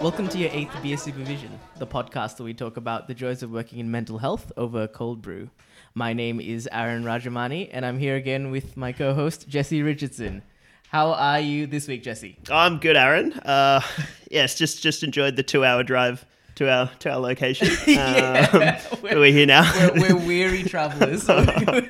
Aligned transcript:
Welcome 0.00 0.28
to 0.28 0.38
your 0.38 0.48
eighth 0.54 0.82
beer 0.82 0.96
supervision, 0.96 1.50
the 1.76 1.86
podcast 1.86 2.38
where 2.38 2.46
we 2.46 2.54
talk 2.54 2.78
about 2.78 3.06
the 3.06 3.12
joys 3.12 3.42
of 3.42 3.50
working 3.50 3.80
in 3.80 3.90
mental 3.90 4.16
health 4.16 4.50
over 4.56 4.88
cold 4.88 5.20
brew. 5.20 5.50
My 5.94 6.14
name 6.14 6.40
is 6.40 6.66
Aaron 6.72 7.04
Rajamani, 7.04 7.68
and 7.70 7.84
I'm 7.84 7.98
here 7.98 8.16
again 8.16 8.50
with 8.50 8.78
my 8.78 8.92
co-host 8.92 9.46
Jesse 9.46 9.82
Richardson. 9.82 10.40
How 10.88 11.12
are 11.12 11.38
you 11.40 11.66
this 11.66 11.86
week, 11.86 12.02
Jesse? 12.02 12.38
I'm 12.50 12.78
good, 12.78 12.96
Aaron. 12.96 13.34
Uh, 13.34 13.82
yes, 14.30 14.54
just 14.54 14.82
just 14.82 15.02
enjoyed 15.02 15.36
the 15.36 15.42
two-hour 15.42 15.82
drive 15.82 16.24
to 16.60 16.70
our 16.70 16.90
to 17.00 17.10
our 17.10 17.18
location. 17.18 17.68
Yeah, 17.86 18.48
um, 18.52 19.00
we're- 19.02 19.16
we're 19.18 19.32
here 19.32 19.46
now. 19.46 19.64
We're, 19.94 20.14
we're 20.14 20.26
weary 20.26 20.62
travelers. 20.74 21.26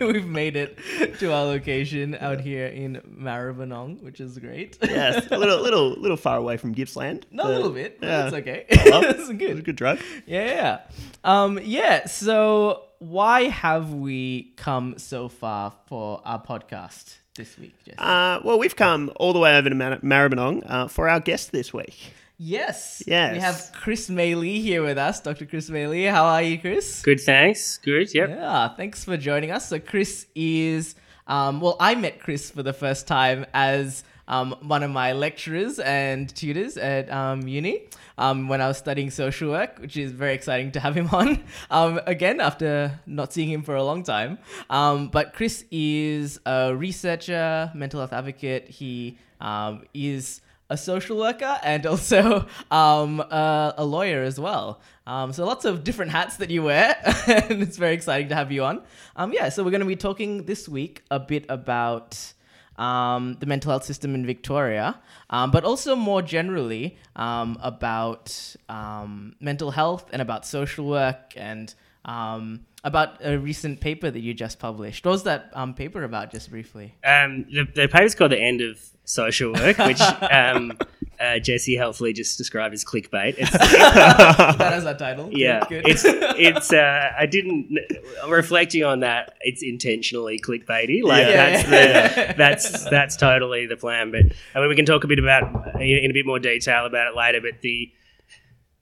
We've 0.01 0.25
made 0.27 0.55
it 0.57 0.79
to 1.19 1.33
our 1.33 1.45
location 1.45 2.15
out 2.15 2.41
here 2.41 2.67
in 2.67 3.01
Maribyrnong, 3.21 4.01
which 4.03 4.21
is 4.21 4.39
great. 4.39 4.79
yes, 4.83 5.27
a 5.31 5.37
little 5.37 5.61
little 5.61 5.91
little 5.91 6.17
far 6.17 6.37
away 6.37 6.57
from 6.57 6.73
Gippsland. 6.73 7.25
Not 7.33 7.47
a 7.47 7.49
little 7.51 7.71
bit, 7.71 7.99
but 8.01 8.07
yeah. 8.07 8.25
it's 8.27 8.35
okay. 8.37 8.65
Well, 8.87 9.03
it's 9.05 9.15
It 9.15 9.19
was 9.19 9.29
a 9.31 9.35
good. 9.35 9.65
good 9.65 9.77
drive. 9.77 10.03
Yeah, 10.27 10.47
yeah. 10.47 10.81
Um, 11.25 11.59
yeah. 11.63 12.07
So 12.07 12.85
why 13.01 13.45
have 13.49 13.93
we 13.93 14.53
come 14.57 14.95
so 14.99 15.29
far 15.29 15.73
for 15.87 16.21
our 16.25 16.41
podcast 16.41 17.17
this 17.35 17.59
week? 17.59 17.75
Uh, 17.99 18.39
well, 18.45 18.59
we've 18.59 18.77
come 18.77 19.11
all 19.17 19.33
the 19.33 19.39
way 19.41 19.57
over 19.59 19.69
to 19.69 19.75
Mar- 19.75 19.99
Maribyrnong 19.99 20.63
uh, 20.67 20.87
for 20.89 21.09
our 21.09 21.19
guest 21.21 21.51
this 21.51 21.73
week. 21.75 22.13
Yes. 22.43 23.03
yes. 23.07 23.35
We 23.35 23.39
have 23.41 23.71
Chris 23.75 24.09
Maylea 24.09 24.63
here 24.63 24.83
with 24.83 24.97
us. 24.97 25.21
Dr. 25.21 25.45
Chris 25.45 25.69
Maylea. 25.69 26.11
How 26.11 26.25
are 26.25 26.41
you, 26.41 26.59
Chris? 26.59 27.03
Good, 27.03 27.21
thanks. 27.21 27.77
Good, 27.77 28.15
yep. 28.15 28.31
Yeah, 28.31 28.69
thanks 28.69 29.05
for 29.05 29.19
joining 29.19 29.51
us. 29.51 29.69
So 29.69 29.79
Chris 29.79 30.25
is, 30.35 30.95
um, 31.27 31.61
well, 31.61 31.77
I 31.79 31.95
met 31.97 32.19
Chris 32.19 32.51
for 32.51 32.63
the 32.63 32.73
first 32.73 33.07
time 33.07 33.45
as 33.53 34.05
um, 34.27 34.57
one 34.63 34.83
of 34.83 34.91
my 34.91 35.13
lecturers 35.13 35.81
and 35.81 36.35
tutors 36.35 36.79
at 36.79 37.13
um, 37.13 37.47
uni 37.47 37.83
um, 38.17 38.49
when 38.49 38.63
I 38.63 38.69
was 38.69 38.79
studying 38.79 39.11
social 39.11 39.51
work, 39.51 39.79
which 39.79 39.99
is 39.99 40.13
very 40.13 40.33
exciting 40.33 40.73
to 40.73 40.81
have 40.81 40.97
him 40.97 41.09
on 41.13 41.45
um, 41.71 42.01
again 42.07 42.41
after 42.41 42.99
not 43.05 43.35
seeing 43.35 43.51
him 43.51 43.63
for 43.63 43.75
a 43.75 43.85
long 43.85 44.03
time. 44.03 44.39
Um, 44.71 45.09
but 45.09 45.35
Chris 45.35 45.67
is 45.71 46.41
a 46.47 46.75
researcher, 46.75 47.71
mental 47.75 48.01
health 48.01 48.15
advocate. 48.15 48.67
He 48.71 49.19
um, 49.43 49.83
is 49.93 50.41
a 50.71 50.77
social 50.77 51.19
worker 51.19 51.59
and 51.63 51.85
also 51.93 52.47
um, 52.71 53.21
a, 53.21 53.75
a 53.77 53.85
lawyer 53.85 54.23
as 54.23 54.41
well. 54.41 54.81
Um, 55.07 55.33
so 55.33 55.45
lots 55.45 55.65
of 55.65 55.85
different 55.85 56.13
hats 56.13 56.37
that 56.37 56.51
you 56.51 56.63
wear, 56.63 56.97
and 57.27 57.63
it's 57.63 57.77
very 57.77 57.95
exciting 57.95 58.29
to 58.29 58.35
have 58.35 58.53
you 58.53 58.65
on. 58.65 58.83
Um, 59.17 59.33
yeah, 59.33 59.49
so 59.49 59.65
we're 59.65 59.73
going 59.73 59.81
to 59.81 59.87
be 59.87 59.97
talking 59.97 60.45
this 60.45 60.69
week 60.69 61.03
a 61.11 61.19
bit 61.19 61.45
about 61.49 62.33
um, 62.77 63.37
the 63.41 63.47
mental 63.47 63.71
health 63.71 63.85
system 63.85 64.15
in 64.15 64.25
Victoria, 64.25 65.01
um, 65.29 65.51
but 65.51 65.65
also 65.65 65.97
more 65.97 66.23
generally 66.23 66.97
um, 67.17 67.59
about 67.61 68.57
mental 69.41 69.73
health 69.73 70.09
and 70.13 70.23
about 70.23 70.47
social 70.47 70.87
work 70.87 71.35
and 71.37 71.75
about 72.85 73.25
a 73.25 73.37
recent 73.39 73.81
paper 73.81 74.11
that 74.11 74.21
you 74.21 74.33
just 74.35 74.59
published. 74.59 75.05
What 75.05 75.13
was 75.13 75.23
that 75.25 75.51
um, 75.53 75.75
paper 75.75 76.03
about, 76.05 76.31
just 76.31 76.51
briefly? 76.51 76.95
Um, 77.05 77.45
the, 77.53 77.67
the 77.75 77.89
paper's 77.89 78.15
called 78.15 78.33
The 78.33 78.41
End 78.41 78.61
of 78.61 78.81
Social 79.05 79.53
Work, 79.53 79.79
which 79.91 80.01
um, 80.01 80.73
uh, 81.21 81.39
Jesse 81.39 81.77
helpfully 81.77 82.13
just 82.15 82.39
described 82.39 82.73
as 82.73 82.85
clickbait. 82.85 83.35
It's, 83.37 83.51
that 83.53 84.57
has 84.59 84.85
that 84.85 84.99
title. 84.99 85.29
Yeah, 85.33 85.65
good. 85.69 85.87
it's 85.87 86.03
it's. 86.07 86.73
Uh, 86.73 87.11
I 87.19 87.27
didn't. 87.27 87.79
Reflecting 88.27 88.85
on 88.85 89.01
that, 89.01 89.35
it's 89.41 89.63
intentionally 89.63 90.39
clickbaity. 90.41 91.03
Like 91.03 91.27
Yeah. 91.27 91.63
that's 91.63 91.65
the 91.69 92.35
that's 92.39 92.85
that's 92.91 93.17
totally 93.17 93.67
the 93.67 93.77
plan. 93.77 94.11
But 94.11 94.33
I 94.55 94.61
mean, 94.61 94.69
we 94.71 94.77
can 94.77 94.87
talk 94.87 95.05
a 95.05 95.09
bit 95.09 95.19
about 95.19 95.75
in, 95.75 95.83
in 96.05 96.11
a 96.11 96.15
bit 96.15 96.25
more 96.25 96.39
detail 96.39 96.87
about 96.87 97.09
it 97.09 97.17
later. 97.17 97.41
But 97.43 97.61
the 97.61 97.91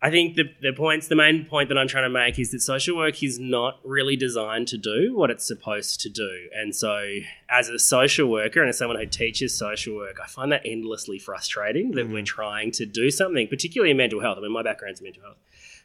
I 0.00 0.10
think 0.10 0.36
the, 0.36 0.44
the 0.62 0.72
points, 0.72 1.08
the 1.08 1.16
main 1.16 1.44
point 1.44 1.68
that 1.70 1.78
I'm 1.78 1.88
trying 1.88 2.04
to 2.04 2.10
make 2.10 2.38
is 2.38 2.52
that 2.52 2.60
social 2.60 2.96
work 2.96 3.20
is 3.20 3.40
not 3.40 3.80
really 3.82 4.14
designed 4.14 4.68
to 4.68 4.78
do 4.78 5.12
what 5.16 5.28
it's 5.28 5.44
supposed 5.44 6.00
to 6.02 6.08
do. 6.08 6.48
And 6.54 6.74
so, 6.74 7.18
as 7.50 7.68
a 7.68 7.80
social 7.80 8.30
worker 8.30 8.60
and 8.60 8.68
as 8.68 8.78
someone 8.78 8.96
who 8.96 9.06
teaches 9.06 9.58
social 9.58 9.96
work, 9.96 10.18
I 10.22 10.28
find 10.28 10.52
that 10.52 10.62
endlessly 10.64 11.18
frustrating 11.18 11.92
that 11.92 12.08
we're 12.08 12.22
mm. 12.22 12.26
trying 12.26 12.70
to 12.72 12.86
do 12.86 13.10
something, 13.10 13.48
particularly 13.48 13.90
in 13.90 13.96
mental 13.96 14.20
health. 14.20 14.38
I 14.38 14.42
mean, 14.42 14.52
my 14.52 14.62
background's 14.62 15.00
in 15.00 15.04
mental 15.04 15.24
health, 15.24 15.38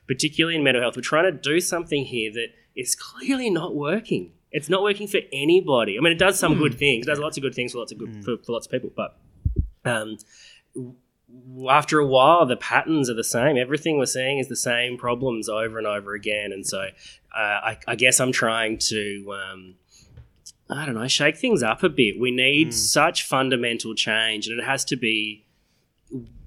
particularly 0.08 0.58
in 0.58 0.64
mental 0.64 0.84
health. 0.84 0.96
We're 0.96 1.02
trying 1.02 1.32
to 1.32 1.38
do 1.38 1.60
something 1.60 2.06
here 2.06 2.32
that 2.34 2.50
is 2.76 2.94
clearly 2.94 3.50
not 3.50 3.76
working. 3.76 4.34
It's 4.52 4.70
not 4.70 4.84
working 4.84 5.08
for 5.08 5.22
anybody. 5.32 5.98
I 5.98 6.02
mean, 6.02 6.14
it 6.14 6.20
does 6.20 6.38
some 6.38 6.56
mm. 6.56 6.60
good 6.60 6.78
things. 6.78 7.08
It 7.08 7.10
does 7.10 7.18
lots 7.18 7.38
of 7.38 7.42
good 7.42 7.56
things 7.56 7.72
for 7.72 7.80
lots 7.80 7.92
of 7.92 7.98
good 7.98 8.10
mm. 8.10 8.24
for, 8.24 8.38
for 8.38 8.52
lots 8.52 8.68
of 8.68 8.72
people, 8.72 8.92
but 8.96 9.18
um, 9.86 10.18
after 11.70 12.00
a 12.00 12.06
while, 12.06 12.46
the 12.46 12.56
patterns 12.56 13.10
are 13.10 13.14
the 13.14 13.24
same. 13.24 13.58
Everything 13.58 13.98
we're 13.98 14.06
seeing 14.06 14.40
is 14.40 14.50
the 14.50 14.56
same 14.56 14.98
problems 14.98 15.50
over 15.50 15.78
and 15.78 15.88
over 15.88 16.14
again. 16.14 16.52
And 16.52 16.66
so, 16.66 16.80
uh, 17.36 17.38
I, 17.38 17.78
I 17.88 17.96
guess 17.96 18.20
I'm 18.20 18.32
trying 18.32 18.78
to, 18.90 19.34
um, 19.34 19.76
I 20.70 20.86
don't 20.86 20.96
know, 20.96 21.08
shake 21.08 21.38
things 21.38 21.64
up 21.64 21.84
a 21.84 21.90
bit. 21.90 22.20
We 22.20 22.32
need 22.32 22.74
such 22.74 23.24
fundamental 23.24 23.96
change, 23.96 24.48
and 24.48 24.60
it 24.60 24.64
has 24.64 24.86
to 24.86 24.96
be 24.96 25.46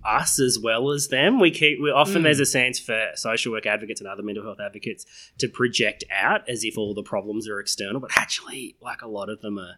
us 0.04 0.38
as 0.38 0.58
well 0.58 0.90
as 0.90 1.08
them. 1.08 1.40
We 1.40 1.50
keep 1.50 1.80
we, 1.80 1.90
often 1.90 2.22
there's 2.22 2.40
a 2.40 2.46
sense 2.46 2.78
for 2.78 3.10
social 3.14 3.52
work 3.52 3.66
advocates 3.66 4.00
and 4.00 4.08
other 4.08 4.22
mental 4.22 4.44
health 4.44 4.60
advocates 4.64 5.04
to 5.38 5.48
project 5.48 6.04
out 6.10 6.48
as 6.48 6.64
if 6.64 6.78
all 6.78 6.94
the 6.94 7.02
problems 7.02 7.48
are 7.48 7.58
external, 7.58 8.00
but 8.00 8.10
actually, 8.16 8.76
like 8.80 9.02
a 9.02 9.08
lot 9.08 9.28
of 9.28 9.40
them 9.40 9.58
are 9.58 9.74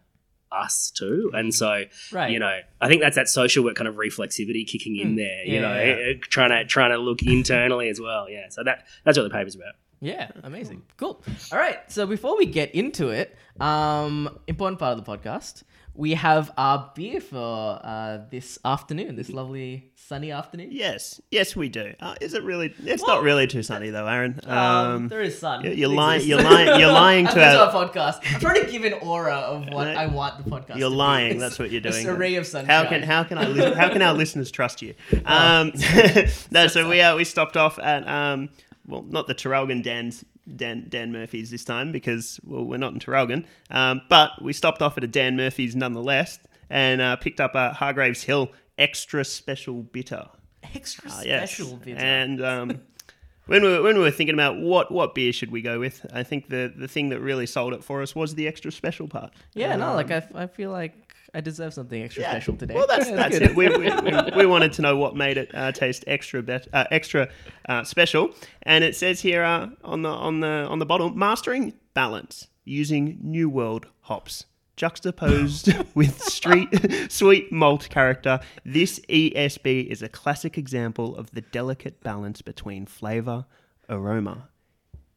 us 0.53 0.91
too. 0.91 1.31
And 1.35 1.55
so, 1.55 1.85
right. 2.13 2.31
you 2.31 2.39
know, 2.39 2.59
I 2.81 2.89
think 2.89 3.03
that's 3.03 3.17
that 3.17 3.29
social 3.29 3.65
work 3.65 3.75
kind 3.77 3.89
of 3.89 3.97
reflexivity 3.97 4.67
kicking 4.67 4.97
in 4.97 5.15
Mm. 5.15 5.17
there. 5.17 5.45
You 5.45 5.55
Yeah, 5.55 5.61
know, 5.61 5.83
yeah. 5.83 6.13
trying 6.23 6.51
to 6.51 6.65
trying 6.65 6.91
to 6.91 6.99
look 6.99 7.23
internally 7.23 7.89
as 7.89 8.01
well. 8.01 8.29
Yeah, 8.29 8.49
so 8.49 8.63
that 8.65 8.87
that's 9.05 9.17
what 9.19 9.25
the 9.25 9.31
paper's 9.31 9.55
about. 9.55 9.75
Yeah, 10.01 10.31
amazing. 10.45 10.83
Cool. 10.97 11.21
All 11.51 11.59
right. 11.59 11.79
So 11.91 12.07
before 12.07 12.37
we 12.39 12.47
get 12.47 12.73
into 12.75 13.09
it, 13.09 13.37
um, 13.61 14.39
important 14.47 14.79
part 14.79 14.97
of 14.97 15.05
the 15.05 15.11
podcast, 15.11 15.65
we 15.99 16.15
have 16.15 16.53
our 16.57 16.93
beer 16.95 17.21
for 17.21 17.81
uh, 17.83 18.19
this 18.31 18.57
afternoon, 18.65 19.17
this 19.17 19.31
lovely 19.31 19.91
sunny 19.97 20.31
afternoon. 20.31 20.69
Yes, 20.71 21.21
yes, 21.33 21.57
we 21.57 21.69
do. 21.69 21.93
Uh, 21.99 22.15
is 22.21 22.35
it 22.35 22.45
really? 22.45 22.73
It's 22.85 23.03
Well- 23.03 23.17
not 23.17 23.25
really 23.25 23.49
too 23.49 23.65
sunny 23.65 23.91
though, 23.91 24.07
Aaron. 24.07 24.39
Um, 24.47 24.57
Um, 24.59 25.09
there 25.09 25.21
is 25.23 25.37
sun. 25.37 25.65
you're- 25.65 25.75
you're 25.77 25.89
lying- 25.89 26.23
you're 26.25 26.41
lying- 26.41 26.79
you're 26.81 26.93
lying 26.93 27.27
to 27.35 27.45
our- 27.45 27.67
our 27.67 27.73
podcast. 27.73 28.21
I'm 28.33 28.39
trying 28.41 28.65
to 28.65 28.71
give 28.71 28.85
an 28.85 28.93
aura 28.95 29.35
of 29.35 29.69
what 29.71 29.89
I 29.89 30.07
want 30.07 30.45
the 30.45 30.49
podcast. 30.49 30.77
you're 30.79 30.89
to 30.89 30.95
be. 30.95 30.97
lying. 30.97 31.31
It's 31.33 31.41
That's 31.41 31.59
what 31.59 31.73
you're 31.73 31.81
doing. 31.81 32.07
array 32.09 32.37
of 32.37 32.47
sunshine. 32.47 32.71
How 32.85 32.89
can 32.89 33.03
how 33.03 33.25
can 33.25 33.37
I 33.39 33.49
li- 33.49 33.75
how 33.75 33.89
can 33.89 34.01
our 34.01 34.15
listeners 34.15 34.53
trust 34.53 34.81
you? 34.83 34.95
Um, 35.27 35.73
no, 36.53 36.69
so 36.69 36.89
we 36.89 37.01
uh, 37.01 37.17
we 37.17 37.25
stopped 37.25 37.57
off 37.57 37.77
at 37.81 38.07
um, 38.09 38.51
well, 38.87 39.03
not 39.03 39.27
the 39.27 39.35
Traralgon 39.35 39.83
Dan's 39.83 40.25
Dan 40.57 40.87
Dan 40.89 41.13
Murphy's 41.13 41.51
this 41.51 41.65
time 41.65 41.93
because 41.93 42.41
well 42.45 42.65
we're 42.65 42.77
not 42.79 42.93
in 42.93 42.99
Traralgon, 42.99 43.45
um, 43.71 44.01
but 44.09 44.41
we 44.43 44.53
stopped 44.53 44.83
off 44.83 44.97
at 44.99 45.05
a 45.05 45.09
Dan 45.09 45.37
Murphy's 45.37 45.75
nonetheless 45.77 46.39
and 46.71 47.01
uh, 47.01 47.17
picked 47.17 47.41
up 47.41 47.55
a 47.55 47.73
Hargreaves 47.73 48.23
Hill 48.25 48.51
extra 48.77 49.25
special 49.25 49.83
bitter. 49.83 50.27
extra 50.75 51.11
Ah, 51.13 51.23
yes. 51.25 51.51
special 51.55 51.77
bitter? 51.77 51.99
And 51.99 52.45
um, 52.45 52.81
when 53.47 53.63
we 53.63 53.69
were, 53.69 53.83
when 53.83 53.97
we 53.97 54.03
were 54.03 54.11
thinking 54.11 54.35
about 54.35 54.59
what, 54.59 54.93
what 54.93 55.15
beer 55.15 55.33
should 55.33 55.51
we 55.51 55.63
go 55.63 55.79
with, 55.81 56.05
I 56.13 56.23
think 56.23 56.49
the, 56.49 56.73
the 56.77 56.87
thing 56.89 57.09
that 57.09 57.21
really 57.21 57.47
sold 57.47 57.73
it 57.73 57.83
for 57.83 58.03
us 58.03 58.15
was 58.15 58.35
the 58.35 58.47
extra 58.47 58.71
special 58.71 59.09
part. 59.09 59.33
yeah, 59.55 59.75
no, 59.77 59.89
Um, 59.91 59.97
like 59.97 60.11
I, 60.11 60.27
I 60.35 60.47
feel 60.47 60.71
like 60.71 61.08
I 61.35 61.41
deserve 61.41 61.75
something 61.75 62.03
extra 62.03 62.23
yeah. 62.23 62.31
special 62.31 62.57
today. 62.57 62.75
Well, 62.75 62.87
that's 62.87 63.11
that's 63.11 63.37
it. 63.37 63.55
We, 63.55 63.69
we, 63.69 63.91
we, 63.91 64.13
we 64.37 64.47
wanted 64.47 64.73
to 64.75 64.83
know 64.83 64.97
what 64.97 65.17
made 65.17 65.37
it 65.37 65.51
uh, 65.55 65.73
taste 65.73 66.05
extra 66.07 66.43
bet, 66.43 66.67
uh, 66.73 66.85
extra 66.91 67.29
uh, 67.69 67.85
special, 67.85 68.31
and 68.63 68.85
it 68.85 68.97
says 68.97 69.21
here 69.21 69.43
uh, 69.43 69.69
on 69.85 70.03
the 70.03 70.09
on 70.09 70.41
the 70.41 70.67
on 70.69 70.79
the 70.79 70.87
bottle, 70.87 71.11
mastering 71.11 71.75
balance 71.95 72.49
using 72.65 73.19
New 73.23 73.49
World 73.49 73.87
hops. 74.03 74.45
Juxtaposed 74.77 75.73
with 75.97 76.23
street 76.23 76.69
sweet 77.11 77.51
malt 77.51 77.89
character, 77.91 78.39
this 78.65 79.01
ESB 79.09 79.89
is 79.89 80.03
a 80.03 80.09
classic 80.09 80.57
example 80.57 81.17
of 81.17 81.33
the 81.33 81.41
delicate 81.41 82.01
balance 82.05 82.43
between 82.43 82.87
flavor, 82.87 83.45
aroma, 83.89 84.49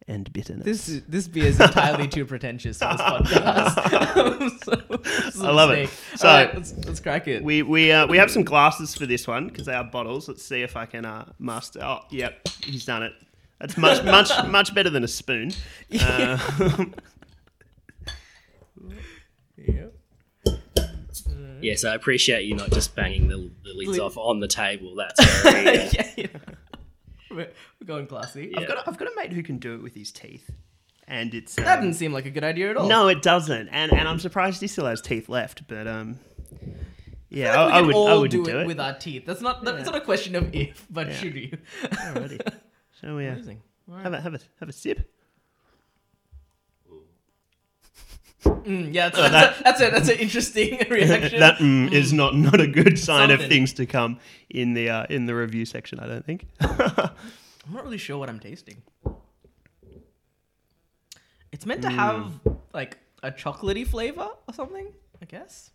and 0.07 0.31
bitterness. 0.33 0.65
This 0.65 1.01
this 1.07 1.27
beer 1.27 1.45
is 1.45 1.59
entirely 1.59 2.07
too 2.07 2.25
pretentious 2.25 2.77
for 2.79 2.85
this 2.85 3.01
podcast. 3.01 4.59
So- 4.63 5.31
so 5.31 5.45
I 5.47 5.51
love 5.51 5.71
it. 5.71 5.81
mistake. 5.81 5.99
So- 6.17 6.27
All 6.27 6.33
right, 6.35 6.53
let's, 6.55 6.73
let's 6.85 6.99
crack 6.99 7.27
it. 7.27 7.43
We 7.43 7.61
we 7.63 7.91
uh, 7.91 8.07
we 8.07 8.17
have 8.17 8.29
some 8.31 8.43
glasses 8.43 8.95
for 8.95 9.05
this 9.05 9.27
one 9.27 9.47
because 9.47 9.65
they 9.65 9.73
are 9.73 9.83
bottles. 9.83 10.27
Let's 10.27 10.43
see 10.43 10.61
if 10.61 10.75
I 10.75 10.85
can 10.85 11.05
uh, 11.05 11.31
master. 11.39 11.79
Oh, 11.83 11.99
yep, 12.09 12.47
he's 12.63 12.85
done 12.85 13.03
it. 13.03 13.13
That's 13.59 13.77
much 13.77 14.03
much 14.05 14.29
much 14.47 14.73
better 14.73 14.89
than 14.89 15.03
a 15.03 15.07
spoon. 15.07 15.51
Uh, 15.99 16.37
Yep. 19.57 19.93
Yes, 21.61 21.83
I 21.85 21.93
appreciate 21.93 22.45
you 22.45 22.55
not 22.55 22.71
just 22.71 22.95
banging 22.95 23.27
the, 23.27 23.37
the 23.63 23.73
lids 23.75 23.99
off 23.99 24.17
on 24.17 24.39
the 24.39 24.47
table. 24.47 24.95
That's 24.95 25.41
very, 25.43 25.67
uh, 25.77 25.89
yeah, 25.93 26.11
yeah. 26.17 26.27
We're, 27.35 27.49
going 27.85 28.07
classy. 28.07 28.53
I've 28.57 28.67
got 28.67 28.77
a, 28.79 28.89
I've 28.89 28.97
got 28.97 29.07
a 29.07 29.11
mate 29.15 29.33
who 29.33 29.43
can 29.43 29.57
do 29.57 29.73
it 29.75 29.81
with 29.83 29.93
his 29.95 30.11
teeth, 30.11 30.49
and 31.07 31.33
it's 31.33 31.57
um, 31.57 31.63
That 31.65 31.81
didn't 31.81 31.95
seem 31.95 32.13
like 32.13 32.25
a 32.25 32.29
good 32.31 32.43
idea 32.43 32.69
at 32.71 32.77
all. 32.77 32.87
no, 32.87 33.07
it 33.07 33.21
doesn't. 33.21 33.69
And 33.69 33.91
and 33.93 34.07
I'm 34.07 34.19
surprised 34.19 34.61
he 34.61 34.67
still 34.67 34.85
has 34.85 35.01
teeth 35.01 35.29
left. 35.29 35.67
But 35.67 35.87
um, 35.87 36.19
Yeah, 37.29 37.65
we 37.67 37.71
I, 37.71 37.77
I 37.77 37.81
would. 37.81 37.95
all 37.95 38.07
I 38.07 38.13
would 38.15 38.31
do 38.31 38.43
do, 38.43 38.51
it, 38.51 38.61
it. 38.61 38.67
with 38.67 38.79
our 38.79 38.93
teeth. 38.93 39.25
That's 39.25 39.41
not. 39.41 39.63
That's 39.63 39.85
not 39.85 39.95
a 39.95 40.01
question 40.01 40.35
of 40.35 40.53
if, 40.55 40.85
but 40.89 41.07
Yeah. 41.07 41.13
should 41.15 41.35
you? 41.35 41.57
Alrighty. 41.83 42.53
Shall 42.99 43.15
we 43.15 43.27
uh, 43.27 43.33
Amazing. 43.33 43.61
have 44.03 44.13
a 44.13 44.21
have 44.21 44.33
a 44.35 44.39
have 44.59 44.69
a 44.69 44.73
sip? 44.73 45.09
Mm, 48.43 48.93
yeah, 48.93 49.09
that's, 49.09 49.31
that's, 49.31 49.59
a, 49.59 49.63
that's 49.63 49.81
a 49.81 49.89
that's 49.89 50.09
an 50.09 50.17
interesting 50.17 50.79
reaction. 50.89 51.39
that 51.39 51.57
mm, 51.57 51.91
is 51.91 52.11
not 52.11 52.35
not 52.35 52.59
a 52.59 52.67
good 52.67 52.97
sign 52.97 53.31
of 53.31 53.39
things 53.45 53.73
to 53.73 53.85
come 53.85 54.19
in 54.49 54.73
the 54.73 54.89
uh, 54.89 55.05
in 55.09 55.25
the 55.25 55.35
review 55.35 55.65
section. 55.65 55.99
I 55.99 56.07
don't 56.07 56.25
think. 56.25 56.47
I'm 56.61 57.73
not 57.73 57.83
really 57.83 57.97
sure 57.97 58.17
what 58.17 58.29
I'm 58.29 58.39
tasting. 58.39 58.81
It's 61.51 61.65
meant 61.65 61.83
to 61.83 61.89
have 61.89 62.39
like 62.73 62.97
a 63.21 63.31
chocolatey 63.31 63.85
flavor 63.85 64.29
or 64.47 64.53
something, 64.53 64.91
I 65.21 65.25
guess. 65.25 65.71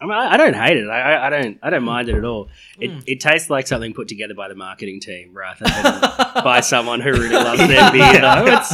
I 0.00 0.04
mean, 0.04 0.12
I, 0.12 0.34
I 0.34 0.36
don't 0.36 0.54
hate 0.54 0.76
it. 0.76 0.88
I, 0.88 1.00
I, 1.00 1.26
I 1.26 1.30
don't. 1.30 1.58
I 1.62 1.70
don't 1.70 1.84
mind 1.84 2.08
it 2.08 2.16
at 2.16 2.24
all. 2.24 2.48
It, 2.78 2.90
it 3.06 3.20
tastes 3.20 3.48
like 3.48 3.66
something 3.66 3.94
put 3.94 4.08
together 4.08 4.34
by 4.34 4.48
the 4.48 4.54
marketing 4.54 5.00
team 5.00 5.32
rather 5.34 5.64
than 5.64 6.44
by 6.44 6.60
someone 6.60 7.00
who 7.00 7.12
really 7.12 7.34
loves 7.34 7.66
their 7.66 7.90
beer. 7.90 8.20
Though 8.20 8.44
it's 8.46 8.72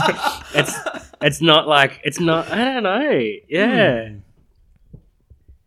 it's 0.54 1.11
it's 1.22 1.40
not 1.40 1.66
like 1.68 2.00
it's 2.04 2.20
not. 2.20 2.50
I 2.50 2.64
don't 2.64 2.82
know. 2.82 3.20
Yeah. 3.48 4.08
Hmm. 4.08 4.18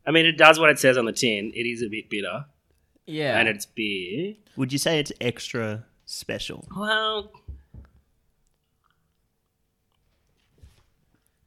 I 0.07 0.11
mean, 0.11 0.25
it 0.27 0.37
does 0.37 0.59
what 0.59 0.69
it 0.69 0.77
says 0.79 0.97
on 0.97 1.05
the 1.05 1.11
tin. 1.13 1.51
It 1.55 1.65
is 1.67 1.81
a 1.81 1.87
bit 1.89 2.09
bitter, 2.09 2.45
Yeah. 3.07 3.39
and 3.39 3.49
it's 3.49 3.65
beer. 3.65 4.35
Would 4.55 4.71
you 4.71 4.77
say 4.77 4.99
it's 4.99 5.11
extra 5.19 5.85
special? 6.05 6.67
Well, 6.75 7.31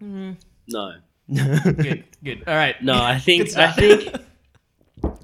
mm. 0.02 0.36
no, 0.68 0.94
good. 1.32 2.04
Good. 2.24 2.44
All 2.46 2.54
right. 2.54 2.82
no. 2.82 3.00
I 3.00 3.18
think 3.20 3.44
Good 3.46 3.56
I 3.58 3.70
stuff. 3.72 3.76
think 3.76 4.14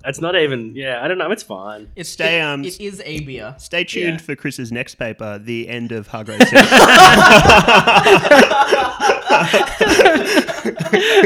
it's 0.04 0.20
not 0.20 0.36
even. 0.36 0.74
Yeah, 0.74 1.00
I 1.02 1.08
don't 1.08 1.18
know. 1.18 1.30
It's 1.30 1.42
fine. 1.42 1.88
It's 1.96 2.08
Stay, 2.08 2.38
it- 2.38 2.42
um, 2.42 2.64
it 2.64 2.80
is 2.80 3.00
a 3.04 3.20
beer. 3.20 3.54
Stay 3.58 3.84
tuned 3.84 4.06
Yeah. 4.14 4.16
for 4.18 4.36
Chris's 4.36 4.70
next 4.72 4.94
paper, 4.96 5.38
the 5.38 5.68
end 5.68 5.92
of 5.92 6.06
Hargreaves. 6.08 6.44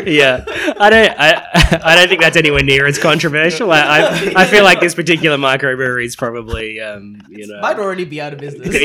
Yeah, 0.06 0.44
I 0.80 0.90
don't. 0.90 1.10
I, 1.18 1.80
I 1.84 1.94
don't 1.94 2.08
think 2.08 2.20
that's 2.22 2.36
anywhere 2.36 2.62
near 2.62 2.86
as 2.86 2.98
controversial. 2.98 3.70
I, 3.72 3.80
I, 3.80 4.32
I 4.36 4.46
feel 4.46 4.64
like 4.64 4.80
this 4.80 4.94
particular 4.94 5.36
microbrewery 5.36 6.04
is 6.06 6.16
probably, 6.16 6.80
um, 6.80 7.20
you 7.28 7.46
know, 7.46 7.60
Might 7.60 7.78
already 7.78 8.04
be 8.04 8.20
out 8.20 8.32
of 8.32 8.38
business. 8.40 8.68
it's 8.74 8.82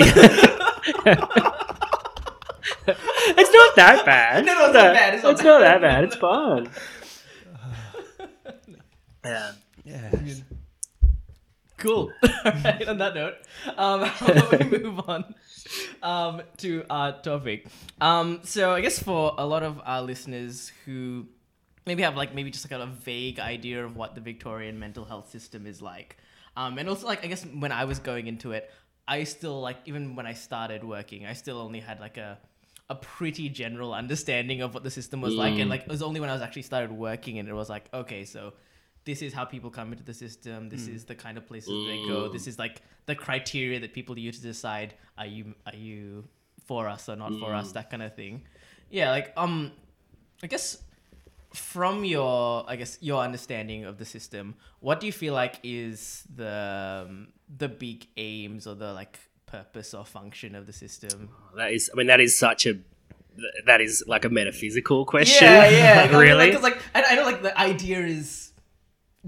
not 2.88 3.76
that 3.78 4.04
bad. 4.06 4.46
No, 4.46 4.54
no, 4.54 4.66
it's 4.66 4.74
not 4.74 4.94
bad, 4.94 5.14
it's 5.14 5.24
not 5.24 5.44
not 5.44 5.62
bad. 5.62 5.62
that 5.62 5.82
bad. 5.82 6.04
It's 6.04 6.16
fine. 6.16 6.70
Yeah. 9.26 9.52
yeah. 9.84 10.12
Cool. 11.78 12.14
All 12.24 12.52
right. 12.64 12.88
On 12.88 12.98
that 12.98 13.16
note, 13.16 13.36
um, 13.78 14.02
how 14.06 14.28
about 14.28 14.72
we 14.72 14.80
move 14.80 15.02
on 15.08 15.36
um, 16.02 16.42
to 16.58 16.86
our 16.90 17.22
topic? 17.22 17.68
Um, 18.00 18.40
so 18.44 18.72
I 18.72 18.82
guess 18.82 19.00
for 19.00 19.36
a 19.38 19.46
lot 19.46 19.64
of 19.64 19.82
our 19.84 20.02
listeners 20.02 20.72
who 20.86 21.26
maybe 21.86 22.04
have 22.04 22.16
like 22.16 22.34
maybe 22.34 22.52
just 22.52 22.70
like 22.70 22.80
a 22.80 22.86
vague 22.86 23.40
idea 23.40 23.84
of 23.84 23.96
what 23.96 24.16
the 24.16 24.22
Victorian 24.22 24.80
mental 24.80 25.04
health 25.04 25.30
system 25.30 25.68
is 25.68 25.82
like, 25.82 26.18
um, 26.56 26.78
and 26.78 26.88
also 26.88 27.06
like 27.06 27.26
I 27.26 27.28
guess 27.28 27.44
when 27.46 27.72
I 27.72 27.86
was 27.86 28.00
going 28.00 28.28
into 28.28 28.52
it, 28.52 28.72
I 29.08 29.24
still 29.26 29.60
like 29.60 29.78
even 29.86 30.16
when 30.16 30.26
I 30.26 30.34
started 30.34 30.84
working, 30.84 31.26
I 31.26 31.34
still 31.34 31.60
only 31.60 31.80
had 31.80 32.00
like 32.00 32.18
a 32.18 32.38
a 32.90 32.96
pretty 32.96 33.50
general 33.50 33.94
understanding 33.94 34.62
of 34.62 34.74
what 34.74 34.84
the 34.84 34.92
system 34.92 35.22
was 35.22 35.34
like, 35.34 35.58
and 35.58 35.70
like 35.70 35.82
it 35.82 35.90
was 35.90 36.04
only 36.04 36.20
when 36.20 36.30
I 36.30 36.34
was 36.34 36.42
actually 36.42 36.62
started 36.62 36.92
working 36.92 37.40
and 37.40 37.50
it 37.50 37.54
was 37.54 37.70
like 37.70 37.90
okay, 37.94 38.24
so 38.24 38.54
this 39.06 39.22
is 39.22 39.34
how 39.34 39.46
people 39.46 39.70
come 39.70 39.92
into 39.92 40.04
the 40.04 40.14
system. 40.14 40.70
This 40.70 40.88
is 40.88 41.04
the 41.04 41.16
kind 41.16 41.38
of 41.38 41.46
places 41.46 41.86
they 41.88 42.06
go. 42.08 42.30
This 42.30 42.48
is 42.48 42.58
like 42.58 42.82
the 43.06 43.16
criteria 43.16 43.80
that 43.82 43.94
people 43.94 44.18
use 44.18 44.38
to 44.38 44.44
decide 44.44 44.94
are 45.18 45.26
you 45.26 45.54
are 45.66 45.76
you 45.76 46.24
for 46.66 46.88
us 46.88 47.10
or 47.10 47.16
not 47.16 47.34
for 47.40 47.54
us, 47.54 47.74
that 47.74 47.90
kind 47.90 48.02
of 48.02 48.16
thing. 48.16 48.44
Yeah, 48.90 49.12
like 49.12 49.34
um, 49.36 49.72
I 50.42 50.48
guess 50.48 50.78
from 51.54 52.06
your 52.06 52.64
I 52.68 52.76
guess 52.78 52.98
your 53.02 53.22
understanding 53.22 53.86
of 53.86 53.98
the 53.98 54.06
system, 54.06 54.56
what 54.80 55.00
do 55.00 55.06
you 55.06 55.12
feel 55.12 55.34
like 55.34 55.60
is 55.64 56.24
the 56.34 57.06
um, 57.08 57.28
the 57.58 57.68
big 57.68 58.08
aims 58.18 58.68
or 58.68 58.76
the 58.76 58.94
like 58.94 59.20
purpose 59.46 59.94
or 59.94 60.06
function 60.06 60.56
of 60.56 60.66
the 60.66 60.74
system? 60.74 61.30
That 61.58 61.72
is. 61.74 61.90
I 61.94 61.98
mean, 61.98 62.08
that 62.08 62.22
is 62.22 62.38
such 62.38 62.66
a. 62.66 62.80
That 63.66 63.82
is 63.82 64.04
like 64.08 64.26
a 64.26 64.30
metaphysical 64.30 65.06
question. 65.06 65.48
Yeah, 65.48 65.70
yeah, 65.70 66.18
really. 66.26 66.48
Because 66.48 66.62
like, 66.62 66.78
I, 66.94 67.04
I 67.10 67.16
know 67.16 67.24
like 67.24 67.42
the 67.42 67.60
idea 67.60 68.06
is 68.06 68.53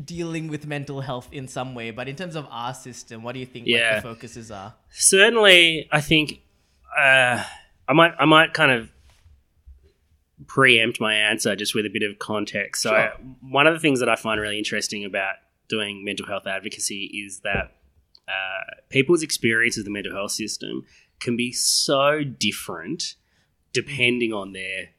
dealing 0.04 0.48
with 0.50 0.68
mental 0.68 1.02
health 1.02 1.30
in 1.32 1.48
some 1.48 1.74
way, 1.74 1.92
but 1.92 2.08
in 2.10 2.16
terms 2.16 2.36
of 2.36 2.46
our 2.52 2.74
system, 2.74 3.24
what 3.24 3.32
do 3.34 3.40
you 3.40 3.46
think 3.46 3.66
Yeah. 3.68 3.94
like, 3.96 4.04
the 4.04 4.10
focuses 4.10 4.52
are? 4.52 4.74
certainly 4.90 5.88
i 5.92 6.00
think 6.02 6.42
uh, 6.98 7.44
i 7.88 7.94
might 7.94 8.14
i 8.20 8.26
might 8.26 8.54
kind 8.54 8.72
of 8.72 8.90
preempt 10.48 11.00
my 11.00 11.14
answer 11.14 11.56
just 11.56 11.74
with 11.74 11.86
a 11.86 11.90
bit 11.90 12.04
of 12.04 12.20
context 12.20 12.82
so 12.82 12.90
Sure. 12.90 13.14
one 13.42 13.68
of 13.68 13.74
the 13.74 13.80
things 13.80 14.00
that 14.00 14.10
i 14.10 14.16
find 14.16 14.40
really 14.40 14.58
interesting 14.58 15.06
about 15.06 15.36
doing 15.70 16.04
mental 16.04 16.26
health 16.28 16.46
advocacy 16.46 17.06
is 17.26 17.40
that 17.42 17.72
uh, 18.28 18.74
people's 18.90 19.24
experience 19.24 19.78
of 19.78 19.86
the 19.86 19.92
mental 19.92 20.12
health 20.14 20.32
system 20.32 20.84
can 21.20 21.36
be 21.38 21.52
so 21.52 22.24
different 22.24 23.16
depending 23.72 24.34
on 24.34 24.52
their 24.54 24.90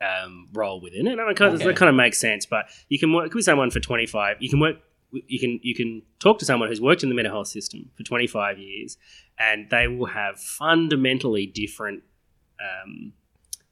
um, 0.00 0.48
role 0.52 0.80
within 0.80 1.06
it. 1.06 1.18
And 1.18 1.30
it 1.30 1.36
kind 1.36 1.54
of, 1.54 1.60
Okay. 1.60 1.68
that 1.68 1.76
kind 1.76 1.88
of 1.88 1.94
makes 1.94 2.18
sense. 2.18 2.46
But 2.46 2.66
you 2.88 2.98
can 2.98 3.12
work 3.12 3.32
with 3.34 3.44
someone 3.44 3.70
for 3.70 3.80
25. 3.80 4.36
You 4.40 4.48
can 4.50 4.60
work. 4.60 4.76
You 5.12 5.38
can 5.38 5.60
you 5.62 5.74
can 5.74 6.02
talk 6.18 6.38
to 6.40 6.44
someone 6.44 6.68
who's 6.68 6.80
worked 6.80 7.02
in 7.02 7.08
the 7.08 7.14
mental 7.14 7.32
health 7.32 7.46
system 7.48 7.90
for 7.96 8.02
25 8.02 8.58
years, 8.58 8.98
and 9.38 9.70
they 9.70 9.86
will 9.88 10.06
have 10.08 10.38
fundamentally 10.40 11.46
different 11.46 12.02
um, 12.60 13.12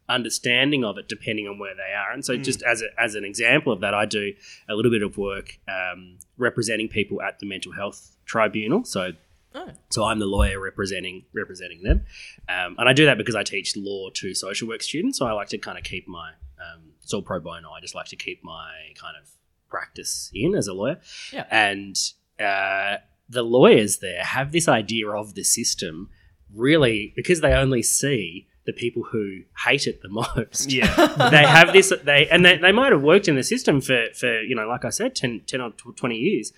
understanding 0.08 0.84
of 0.84 0.96
it 0.98 1.08
depending 1.08 1.46
on 1.48 1.58
where 1.58 1.74
they 1.74 1.92
are. 1.94 2.12
And 2.12 2.24
so, 2.24 2.36
just 2.36 2.62
as 2.62 2.82
a, 2.82 2.86
as 3.00 3.14
an 3.14 3.24
example 3.24 3.72
of 3.72 3.80
that, 3.80 3.94
I 3.94 4.06
do 4.06 4.32
a 4.68 4.74
little 4.74 4.90
bit 4.90 5.02
of 5.02 5.18
work 5.18 5.58
um, 5.68 6.18
representing 6.38 6.88
people 6.88 7.20
at 7.20 7.38
the 7.40 7.46
mental 7.46 7.72
health 7.72 8.16
tribunal. 8.26 8.84
So 8.84 9.10
Oh, 9.54 9.70
so 9.90 10.04
I'm 10.04 10.18
the 10.18 10.26
lawyer 10.26 10.60
representing 10.60 11.24
representing 11.32 11.82
them, 11.82 12.04
um, 12.48 12.74
and 12.78 12.88
I 12.88 12.92
do 12.92 13.04
that 13.06 13.18
because 13.18 13.36
I 13.36 13.44
teach 13.44 13.76
law 13.76 14.10
to 14.14 14.34
social 14.34 14.68
work 14.68 14.82
students. 14.82 15.18
So 15.18 15.26
I 15.26 15.32
like 15.32 15.48
to 15.48 15.58
kind 15.58 15.78
of 15.78 15.84
keep 15.84 16.08
my 16.08 16.30
um, 16.58 16.92
it's 17.02 17.14
all 17.14 17.22
pro 17.22 17.40
bono. 17.40 17.70
I 17.70 17.80
just 17.80 17.94
like 17.94 18.06
to 18.06 18.16
keep 18.16 18.42
my 18.42 18.72
kind 19.00 19.16
of 19.20 19.30
practice 19.68 20.30
in 20.34 20.54
as 20.54 20.66
a 20.66 20.72
lawyer. 20.72 21.00
Yeah. 21.32 21.46
And 21.50 21.96
uh, 22.40 22.96
the 23.28 23.42
lawyers 23.42 23.98
there 23.98 24.22
have 24.22 24.52
this 24.52 24.68
idea 24.68 25.08
of 25.10 25.34
the 25.34 25.44
system 25.44 26.10
really 26.54 27.12
because 27.16 27.40
they 27.40 27.52
only 27.52 27.82
see 27.82 28.46
the 28.66 28.72
people 28.72 29.02
who 29.12 29.40
hate 29.66 29.86
it 29.86 30.00
the 30.02 30.08
most 30.36 30.70
Yeah. 30.72 30.94
they 31.30 31.44
have 31.44 31.72
this 31.72 31.92
they 32.04 32.28
and 32.28 32.44
they, 32.44 32.56
they 32.58 32.72
might 32.72 32.92
have 32.92 33.02
worked 33.02 33.28
in 33.28 33.36
the 33.36 33.42
system 33.42 33.80
for 33.80 34.06
for 34.14 34.40
you 34.42 34.54
know 34.54 34.66
like 34.66 34.84
i 34.84 34.90
said 34.90 35.14
10, 35.14 35.42
10 35.46 35.60
or 35.60 35.70
20 35.70 36.14
years 36.14 36.52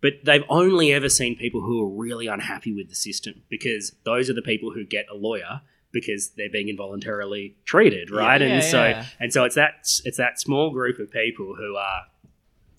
but 0.00 0.14
they've 0.24 0.44
only 0.48 0.92
ever 0.92 1.08
seen 1.08 1.36
people 1.36 1.60
who 1.60 1.82
are 1.82 1.88
really 1.88 2.26
unhappy 2.26 2.74
with 2.74 2.88
the 2.88 2.94
system 2.94 3.42
because 3.48 3.92
those 4.04 4.30
are 4.30 4.34
the 4.34 4.42
people 4.42 4.72
who 4.72 4.84
get 4.84 5.06
a 5.12 5.16
lawyer 5.16 5.60
because 5.92 6.30
they're 6.36 6.50
being 6.50 6.68
involuntarily 6.68 7.56
treated 7.64 8.10
right? 8.10 8.40
Yeah, 8.40 8.46
and 8.46 8.64
so 8.64 8.84
yeah. 8.84 9.06
and 9.18 9.32
so 9.32 9.44
it's 9.44 9.56
that 9.56 9.86
it's 10.04 10.16
that 10.16 10.40
small 10.40 10.70
group 10.70 10.98
of 10.98 11.10
people 11.10 11.54
who 11.56 11.76
are 11.76 12.02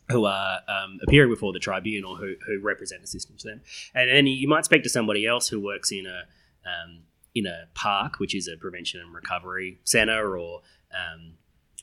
who 0.09 0.25
are 0.25 0.59
um, 0.67 0.99
appearing 1.03 1.29
before 1.29 1.53
the 1.53 1.59
tribunal 1.59 2.15
who, 2.15 2.35
who 2.45 2.59
represent 2.61 3.01
the 3.01 3.07
system 3.07 3.35
to 3.37 3.47
them. 3.47 3.61
And 3.93 4.09
then 4.09 4.27
you 4.27 4.47
might 4.47 4.65
speak 4.65 4.83
to 4.83 4.89
somebody 4.89 5.25
else 5.25 5.47
who 5.47 5.59
works 5.59 5.91
in 5.91 6.05
a 6.05 6.23
um, 6.67 7.03
in 7.33 7.45
a 7.45 7.67
PARC, 7.73 8.19
which 8.19 8.35
is 8.35 8.47
a 8.47 8.57
prevention 8.57 8.99
and 8.99 9.13
recovery 9.13 9.79
center, 9.83 10.37
or 10.37 10.61
um, 10.93 11.33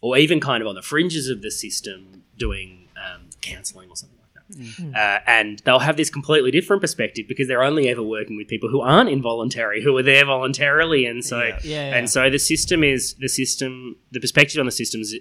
or 0.03 0.17
even 0.17 0.41
kind 0.41 0.63
of 0.63 0.67
on 0.67 0.75
the 0.75 0.83
fringes 0.83 1.29
of 1.29 1.43
the 1.43 1.51
system, 1.51 2.25
doing 2.37 2.89
um, 2.97 3.31
counselling 3.41 3.91
or 3.91 3.97
something 3.97 4.18
that. 4.51 4.95
Uh, 4.97 5.21
and 5.27 5.61
they'll 5.65 5.79
have 5.79 5.97
this 5.97 6.11
completely 6.11 6.51
different 6.51 6.81
perspective 6.81 7.27
because 7.29 7.49
they're 7.49 7.63
only 7.63 7.89
ever 7.89 8.03
working 8.03 8.37
with 8.37 8.49
people 8.49 8.69
who 8.69 8.81
aren't 8.81 9.11
involuntary, 9.11 9.83
who 9.83 9.97
are 9.97 10.03
there 10.03 10.25
voluntarily, 10.25 11.05
and 11.07 11.25
so 11.25 11.43
Yeah. 11.43 11.59
Yeah, 11.63 11.91
yeah. 11.91 11.97
and 11.97 12.09
so 12.11 12.31
the 12.31 12.39
system 12.39 12.83
is 12.83 13.15
the 13.15 13.29
system, 13.29 13.97
the 14.11 14.21
perspective 14.21 14.59
on 14.59 14.67
the 14.67 14.73
systems 14.73 15.15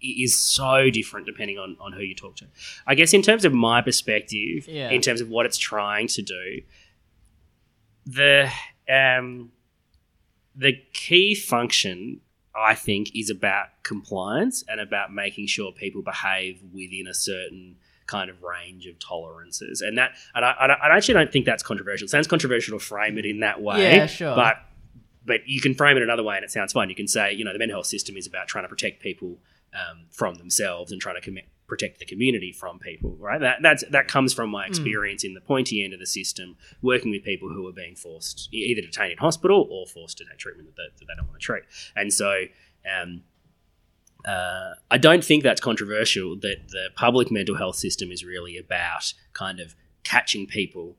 is 0.00 0.40
so 0.40 0.90
different 0.90 1.26
depending 1.26 1.58
on, 1.58 1.76
on 1.80 1.92
who 1.92 2.02
you 2.02 2.14
talk 2.14 2.36
to. 2.36 2.46
I 2.86 2.94
guess 2.94 3.12
in 3.12 3.22
terms 3.22 3.44
of 3.44 3.52
my 3.52 3.82
perspective, 3.82 4.68
in 4.90 5.00
terms 5.00 5.20
of 5.20 5.28
what 5.28 5.44
it's 5.44 5.58
trying 5.58 6.06
to 6.08 6.22
do, 6.22 6.62
the 8.06 8.50
um, 8.88 9.50
the 10.54 10.74
key 10.92 11.34
function 11.34 12.20
I 12.56 12.74
think 12.74 13.14
is 13.14 13.30
about 13.30 13.66
compliance 13.82 14.64
and 14.68 14.80
about 14.80 15.12
making 15.12 15.46
sure 15.46 15.72
people 15.72 16.02
behave 16.02 16.60
within 16.72 17.06
a 17.06 17.14
certain 17.14 17.76
kind 18.08 18.28
of 18.30 18.42
range 18.42 18.86
of 18.86 18.98
tolerances, 18.98 19.80
and 19.80 19.96
that 19.98 20.10
and 20.34 20.44
I, 20.44 20.54
and 20.60 20.72
I 20.72 20.74
I 20.74 20.96
actually 20.96 21.14
don't 21.14 21.30
think 21.30 21.46
that's 21.46 21.62
controversial. 21.62 22.06
It 22.06 22.10
sounds 22.10 22.26
controversial 22.26 22.76
to 22.76 22.84
frame 22.84 23.16
it 23.18 23.24
in 23.24 23.38
that 23.40 23.62
way, 23.62 23.94
Yeah, 23.96 24.06
sure. 24.06 24.34
but 24.34 24.56
but 25.24 25.46
you 25.46 25.60
can 25.60 25.74
frame 25.74 25.96
it 25.96 26.02
another 26.02 26.22
way 26.24 26.36
and 26.36 26.44
it 26.44 26.50
sounds 26.50 26.72
fine. 26.72 26.88
You 26.88 26.94
can 26.96 27.06
say, 27.06 27.32
you 27.34 27.44
know, 27.44 27.52
the 27.52 27.58
mental 27.58 27.76
health 27.76 27.86
system 27.86 28.16
is 28.16 28.26
about 28.26 28.48
trying 28.48 28.64
to 28.64 28.68
protect 28.68 29.02
people 29.02 29.36
um, 29.74 30.06
from 30.10 30.36
themselves 30.36 30.90
and 30.90 31.00
trying 31.00 31.16
to 31.16 31.20
commit, 31.20 31.44
protect 31.66 31.98
the 31.98 32.06
community 32.06 32.50
from 32.50 32.78
people, 32.78 33.14
right? 33.20 33.38
That 33.38 33.58
that's 33.62 33.84
that 33.90 34.08
comes 34.08 34.32
from 34.32 34.48
my 34.50 34.66
experience 34.66 35.22
in 35.24 35.34
the 35.34 35.42
pointy 35.42 35.84
end 35.84 35.92
of 35.92 36.00
the 36.00 36.06
system, 36.06 36.56
working 36.80 37.10
with 37.10 37.22
people 37.22 37.50
who 37.50 37.68
are 37.68 37.72
being 37.72 37.94
forced 37.94 38.48
either 38.52 38.80
detained 38.80 39.12
in 39.12 39.18
hospital 39.18 39.68
or 39.70 39.86
forced 39.86 40.16
to 40.18 40.24
take 40.24 40.38
treatment 40.38 40.68
that 40.68 40.76
they, 40.76 40.98
that 40.98 41.06
they 41.06 41.14
don't 41.16 41.28
want 41.28 41.38
to 41.40 41.44
treat, 41.44 41.64
and 41.94 42.12
so. 42.12 42.44
Um, 42.88 43.22
uh, 44.24 44.74
I 44.90 44.98
don't 44.98 45.24
think 45.24 45.42
that's 45.42 45.60
controversial 45.60 46.36
that 46.36 46.68
the 46.68 46.88
public 46.96 47.30
mental 47.30 47.56
health 47.56 47.76
system 47.76 48.10
is 48.10 48.24
really 48.24 48.56
about 48.58 49.12
kind 49.32 49.60
of 49.60 49.74
catching 50.04 50.46
people 50.46 50.96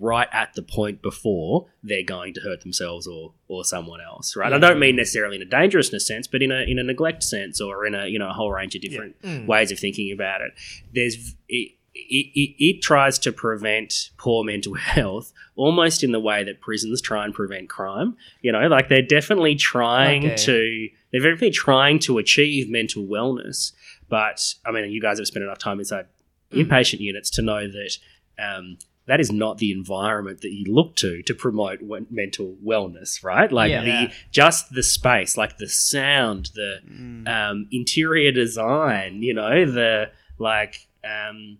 right 0.00 0.28
at 0.32 0.52
the 0.52 0.60
point 0.62 1.00
before 1.00 1.66
they're 1.82 2.02
going 2.02 2.34
to 2.34 2.40
hurt 2.42 2.60
themselves 2.60 3.06
or 3.06 3.32
or 3.48 3.64
someone 3.64 4.00
else, 4.02 4.36
right? 4.36 4.52
I 4.52 4.58
don't 4.58 4.78
mean 4.78 4.96
necessarily 4.96 5.36
in 5.36 5.42
a 5.42 5.46
dangerousness 5.46 6.06
sense, 6.06 6.26
but 6.26 6.42
in 6.42 6.52
a 6.52 6.60
in 6.70 6.78
a 6.78 6.82
neglect 6.82 7.22
sense 7.22 7.58
or 7.60 7.86
in 7.86 7.94
a 7.94 8.06
you 8.06 8.18
know 8.18 8.28
a 8.28 8.32
whole 8.34 8.52
range 8.52 8.74
of 8.74 8.82
different 8.82 9.20
Mm. 9.22 9.46
ways 9.46 9.72
of 9.72 9.78
thinking 9.78 10.12
about 10.12 10.42
it. 10.42 10.52
There's 10.92 11.34
it, 11.48 11.72
it, 12.08 12.26
it, 12.34 12.64
it 12.64 12.82
tries 12.82 13.18
to 13.20 13.32
prevent 13.32 14.10
poor 14.18 14.44
mental 14.44 14.74
health 14.94 15.32
almost 15.56 16.04
in 16.04 16.12
the 16.12 16.20
way 16.20 16.44
that 16.44 16.60
prisons 16.60 17.00
try 17.02 17.24
and 17.24 17.34
prevent 17.34 17.68
crime. 17.68 18.16
You 18.42 18.52
know, 18.52 18.66
like 18.68 18.88
they're 18.88 19.02
definitely 19.02 19.56
trying 19.56 20.24
Okay. 20.24 20.36
to 20.36 20.88
they're 21.10 21.20
definitely 21.22 21.50
trying 21.50 21.98
to 22.00 22.18
achieve 22.18 22.68
mental 22.70 23.04
wellness. 23.04 23.72
But 24.08 24.54
I 24.64 24.70
mean, 24.72 24.90
you 24.90 25.00
guys 25.00 25.18
have 25.18 25.26
spent 25.26 25.44
enough 25.44 25.58
time 25.58 25.78
inside 25.78 26.06
Mm. 26.50 26.66
inpatient 26.66 27.00
units 27.00 27.28
to 27.32 27.42
know 27.42 27.68
that 27.68 27.98
um, 28.38 28.78
that 29.04 29.20
is 29.20 29.30
not 29.30 29.58
the 29.58 29.70
environment 29.70 30.40
that 30.40 30.50
you 30.52 30.72
look 30.72 30.96
to 30.96 31.20
to 31.24 31.34
promote 31.34 31.82
we- 31.82 32.06
mental 32.10 32.56
wellness, 32.64 33.22
right? 33.22 33.52
Like 33.52 33.70
Yeah. 33.70 33.84
the 33.84 34.12
just 34.30 34.72
the 34.72 34.82
space, 34.82 35.36
like 35.36 35.58
the 35.58 35.68
sound, 35.68 36.48
the 36.54 36.78
um, 37.26 37.68
interior 37.70 38.32
design, 38.32 39.22
you 39.22 39.34
know, 39.34 39.66
the 39.70 40.10
like, 40.38 40.86
um, 41.04 41.58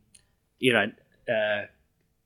you 0.59 0.73
know, 0.73 0.87
uh, 1.33 1.67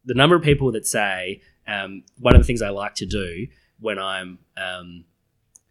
the 0.05 0.15
number 0.15 0.37
of 0.37 0.43
people 0.43 0.73
that 0.73 0.87
say 0.87 1.43
um, 1.67 2.05
one 2.19 2.35
of 2.35 2.41
the 2.41 2.47
things 2.47 2.63
I 2.63 2.71
like 2.71 2.95
to 2.97 3.07
do 3.07 3.47
when 3.81 3.99
I'm 3.99 4.39
um, 4.57 5.05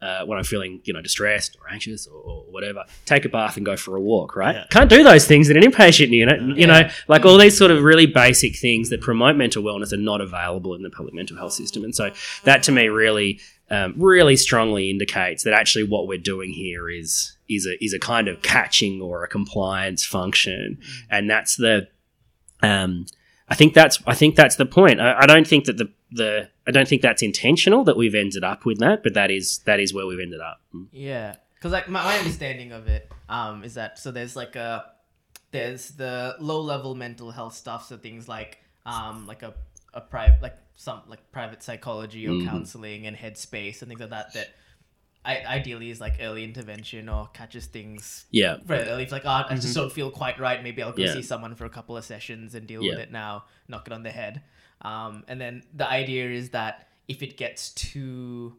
uh, 0.02 0.26
when 0.26 0.40
I'm 0.40 0.44
feeling, 0.44 0.82
you 0.84 0.94
know, 0.94 1.02
distressed 1.02 1.58
or 1.62 1.72
anxious 1.72 2.08
or, 2.08 2.20
or 2.20 2.42
whatever, 2.50 2.86
take 3.06 3.24
a 3.24 3.30
bath 3.30 3.56
and 3.56 3.64
go 3.64 3.78
for 3.78 3.96
a 3.96 4.02
walk. 4.02 4.36
Right? 4.36 4.56
Yeah. 4.56 4.66
Can't 4.72 4.90
do 4.90 5.04
those 5.04 5.28
things 5.28 5.50
in 5.50 5.58
an 5.58 5.64
inpatient 5.64 6.10
unit. 6.10 6.58
You 6.58 6.66
know, 6.66 6.90
like 7.08 7.26
all 7.26 7.38
these 7.38 7.58
sort 7.58 7.72
of 7.72 7.84
really 7.84 8.08
basic 8.08 8.56
things 8.56 8.90
that 8.90 9.02
promote 9.02 9.36
mental 9.36 9.64
wellness 9.64 9.94
are 9.94 9.98
not 9.98 10.20
available 10.20 10.74
in 10.74 10.82
the 10.82 10.90
public 10.90 11.14
mental 11.14 11.38
health 11.38 11.54
system, 11.54 11.84
and 11.84 11.96
so 11.96 12.12
that 12.44 12.64
to 12.64 12.72
me 12.72 12.88
really 12.88 13.40
um, 13.70 13.94
really 13.96 14.36
strongly 14.36 14.90
indicates 14.90 15.44
that 15.44 15.54
actually 15.54 15.84
what 15.84 16.08
we're 16.08 16.18
doing 16.18 16.52
here 16.52 16.90
is 16.90 17.38
is 17.48 17.68
a 17.68 17.84
is 17.84 17.94
a 17.94 18.00
kind 18.00 18.28
of 18.28 18.42
catching 18.42 19.02
or 19.02 19.24
a 19.24 19.28
compliance 19.28 20.06
function, 20.06 20.80
and 21.10 21.30
that's 21.30 21.58
the 21.58 21.88
um, 22.62 23.06
I 23.50 23.56
think 23.56 23.74
that's 23.74 24.00
I 24.08 24.14
think 24.14 24.36
that's 24.36 24.56
the 24.56 24.66
point. 24.66 25.02
I, 25.02 25.20
I 25.22 25.26
don't 25.26 25.48
think 25.48 25.66
that 25.66 25.78
the 25.78 25.92
the 26.12 26.50
I 26.68 26.72
don't 26.72 26.88
think 26.88 27.02
that's 27.02 27.22
intentional 27.22 27.84
that 27.86 27.98
we've 27.98 28.16
ended 28.16 28.44
up 28.44 28.66
with 28.66 28.80
that, 28.80 29.04
but 29.04 29.14
that 29.14 29.30
is 29.32 29.60
that 29.66 29.80
is 29.80 29.94
where 29.94 30.06
we've 30.06 30.20
ended 30.20 30.42
up. 30.42 30.62
Yeah, 30.92 31.36
because 31.56 31.72
like 31.72 31.90
my, 31.90 32.04
my 32.04 32.18
understanding 32.18 32.72
of 32.72 32.88
it 32.88 33.12
um 33.30 33.64
is 33.64 33.74
that 33.76 34.00
so 34.00 34.12
there's 34.12 34.36
like 34.36 34.56
a 34.56 34.86
there's 35.52 35.90
the 35.90 36.36
low 36.40 36.62
level 36.62 36.96
mental 36.96 37.32
health 37.32 37.54
stuff, 37.54 37.88
so 37.88 37.98
things 37.98 38.28
like 38.28 38.60
um 38.86 39.28
like 39.28 39.44
a 39.44 39.54
a 39.94 40.02
private 40.02 40.42
like 40.42 40.56
some 40.76 41.02
like 41.08 41.32
private 41.32 41.62
psychology 41.62 42.28
or 42.28 42.32
Mhm. 42.34 42.46
counseling 42.48 43.06
and 43.06 43.18
headspace 43.18 43.82
and 43.82 43.90
things 43.90 44.00
like 44.00 44.10
that 44.12 44.34
that 44.34 44.48
I, 45.24 45.38
ideally 45.46 45.90
is 45.92 46.02
like 46.02 46.16
early 46.20 46.44
intervention 46.44 47.08
or 47.08 47.28
catches 47.34 47.68
things 47.68 48.26
Yeah, 48.32 48.58
very 48.64 48.88
early. 48.90 49.04
It's 49.04 49.12
like, 49.12 49.26
oh, 49.26 49.46
I 49.50 49.56
just 49.56 49.76
don't 49.76 49.92
feel 49.92 50.10
quite 50.10 50.40
right. 50.40 50.64
Maybe 50.64 50.82
I'll 50.82 50.92
go 50.94 51.04
Yeah. 51.04 51.14
see 51.14 51.22
someone 51.22 51.54
for 51.56 51.66
a 51.66 51.70
couple 51.70 51.96
of 51.96 52.04
sessions 52.04 52.56
and 52.56 52.66
deal 52.68 52.84
Yeah. 52.84 52.92
with 52.92 53.00
it 53.00 53.12
now, 53.12 53.46
knock 53.68 53.86
it 53.88 53.94
on 53.94 54.02
the 54.04 54.10
head. 54.12 54.42
Um, 54.82 55.24
and 55.28 55.40
then 55.40 55.62
the 55.74 55.88
idea 55.88 56.30
is 56.32 56.50
that 56.52 56.88
if 57.08 57.22
it 57.22 57.38
gets 57.38 57.72
too 57.74 58.58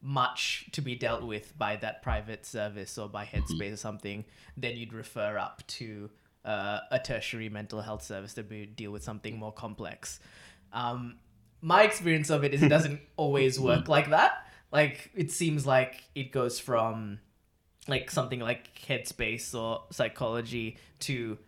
much 0.00 0.66
to 0.72 0.82
be 0.82 0.94
dealt 0.94 1.22
with 1.24 1.56
by 1.58 1.76
that 1.76 2.02
private 2.02 2.44
service 2.46 2.98
or 2.98 3.08
by 3.08 3.24
Headspace 3.24 3.72
or 3.72 3.76
something, 3.76 4.24
then 4.56 4.76
you'd 4.76 4.92
refer 4.92 5.38
up 5.38 5.66
to 5.66 6.10
uh, 6.44 6.80
a 6.90 6.98
tertiary 6.98 7.48
mental 7.48 7.80
health 7.80 8.02
service 8.04 8.34
that 8.34 8.48
would 8.50 8.76
deal 8.76 8.92
with 8.92 9.02
something 9.02 9.38
more 9.38 9.50
complex. 9.52 10.20
Um, 10.72 11.16
my 11.62 11.82
experience 11.84 12.28
of 12.30 12.44
it 12.44 12.52
is 12.52 12.62
it 12.62 12.68
doesn't 12.68 13.00
always 13.16 13.58
work 13.58 13.88
like 13.96 14.10
that. 14.10 14.43
Like 14.74 15.10
it 15.14 15.30
seems 15.30 15.66
like 15.66 16.04
it 16.14 16.32
goes 16.32 16.60
from 16.60 17.20
like 17.88 18.10
something 18.10 18.40
like 18.40 18.68
headspace 18.86 19.54
or 19.54 19.84
psychology 19.90 20.76
to 21.00 21.38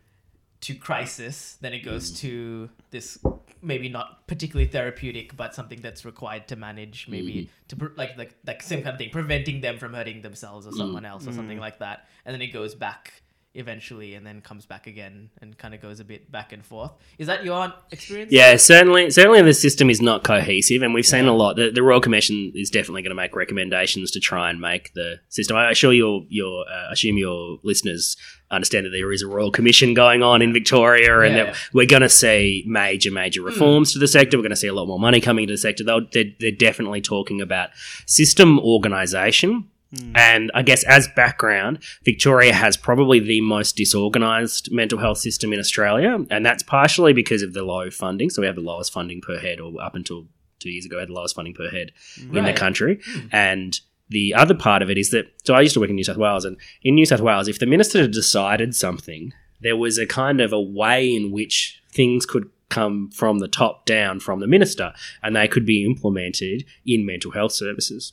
to 0.62 0.74
crisis 0.74 1.58
then 1.60 1.74
it 1.74 1.80
goes 1.80 2.12
mm. 2.12 2.18
to 2.18 2.70
this 2.90 3.18
maybe 3.62 3.88
not 3.88 4.26
particularly 4.26 4.68
therapeutic 4.68 5.36
but 5.36 5.54
something 5.54 5.80
that's 5.80 6.04
required 6.04 6.48
to 6.48 6.56
manage 6.56 7.06
maybe 7.08 7.32
mm-hmm. 7.34 7.50
to 7.68 7.76
pre- 7.76 7.88
like 7.96 8.16
like 8.16 8.34
like 8.46 8.62
same 8.62 8.82
kind 8.82 8.94
of 8.94 8.98
thing 8.98 9.10
preventing 9.10 9.60
them 9.60 9.78
from 9.78 9.92
hurting 9.92 10.22
themselves 10.22 10.66
or 10.66 10.70
mm. 10.70 10.76
someone 10.76 11.04
else 11.04 11.26
or 11.26 11.32
something 11.32 11.58
mm. 11.58 11.62
like 11.62 11.78
that. 11.78 12.06
And 12.24 12.34
then 12.34 12.42
it 12.42 12.48
goes 12.48 12.74
back 12.74 13.22
eventually 13.56 14.14
and 14.14 14.26
then 14.26 14.40
comes 14.40 14.66
back 14.66 14.86
again 14.86 15.30
and 15.40 15.56
kind 15.58 15.74
of 15.74 15.80
goes 15.80 15.98
a 16.00 16.04
bit 16.04 16.30
back 16.30 16.52
and 16.52 16.64
forth 16.64 16.92
is 17.18 17.26
that 17.26 17.44
your 17.44 17.72
experience 17.90 18.30
yeah. 18.32 18.56
Certainly, 18.56 19.10
certainly 19.10 19.42
the 19.42 19.54
system 19.54 19.90
is 19.90 20.00
not 20.00 20.24
cohesive, 20.24 20.82
and 20.82 20.92
we've 20.94 21.06
seen 21.06 21.26
a 21.26 21.32
lot. 21.34 21.56
The, 21.56 21.70
the 21.70 21.82
Royal 21.82 22.00
Commission 22.00 22.52
is 22.54 22.70
definitely 22.70 23.02
going 23.02 23.10
to 23.10 23.16
make 23.16 23.34
recommendations 23.34 24.10
to 24.12 24.20
try 24.20 24.50
and 24.50 24.60
make 24.60 24.92
the 24.94 25.16
system. 25.28 25.56
I 25.56 25.70
assure 25.70 25.92
your 25.92 26.24
your 26.28 26.64
uh, 26.70 26.92
assume 26.92 27.16
your 27.18 27.58
listeners 27.62 28.16
understand 28.50 28.86
that 28.86 28.90
there 28.90 29.10
is 29.12 29.22
a 29.22 29.26
Royal 29.26 29.50
Commission 29.50 29.92
going 29.94 30.22
on 30.22 30.40
in 30.42 30.52
Victoria, 30.52 31.20
and 31.20 31.34
Yeah. 31.36 31.44
that 31.44 31.56
we're 31.72 31.86
going 31.86 32.02
to 32.02 32.08
see 32.08 32.64
major 32.66 33.10
major 33.10 33.42
reforms 33.42 33.92
to 33.92 33.98
the 33.98 34.06
sector. 34.08 34.36
We're 34.36 34.42
going 34.42 34.50
to 34.50 34.56
see 34.56 34.68
a 34.68 34.74
lot 34.74 34.86
more 34.86 35.00
money 35.00 35.20
coming 35.20 35.44
into 35.44 35.54
the 35.54 35.58
sector. 35.58 35.82
They'll, 35.82 36.06
they're, 36.12 36.32
they're 36.38 36.50
definitely 36.52 37.00
talking 37.00 37.40
about 37.40 37.70
system 38.06 38.58
organisation. 38.60 39.68
Hmm. 39.94 40.12
And 40.16 40.50
I 40.54 40.62
guess 40.62 40.82
as 40.84 41.08
background, 41.14 41.78
Victoria 42.04 42.52
has 42.52 42.76
probably 42.76 43.20
the 43.20 43.40
most 43.40 43.76
disorganised 43.76 44.72
mental 44.72 44.98
health 44.98 45.18
system 45.18 45.52
in 45.52 45.58
Australia, 45.60 46.24
and 46.30 46.44
that's 46.44 46.62
partially 46.62 47.12
because 47.12 47.42
of 47.42 47.52
the 47.52 47.62
low 47.62 47.90
funding. 47.90 48.30
So 48.30 48.42
we 48.42 48.46
have 48.46 48.56
the 48.56 48.62
lowest 48.62 48.92
funding 48.92 49.20
per 49.20 49.38
head, 49.38 49.60
or 49.60 49.72
up 49.80 49.94
until 49.94 50.26
two 50.58 50.70
years 50.70 50.86
ago, 50.86 50.98
had 50.98 51.08
the 51.08 51.12
lowest 51.12 51.36
funding 51.36 51.54
per 51.54 51.68
head 51.70 51.92
in 52.20 52.32
the 52.32 52.40
Right. 52.40 52.56
country. 52.56 52.98
Hmm. 53.04 53.20
And 53.32 53.80
the 54.08 54.34
other 54.34 54.54
part 54.54 54.82
of 54.82 54.90
it 54.90 54.98
is 54.98 55.10
that 55.10 55.26
so 55.44 55.54
I 55.54 55.60
used 55.60 55.74
to 55.74 55.80
work 55.80 55.90
in 55.90 55.96
New 55.96 56.04
South 56.04 56.16
Wales, 56.16 56.44
and 56.44 56.56
in 56.82 56.94
New 56.94 57.06
South 57.06 57.20
Wales, 57.20 57.48
if 57.48 57.58
the 57.58 57.66
minister 57.66 58.00
had 58.02 58.12
decided 58.12 58.74
something, 58.74 59.32
there 59.60 59.76
was 59.76 59.98
a 59.98 60.06
kind 60.06 60.40
of 60.40 60.52
a 60.52 60.60
way 60.60 61.14
in 61.14 61.30
which 61.30 61.80
things 61.92 62.26
could 62.26 62.50
come 62.68 63.08
from 63.10 63.38
the 63.38 63.48
top 63.48 63.86
down 63.86 64.18
from 64.18 64.40
the 64.40 64.46
minister, 64.46 64.92
and 65.22 65.36
they 65.36 65.46
could 65.46 65.64
be 65.64 65.84
implemented 65.84 66.64
in 66.84 67.06
mental 67.06 67.30
health 67.30 67.52
services. 67.52 68.12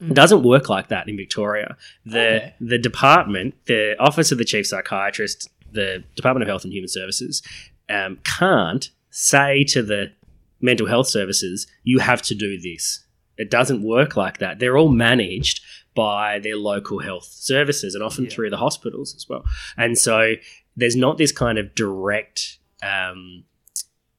It 0.00 0.14
doesn't 0.14 0.42
work 0.44 0.68
like 0.68 0.88
that 0.88 1.08
in 1.08 1.16
Victoria. 1.16 1.76
The 2.06 2.18
Okay. 2.36 2.54
the 2.60 2.78
department, 2.78 3.54
the 3.66 3.96
office 3.98 4.30
of 4.32 4.38
the 4.38 4.44
chief 4.44 4.66
psychiatrist, 4.66 5.48
the 5.72 6.04
Department 6.14 6.42
of 6.42 6.48
Health 6.48 6.64
and 6.64 6.72
Human 6.72 6.88
Services, 6.88 7.42
um, 7.88 8.18
can't 8.24 8.90
say 9.10 9.64
to 9.64 9.82
the 9.82 10.12
mental 10.60 10.86
health 10.86 11.08
services, 11.08 11.66
"You 11.82 11.98
have 11.98 12.22
to 12.22 12.34
do 12.34 12.60
this." 12.60 13.04
It 13.36 13.50
doesn't 13.50 13.82
work 13.82 14.16
like 14.16 14.38
that. 14.38 14.58
They're 14.58 14.76
all 14.76 14.88
managed 14.90 15.60
by 15.94 16.38
their 16.38 16.56
local 16.56 17.00
health 17.00 17.24
services 17.32 17.94
and 17.94 18.02
often 18.04 18.24
Yeah. 18.24 18.30
through 18.30 18.50
the 18.50 18.56
hospitals 18.58 19.14
as 19.16 19.28
well. 19.28 19.44
And 19.76 19.98
so 19.98 20.34
there's 20.76 20.94
not 20.96 21.18
this 21.18 21.32
kind 21.32 21.58
of 21.58 21.74
direct 21.74 22.58
um, 22.82 23.42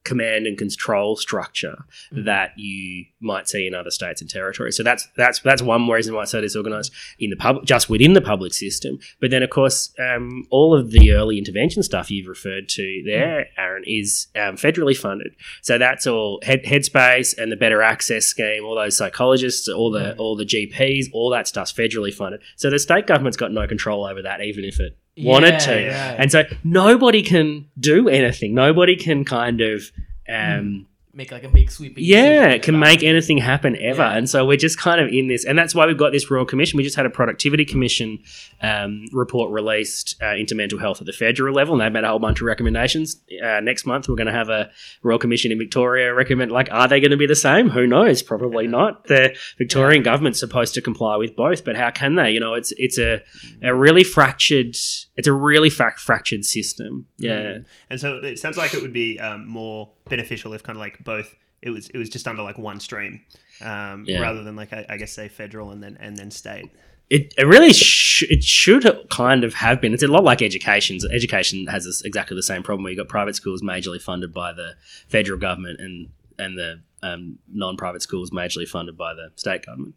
command 0.09 0.47
and 0.47 0.57
control 0.57 1.15
structure 1.15 1.77
Mhm. 2.13 2.25
that 2.25 2.49
you 2.57 3.05
might 3.21 3.47
see 3.47 3.67
in 3.67 3.73
other 3.73 3.91
states 3.91 4.19
and 4.21 4.29
territories. 4.29 4.75
So 4.75 4.83
that's 4.83 5.07
that's 5.15 5.39
that's 5.39 5.61
one 5.61 5.87
reason 5.87 6.13
why 6.15 6.23
it's 6.23 6.31
so 6.31 6.41
disorganized 6.41 6.91
in 7.19 7.29
the 7.29 7.35
public, 7.35 7.65
just 7.65 7.89
within 7.89 8.13
the 8.13 8.21
public 8.21 8.53
system. 8.53 8.99
But 9.21 9.29
then, 9.31 9.43
of 9.43 9.49
course, 9.49 9.93
um, 9.99 10.45
all 10.49 10.75
of 10.79 10.91
the 10.91 11.13
early 11.13 11.37
intervention 11.37 11.83
stuff 11.83 12.09
you've 12.11 12.27
referred 12.27 12.67
to 12.69 13.03
there, 13.05 13.47
Aaron, 13.57 13.83
is 13.85 14.27
um, 14.35 14.55
federally 14.55 14.97
funded. 14.97 15.31
So 15.61 15.77
that's 15.77 16.07
all 16.07 16.39
head, 16.43 16.63
Headspace 16.63 17.37
and 17.37 17.51
the 17.51 17.55
Better 17.57 17.81
Access 17.81 18.25
Scheme, 18.25 18.65
all 18.65 18.75
those 18.75 18.97
psychologists, 18.97 19.67
all 19.69 19.91
the 19.91 19.99
Mm. 19.99 20.15
all 20.17 20.35
the 20.35 20.45
GPs, 20.45 21.05
all 21.13 21.29
that 21.31 21.47
stuff's 21.47 21.71
federally 21.73 22.13
funded. 22.13 22.41
So 22.55 22.69
the 22.69 22.79
state 22.79 23.05
government's 23.05 23.37
got 23.37 23.51
no 23.51 23.67
control 23.67 24.05
over 24.05 24.21
that, 24.23 24.41
even 24.41 24.63
if 24.63 24.79
it 24.79 24.97
wanted 25.19 25.53
Yeah, 25.53 25.57
to. 25.59 25.71
right. 25.87 26.15
And 26.19 26.31
so 26.31 26.43
nobody 26.63 27.21
can 27.21 27.67
do 27.79 28.09
anything. 28.09 28.53
Nobody 28.53 28.95
can 28.95 29.25
kind 29.25 29.61
of 29.61 29.83
um, 30.27 30.87
make 31.19 31.31
like 31.31 31.43
a 31.43 31.49
big 31.49 31.69
sweeping. 31.69 32.03
Yeah, 32.03 32.47
it 32.47 32.63
can 32.63 32.75
about 32.75 32.87
make 32.87 33.03
anything 33.03 33.37
happen 33.37 33.75
ever. 33.79 34.01
Yeah. 34.01 34.17
And 34.17 34.27
so 34.27 34.45
we're 34.45 34.57
just 34.57 34.79
kind 34.79 34.99
of 34.99 35.09
in 35.09 35.27
this. 35.27 35.45
And 35.45 35.57
that's 35.57 35.75
why 35.75 35.85
we've 35.85 35.97
got 35.97 36.11
this 36.11 36.31
Royal 36.31 36.45
Commission. 36.45 36.77
We 36.77 36.83
just 36.83 36.95
had 36.95 37.05
a 37.05 37.09
Productivity 37.09 37.65
Commission 37.65 38.19
um, 38.61 39.05
report 39.11 39.51
released 39.51 40.15
uh, 40.23 40.35
into 40.35 40.55
mental 40.55 40.79
health 40.79 41.01
at 41.01 41.05
the 41.05 41.13
federal 41.13 41.53
level. 41.53 41.75
And 41.75 41.81
they've 41.81 41.91
made 41.91 42.03
a 42.03 42.07
whole 42.07 42.19
bunch 42.19 42.41
of 42.41 42.47
recommendations. 42.47 43.21
Uh, 43.43 43.59
next 43.59 43.85
month, 43.85 44.07
we're 44.09 44.15
going 44.15 44.27
to 44.27 44.33
have 44.33 44.49
a 44.49 44.71
Royal 45.03 45.19
Commission 45.19 45.51
in 45.51 45.59
Victoria 45.59 46.13
recommend, 46.13 46.51
like, 46.51 46.69
are 46.71 46.87
they 46.87 46.99
going 46.99 47.11
to 47.11 47.17
be 47.17 47.27
the 47.27 47.35
same? 47.35 47.69
Who 47.69 47.85
knows? 47.85 48.23
Probably 48.23 48.65
not. 48.65 49.05
The 49.05 49.35
Victorian 49.57 50.01
government's 50.01 50.39
supposed 50.39 50.73
to 50.75 50.81
comply 50.81 51.17
with 51.17 51.35
both, 51.35 51.65
but 51.65 51.75
how 51.75 51.91
can 51.91 52.15
they? 52.15 52.31
You 52.31 52.39
know, 52.39 52.53
it's 52.53 52.71
it's 52.77 52.97
a, 52.97 53.21
a 53.61 53.75
really 53.75 54.03
fractured, 54.03 54.69
it's 54.69 55.27
a 55.27 55.33
really 55.33 55.69
fra- 55.69 55.97
fractured 55.97 56.45
system. 56.45 57.07
Yeah. 57.17 57.59
And 57.89 57.99
so 57.99 58.17
it 58.17 58.39
sounds 58.39 58.57
like 58.57 58.73
it 58.73 58.81
would 58.81 58.93
be 58.93 59.19
um, 59.19 59.47
more 59.47 59.91
beneficial 60.09 60.53
if 60.53 60.63
kind 60.63 60.75
of 60.77 60.81
like 60.81 61.03
both 61.03 61.35
it 61.61 61.69
was 61.71 61.89
it 61.89 61.97
was 61.97 62.09
just 62.09 62.27
under 62.27 62.41
like 62.43 62.57
one 62.57 62.79
stream, 62.79 63.21
um, 63.61 64.05
Yeah. 64.07 64.19
rather 64.21 64.43
than 64.43 64.55
like 64.55 64.71
I, 64.73 64.85
I 64.89 64.97
guess 64.97 65.11
say 65.11 65.27
federal 65.27 65.71
and 65.71 65.83
then 65.83 65.97
and 65.99 66.17
then 66.17 66.31
state. 66.31 66.69
It, 67.09 67.33
it 67.39 67.45
really 67.47 67.73
sh- 67.73 68.23
it 68.29 68.43
should 68.43 68.85
kind 69.09 69.43
of 69.43 69.55
have 69.55 69.81
been. 69.81 69.93
It's 69.95 70.03
a 70.03 70.07
lot 70.07 70.23
like 70.23 70.43
education. 70.43 70.99
Education 71.11 71.65
has 71.65 71.83
this, 71.85 72.03
exactly 72.03 72.35
the 72.35 72.43
same 72.43 72.61
problem. 72.61 72.83
Where 72.83 72.91
you've 72.93 72.99
got 72.99 73.07
private 73.07 73.35
schools 73.35 73.63
majorly 73.63 73.99
funded 73.99 74.31
by 74.31 74.53
the 74.53 74.75
federal 75.07 75.39
government 75.39 75.79
and 75.81 76.09
and 76.37 76.55
the 76.57 76.81
um, 77.01 77.39
non-private 77.51 78.01
schools 78.03 78.29
majorly 78.29 78.67
funded 78.67 78.95
by 78.95 79.13
the 79.15 79.31
state 79.35 79.65
government. 79.65 79.95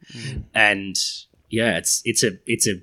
And 0.54 0.96
yeah, 1.50 1.76
it's 1.76 2.00
it's 2.06 2.24
a 2.24 2.30
it's 2.46 2.66
a 2.66 2.80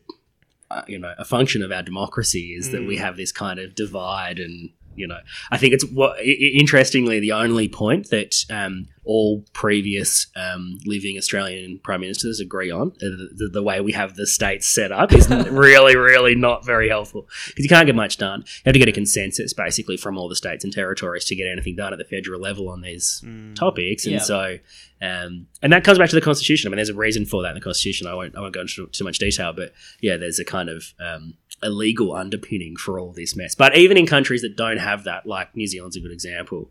uh, 0.69 0.83
you 0.87 0.99
know 0.99 1.13
a 1.17 1.25
function 1.25 1.63
of 1.63 1.71
our 1.71 1.81
democracy 1.81 2.53
is 2.55 2.71
that 2.71 2.85
we 2.85 2.97
have 2.97 3.17
this 3.17 3.31
kind 3.31 3.59
of 3.59 3.73
divide 3.73 4.37
and 4.39 4.69
you 4.99 5.07
know. 5.07 5.19
I 5.51 5.57
think 5.57 5.73
it's 5.73 5.85
what 5.85 6.19
interestingly 6.23 7.19
the 7.19 7.31
only 7.31 7.67
point 7.67 8.09
that 8.09 8.35
um, 8.49 8.87
all 9.05 9.43
previous 9.53 10.27
um, 10.35 10.77
living 10.85 11.17
australian 11.17 11.79
prime 11.83 12.01
ministers 12.01 12.39
agree 12.39 12.69
on 12.69 12.91
the, 12.99 13.29
the, 13.35 13.49
the 13.53 13.63
way 13.63 13.81
we 13.81 13.91
have 13.91 14.15
the 14.15 14.27
states 14.27 14.67
set 14.67 14.91
up 14.91 15.11
is 15.13 15.27
really 15.49 15.95
really 15.95 16.35
not 16.35 16.65
very 16.65 16.89
helpful. 16.89 17.27
Because 17.47 17.63
you 17.63 17.69
can't 17.69 17.85
get 17.85 17.95
much 17.95 18.17
done. 18.17 18.41
You 18.41 18.61
have 18.65 18.73
to 18.73 18.79
get 18.79 18.87
a 18.87 18.91
consensus 18.91 19.53
basically 19.53 19.97
from 19.97 20.17
all 20.17 20.29
the 20.29 20.35
states 20.35 20.63
and 20.63 20.71
territories 20.73 21.25
to 21.25 21.35
get 21.35 21.47
anything 21.47 21.75
done 21.75 21.93
at 21.93 21.99
the 21.99 22.05
federal 22.05 22.39
level 22.39 22.69
on 22.69 22.81
these 22.81 23.23
topics. 23.55 24.05
And 24.05 24.13
Yeah. 24.15 24.19
so 24.19 24.57
um, 25.01 25.47
and 25.61 25.71
that 25.71 25.85
comes 25.85 25.97
back 25.97 26.09
to 26.09 26.15
the 26.15 26.21
constitution. 26.21 26.67
I 26.67 26.69
mean 26.71 26.75
there's 26.77 26.89
a 26.89 26.93
reason 26.93 27.25
for 27.25 27.41
that 27.43 27.49
in 27.49 27.55
the 27.55 27.61
constitution. 27.61 28.05
I 28.07 28.13
won't 28.13 28.35
i 28.35 28.41
won't 28.41 28.53
go 28.53 28.61
into 28.61 28.87
too 28.87 29.03
much 29.03 29.17
detail 29.17 29.53
but 29.53 29.73
yeah 30.01 30.17
there's 30.17 30.39
a 30.39 30.45
kind 30.45 30.69
of 30.69 30.93
um, 30.99 31.33
a 31.61 31.69
legal 31.69 32.13
underpinning 32.13 32.75
for 32.75 32.99
all 32.99 33.11
this 33.11 33.35
mess 33.35 33.53
but 33.55 33.75
even 33.77 33.97
in 33.97 34.05
countries 34.05 34.41
that 34.41 34.55
don't 34.55 34.77
have 34.77 35.03
that 35.03 35.25
like 35.25 35.55
new 35.55 35.67
zealand's 35.67 35.95
a 35.97 35.99
good 35.99 36.11
example 36.11 36.69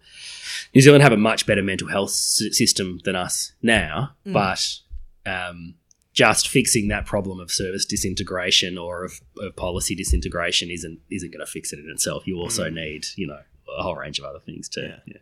new 0.75 0.80
zealand 0.80 1.02
have 1.02 1.12
a 1.12 1.16
much 1.16 1.47
better 1.47 1.62
mental 1.62 1.88
health 1.88 2.11
s- 2.11 2.42
system 2.52 2.99
than 3.04 3.14
us 3.16 3.52
now 3.62 4.11
but 4.25 4.78
um, 5.26 5.75
just 6.12 6.49
fixing 6.49 6.88
that 6.88 7.04
problem 7.07 7.38
of 7.38 7.50
service 7.50 7.85
disintegration 7.85 8.78
or 8.78 9.04
of, 9.04 9.21
of 9.40 9.54
policy 9.57 9.95
disintegration 9.95 10.71
isn't 10.71 10.99
isn't 11.11 11.30
going 11.33 11.45
to 11.45 11.50
fix 11.50 11.73
it 11.73 11.78
in 11.78 11.88
itself 11.90 12.26
you 12.26 12.37
also 12.38 12.71
need 12.71 13.04
you 13.16 13.26
know 13.26 13.40
a 13.78 13.83
whole 13.83 13.95
range 13.97 14.18
of 14.18 14.25
other 14.25 14.40
things 14.40 14.68
too 14.68 14.83
Yeah. 14.83 14.97
yeah. 15.07 15.16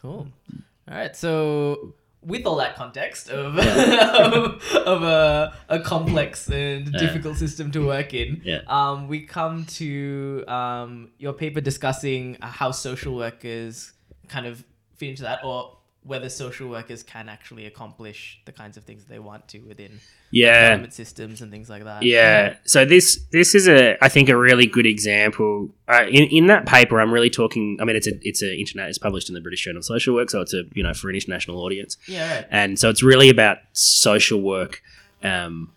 Cool. 0.00 0.26
All 0.88 0.94
right. 0.98 1.16
So, 1.16 1.94
with 2.26 2.46
all 2.46 2.56
that 2.56 2.74
context 2.76 3.28
of 3.28 3.58
of, 3.58 4.62
of 4.86 5.02
a, 5.02 5.54
a 5.68 5.80
complex 5.80 6.48
and 6.48 6.88
Yeah. 6.92 6.98
difficult 7.00 7.36
system 7.36 7.70
to 7.72 7.86
work 7.86 8.14
in, 8.14 8.40
Yeah. 8.44 8.60
um, 8.66 9.08
we 9.08 9.20
come 9.26 9.64
to 9.80 10.44
um, 10.48 11.10
your 11.18 11.32
paper 11.32 11.60
discussing 11.60 12.36
how 12.40 12.70
social 12.70 13.14
workers 13.14 13.92
kind 14.28 14.46
of 14.46 14.64
fit 14.96 15.10
into 15.10 15.22
that, 15.22 15.44
or 15.44 15.76
whether 16.04 16.28
social 16.28 16.68
workers 16.68 17.02
can 17.02 17.28
actually 17.30 17.64
accomplish 17.66 18.38
the 18.44 18.52
kinds 18.52 18.76
of 18.76 18.84
things 18.84 19.04
they 19.06 19.18
want 19.18 19.48
to 19.48 19.58
within 19.60 20.00
yeah 20.30 20.70
government 20.70 20.92
systems 20.92 21.40
and 21.40 21.50
things 21.50 21.70
like 21.70 21.84
that. 21.84 22.02
Yeah. 22.02 22.56
So 22.64 22.84
this 22.84 23.20
this 23.32 23.54
is 23.54 23.66
a 23.68 23.96
I 24.04 24.08
think 24.08 24.28
a 24.28 24.36
really 24.36 24.66
good 24.66 24.84
example. 24.86 25.70
Uh, 25.88 26.04
in 26.10 26.24
in 26.24 26.46
that 26.48 26.66
paper, 26.66 27.00
I'm 27.00 27.12
really 27.12 27.30
talking. 27.30 27.78
I 27.80 27.84
mean, 27.84 27.96
it's 27.96 28.06
a 28.06 28.12
it's 28.22 28.42
a 28.42 28.54
internet. 28.54 28.88
It's 28.88 28.98
published 28.98 29.28
in 29.30 29.34
the 29.34 29.40
British 29.40 29.64
Journal 29.64 29.78
of 29.78 29.84
Social 29.84 30.14
Work, 30.14 30.30
so 30.30 30.40
it's 30.42 30.52
a 30.54 30.62
you 30.74 30.82
know 30.82 30.92
for 30.94 31.08
an 31.08 31.14
international 31.14 31.58
audience, 31.64 31.96
Yeah. 32.06 32.34
Right. 32.34 32.46
and 32.50 32.78
so 32.78 32.90
it's 32.90 33.02
really 33.02 33.30
about 33.30 33.58
social 33.72 34.40
work. 34.42 34.82
Um, 35.22 35.72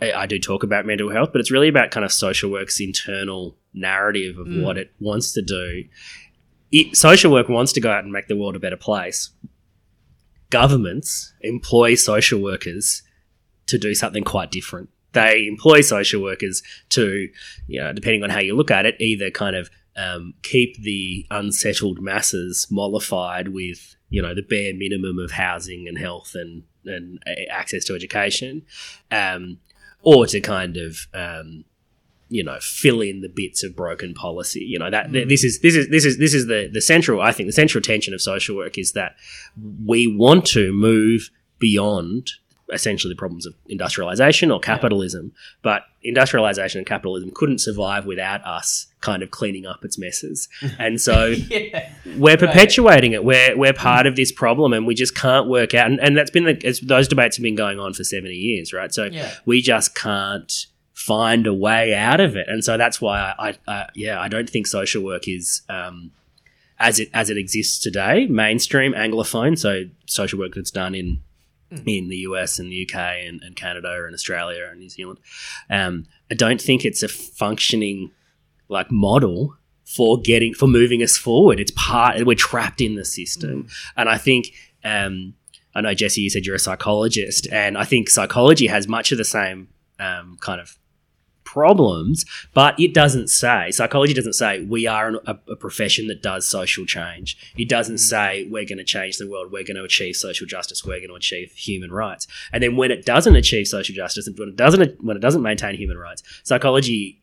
I, 0.00 0.12
I 0.12 0.26
do 0.26 0.38
talk 0.38 0.62
about 0.64 0.84
mental 0.86 1.10
health, 1.10 1.30
but 1.32 1.40
it's 1.40 1.50
really 1.50 1.68
about 1.68 1.90
kind 1.90 2.04
of 2.04 2.12
social 2.12 2.50
work's 2.50 2.80
internal 2.80 3.54
narrative 3.72 4.38
of 4.38 4.46
Mm. 4.46 4.62
what 4.64 4.76
it 4.76 4.90
wants 5.00 5.32
to 5.34 5.42
do. 5.42 5.84
Social 6.92 7.32
work 7.32 7.48
wants 7.48 7.72
to 7.74 7.80
go 7.80 7.90
out 7.90 8.04
and 8.04 8.12
make 8.12 8.28
the 8.28 8.36
world 8.36 8.56
a 8.56 8.60
better 8.60 8.76
place. 8.76 9.30
Governments 10.50 11.32
employ 11.40 11.94
social 11.94 12.40
workers 12.40 13.02
to 13.66 13.78
do 13.78 13.94
something 13.94 14.24
quite 14.24 14.50
different. 14.50 14.88
They 15.12 15.46
employ 15.46 15.80
social 15.80 16.22
workers 16.22 16.62
to, 16.90 17.28
you 17.66 17.80
know, 17.80 17.92
depending 17.92 18.22
on 18.22 18.30
how 18.30 18.40
you 18.40 18.54
look 18.54 18.70
at 18.70 18.86
it, 18.86 19.00
either 19.00 19.30
kind 19.30 19.56
of 19.56 19.70
um, 19.96 20.34
keep 20.42 20.80
the 20.82 21.26
unsettled 21.30 22.00
masses 22.00 22.66
mollified 22.70 23.48
with, 23.48 23.96
you 24.10 24.20
know, 24.20 24.34
the 24.34 24.42
bare 24.42 24.74
minimum 24.74 25.18
of 25.18 25.30
housing 25.30 25.88
and 25.88 25.98
health 25.98 26.32
and, 26.34 26.64
and 26.84 27.22
access 27.50 27.84
to 27.86 27.94
education, 27.94 28.62
um, 29.10 29.58
or 30.02 30.26
to 30.26 30.40
kind 30.40 30.76
of, 30.76 30.98
um, 31.14 31.64
you 32.28 32.42
know, 32.42 32.58
fill 32.60 33.00
in 33.00 33.20
the 33.20 33.28
bits 33.28 33.62
of 33.62 33.76
broken 33.76 34.14
policy. 34.14 34.60
You 34.60 34.78
know 34.78 34.90
that 34.90 35.12
th- 35.12 35.26
mm. 35.26 35.28
this 35.28 35.44
is 35.44 35.60
this 35.60 35.74
is 35.74 35.88
this 35.88 36.04
is 36.04 36.18
this 36.18 36.34
is 36.34 36.46
the 36.46 36.68
the 36.72 36.80
central. 36.80 37.20
I 37.20 37.32
think 37.32 37.48
the 37.48 37.52
central 37.52 37.82
tension 37.82 38.14
of 38.14 38.20
social 38.20 38.56
work 38.56 38.78
is 38.78 38.92
that 38.92 39.16
we 39.84 40.06
want 40.06 40.44
to 40.46 40.72
move 40.72 41.30
beyond 41.58 42.32
essentially 42.72 43.12
the 43.12 43.18
problems 43.18 43.46
of 43.46 43.54
industrialization 43.66 44.50
or 44.50 44.58
capitalism. 44.58 45.32
But 45.62 45.82
industrialization 46.02 46.78
and 46.78 46.86
capitalism 46.86 47.30
couldn't 47.32 47.58
survive 47.58 48.06
without 48.06 48.44
us 48.44 48.86
kind 49.00 49.22
of 49.22 49.30
cleaning 49.30 49.66
up 49.66 49.84
its 49.84 49.98
messes. 49.98 50.48
And 50.78 51.00
so 51.00 51.26
yeah. 51.26 51.90
we're 52.16 52.36
perpetuating 52.36 53.12
it. 53.12 53.24
We're, 53.24 53.56
we're 53.56 53.72
part 53.72 54.06
of 54.06 54.16
this 54.16 54.32
problem 54.32 54.72
and 54.72 54.86
we 54.86 54.94
just 54.94 55.14
can't 55.14 55.48
work 55.48 55.74
out. 55.74 55.86
And, 55.86 56.00
and 56.00 56.16
that's 56.16 56.30
been 56.30 56.44
the, 56.44 56.60
it's, 56.66 56.80
those 56.80 57.08
debates 57.08 57.36
have 57.36 57.42
been 57.42 57.54
going 57.54 57.78
on 57.78 57.94
for 57.94 58.04
70 58.04 58.34
years, 58.34 58.72
right? 58.72 58.92
So 58.92 59.04
Yeah. 59.04 59.32
we 59.46 59.62
just 59.62 59.94
can't 59.94 60.66
find 61.06 61.46
a 61.46 61.54
way 61.54 61.94
out 61.94 62.20
of 62.20 62.36
it. 62.36 62.48
And 62.48 62.64
so 62.64 62.76
that's 62.76 63.00
why 63.00 63.20
I, 63.38 63.48
I, 63.48 63.58
I 63.68 63.88
yeah, 63.94 64.20
I 64.20 64.26
don't 64.28 64.50
think 64.50 64.66
social 64.66 65.04
work 65.04 65.28
is, 65.28 65.62
um, 65.68 66.10
as 66.78 66.98
it 66.98 67.08
as 67.14 67.30
it 67.30 67.38
exists 67.38 67.78
today, 67.78 68.26
mainstream 68.26 68.92
anglophone, 68.92 69.56
so 69.58 69.84
social 70.06 70.38
work 70.38 70.54
that's 70.54 70.72
done 70.72 70.94
in 70.94 71.22
in 71.86 72.08
the 72.08 72.18
US 72.28 72.58
and 72.58 72.70
the 72.70 72.86
UK 72.86 72.98
and, 73.26 73.42
and 73.42 73.56
Canada 73.56 74.04
and 74.04 74.14
Australia 74.14 74.68
and 74.70 74.80
New 74.80 74.88
Zealand. 74.88 75.18
Um, 75.70 76.06
I 76.30 76.34
don't 76.34 76.60
think 76.60 76.84
it's 76.84 77.02
a 77.02 77.08
functioning 77.08 78.10
like 78.68 78.90
model 78.90 79.56
for 79.84 80.20
getting 80.20 80.54
for 80.54 80.66
moving 80.66 81.02
us 81.02 81.16
forward. 81.16 81.60
It's 81.60 81.72
part 81.76 82.26
we're 82.26 82.34
trapped 82.34 82.80
in 82.80 82.96
the 82.96 83.04
system, 83.04 83.68
and 83.96 84.08
I 84.08 84.18
think. 84.18 84.52
Um, 84.84 85.34
I 85.74 85.82
know 85.82 85.92
Jesse, 85.92 86.22
you 86.22 86.30
said 86.30 86.46
you're 86.46 86.56
a 86.56 86.58
psychologist, 86.58 87.46
and 87.52 87.76
I 87.76 87.84
think 87.84 88.08
psychology 88.08 88.66
has 88.66 88.88
much 88.88 89.12
of 89.12 89.18
the 89.18 89.26
same 89.26 89.68
um, 90.00 90.38
kind 90.40 90.58
of 90.58 90.78
problems, 91.56 92.26
but 92.52 92.78
it 92.78 92.92
doesn't 92.92 93.28
say 93.28 93.70
psychology 93.70 94.12
doesn't 94.12 94.34
say 94.34 94.62
we 94.64 94.86
are 94.86 95.08
an, 95.08 95.18
a, 95.26 95.38
a 95.52 95.56
profession 95.56 96.06
that 96.06 96.20
does 96.22 96.44
social 96.44 96.84
change. 96.84 97.34
It 97.56 97.66
doesn't 97.66 97.94
mm. 97.94 98.10
say 98.12 98.46
we're 98.50 98.66
going 98.66 98.76
to 98.76 98.84
change 98.84 99.16
the 99.16 99.26
world, 99.26 99.50
we're 99.50 99.64
going 99.64 99.78
to 99.78 99.82
achieve 99.82 100.16
social 100.16 100.46
justice, 100.46 100.84
we're 100.84 100.98
going 100.98 101.08
to 101.08 101.14
achieve 101.14 101.52
human 101.52 101.90
rights. 101.90 102.26
And 102.52 102.62
then 102.62 102.76
when 102.76 102.90
it 102.90 103.06
doesn't 103.06 103.36
achieve 103.36 103.68
social 103.68 103.94
justice, 103.94 104.26
and 104.26 104.38
when 104.38 104.50
it 104.50 104.56
doesn't 104.56 105.02
when 105.02 105.16
it 105.16 105.20
doesn't 105.20 105.40
maintain 105.40 105.76
human 105.76 105.96
rights, 105.96 106.22
psychology 106.42 107.22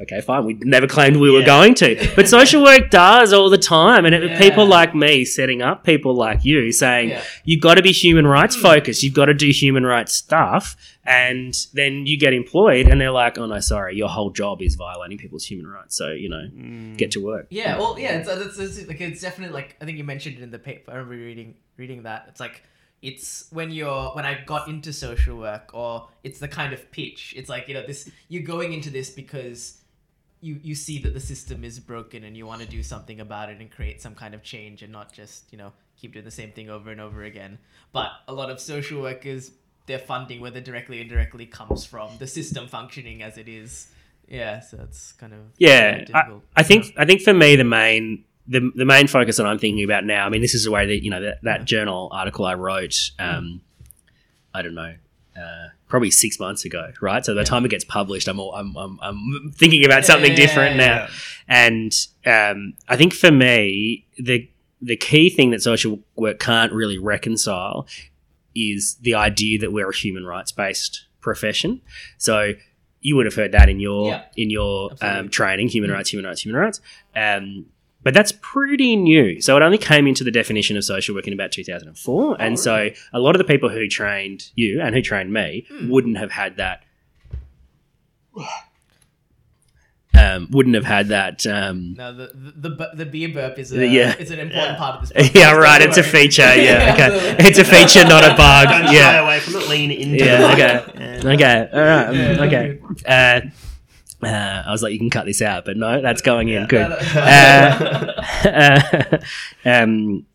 okay, 0.00 0.20
fine. 0.20 0.44
We 0.44 0.54
never 0.54 0.86
claimed 0.86 1.16
we 1.16 1.30
were 1.30 1.42
going 1.42 1.74
to, 1.76 2.10
but 2.16 2.28
social 2.28 2.62
work 2.62 2.90
does 2.90 3.32
all 3.32 3.50
the 3.50 3.58
time. 3.58 4.04
And 4.04 4.14
it, 4.14 4.38
people 4.38 4.66
like 4.66 4.94
me 4.94 5.24
setting 5.24 5.62
up 5.62 5.84
people 5.84 6.14
like 6.14 6.44
you 6.44 6.72
saying 6.72 7.18
you've 7.44 7.60
got 7.60 7.74
to 7.74 7.82
be 7.82 7.92
human 7.92 8.26
rights 8.26 8.56
hmm. 8.56 8.62
focused. 8.62 9.02
You've 9.02 9.14
got 9.14 9.26
to 9.26 9.34
do 9.34 9.50
human 9.50 9.84
rights 9.84 10.12
stuff, 10.12 10.76
and 11.04 11.54
then 11.74 12.06
you 12.06 12.18
get 12.18 12.32
employed, 12.32 12.86
and 12.86 13.00
they're 13.00 13.10
like, 13.10 13.38
"Oh 13.38 13.46
no, 13.46 13.60
sorry, 13.60 13.96
your 13.96 14.08
whole 14.08 14.30
job 14.30 14.62
is 14.62 14.74
violating 14.74 15.18
people's 15.18 15.44
human 15.44 15.66
rights. 15.66 15.96
So 15.96 16.10
you 16.10 16.28
know, 16.28 16.46
hmm. 16.46 16.94
get 16.94 17.10
to 17.12 17.24
work." 17.24 17.46
Yeah, 17.50 17.78
well, 17.78 17.98
yeah, 17.98 18.18
it's, 18.18 18.28
it's, 18.28 18.58
it's 18.58 18.88
like 18.88 19.00
it's 19.00 19.20
definitely 19.20 19.54
like 19.54 19.76
I 19.80 19.84
think 19.84 19.98
you 19.98 20.04
mentioned 20.04 20.38
it 20.38 20.42
in 20.42 20.50
the 20.50 20.58
paper. 20.58 20.92
I 20.92 20.96
remember 20.96 21.14
reading 21.14 21.54
reading 21.76 22.02
that. 22.04 22.26
It's 22.28 22.40
like 22.40 22.62
it's 23.02 23.46
when 23.50 23.70
you're 23.70 24.10
when 24.10 24.26
I 24.26 24.42
got 24.44 24.68
into 24.68 24.92
social 24.92 25.38
work, 25.38 25.70
or 25.72 26.08
it's 26.22 26.38
the 26.38 26.48
kind 26.48 26.72
of 26.72 26.90
pitch. 26.90 27.34
It's 27.36 27.48
like 27.48 27.68
you 27.68 27.74
know 27.74 27.86
this 27.86 28.10
you're 28.28 28.42
going 28.42 28.72
into 28.72 28.90
this 28.90 29.10
because 29.10 29.78
you 30.40 30.58
you 30.62 30.74
see 30.74 30.98
that 31.00 31.14
the 31.14 31.20
system 31.20 31.64
is 31.64 31.78
broken 31.78 32.24
and 32.24 32.36
you 32.36 32.46
want 32.46 32.60
to 32.60 32.68
do 32.68 32.82
something 32.82 33.20
about 33.20 33.50
it 33.50 33.60
and 33.60 33.70
create 33.70 34.00
some 34.00 34.14
kind 34.14 34.34
of 34.34 34.42
change 34.42 34.82
and 34.82 34.92
not 34.92 35.12
just 35.12 35.50
you 35.50 35.58
know 35.58 35.72
keep 35.96 36.12
doing 36.12 36.24
the 36.24 36.30
same 36.30 36.52
thing 36.52 36.68
over 36.70 36.90
and 36.90 37.00
over 37.00 37.22
again. 37.24 37.58
But 37.92 38.10
a 38.28 38.32
lot 38.32 38.50
of 38.50 38.60
social 38.60 39.02
workers, 39.02 39.52
their 39.86 39.98
funding, 39.98 40.40
whether 40.40 40.60
directly 40.60 40.98
or 40.98 41.02
indirectly, 41.02 41.46
comes 41.46 41.84
from 41.84 42.10
the 42.18 42.26
system 42.26 42.68
functioning 42.68 43.22
as 43.22 43.38
it 43.38 43.48
is. 43.48 43.88
Yeah, 44.28 44.60
so 44.60 44.78
it's 44.82 45.12
kind 45.12 45.32
of 45.32 45.40
Yeah, 45.58 46.04
I. 46.14 46.36
I 46.56 46.62
think 46.62 46.94
I 46.96 47.04
think 47.04 47.22
for 47.22 47.34
me 47.34 47.56
the 47.56 47.64
main 47.64 48.24
the 48.50 48.72
the 48.74 48.84
main 48.84 49.06
focus 49.06 49.36
that 49.38 49.46
I'm 49.46 49.58
thinking 49.58 49.84
about 49.84 50.04
now. 50.04 50.26
I 50.26 50.28
mean, 50.28 50.42
this 50.42 50.54
is 50.54 50.64
the 50.64 50.70
way 50.70 50.84
that 50.84 51.04
you 51.04 51.10
know 51.10 51.22
that, 51.22 51.38
that 51.44 51.64
journal 51.64 52.08
article 52.12 52.44
I 52.44 52.54
wrote. 52.54 53.12
Um, 53.18 53.62
I 54.52 54.62
don't 54.62 54.74
know. 54.74 54.94
Uh, 55.40 55.68
probably 55.88 56.10
six 56.10 56.38
months 56.38 56.64
ago, 56.64 56.92
right? 57.00 57.24
So 57.24 57.34
by 57.34 57.42
the 57.42 57.44
time 57.44 57.64
it 57.64 57.68
gets 57.68 57.84
published, 57.84 58.28
I'm 58.28 58.38
all, 58.40 58.54
I'm, 58.54 58.76
I'm, 58.76 58.98
I'm 59.00 59.52
thinking 59.54 59.84
about 59.84 60.04
something 60.04 60.32
yeah, 60.32 60.36
different 60.36 60.76
yeah, 60.76 60.86
now. 60.86 61.08
And 61.48 61.92
um, 62.26 62.74
I 62.88 62.96
think 62.96 63.14
for 63.14 63.30
me, 63.30 64.06
the 64.18 64.50
the 64.82 64.96
key 64.96 65.30
thing 65.30 65.52
that 65.52 65.62
social 65.62 66.00
work 66.16 66.40
can't 66.40 66.72
really 66.72 66.98
reconcile 66.98 67.86
is 68.54 68.96
the 68.96 69.14
idea 69.14 69.58
that 69.60 69.72
we're 69.72 69.88
a 69.88 69.94
human 69.94 70.26
rights 70.26 70.50
based 70.50 71.06
profession. 71.20 71.80
So 72.18 72.54
you 73.00 73.14
would 73.14 73.26
have 73.26 73.36
heard 73.36 73.52
that 73.52 73.68
in 73.68 73.78
your 73.78 74.20
in 74.36 74.50
your 74.50 74.90
um, 75.00 75.28
training, 75.28 75.68
human 75.68 75.90
rights, 75.92 76.12
human 76.12 76.26
rights, 76.26 76.44
human 76.44 76.60
rights. 76.60 76.80
Um, 77.14 77.66
but 78.02 78.14
that's 78.14 78.32
pretty 78.40 78.96
new. 78.96 79.40
So 79.40 79.56
it 79.56 79.62
only 79.62 79.78
came 79.78 80.06
into 80.06 80.24
the 80.24 80.30
definition 80.30 80.76
of 80.76 80.84
social 80.84 81.14
work 81.14 81.26
in 81.26 81.32
about 81.32 81.52
2004. 81.52 82.36
and 82.40 82.58
so 82.58 82.90
a 83.12 83.18
lot 83.18 83.34
of 83.34 83.38
the 83.38 83.44
people 83.44 83.68
who 83.68 83.86
trained 83.88 84.50
you 84.54 84.80
and 84.80 84.94
who 84.94 85.02
trained 85.02 85.32
me 85.32 85.66
wouldn't 85.82 86.16
have 86.18 86.30
had 86.32 86.56
that. 86.56 86.82
Um, 90.12 90.48
wouldn't 90.50 90.74
have 90.74 90.84
had 90.84 91.08
that. 91.08 91.46
Um, 91.46 91.94
No, 91.96 92.12
the 92.12 92.30
the, 92.34 92.90
the, 92.94 93.06
beer 93.06 93.28
burp 93.28 93.58
is 93.60 93.72
a, 93.72 93.86
Yeah. 93.86 94.14
it's 94.18 94.32
an 94.32 94.40
important 94.40 94.76
part 94.76 95.00
of 95.00 95.08
this. 95.08 95.12
Podcast. 95.30 95.34
yeah, 95.34 95.52
right. 95.52 95.80
It's 95.80 95.98
a 95.98 96.02
feature. 96.02 96.42
Yeah, 96.42 96.96
Yeah, 96.96 97.08
okay. 97.36 97.36
It's 97.48 97.58
a 97.60 97.64
feature, 97.64 98.06
not 98.06 98.24
a 98.24 98.28
Don't 98.28 98.36
bug. 98.36 98.92
Yeah, 98.92 99.20
away 99.24 99.38
from 99.38 99.54
it. 99.62 99.68
Lean 99.68 99.90
into 99.92 100.24
Yeah, 100.24 100.52
okay. 100.52 101.18
Okay. 101.34 101.68
All 101.72 101.80
right. 101.80 102.12
Yeah, 102.12 102.44
okay. 102.44 102.78
Uh, 103.06 103.40
uh, 104.22 104.62
I 104.66 104.70
was 104.70 104.82
like, 104.82 104.92
you 104.92 104.98
can 104.98 105.10
cut 105.10 105.26
this 105.26 105.40
out, 105.42 105.64
but 105.64 105.76
no, 105.76 106.00
that's 106.02 106.22
going 106.22 106.48
in. 106.48 106.62
Yeah. 106.62 106.66
Good. 106.66 106.88
No, 106.90 108.14
Uh, 108.44 109.18
um, 109.64 110.26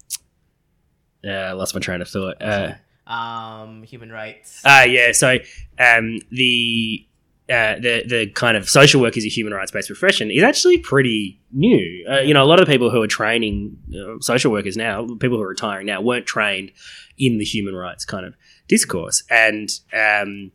uh, 1.26 1.30
I 1.30 1.52
lost 1.54 1.74
my 1.74 1.80
train 1.82 2.02
of 2.02 2.08
thought. 2.08 2.42
Uh, 2.42 2.74
um, 3.08 3.84
human 3.84 4.12
rights. 4.12 4.62
uh, 4.66 4.86
yeah. 4.88 5.12
So 5.12 5.38
um, 5.80 6.20
the 6.32 7.06
uh, 7.50 7.76
the 7.76 8.04
the 8.08 8.28
kind 8.34 8.58
of 8.58 8.68
social 8.70 9.00
work 9.02 9.18
is 9.18 9.26
a 9.26 9.30
human 9.30 9.54
rights 9.54 9.72
based 9.72 9.88
profession 9.88 10.32
is 10.32 10.44
actually 10.44 10.78
pretty 10.80 11.40
new. 11.52 12.06
Uh, 12.10 12.20
you 12.20 12.34
know, 12.34 12.44
a 12.44 12.46
lot 12.48 12.60
of 12.60 12.66
the 12.66 12.72
people 12.72 12.90
who 12.90 13.02
are 13.02 13.08
training 13.08 13.78
uh, 13.96 14.20
social 14.22 14.52
workers 14.52 14.76
now, 14.78 15.06
people 15.20 15.38
who 15.38 15.42
are 15.44 15.48
retiring 15.48 15.86
now, 15.86 16.02
weren't 16.02 16.26
trained 16.26 16.72
in 17.18 17.38
the 17.38 17.46
human 17.46 17.76
rights 17.76 18.04
kind 18.06 18.26
of 18.26 18.36
discourse, 18.68 19.24
and 19.30 19.70
um, 19.94 20.52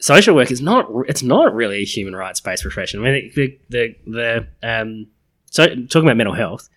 social 0.00 0.34
work 0.34 0.50
is 0.50 0.60
not. 0.60 0.88
It's 1.08 1.22
not 1.22 1.54
really 1.54 1.78
a 1.82 1.84
human 1.84 2.14
rights 2.14 2.40
based 2.40 2.62
profession. 2.62 3.00
I 3.00 3.10
mean, 3.10 3.32
the 3.34 3.58
the 3.68 3.96
the 4.06 4.46
um, 4.62 5.06
so 5.50 5.66
talking 5.66 6.04
about 6.04 6.16
mental 6.16 6.34
health, 6.34 6.68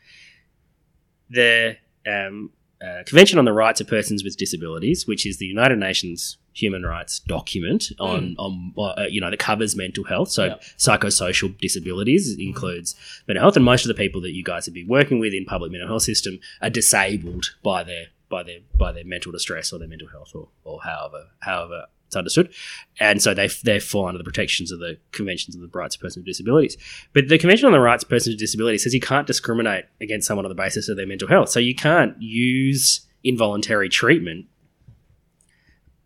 the 1.29 1.77
um, 2.07 2.51
uh, 2.81 3.03
Convention 3.05 3.37
on 3.39 3.45
the 3.45 3.53
Rights 3.53 3.79
of 3.81 3.87
Persons 3.87 4.23
with 4.23 4.37
Disabilities, 4.37 5.05
which 5.07 5.25
is 5.25 5.37
the 5.37 5.45
United 5.45 5.77
Nations 5.77 6.37
human 6.53 6.83
rights 6.83 7.19
document 7.19 7.85
on 7.97 8.35
on 8.37 8.73
uh, 8.77 9.03
you 9.09 9.21
know 9.21 9.29
that 9.29 9.39
covers 9.39 9.75
mental 9.75 10.03
health. 10.03 10.29
So 10.31 10.45
Yeah. 10.45 10.55
psychosocial 10.77 11.57
disabilities 11.59 12.35
includes 12.37 12.95
mental 13.27 13.41
health, 13.43 13.55
and 13.55 13.63
most 13.63 13.85
of 13.85 13.87
the 13.87 13.93
people 13.93 14.19
that 14.21 14.31
you 14.31 14.43
guys 14.43 14.65
would 14.67 14.73
be 14.73 14.83
working 14.83 15.19
with 15.19 15.33
in 15.33 15.45
public 15.45 15.71
mental 15.71 15.87
health 15.87 16.03
system 16.03 16.39
are 16.61 16.69
disabled 16.69 17.55
by 17.63 17.83
their 17.83 18.07
by 18.29 18.43
their 18.43 18.59
by 18.77 18.91
their 18.91 19.05
mental 19.05 19.31
distress 19.31 19.71
or 19.71 19.79
their 19.79 19.87
mental 19.87 20.07
health 20.09 20.31
or, 20.33 20.47
or 20.63 20.81
however 20.83 21.27
however 21.39 21.85
it's 22.11 22.15
understood, 22.17 22.53
and 22.99 23.21
so 23.21 23.33
they 23.33 23.47
they 23.63 23.79
fall 23.79 24.05
under 24.07 24.17
the 24.17 24.23
protections 24.25 24.69
of 24.69 24.79
the 24.79 24.97
conventions 25.13 25.55
of 25.55 25.61
the 25.61 25.69
rights 25.73 25.95
of 25.95 26.01
persons 26.01 26.17
with 26.17 26.25
disabilities. 26.25 26.75
But 27.13 27.29
the 27.29 27.37
Convention 27.37 27.67
on 27.67 27.71
the 27.71 27.79
Rights 27.79 28.03
of 28.03 28.09
Persons 28.09 28.33
with 28.33 28.39
Disabilities 28.39 28.83
says 28.83 28.93
you 28.93 28.99
can't 28.99 29.25
discriminate 29.25 29.85
against 30.01 30.27
someone 30.27 30.45
on 30.45 30.49
the 30.49 30.55
basis 30.55 30.89
of 30.89 30.97
their 30.97 31.07
mental 31.07 31.29
health. 31.29 31.47
So 31.49 31.59
you 31.59 31.73
can't 31.73 32.21
use 32.21 33.07
involuntary 33.23 33.87
treatment 33.87 34.47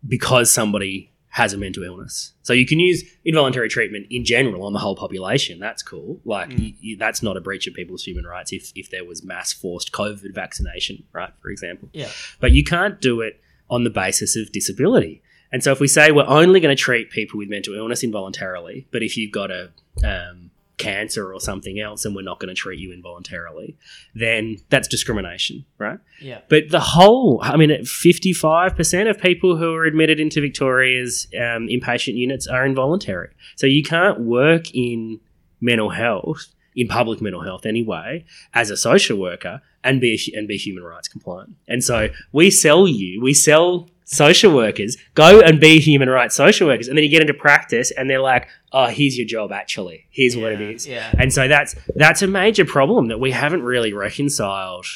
because 0.06 0.50
somebody 0.50 1.12
has 1.30 1.52
a 1.52 1.58
mental 1.58 1.82
illness. 1.82 2.32
So 2.42 2.52
you 2.54 2.64
can 2.64 2.80
use 2.80 3.02
involuntary 3.24 3.68
treatment 3.68 4.06
in 4.08 4.24
general 4.24 4.64
on 4.64 4.72
the 4.72 4.78
whole 4.78 4.96
population. 4.96 5.58
That's 5.58 5.82
cool. 5.82 6.20
Like 6.24 6.48
Mm. 6.50 6.58
you, 6.60 6.72
you, 6.80 6.96
that's 6.96 7.22
not 7.22 7.36
a 7.36 7.40
breach 7.40 7.66
of 7.66 7.74
people's 7.74 8.04
human 8.04 8.24
rights 8.24 8.52
if 8.52 8.72
if 8.74 8.90
there 8.90 9.04
was 9.04 9.22
mass 9.24 9.52
forced 9.52 9.92
COVID 9.92 10.32
vaccination, 10.34 11.04
right? 11.12 11.32
For 11.42 11.50
example. 11.50 11.90
Yeah. 11.92 12.10
But 12.40 12.52
you 12.52 12.64
can't 12.64 13.00
do 13.00 13.20
it 13.20 13.40
on 13.68 13.84
the 13.84 13.90
basis 13.90 14.36
of 14.36 14.52
disability. 14.52 15.20
And 15.52 15.62
so 15.62 15.72
if 15.72 15.80
we 15.80 15.88
say 15.88 16.10
we're 16.10 16.26
only 16.26 16.60
going 16.60 16.74
to 16.74 16.80
treat 16.80 17.10
people 17.10 17.38
with 17.38 17.48
mental 17.48 17.74
illness 17.74 18.02
involuntarily, 18.02 18.86
but 18.90 19.02
if 19.02 19.16
you've 19.16 19.32
got 19.32 19.50
a 19.50 19.70
um, 20.04 20.50
cancer 20.78 21.32
or 21.32 21.40
something 21.40 21.80
else 21.80 22.04
and 22.04 22.14
we're 22.14 22.22
not 22.22 22.38
going 22.38 22.48
to 22.48 22.54
treat 22.54 22.78
you 22.78 22.92
involuntarily, 22.92 23.76
then 24.14 24.58
that's 24.68 24.88
discrimination, 24.88 25.64
right? 25.78 25.98
Yeah. 26.20 26.40
But 26.48 26.70
the 26.70 26.80
whole, 26.80 27.40
I 27.42 27.56
mean, 27.56 27.70
55% 27.70 29.10
of 29.10 29.18
people 29.18 29.56
who 29.56 29.72
are 29.74 29.84
admitted 29.84 30.20
into 30.20 30.40
Victoria's 30.40 31.28
um, 31.34 31.68
inpatient 31.68 32.14
units 32.16 32.46
are 32.46 32.66
involuntary. 32.66 33.30
So 33.56 33.66
you 33.66 33.82
can't 33.82 34.20
work 34.20 34.74
in 34.74 35.20
mental 35.60 35.90
health, 35.90 36.54
in 36.74 36.88
public 36.88 37.22
mental 37.22 37.42
health 37.42 37.64
anyway, 37.64 38.24
as 38.52 38.70
a 38.70 38.76
social 38.76 39.18
worker 39.18 39.62
and 39.82 40.00
be 40.00 40.32
and 40.36 40.46
be 40.46 40.56
human 40.58 40.84
rights 40.84 41.08
compliant. 41.08 41.56
And 41.68 41.82
so 41.82 42.10
we 42.32 42.50
sell 42.50 42.86
you, 42.86 43.22
we 43.22 43.32
sell 43.32 43.88
social 44.06 44.54
workers, 44.54 44.96
go 45.14 45.40
and 45.40 45.60
be 45.60 45.80
human 45.80 46.08
rights 46.08 46.34
social 46.34 46.68
workers, 46.68 46.88
and 46.88 46.96
then 46.96 47.04
you 47.04 47.10
get 47.10 47.20
into 47.20 47.34
practice 47.34 47.90
and 47.90 48.08
they're 48.08 48.20
like, 48.20 48.48
oh, 48.72 48.86
here's 48.86 49.18
your 49.18 49.26
job 49.26 49.52
actually. 49.52 50.06
Here's 50.10 50.36
what 50.36 50.52
it 50.52 50.60
is. 50.60 50.86
Yeah. 50.86 51.12
And 51.18 51.32
so 51.32 51.46
that's 51.48 51.74
that's 51.94 52.22
a 52.22 52.26
major 52.26 52.64
problem 52.64 53.08
that 53.08 53.20
we 53.20 53.32
haven't 53.32 53.62
really 53.62 53.92
reconciled, 53.92 54.86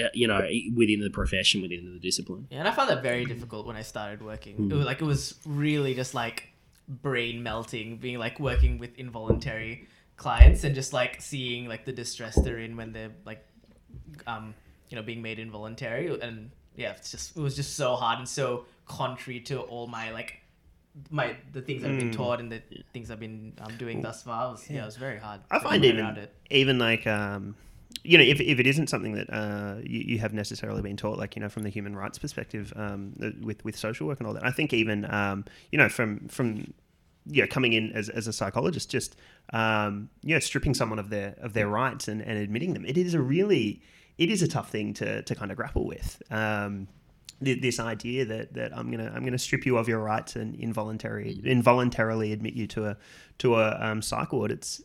uh, 0.00 0.08
you 0.14 0.26
know, 0.26 0.40
within 0.74 1.00
the 1.00 1.10
profession, 1.10 1.62
within 1.62 1.92
the 1.92 2.00
discipline. 2.00 2.46
Yeah, 2.50 2.60
and 2.60 2.68
I 2.68 2.70
found 2.70 2.88
that 2.90 3.02
very 3.02 3.24
difficult 3.26 3.66
when 3.66 3.76
I 3.76 3.82
started 3.82 4.22
working. 4.22 4.70
It 4.70 4.74
was 4.74 4.86
like 4.86 5.02
it 5.02 5.06
was 5.06 5.34
really 5.44 5.94
just 5.94 6.14
like 6.14 6.48
brain 6.88 7.42
melting, 7.42 7.98
being 7.98 8.18
like 8.18 8.38
working 8.38 8.78
with 8.78 8.96
involuntary 8.96 9.88
clients 10.16 10.64
and 10.64 10.74
just 10.74 10.92
like 10.92 11.20
seeing 11.20 11.68
like 11.68 11.84
the 11.84 11.92
distress 11.92 12.40
they're 12.40 12.58
in 12.58 12.76
when 12.76 12.92
they're 12.92 13.10
like, 13.24 13.44
um, 14.28 14.54
you 14.88 14.96
know, 14.96 15.02
being 15.02 15.20
made 15.20 15.40
involuntary. 15.40 16.18
And 16.20 16.52
yeah, 16.76 16.92
it's 16.92 17.10
just 17.10 17.36
it 17.36 17.40
was 17.40 17.56
just 17.56 17.74
so 17.74 17.96
hard 17.96 18.18
and 18.18 18.28
so 18.28 18.66
contrary 18.86 19.40
to 19.40 19.60
all 19.60 19.86
my 19.86 20.10
like 20.12 20.40
my 21.10 21.36
the 21.52 21.60
things 21.60 21.84
I've 21.84 21.98
been 21.98 22.12
taught 22.12 22.40
and 22.40 22.50
the 22.50 22.62
things 22.92 23.10
I've 23.10 23.20
been 23.20 23.52
um, 23.60 23.76
doing 23.76 24.00
thus 24.00 24.22
far. 24.22 24.48
It 24.48 24.52
was, 24.52 24.70
yeah. 24.70 24.82
it 24.82 24.86
was 24.86 24.96
very 24.96 25.18
hard. 25.18 25.40
I 25.50 25.58
find 25.58 25.84
even 25.84 26.04
it. 26.04 26.34
even 26.50 26.78
like 26.78 27.06
um, 27.06 27.56
you 28.02 28.16
know 28.18 28.24
if, 28.24 28.40
if 28.40 28.58
it 28.58 28.66
isn't 28.66 28.88
something 28.88 29.12
that 29.12 29.30
uh, 29.30 29.76
you, 29.82 30.00
you 30.00 30.18
have 30.18 30.32
necessarily 30.32 30.82
been 30.82 30.96
taught, 30.96 31.18
like 31.18 31.36
you 31.36 31.42
know 31.42 31.48
from 31.48 31.62
the 31.62 31.68
human 31.68 31.96
rights 31.96 32.18
perspective 32.18 32.72
um, 32.76 33.14
with 33.42 33.64
with 33.64 33.76
social 33.76 34.06
work 34.06 34.20
and 34.20 34.26
all 34.26 34.34
that. 34.34 34.44
I 34.44 34.50
think 34.50 34.72
even 34.72 35.10
um, 35.12 35.44
you 35.72 35.78
know 35.78 35.88
from 35.88 36.28
from 36.28 36.72
you 37.26 37.42
know 37.42 37.48
coming 37.48 37.72
in 37.72 37.92
as, 37.92 38.08
as 38.08 38.26
a 38.26 38.32
psychologist, 38.32 38.90
just 38.90 39.16
um, 39.52 40.08
you 40.22 40.34
know 40.34 40.40
stripping 40.40 40.74
someone 40.74 40.98
of 40.98 41.10
their 41.10 41.34
of 41.40 41.52
their 41.52 41.68
rights 41.68 42.08
and, 42.08 42.22
and 42.22 42.38
admitting 42.38 42.74
them. 42.74 42.84
It 42.86 42.96
is 42.96 43.14
a 43.14 43.20
really 43.20 43.82
it 44.18 44.30
is 44.30 44.42
a 44.42 44.48
tough 44.48 44.70
thing 44.70 44.94
to 44.94 45.22
to 45.22 45.34
kind 45.34 45.50
of 45.50 45.56
grapple 45.56 45.86
with. 45.86 46.22
Um, 46.30 46.88
th- 47.44 47.60
this 47.60 47.78
idea 47.78 48.24
that, 48.24 48.54
that 48.54 48.76
I'm 48.76 48.90
gonna 48.90 49.12
I'm 49.14 49.24
gonna 49.24 49.38
strip 49.38 49.66
you 49.66 49.76
of 49.78 49.88
your 49.88 50.00
rights 50.00 50.36
and 50.36 50.54
involuntary 50.56 51.40
involuntarily 51.44 52.32
admit 52.32 52.54
you 52.54 52.66
to 52.68 52.86
a 52.86 52.96
to 53.38 53.56
a 53.56 53.78
um, 53.80 54.02
psych 54.02 54.32
ward. 54.32 54.52
It's 54.52 54.82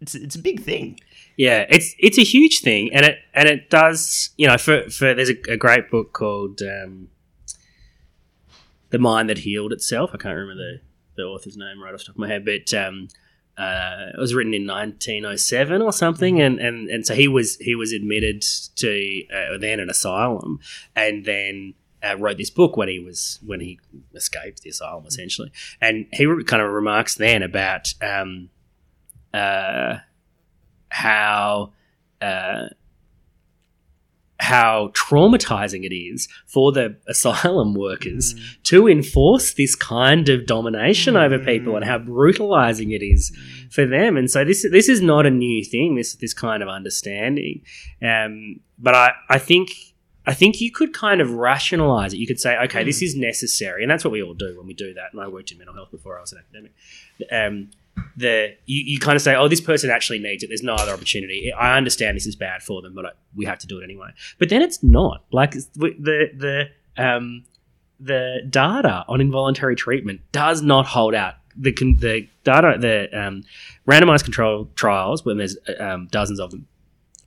it's 0.00 0.14
it's 0.14 0.34
a 0.34 0.38
big 0.38 0.62
thing. 0.62 0.98
Yeah, 1.36 1.66
it's 1.68 1.94
it's 1.98 2.18
a 2.18 2.22
huge 2.22 2.60
thing, 2.60 2.92
and 2.92 3.04
it 3.04 3.18
and 3.34 3.48
it 3.48 3.70
does. 3.70 4.30
You 4.36 4.48
know, 4.48 4.58
for 4.58 4.88
for 4.90 5.14
there's 5.14 5.30
a, 5.30 5.36
a 5.50 5.56
great 5.56 5.90
book 5.90 6.12
called 6.12 6.60
um, 6.62 7.08
"The 8.90 8.98
Mind 8.98 9.28
That 9.30 9.38
Healed 9.38 9.72
Itself." 9.72 10.10
I 10.14 10.18
can't 10.18 10.36
remember 10.36 10.54
the 10.62 10.80
the 11.16 11.22
author's 11.24 11.56
name 11.56 11.82
right 11.82 11.92
off 11.92 12.00
the 12.00 12.06
top 12.06 12.14
of 12.14 12.20
my 12.20 12.28
head, 12.28 12.44
but 12.44 12.72
um, 12.74 13.08
uh, 13.60 14.06
it 14.14 14.18
was 14.18 14.34
written 14.34 14.54
in 14.54 14.66
1907 14.66 15.82
or 15.82 15.92
something, 15.92 16.40
and, 16.40 16.58
and 16.58 16.88
and 16.88 17.06
so 17.06 17.14
he 17.14 17.28
was 17.28 17.56
he 17.56 17.74
was 17.74 17.92
admitted 17.92 18.42
to 18.76 19.22
uh, 19.34 19.58
then 19.58 19.80
an 19.80 19.90
asylum, 19.90 20.60
and 20.96 21.24
then. 21.24 21.74
Uh, 22.02 22.16
wrote 22.16 22.38
this 22.38 22.48
book 22.48 22.78
when 22.78 22.88
he 22.88 22.98
was 22.98 23.38
when 23.44 23.60
he 23.60 23.78
escaped 24.14 24.62
the 24.62 24.70
asylum 24.70 25.04
essentially, 25.04 25.52
and 25.82 26.06
he 26.14 26.24
kind 26.44 26.62
of 26.62 26.70
remarks 26.70 27.16
then 27.16 27.42
about 27.42 27.92
um, 28.00 28.48
uh, 29.34 29.98
how 30.88 31.74
uh, 32.22 32.68
how 34.40 34.90
traumatizing 34.94 35.84
it 35.84 35.94
is 35.94 36.26
for 36.46 36.72
the 36.72 36.96
asylum 37.06 37.74
workers 37.74 38.34
to 38.62 38.88
enforce 38.88 39.52
this 39.52 39.76
kind 39.76 40.30
of 40.30 40.46
domination 40.46 41.14
over 41.14 41.38
people 41.38 41.76
and 41.76 41.84
how 41.84 41.98
brutalizing 41.98 42.90
it 42.90 43.02
is 43.02 43.36
for 43.70 43.86
them. 43.86 44.16
And 44.16 44.30
so 44.30 44.44
this 44.44 44.66
this 44.70 44.88
is 44.88 45.02
not 45.02 45.26
a 45.26 45.30
new 45.30 45.62
thing. 45.62 45.94
This 45.94 46.14
this 46.14 46.32
kind 46.32 46.62
of 46.62 46.68
understanding, 46.68 47.62
um, 48.02 48.60
but 48.78 48.94
I 48.94 49.12
I 49.28 49.38
think. 49.38 49.70
I 50.26 50.34
think 50.34 50.60
you 50.60 50.70
could 50.70 50.92
kind 50.92 51.22
of 51.22 51.32
rationalize 51.32 52.12
it. 52.12 52.18
You 52.18 52.26
could 52.26 52.38
say, 52.38 52.56
okay, 52.64 52.84
this 52.84 53.00
is 53.00 53.16
necessary. 53.16 53.82
And 53.82 53.90
that's 53.90 54.04
what 54.04 54.12
we 54.12 54.22
all 54.22 54.34
do 54.34 54.54
when 54.58 54.66
we 54.66 54.74
do 54.74 54.92
that. 54.92 55.12
And 55.12 55.20
I 55.20 55.26
worked 55.26 55.50
in 55.50 55.56
mental 55.56 55.74
health 55.74 55.90
before 55.90 56.18
I 56.18 56.20
was 56.20 56.32
an 56.32 56.38
academic. 56.38 56.72
Um, 57.32 57.70
the 58.16 58.54
you, 58.66 58.82
you 58.94 58.98
kind 58.98 59.16
of 59.16 59.22
say, 59.22 59.34
oh, 59.34 59.48
this 59.48 59.60
person 59.60 59.90
actually 59.90 60.18
needs 60.18 60.42
it. 60.42 60.48
There's 60.48 60.62
no 60.62 60.74
other 60.74 60.92
opportunity. 60.92 61.52
I 61.52 61.76
understand 61.76 62.16
this 62.16 62.26
is 62.26 62.36
bad 62.36 62.62
for 62.62 62.82
them, 62.82 62.94
but 62.94 63.06
I, 63.06 63.10
we 63.34 63.44
have 63.46 63.58
to 63.60 63.66
do 63.66 63.78
it 63.80 63.84
anyway. 63.84 64.10
But 64.38 64.48
then 64.48 64.62
it's 64.62 64.82
not 64.82 65.24
like 65.32 65.50
it's- 65.50 65.68
the 65.74 66.30
the 66.36 67.02
um 67.02 67.44
the 67.98 68.40
data 68.48 69.04
on 69.08 69.20
involuntary 69.20 69.76
treatment 69.76 70.20
does 70.32 70.62
not 70.62 70.86
hold 70.86 71.14
out. 71.14 71.34
The 71.56 71.72
the 71.72 72.28
data 72.44 72.76
the 72.78 73.08
um, 73.18 73.42
randomized 73.86 74.24
control 74.24 74.70
trials 74.74 75.24
when 75.24 75.36
there's 75.38 75.56
um, 75.78 76.08
dozens 76.10 76.40
of 76.40 76.50
them 76.50 76.66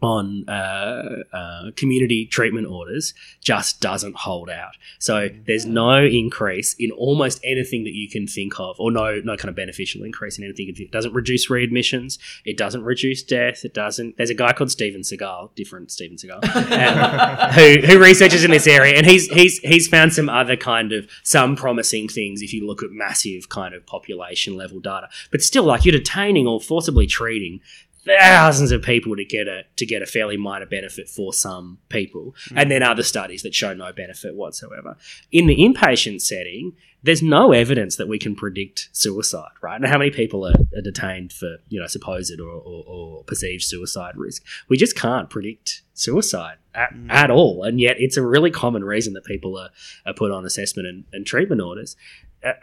on 0.03 0.47
uh, 0.47 1.23
uh, 1.31 1.71
community 1.75 2.25
treatment 2.25 2.67
orders 2.67 3.13
just 3.41 3.79
doesn't 3.79 4.15
hold 4.17 4.49
out. 4.49 4.75
So 4.99 5.29
there's 5.45 5.65
no 5.65 6.03
increase 6.03 6.75
in 6.77 6.91
almost 6.91 7.39
anything 7.43 7.83
that 7.83 7.93
you 7.93 8.09
can 8.09 8.27
think 8.27 8.59
of, 8.59 8.79
or 8.79 8.91
no 8.91 9.21
no 9.23 9.37
kind 9.37 9.49
of 9.49 9.55
beneficial 9.55 10.03
increase 10.03 10.37
in 10.37 10.43
anything. 10.43 10.73
It 10.77 10.91
doesn't 10.91 11.13
reduce 11.13 11.49
readmissions. 11.49 12.17
It 12.45 12.57
doesn't 12.57 12.83
reduce 12.83 13.23
death. 13.23 13.65
It 13.65 13.73
doesn't. 13.73 14.17
There's 14.17 14.29
a 14.29 14.35
guy 14.35 14.53
called 14.53 14.71
Steven 14.71 15.01
Segal, 15.01 15.53
different 15.55 15.91
Steven 15.91 16.17
Segal, 16.17 16.43
um, 16.55 17.53
who 17.53 17.87
who 17.87 18.01
researches 18.01 18.43
in 18.43 18.51
this 18.51 18.67
area, 18.67 18.95
and 18.95 19.05
he's 19.05 19.27
he's 19.27 19.59
he's 19.59 19.87
found 19.87 20.13
some 20.13 20.29
other 20.29 20.55
kind 20.55 20.91
of 20.91 21.09
some 21.23 21.55
promising 21.55 22.07
things 22.07 22.41
if 22.41 22.53
you 22.53 22.65
look 22.65 22.83
at 22.83 22.89
massive 22.91 23.49
kind 23.49 23.73
of 23.73 23.85
population 23.85 24.55
level 24.55 24.79
data. 24.79 25.09
But 25.31 25.41
still, 25.41 25.63
like 25.63 25.85
you're 25.85 25.93
detaining 25.93 26.47
or 26.47 26.59
forcibly 26.59 27.07
treating 27.07 27.61
thousands 28.05 28.71
of 28.71 28.81
people 28.81 29.15
to 29.15 29.25
get 29.25 29.47
a 29.47 29.63
to 29.77 29.85
get 29.85 30.01
a 30.01 30.05
fairly 30.05 30.37
minor 30.37 30.65
benefit 30.65 31.09
for 31.09 31.33
some 31.33 31.77
people, 31.89 32.35
and 32.55 32.69
then 32.69 32.83
other 32.83 33.03
studies 33.03 33.43
that 33.43 33.55
show 33.55 33.73
no 33.73 33.91
benefit 33.93 34.35
whatsoever. 34.35 34.97
In 35.31 35.47
the 35.47 35.57
inpatient 35.57 36.21
setting, 36.21 36.73
there's 37.03 37.21
no 37.21 37.51
evidence 37.51 37.95
that 37.97 38.07
we 38.07 38.19
can 38.19 38.35
predict 38.35 38.89
suicide, 38.91 39.51
right? 39.61 39.75
And 39.75 39.85
how 39.85 39.97
many 39.97 40.11
people 40.11 40.45
are, 40.47 40.55
are 40.75 40.81
detained 40.81 41.33
for 41.33 41.57
you 41.69 41.79
know 41.79 41.87
supposed 41.87 42.39
or, 42.39 42.49
or, 42.49 42.83
or 42.85 43.23
perceived 43.23 43.63
suicide 43.63 44.15
risk? 44.17 44.43
We 44.69 44.77
just 44.77 44.97
can't 44.97 45.29
predict 45.29 45.81
suicide 45.93 46.57
at, 46.73 46.93
at 47.09 47.31
all, 47.31 47.63
and 47.63 47.79
yet 47.79 47.97
it's 47.99 48.17
a 48.17 48.25
really 48.25 48.51
common 48.51 48.83
reason 48.83 49.13
that 49.13 49.25
people 49.25 49.57
are, 49.57 49.69
are 50.05 50.13
put 50.13 50.31
on 50.31 50.45
assessment 50.45 50.87
and, 50.87 51.03
and 51.13 51.25
treatment 51.25 51.61
orders. 51.61 51.95
Uh, 52.43 52.53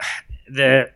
the 0.49 0.93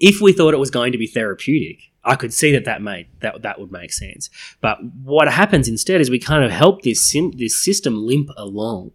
if 0.00 0.20
we 0.20 0.32
thought 0.32 0.54
it 0.54 0.58
was 0.58 0.70
going 0.70 0.92
to 0.92 0.98
be 0.98 1.06
therapeutic, 1.06 1.91
I 2.04 2.16
could 2.16 2.32
see 2.32 2.52
that 2.52 2.64
that 2.64 2.82
made 2.82 3.08
that 3.20 3.42
that 3.42 3.60
would 3.60 3.70
make 3.70 3.92
sense. 3.92 4.28
But 4.60 4.78
what 5.02 5.28
happens 5.28 5.68
instead 5.68 6.00
is 6.00 6.10
we 6.10 6.18
kind 6.18 6.44
of 6.44 6.50
help 6.50 6.82
this 6.82 7.00
sim- 7.00 7.32
this 7.32 7.62
system 7.62 8.06
limp 8.06 8.30
along, 8.36 8.92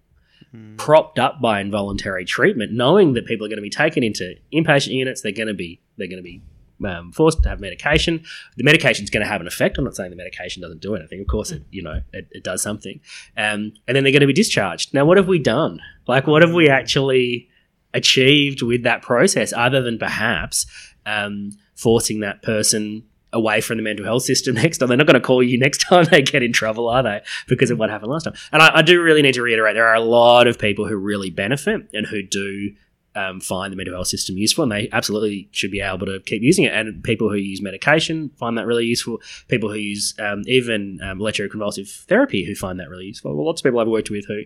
propped 0.77 1.17
up 1.17 1.41
by 1.41 1.61
involuntary 1.61 2.25
treatment, 2.25 2.73
knowing 2.73 3.13
that 3.13 3.25
people 3.25 3.45
are 3.45 3.49
going 3.49 3.57
to 3.57 3.61
be 3.63 3.69
taken 3.69 4.03
into 4.03 4.35
inpatient 4.53 4.93
units. 4.93 5.21
They're 5.21 5.31
going 5.31 5.47
to 5.47 5.53
be 5.53 5.81
they're 5.97 6.07
going 6.07 6.17
to 6.17 6.23
be 6.23 6.41
um, 6.85 7.11
forced 7.11 7.41
to 7.43 7.49
have 7.49 7.59
medication. 7.59 8.23
The 8.57 8.63
medication 8.63 9.03
is 9.03 9.09
going 9.09 9.23
to 9.23 9.29
have 9.29 9.41
an 9.41 9.47
effect. 9.47 9.77
I'm 9.77 9.85
not 9.85 9.95
saying 9.95 10.09
the 10.09 10.17
medication 10.17 10.61
doesn't 10.61 10.81
do 10.81 10.95
anything. 10.95 11.21
Of 11.21 11.27
course, 11.27 11.51
it 11.51 11.63
you 11.71 11.83
know 11.83 12.01
it, 12.11 12.27
it 12.31 12.43
does 12.43 12.61
something. 12.61 12.99
Um, 13.37 13.73
and 13.87 13.95
then 13.95 14.03
they're 14.03 14.11
going 14.11 14.21
to 14.21 14.27
be 14.27 14.33
discharged. 14.33 14.93
Now, 14.93 15.05
what 15.05 15.17
have 15.17 15.27
we 15.27 15.39
done? 15.39 15.79
Like, 16.07 16.27
what 16.27 16.41
have 16.41 16.53
we 16.53 16.69
actually 16.69 17.49
achieved 17.93 18.61
with 18.61 18.83
that 18.83 19.01
process, 19.01 19.53
other 19.53 19.81
than 19.81 19.97
perhaps 19.97 20.65
um, 21.05 21.51
forcing 21.77 22.19
that 22.21 22.41
person 22.41 23.03
away 23.33 23.61
from 23.61 23.77
the 23.77 23.83
mental 23.83 24.05
health 24.05 24.23
system 24.23 24.55
next 24.63 24.79
time. 24.79 24.89
They're 24.89 24.97
not 24.97 25.07
going 25.07 25.13
to 25.13 25.25
call 25.25 25.41
you 25.41 25.57
next 25.57 25.79
time 25.79 26.05
they 26.05 26.21
get 26.21 26.43
in 26.43 26.51
trouble, 26.51 26.89
are 26.89 27.03
they? 27.03 27.21
Because 27.47 27.71
of 27.71 27.79
what 27.79 27.89
happened 27.89 28.11
last 28.11 28.23
time. 28.23 28.33
And 28.51 28.61
I, 28.61 28.77
I 28.79 28.81
do 28.81 29.01
really 29.01 29.21
need 29.21 29.35
to 29.35 29.41
reiterate 29.41 29.75
there 29.75 29.87
are 29.87 29.95
a 29.95 30.01
lot 30.01 30.47
of 30.47 30.59
people 30.59 30.87
who 30.87 30.97
really 30.97 31.29
benefit 31.29 31.87
and 31.93 32.05
who 32.05 32.21
do. 32.21 32.73
Um, 33.15 33.41
find 33.41 33.73
the 33.73 33.75
mental 33.75 33.95
health 33.95 34.09
system 34.09 34.37
useful, 34.37 34.61
and 34.61 34.71
they 34.71 34.89
absolutely 34.91 35.49
should 35.51 35.71
be 35.71 35.81
able 35.81 36.05
to 36.05 36.19
keep 36.19 36.43
using 36.43 36.65
it. 36.65 36.73
And 36.75 37.03
people 37.03 37.29
who 37.29 37.35
use 37.35 37.63
medication 37.63 38.29
find 38.37 38.55
that 38.59 38.67
really 38.67 38.85
useful. 38.85 39.21
People 39.47 39.69
who 39.69 39.79
use 39.79 40.13
um, 40.19 40.43
even 40.45 40.99
um, 41.01 41.17
electroconvulsive 41.17 42.05
therapy 42.05 42.45
who 42.45 42.53
find 42.53 42.79
that 42.79 42.91
really 42.91 43.05
useful. 43.05 43.35
Well, 43.35 43.47
lots 43.47 43.61
of 43.61 43.63
people 43.63 43.79
I've 43.79 43.87
worked 43.87 44.11
with 44.11 44.27
who 44.27 44.43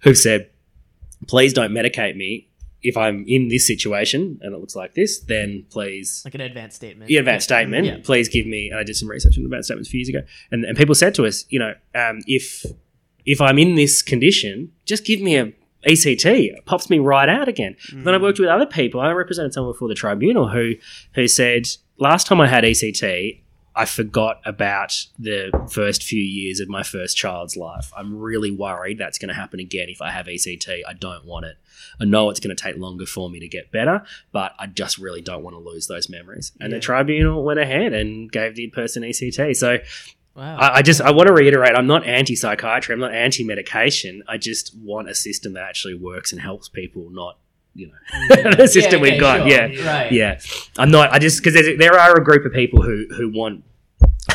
who've 0.00 0.16
said, 0.16 0.48
"Please 1.28 1.52
don't 1.52 1.70
medicate 1.70 2.16
me 2.16 2.48
if 2.82 2.96
I'm 2.96 3.24
in 3.28 3.48
this 3.48 3.66
situation 3.66 4.38
and 4.42 4.54
it 4.54 4.58
looks 4.58 4.74
like 4.74 4.94
this, 4.94 5.20
then 5.20 5.64
please 5.70 6.22
Like 6.24 6.34
an 6.34 6.40
advanced 6.40 6.76
statement. 6.76 7.08
the 7.08 7.16
advanced 7.16 7.44
statement. 7.44 7.86
Yeah. 7.86 7.98
Please 8.02 8.28
give 8.28 8.46
me. 8.46 8.70
And 8.70 8.78
I 8.78 8.82
did 8.82 8.96
some 8.96 9.08
research 9.08 9.38
on 9.38 9.44
advanced 9.44 9.68
statements 9.68 9.88
a 9.88 9.92
few 9.92 9.98
years 10.00 10.08
ago, 10.08 10.20
and, 10.50 10.64
and 10.64 10.76
people 10.76 10.94
said 10.94 11.14
to 11.14 11.26
us, 11.26 11.44
you 11.48 11.58
know, 11.58 11.74
um, 11.94 12.20
if 12.26 12.64
if 13.24 13.40
I'm 13.40 13.58
in 13.58 13.76
this 13.76 14.02
condition, 14.02 14.72
just 14.84 15.04
give 15.04 15.20
me 15.20 15.36
a 15.36 15.52
ECT. 15.86 16.24
It 16.56 16.64
pops 16.66 16.88
me 16.90 16.98
right 16.98 17.28
out 17.28 17.48
again. 17.48 17.76
Then 17.92 18.14
I 18.14 18.18
worked 18.18 18.38
with 18.38 18.48
other 18.48 18.66
people. 18.66 19.00
I 19.00 19.10
represented 19.12 19.52
someone 19.52 19.72
before 19.72 19.88
the 19.88 19.94
tribunal 19.94 20.48
who 20.48 20.72
who 21.14 21.26
said 21.28 21.66
last 21.98 22.26
time 22.26 22.40
I 22.40 22.46
had 22.48 22.64
ECT. 22.64 23.41
I 23.74 23.86
forgot 23.86 24.40
about 24.44 24.92
the 25.18 25.50
first 25.70 26.02
few 26.02 26.22
years 26.22 26.60
of 26.60 26.68
my 26.68 26.82
first 26.82 27.16
child's 27.16 27.56
life. 27.56 27.90
I'm 27.96 28.18
really 28.18 28.50
worried 28.50 28.98
that's 28.98 29.18
going 29.18 29.28
to 29.30 29.34
happen 29.34 29.60
again 29.60 29.88
if 29.88 30.02
I 30.02 30.10
have 30.10 30.26
ECT. 30.26 30.82
I 30.86 30.92
don't 30.92 31.24
want 31.24 31.46
it. 31.46 31.56
I 32.00 32.04
know 32.04 32.28
it's 32.30 32.40
going 32.40 32.54
to 32.54 32.62
take 32.62 32.76
longer 32.76 33.06
for 33.06 33.30
me 33.30 33.40
to 33.40 33.48
get 33.48 33.72
better, 33.72 34.02
but 34.30 34.54
I 34.58 34.66
just 34.66 34.98
really 34.98 35.22
don't 35.22 35.42
want 35.42 35.54
to 35.54 35.60
lose 35.60 35.86
those 35.86 36.08
memories. 36.08 36.52
And 36.60 36.70
Yeah. 36.70 36.76
the 36.78 36.80
tribunal 36.82 37.42
went 37.44 37.60
ahead 37.60 37.92
and 37.92 38.30
gave 38.30 38.54
the 38.56 38.68
person 38.68 39.02
ECT. 39.02 39.56
So 39.56 39.78
Wow. 40.34 40.56
I, 40.56 40.76
I 40.78 40.82
just 40.82 41.02
I 41.02 41.10
want 41.10 41.26
to 41.26 41.34
reiterate: 41.34 41.74
I'm 41.76 41.86
not 41.86 42.06
anti-psychiatry. 42.06 42.94
I'm 42.94 43.00
not 43.00 43.12
anti-medication. 43.12 44.22
I 44.26 44.38
just 44.38 44.74
want 44.78 45.10
a 45.10 45.14
system 45.14 45.52
that 45.52 45.64
actually 45.64 45.94
works 45.94 46.32
and 46.32 46.40
helps 46.40 46.70
people, 46.70 47.10
not 47.10 47.36
you 47.74 47.88
know 47.88 48.50
the 48.56 48.66
system 48.68 48.98
Yeah, 48.98 49.02
we've 49.02 49.12
okay, 49.12 49.20
got. 49.20 49.38
sure. 49.48 49.48
Yeah, 49.48 49.86
Right. 50.02 50.12
yeah. 50.12 50.40
I'm 50.78 50.90
not. 50.90 51.12
I 51.12 51.18
just 51.18 51.42
because 51.42 51.54
there 51.78 51.98
are 51.98 52.16
a 52.16 52.22
group 52.24 52.44
of 52.46 52.52
people 52.52 52.82
who 52.82 53.06
who 53.16 53.28
want. 53.30 53.64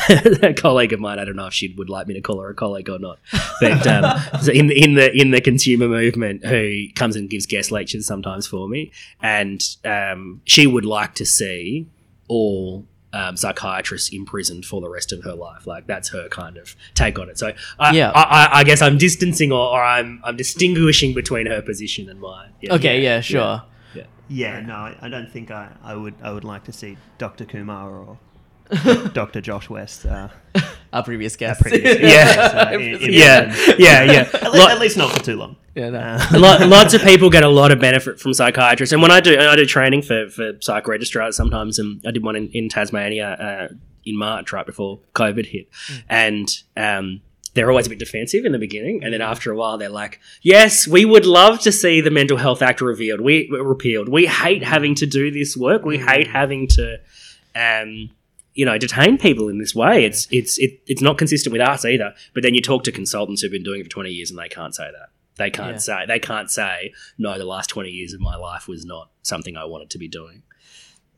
a 0.42 0.52
colleague 0.54 0.92
of 0.92 1.00
mine, 1.00 1.18
I 1.18 1.24
don't 1.24 1.36
know 1.36 1.46
if 1.46 1.54
she 1.54 1.74
would 1.76 1.88
like 1.88 2.06
me 2.06 2.14
to 2.14 2.20
call 2.20 2.40
her 2.40 2.48
a 2.50 2.54
colleague 2.54 2.88
or 2.90 2.98
not, 2.98 3.18
but 3.60 3.86
um, 3.86 4.18
so 4.42 4.52
in 4.52 4.70
in 4.70 4.94
the 4.94 5.10
in 5.14 5.30
the 5.30 5.40
consumer 5.40 5.88
movement, 5.88 6.44
who 6.44 6.86
comes 6.94 7.16
and 7.16 7.28
gives 7.28 7.46
guest 7.46 7.70
lectures 7.70 8.06
sometimes 8.06 8.46
for 8.46 8.68
me, 8.68 8.90
and 9.22 9.62
um, 9.84 10.40
she 10.44 10.66
would 10.66 10.84
like 10.84 11.14
to 11.16 11.26
see 11.26 11.86
all 12.28 12.86
um, 13.12 13.36
psychiatrists 13.36 14.10
imprisoned 14.10 14.66
for 14.66 14.80
the 14.80 14.88
rest 14.88 15.12
of 15.12 15.24
her 15.24 15.34
life. 15.34 15.66
Like 15.66 15.86
that's 15.86 16.10
her 16.10 16.28
kind 16.28 16.56
of 16.58 16.76
take 16.94 17.18
on 17.18 17.28
it. 17.30 17.38
So 17.38 17.52
I, 17.78 17.92
Yeah. 17.94 18.10
I, 18.14 18.22
I, 18.22 18.58
I 18.60 18.64
guess 18.64 18.82
I'm 18.82 18.98
distancing 18.98 19.50
or, 19.52 19.68
or 19.70 19.82
I'm 19.82 20.20
I'm 20.24 20.36
distinguishing 20.36 21.14
between 21.14 21.46
her 21.46 21.62
position 21.62 22.08
and 22.10 22.20
mine. 22.20 22.50
Yeah. 22.60 22.74
okay, 22.74 23.02
yeah, 23.02 23.20
sure. 23.20 23.62
Yeah, 24.30 24.60
no, 24.60 24.74
I, 24.74 24.94
I 25.00 25.08
don't 25.08 25.32
think 25.32 25.50
I, 25.50 25.70
I 25.82 25.94
would 25.96 26.12
I 26.22 26.30
would 26.32 26.44
like 26.44 26.64
to 26.64 26.72
see 26.72 26.98
Dr. 27.16 27.46
Kumar 27.46 27.90
or 27.90 28.18
Dr. 29.14 29.40
Josh 29.40 29.70
West. 29.70 30.04
Uh, 30.04 30.28
Our 30.92 31.02
previous 31.02 31.34
guest. 31.42 31.62
Yeah. 31.64 32.34
guest, 32.34 32.74
in- 32.74 32.82
in 32.82 33.12
Yeah, 33.14 33.54
yeah, 33.78 34.02
yeah. 34.02 34.28
At, 34.34 34.52
Lo- 34.52 34.68
at 34.68 34.78
least 34.80 34.98
not 34.98 35.10
for 35.12 35.24
too 35.24 35.36
long. 35.36 35.56
Yeah, 35.78 35.90
no. 35.90 35.98
Uh, 35.98 36.26
Lo- 36.32 36.66
lots 36.66 36.92
of 36.92 37.02
people 37.02 37.30
get 37.30 37.44
a 37.44 37.48
lot 37.48 37.70
of 37.70 37.78
benefit 37.78 38.18
from 38.18 38.34
psychiatrists, 38.34 38.92
and 38.92 39.00
when 39.00 39.12
I 39.12 39.20
do, 39.20 39.38
I 39.38 39.54
do 39.54 39.64
training 39.64 40.02
for 40.02 40.28
for 40.28 40.54
psych 40.60 40.88
registrars 40.88 41.36
sometimes, 41.36 41.78
and 41.78 42.04
I 42.04 42.10
did 42.10 42.24
one 42.24 42.34
in, 42.34 42.48
in 42.48 42.68
Tasmania 42.68 43.28
uh, 43.28 43.74
in 44.04 44.16
March 44.16 44.52
right 44.52 44.66
before 44.66 44.98
COVID 45.14 45.46
hit, 45.46 45.68
and 46.08 46.48
um, 46.76 47.20
they're 47.54 47.70
always 47.70 47.86
a 47.86 47.90
bit 47.90 48.00
defensive 48.00 48.44
in 48.44 48.50
the 48.50 48.58
beginning, 48.58 49.04
and 49.04 49.14
then 49.14 49.22
after 49.22 49.52
a 49.52 49.56
while, 49.56 49.78
they're 49.78 49.88
like, 49.88 50.18
"Yes, 50.42 50.88
we 50.88 51.04
would 51.04 51.24
love 51.24 51.60
to 51.60 51.70
see 51.70 52.00
the 52.00 52.10
Mental 52.10 52.38
Health 52.38 52.60
Act 52.60 52.80
revealed, 52.80 53.20
we 53.20 53.48
repealed. 53.48 54.08
We 54.08 54.26
hate 54.26 54.64
having 54.64 54.96
to 54.96 55.06
do 55.06 55.30
this 55.30 55.56
work. 55.56 55.84
We 55.84 55.98
hate 55.98 56.26
having 56.26 56.66
to." 56.68 56.98
Um, 57.54 58.10
you 58.54 58.64
know, 58.64 58.76
detain 58.76 59.18
people 59.18 59.48
in 59.48 59.58
this 59.58 59.72
way. 59.72 60.04
It's 60.04 60.26
it's 60.32 60.58
it, 60.58 60.80
it's 60.88 61.00
not 61.00 61.16
consistent 61.16 61.52
with 61.52 61.62
us 61.62 61.84
either. 61.84 62.12
But 62.34 62.42
then 62.42 62.54
you 62.54 62.60
talk 62.60 62.82
to 62.84 62.92
consultants 62.92 63.40
who've 63.40 63.52
been 63.52 63.62
doing 63.62 63.80
it 63.80 63.84
for 63.84 63.90
twenty 63.90 64.10
years, 64.10 64.30
and 64.30 64.38
they 64.38 64.48
can't 64.48 64.74
say 64.74 64.90
that. 64.90 65.10
They 65.38 65.50
can't 65.50 65.72
Yeah. 65.76 65.78
say 65.78 66.04
they 66.06 66.18
can't 66.18 66.50
say 66.50 66.92
no. 67.16 67.38
The 67.38 67.44
last 67.44 67.68
twenty 67.70 67.90
years 67.90 68.12
of 68.12 68.20
my 68.20 68.36
life 68.36 68.68
was 68.68 68.84
not 68.84 69.10
something 69.22 69.56
I 69.56 69.64
wanted 69.64 69.90
to 69.90 69.98
be 69.98 70.08
doing. 70.08 70.42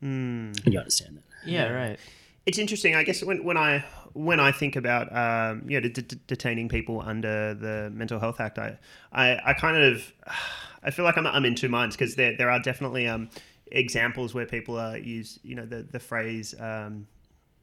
mm. 0.02 0.72
You 0.72 0.78
understand 0.78 1.16
that? 1.16 1.24
Yeah, 1.50 1.68
right. 1.70 1.98
it's 2.46 2.58
interesting. 2.58 2.94
I 2.94 3.02
guess 3.02 3.22
when, 3.24 3.44
when 3.44 3.56
I 3.56 3.84
when 4.12 4.40
I 4.40 4.52
think 4.52 4.76
about 4.76 5.06
um, 5.16 5.64
you 5.68 5.80
know 5.80 5.88
de- 5.88 6.02
de- 6.02 6.16
detaining 6.26 6.68
people 6.68 7.00
under 7.00 7.54
the 7.54 7.90
Mental 7.92 8.18
Health 8.18 8.40
Act, 8.40 8.58
I 8.58 8.78
I, 9.12 9.40
I 9.46 9.52
kind 9.54 9.76
of 9.82 10.12
I 10.82 10.90
feel 10.90 11.04
like 11.04 11.16
I'm, 11.18 11.26
I'm 11.26 11.44
in 11.44 11.54
two 11.54 11.68
minds 11.68 11.96
because 11.96 12.14
there 12.16 12.36
there 12.36 12.50
are 12.50 12.60
definitely 12.60 13.06
um, 13.06 13.28
examples 13.72 14.34
where 14.34 14.46
people 14.46 14.78
are 14.78 14.96
use 14.96 15.38
you 15.42 15.54
know 15.54 15.66
the 15.66 15.82
the 15.82 16.00
phrase. 16.00 16.54
Um, 16.60 17.06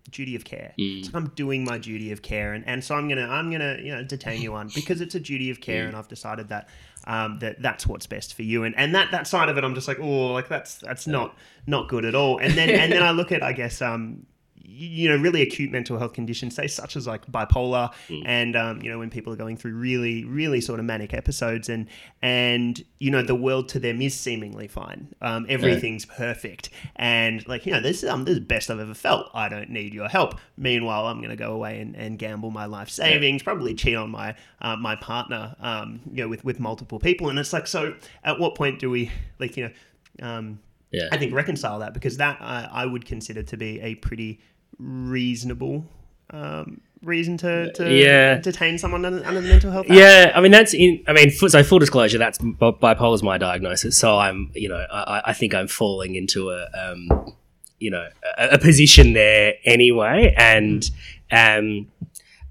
duty 0.10 0.36
of 0.36 0.46
care. 0.46 0.74
It's 0.78 1.08
like 1.08 1.16
i'm 1.16 1.28
doing 1.36 1.64
my 1.64 1.78
duty 1.78 2.12
of 2.12 2.22
care 2.22 2.54
and, 2.54 2.66
and 2.68 2.84
so 2.84 2.96
i'm 2.96 3.10
gonna 3.10 3.28
i'm 3.28 3.52
gonna 3.52 3.78
you 3.82 3.94
know 3.94 4.04
detain 4.04 4.42
you 4.42 4.54
on 4.54 4.70
because 4.74 5.02
it's 5.02 5.16
a 5.16 5.20
duty 5.20 5.50
of 5.50 5.60
care 5.62 5.86
and 5.88 5.96
i've 5.98 6.08
decided 6.08 6.50
that 6.50 6.70
um, 7.06 7.40
that 7.40 7.62
that's 7.62 7.88
what's 7.88 8.06
best 8.06 8.34
for 8.34 8.44
you. 8.44 8.66
And 8.66 8.76
and 8.78 8.94
that 8.94 9.12
that 9.12 9.28
side 9.28 9.48
of 9.50 9.58
it 9.58 9.64
i'm 9.64 9.76
just 9.76 9.88
like 9.88 10.00
oh 10.00 10.34
like 10.34 10.50
that's 10.50 10.76
that's 10.76 11.08
not 11.08 11.36
not 11.66 11.88
good 11.88 12.06
at 12.06 12.16
all. 12.16 12.38
And 12.38 12.54
then 12.54 12.70
and 12.70 12.92
then 12.92 13.04
i 13.04 13.12
look 13.12 13.32
at 13.32 13.42
i 13.44 13.54
guess 13.54 13.82
um 13.82 14.26
you 14.70 15.08
know 15.08 15.16
really 15.16 15.42
acute 15.42 15.72
mental 15.72 15.98
health 15.98 16.12
conditions, 16.12 16.54
say 16.56 16.68
such 16.68 16.98
as 16.98 17.08
like 17.08 17.26
bipolar, 17.32 17.90
and 18.26 18.56
um, 18.58 18.82
you 18.82 18.90
know 18.90 19.00
when 19.00 19.10
people 19.10 19.32
are 19.32 19.38
going 19.38 19.56
through 19.56 19.74
really 19.74 20.26
really 20.26 20.60
sort 20.60 20.80
of 20.80 20.86
manic 20.86 21.14
episodes, 21.14 21.70
and 21.70 21.88
and 22.22 22.84
you 23.00 23.10
know 23.10 23.22
the 23.22 23.34
world 23.36 23.70
to 23.70 23.80
them 23.80 24.02
is 24.02 24.14
seemingly 24.14 24.68
fine, 24.68 25.08
um, 25.22 25.46
everything's 25.48 26.06
perfect, 26.06 26.70
and 26.98 27.48
like 27.48 27.66
you 27.66 27.72
know 27.72 27.80
this 27.80 28.04
um 28.04 28.26
this 28.26 28.34
is 28.34 28.40
the 28.40 28.46
best 28.46 28.70
I've 28.70 28.80
ever 28.80 28.94
felt. 28.94 29.30
I 29.34 29.48
don't 29.48 29.70
need 29.70 29.94
your 29.94 30.10
help. 30.10 30.36
Meanwhile, 30.58 31.08
I'm 31.08 31.20
going 31.20 31.30
to 31.30 31.38
go 31.38 31.54
away 31.54 31.80
and, 31.80 31.96
and 31.96 32.20
gamble 32.20 32.52
my 32.52 32.66
life 32.66 32.90
savings, 32.90 33.44
probably 33.44 33.74
cheat 33.74 33.96
on 33.96 34.12
my 34.12 34.36
uh, 34.62 34.76
my 34.76 34.98
partner, 34.98 35.56
um, 35.62 36.02
you 36.12 36.24
know 36.24 36.28
with 36.28 36.44
with 36.44 36.60
multiple 36.60 37.00
people, 37.00 37.30
and 37.30 37.40
it's 37.40 37.54
like 37.54 37.68
so. 37.68 37.96
At 38.24 38.38
what 38.38 38.56
point 38.56 38.80
do 38.80 38.90
we 38.90 39.12
like 39.40 39.56
you 39.56 39.72
know? 40.20 40.28
Um, 40.28 40.60
Yeah. 40.92 41.08
I 41.12 41.18
think 41.18 41.34
reconcile 41.34 41.80
that 41.80 41.94
because 41.94 42.18
that 42.18 42.38
I, 42.42 42.68
I 42.72 42.86
would 42.86 43.06
consider 43.06 43.44
to 43.44 43.58
be 43.58 43.80
a 43.82 43.96
pretty 43.96 44.40
reasonable 44.80 45.86
um, 46.32 46.82
reason 47.04 47.38
to, 47.38 47.72
to 47.74 47.92
Yeah. 47.94 48.40
detain 48.40 48.78
someone 48.78 49.06
under, 49.06 49.26
under 49.26 49.42
the 49.42 49.48
mental 49.48 49.72
health. 49.72 49.86
Act. 49.90 49.98
Yeah, 49.98 50.32
I 50.36 50.42
mean 50.42 50.52
that's 50.52 50.74
in. 50.74 51.04
I 51.08 51.14
mean, 51.14 51.30
so 51.32 51.64
full 51.64 51.80
disclosure, 51.80 52.18
that's 52.18 52.38
bipolar 52.38 53.14
is 53.16 53.24
my 53.24 53.38
diagnosis. 53.38 53.98
So 53.98 54.18
I'm, 54.18 54.52
you 54.54 54.70
know, 54.70 54.86
I, 54.92 55.22
I 55.28 55.34
think 55.34 55.54
I'm 55.54 55.68
falling 55.68 56.16
into 56.16 56.50
a, 56.50 56.68
um, 56.78 57.34
you 57.80 57.92
know, 57.92 58.08
a, 58.38 58.48
a 58.54 58.58
position 58.58 59.14
there 59.14 59.54
anyway, 59.64 60.34
and 60.38 60.90
um, 61.32 61.88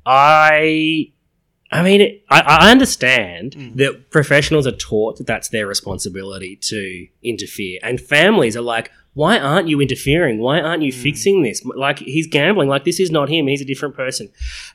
I. 0.04 1.12
I 1.72 1.82
mean, 1.82 2.00
it, 2.00 2.24
I, 2.30 2.42
I 2.42 2.70
understand 2.70 3.72
that 3.74 4.10
professionals 4.10 4.68
are 4.68 4.72
taught 4.72 5.18
that 5.18 5.26
that's 5.26 5.48
their 5.48 5.66
responsibility 5.66 6.54
to 6.62 7.08
interfere, 7.24 7.80
and 7.82 8.00
families 8.00 8.56
are 8.56 8.62
like, 8.62 8.92
"Why 9.16 9.38
aren't 9.38 9.66
you 9.68 9.80
interfering? 9.80 10.38
Why 10.38 10.60
aren't 10.60 10.82
you 10.82 10.92
fixing 10.92 11.42
this? 11.42 11.64
Like 11.64 11.98
he's 12.00 12.26
gambling. 12.26 12.68
Like 12.68 12.84
this 12.84 13.00
is 13.00 13.10
not 13.10 13.30
him. 13.30 13.46
He's 13.46 13.62
a 13.62 13.64
different 13.64 13.94
person. 13.96 14.28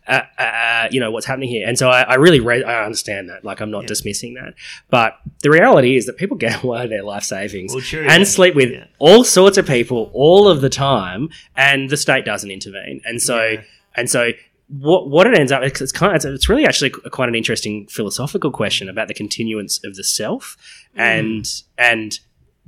Uh, 0.08 0.22
uh, 0.38 0.88
you 0.92 1.00
know 1.00 1.12
what's 1.12 1.28
happening 1.28 1.50
here?" 1.50 1.68
And 1.68 1.78
so 1.78 1.90
I, 1.90 2.02
I 2.02 2.16
really, 2.16 2.40
re- 2.40 2.64
I 2.64 2.84
understand 2.84 3.30
that. 3.30 3.46
Like 3.46 3.62
I'm 3.62 3.70
not 3.72 3.86
dismissing 3.86 4.34
that, 4.34 4.56
but 4.90 5.14
the 5.44 5.52
reality 5.52 5.96
is 5.96 6.08
that 6.08 6.18
people 6.18 6.38
gamble 6.46 6.74
out 6.74 6.86
of 6.86 6.90
their 6.90 7.04
life 7.04 7.24
savings 7.24 7.72
Well, 7.74 7.84
true, 7.84 8.02
and 8.10 8.22
yeah. 8.22 8.24
sleep 8.38 8.56
with 8.56 8.72
Yeah. 8.72 8.86
all 8.98 9.24
sorts 9.24 9.58
of 9.60 9.68
people 9.68 10.10
all 10.14 10.48
of 10.48 10.62
the 10.62 10.70
time, 10.70 11.30
and 11.56 11.90
the 11.92 11.98
state 11.98 12.26
doesn't 12.26 12.50
intervene. 12.50 13.00
And 13.06 13.22
so, 13.22 13.38
Yeah. 13.46 13.62
and 13.96 14.10
so, 14.10 14.32
what 14.68 15.10
what 15.10 15.28
it 15.28 15.38
ends 15.38 15.52
up 15.52 15.62
it's, 15.64 15.92
kind 15.92 16.16
of, 16.16 16.34
it's 16.34 16.50
really 16.50 16.66
actually 16.66 16.90
quite 16.90 17.30
an 17.30 17.36
interesting 17.36 17.88
philosophical 17.88 18.50
question 18.52 18.90
about 18.90 19.08
the 19.08 19.14
continuance 19.14 19.84
of 19.84 19.96
the 19.96 20.04
self, 20.04 20.58
and 20.96 21.46
and 21.78 22.20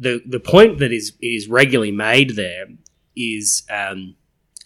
the 0.04 0.22
the 0.26 0.40
point 0.40 0.80
that 0.80 0.92
is 0.92 1.14
is 1.22 1.48
regularly 1.48 1.92
made 1.92 2.36
there 2.36 2.66
is 3.16 3.64
um, 3.70 4.16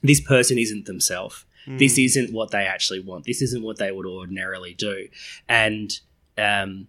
this 0.01 0.21
person 0.21 0.57
isn't 0.57 0.85
themselves. 0.85 1.45
This 1.77 1.97
isn't 1.97 2.31
what 2.31 2.51
they 2.51 2.65
actually 2.65 3.01
want. 3.01 3.25
This 3.25 3.41
isn't 3.41 3.61
what 3.61 3.77
they 3.77 3.91
would 3.91 4.05
ordinarily 4.05 4.73
do, 4.73 5.09
and 5.49 5.91
um, 6.37 6.87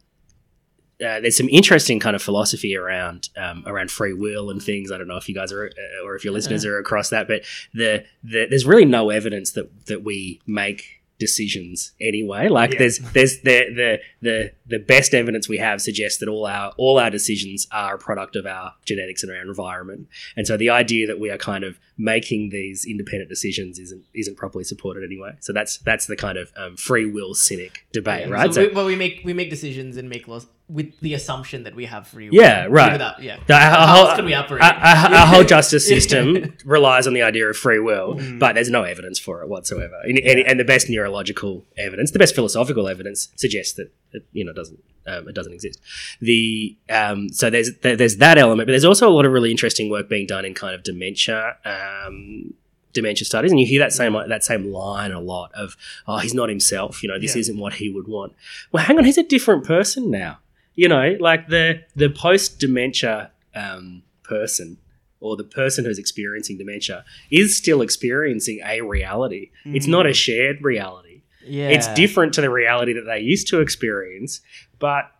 uh, 1.04 1.20
there's 1.20 1.36
some 1.36 1.48
interesting 1.48 2.00
kind 2.00 2.16
of 2.16 2.22
philosophy 2.22 2.76
around 2.76 3.28
um, 3.36 3.62
around 3.66 3.90
free 3.90 4.12
will 4.12 4.50
and 4.50 4.62
things. 4.62 4.90
I 4.90 4.98
don't 4.98 5.08
know 5.08 5.16
if 5.16 5.28
you 5.28 5.34
guys 5.34 5.52
are 5.52 5.66
uh, 5.66 6.04
or 6.04 6.16
if 6.16 6.24
your 6.24 6.32
listeners 6.32 6.64
are 6.64 6.78
across 6.78 7.10
that, 7.10 7.28
but 7.28 7.42
the, 7.74 8.04
the 8.22 8.46
there's 8.48 8.64
really 8.64 8.84
no 8.84 9.10
evidence 9.10 9.52
that 9.52 9.86
that 9.86 10.04
we 10.04 10.40
make 10.46 10.97
decisions 11.18 11.92
anyway. 12.00 12.48
Like 12.48 12.72
Yeah. 12.72 12.78
there's 12.78 12.98
there's 13.12 13.40
the, 13.40 13.66
the 13.74 14.00
the 14.22 14.52
the 14.66 14.78
best 14.78 15.14
evidence 15.14 15.48
we 15.48 15.58
have 15.58 15.80
suggests 15.80 16.18
that 16.18 16.28
all 16.28 16.46
our 16.46 16.72
all 16.76 16.98
our 16.98 17.10
decisions 17.10 17.66
are 17.72 17.96
a 17.96 17.98
product 17.98 18.36
of 18.36 18.46
our 18.46 18.74
genetics 18.84 19.22
and 19.22 19.32
our 19.32 19.42
environment. 19.42 20.08
And 20.36 20.46
so 20.46 20.56
the 20.56 20.70
idea 20.70 21.06
that 21.06 21.18
we 21.18 21.30
are 21.30 21.38
kind 21.38 21.64
of 21.64 21.78
making 21.96 22.50
these 22.50 22.86
independent 22.86 23.28
decisions 23.28 23.78
isn't 23.78 24.04
isn't 24.14 24.36
properly 24.36 24.64
supported 24.64 25.04
anyway. 25.04 25.32
So 25.40 25.52
that's 25.52 25.78
that's 25.78 26.06
the 26.06 26.16
kind 26.16 26.38
of 26.38 26.52
um, 26.56 26.76
free 26.76 27.06
will 27.10 27.34
cynic 27.34 27.86
debate, 27.92 28.28
right? 28.30 28.52
So, 28.52 28.62
we, 28.62 28.68
but 28.68 28.86
we 28.86 28.96
make 28.96 29.22
we 29.24 29.32
make 29.32 29.50
decisions 29.50 29.96
and 29.96 30.08
make 30.08 30.28
laws 30.28 30.46
with 30.68 30.98
the 31.00 31.14
assumption 31.14 31.62
that 31.64 31.74
we 31.74 31.86
have 31.86 32.06
free 32.06 32.28
will. 32.28 32.36
Yeah, 32.36 32.66
right. 32.68 32.92
Without, 32.92 33.22
yeah. 33.22 33.38
The- 33.46 33.54
our, 33.54 33.60
How 33.60 33.86
whole- 33.86 34.06
else 34.08 34.16
can 34.16 34.24
we 34.26 34.34
operate? 34.34 34.62
Our, 34.62 34.72
our- 34.74 35.14
our 35.14 35.26
whole 35.26 35.44
justice 35.54 35.86
system 35.88 36.54
relies 36.64 37.06
on 37.06 37.14
the 37.14 37.22
idea 37.22 37.46
of 37.48 37.56
free 37.56 37.78
will, 37.78 38.14
Mm. 38.16 38.38
but 38.38 38.54
there's 38.54 38.68
no 38.70 38.82
evidence 38.82 39.18
for 39.18 39.40
it 39.42 39.48
whatsoever. 39.48 39.94
And, 40.04 40.18
and, 40.18 40.40
and 40.40 40.60
the 40.60 40.64
best 40.64 40.90
neurological 40.90 41.64
evidence, 41.78 42.10
the 42.10 42.18
best 42.18 42.34
philosophical 42.34 42.86
evidence, 42.88 43.28
suggests 43.36 43.72
that 43.74 43.90
it, 44.12 44.26
you 44.32 44.44
know 44.44 44.52
doesn't 44.52 44.78
um, 45.06 45.26
it 45.26 45.34
doesn't 45.34 45.54
exist. 45.54 45.80
The 46.20 46.76
um, 46.90 47.30
so 47.30 47.48
there's 47.48 47.70
there- 47.78 47.96
there's 47.96 48.16
that 48.18 48.36
element, 48.36 48.66
but 48.66 48.72
there's 48.72 48.84
also 48.84 49.08
a 49.08 49.14
lot 49.14 49.24
of 49.24 49.32
really 49.32 49.50
interesting 49.50 49.88
work 49.90 50.08
being 50.08 50.26
done 50.26 50.44
in 50.44 50.52
kind 50.54 50.74
of 50.74 50.82
dementia. 50.82 51.56
Um, 51.64 52.54
dementia 52.94 53.24
studies 53.26 53.50
and 53.52 53.60
you 53.60 53.66
hear 53.66 53.78
that 53.78 53.92
same 53.92 54.14
that 54.14 54.42
same 54.42 54.72
line 54.72 55.12
a 55.12 55.20
lot 55.20 55.52
of 55.54 55.76
oh 56.08 56.16
he's 56.18 56.32
not 56.32 56.48
himself 56.48 57.02
you 57.02 57.08
know 57.08 57.18
this 57.18 57.36
Yeah. 57.36 57.40
isn't 57.40 57.58
what 57.58 57.74
he 57.74 57.90
would 57.90 58.08
want 58.08 58.32
well 58.72 58.82
hang 58.82 58.96
on 58.98 59.04
he's 59.04 59.18
a 59.18 59.22
different 59.22 59.64
person 59.64 60.10
now 60.10 60.38
you 60.78 60.88
know 60.88 61.16
like 61.18 61.48
the 61.48 61.80
the 61.96 62.08
post 62.08 62.60
dementia 62.60 63.32
um, 63.54 64.02
person 64.22 64.78
or 65.18 65.36
the 65.36 65.42
person 65.42 65.84
who's 65.84 65.98
experiencing 65.98 66.56
dementia 66.56 67.04
is 67.32 67.56
still 67.56 67.82
experiencing 67.82 68.60
a 68.64 68.80
reality. 68.82 69.50
It's 69.64 69.88
not 69.88 70.06
a 70.06 70.14
shared 70.14 70.62
reality. 70.62 71.22
Yeah. 71.44 71.70
it's 71.70 71.88
different 71.94 72.34
to 72.34 72.42
the 72.42 72.50
reality 72.50 72.92
that 72.92 73.06
they 73.06 73.20
used 73.20 73.48
to 73.48 73.60
experience 73.60 74.42
but 74.78 75.10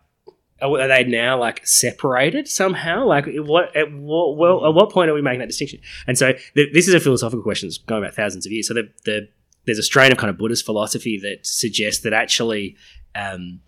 are 0.61 0.79
are 0.79 0.87
they 0.87 1.03
now 1.03 1.39
like 1.39 1.65
separated 1.65 2.47
somehow? 2.47 3.05
Like 3.05 3.25
what 3.35 3.75
at 3.75 3.91
what 3.91 4.37
well 4.37 4.65
at 4.65 4.73
what 4.73 4.91
point 4.91 5.09
are 5.09 5.13
we 5.13 5.21
making 5.21 5.39
that 5.39 5.47
distinction? 5.47 5.79
And 6.07 6.17
so 6.17 6.33
th- 6.55 6.73
this 6.73 6.87
is 6.87 6.93
a 6.93 6.99
philosophical 6.99 7.41
question 7.41 7.67
that's 7.67 7.79
going 7.79 8.03
back 8.03 8.13
thousands 8.13 8.45
of 8.45 8.51
years. 8.51 8.67
So 8.67 8.73
the, 8.75 8.89
the 9.05 9.27
there's 9.65 9.79
a 9.79 9.83
strain 9.83 10.11
of 10.11 10.17
kind 10.17 10.29
of 10.29 10.37
buddhist 10.37 10.65
philosophy 10.65 11.19
that 11.19 11.45
suggests 11.45 12.03
that 12.03 12.13
actually 12.13 12.75
um, 13.15 13.61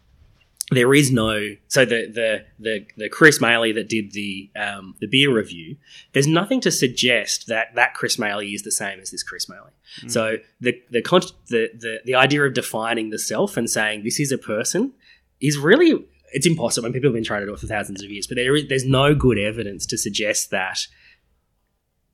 there 0.72 0.94
is 0.94 1.12
no 1.12 1.56
so 1.68 1.86
the 1.86 2.08
the 2.08 2.46
the, 2.60 2.88
the 2.98 3.10
Chris 3.10 3.40
Maylea 3.40 3.76
that 3.76 3.90
did 3.90 4.14
the 4.14 4.50
um, 4.56 4.96
the 5.00 5.08
beer 5.08 5.34
review. 5.34 5.76
There's 6.14 6.28
nothing 6.28 6.62
to 6.62 6.72
suggest 6.72 7.48
that 7.48 7.76
that 7.76 7.94
Chris 7.94 8.18
Maylea 8.18 8.54
is 8.54 8.64
the 8.64 8.72
same 8.72 9.00
as 9.00 9.12
this 9.12 9.22
Chris 9.22 9.48
Maylea. 9.48 9.72
So 10.10 10.38
the 10.62 10.82
the, 10.90 11.02
con- 11.02 11.22
the 11.50 11.70
the 11.78 12.00
the 12.06 12.16
idea 12.16 12.44
of 12.44 12.54
defining 12.54 13.10
the 13.10 13.20
self 13.20 13.58
and 13.58 13.70
saying 13.70 14.04
this 14.04 14.20
is 14.20 14.32
a 14.32 14.38
person 14.38 14.94
is 15.42 15.58
really 15.58 16.06
it's 16.32 16.48
impossible. 16.48 16.86
And 16.86 16.94
people 16.94 17.10
have 17.10 17.16
been 17.16 17.26
trying 17.26 17.42
to 17.42 17.48
do 17.48 17.54
it 17.54 17.60
for 17.60 17.68
thousands 17.68 18.02
of 18.02 18.10
years, 18.10 18.26
but 18.26 18.36
there 18.36 18.56
is 18.56 18.68
there's 18.70 18.86
no 18.86 19.14
good 19.14 19.38
evidence 19.38 19.86
to 19.88 19.98
suggest 19.98 20.52
that 20.52 20.88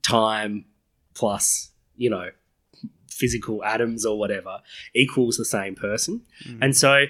time 0.02 0.64
plus 1.14 1.70
you 1.96 2.10
know 2.10 2.30
physical 3.08 3.64
atoms 3.64 4.04
or 4.04 4.18
whatever 4.18 4.60
equals 4.94 5.36
the 5.36 5.44
same 5.44 5.74
person. 5.74 6.22
And 6.60 6.76
so 6.76 7.04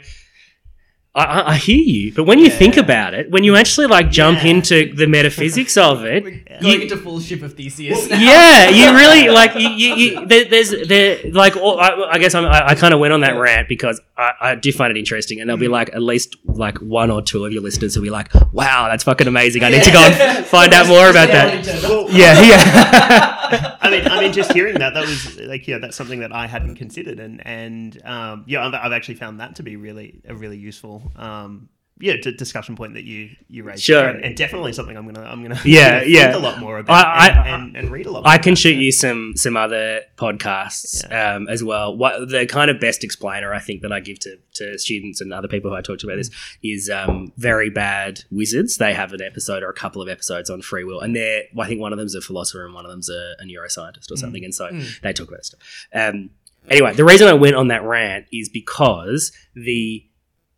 I, 1.15 1.25
I, 1.25 1.51
I 1.53 1.57
hear 1.57 1.81
you, 1.81 2.13
but 2.15 2.25
when 2.25 2.39
you 2.39 2.51
think 2.51 2.77
about 2.77 3.15
it, 3.15 3.31
when 3.31 3.43
you 3.43 3.57
actually 3.57 3.87
like 3.87 4.11
jump 4.11 4.45
Yeah. 4.45 4.51
into 4.51 4.95
the 4.95 5.07
metaphysics 5.07 5.77
of 5.77 6.05
it, 6.05 6.23
Going 6.23 6.45
you, 6.61 6.81
into 6.83 6.97
full 6.97 7.19
ship 7.19 7.43
of 7.43 7.55
Theseus. 7.55 8.09
now. 8.09 8.19
yeah, 8.21 8.69
you 8.69 8.93
really 8.97 9.29
like 9.29 9.55
you. 9.55 9.69
you, 9.69 9.95
you 9.95 10.27
there, 10.27 10.45
there's 10.45 10.71
there 10.87 11.19
like 11.33 11.57
all, 11.57 11.81
I, 11.81 12.11
I 12.13 12.19
guess 12.19 12.35
I'm, 12.35 12.45
I, 12.45 12.69
I 12.69 12.75
kind 12.75 12.93
of 12.95 13.01
went 13.01 13.13
on 13.13 13.21
that 13.23 13.37
rant 13.39 13.69
because 13.69 14.01
I, 14.17 14.33
I 14.41 14.55
do 14.55 14.71
find 14.73 14.91
it 14.91 14.99
interesting, 14.99 15.41
and 15.41 15.49
there'll 15.49 15.59
be 15.59 15.67
mm. 15.67 15.73
like 15.73 15.89
at 15.95 16.03
least 16.03 16.37
like 16.45 16.79
one 16.79 17.11
or 17.11 17.23
two 17.23 17.45
of 17.45 17.53
your 17.53 17.63
listeners 17.63 17.95
who'll 17.95 18.05
be 18.05 18.11
like, 18.11 18.33
"Wow, 18.53 18.89
that's 18.89 19.05
fucking 19.05 19.27
amazing! 19.27 19.65
I 19.65 19.71
need 19.71 19.85
to 19.85 19.93
go 19.93 20.01
and 20.03 20.45
find 20.45 20.73
out 20.75 20.87
more 20.89 21.09
about 21.11 21.29
that." 21.29 21.65
Yeah, 22.13 22.41
yeah. 22.43 23.35
I 23.81 23.91
mean, 23.91 24.07
I 24.07 24.21
mean, 24.21 24.33
just 24.33 24.53
hearing 24.53 24.79
that, 24.79 24.95
that 24.95 25.01
was 25.01 25.39
like, 25.41 25.67
yeah, 25.67 25.79
that's 25.79 25.97
something 25.97 26.21
that 26.21 26.33
I 26.33 26.47
hadn't 26.47 26.77
considered, 26.77 27.19
and 27.19 27.45
and 27.47 28.01
um, 28.05 28.45
yeah, 28.47 28.67
I've, 28.67 28.75
I've 28.75 28.93
actually 28.93 29.15
found 29.15 29.41
that 29.41 29.57
to 29.57 29.63
be 29.63 29.77
really 29.77 30.21
a 30.27 30.35
really 30.35 30.59
useful, 30.59 31.11
um, 31.17 31.69
yeah, 32.01 32.15
d- 32.23 32.33
discussion 32.37 32.77
point 32.77 32.95
that 32.95 33.05
you 33.05 33.31
you 33.49 33.63
raised, 33.65 33.83
Sure. 33.83 34.07
and, 34.07 34.25
and 34.25 34.37
definitely 34.37 34.73
something 34.73 34.97
I'm 34.97 35.05
gonna 35.11 35.27
I'm 35.27 35.43
gonna 35.43 35.61
Yeah, 35.65 35.99
gonna 36.01 36.11
yeah. 36.11 36.33
think 36.33 36.43
a 36.45 36.47
lot 36.47 36.59
more 36.61 36.79
about 36.79 37.07
I- 37.07 37.29
and, 37.29 37.39
I- 37.39 37.49
and, 37.49 37.77
and 37.77 37.91
read 37.91 38.07
a 38.07 38.11
lot. 38.11 38.25
More 38.25 38.33
I 38.33 38.39
can 38.39 38.55
shoot 38.55 38.75
that. 38.75 38.83
you 38.83 38.93
some 38.93 39.33
some 39.37 39.57
other 39.57 40.03
podcasts 40.17 41.05
um, 41.13 41.49
as 41.49 41.63
well. 41.65 41.97
What 41.97 42.29
the 42.29 42.47
kind 42.47 42.71
of 42.71 42.81
best 42.81 43.05
explainer 43.05 43.53
I 43.53 43.59
think 43.59 43.83
that 43.83 43.93
I 43.93 44.01
give 44.01 44.19
to, 44.21 44.37
to 44.55 44.79
students 44.79 45.21
and 45.21 45.33
other 45.33 45.49
people 45.49 45.71
who 45.71 45.77
I 45.77 45.81
talk 45.83 45.99
to 46.01 46.07
about 46.07 46.17
this 46.17 46.31
is 46.63 46.89
um, 46.91 47.33
very 47.37 47.71
bad 47.71 48.25
wizards. 48.31 48.77
They 48.77 48.95
have 48.95 49.13
an 49.13 49.23
episode 49.23 49.63
or 49.63 49.69
a 49.71 49.75
couple 49.75 50.01
of 50.03 50.09
episodes 50.09 50.51
on 50.51 50.63
free 50.63 50.85
will, 50.85 51.01
and 51.01 51.15
they're 51.17 51.45
I 51.59 51.67
think 51.67 51.81
one 51.81 51.93
of 51.93 51.99
them's 51.99 52.15
a 52.15 52.21
philosopher 52.21 52.65
and 52.65 52.75
one 52.75 52.85
of 52.85 52.91
them's 52.91 53.09
a, 53.11 53.35
a 53.41 53.45
neuroscientist 53.45 54.11
or 54.11 54.17
something, 54.17 54.45
and 54.45 54.55
so 54.55 54.69
they 55.03 55.13
talk 55.13 55.29
about 55.29 55.45
stuff. 55.45 55.61
Um, 55.93 56.31
anyway, 56.69 56.95
the 56.95 57.05
reason 57.05 57.29
I 57.29 57.33
went 57.35 57.57
on 57.57 57.69
that 57.69 57.83
rant 57.83 58.27
is 58.33 58.49
because 58.49 59.33
the 59.55 60.05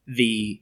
the 0.07 0.61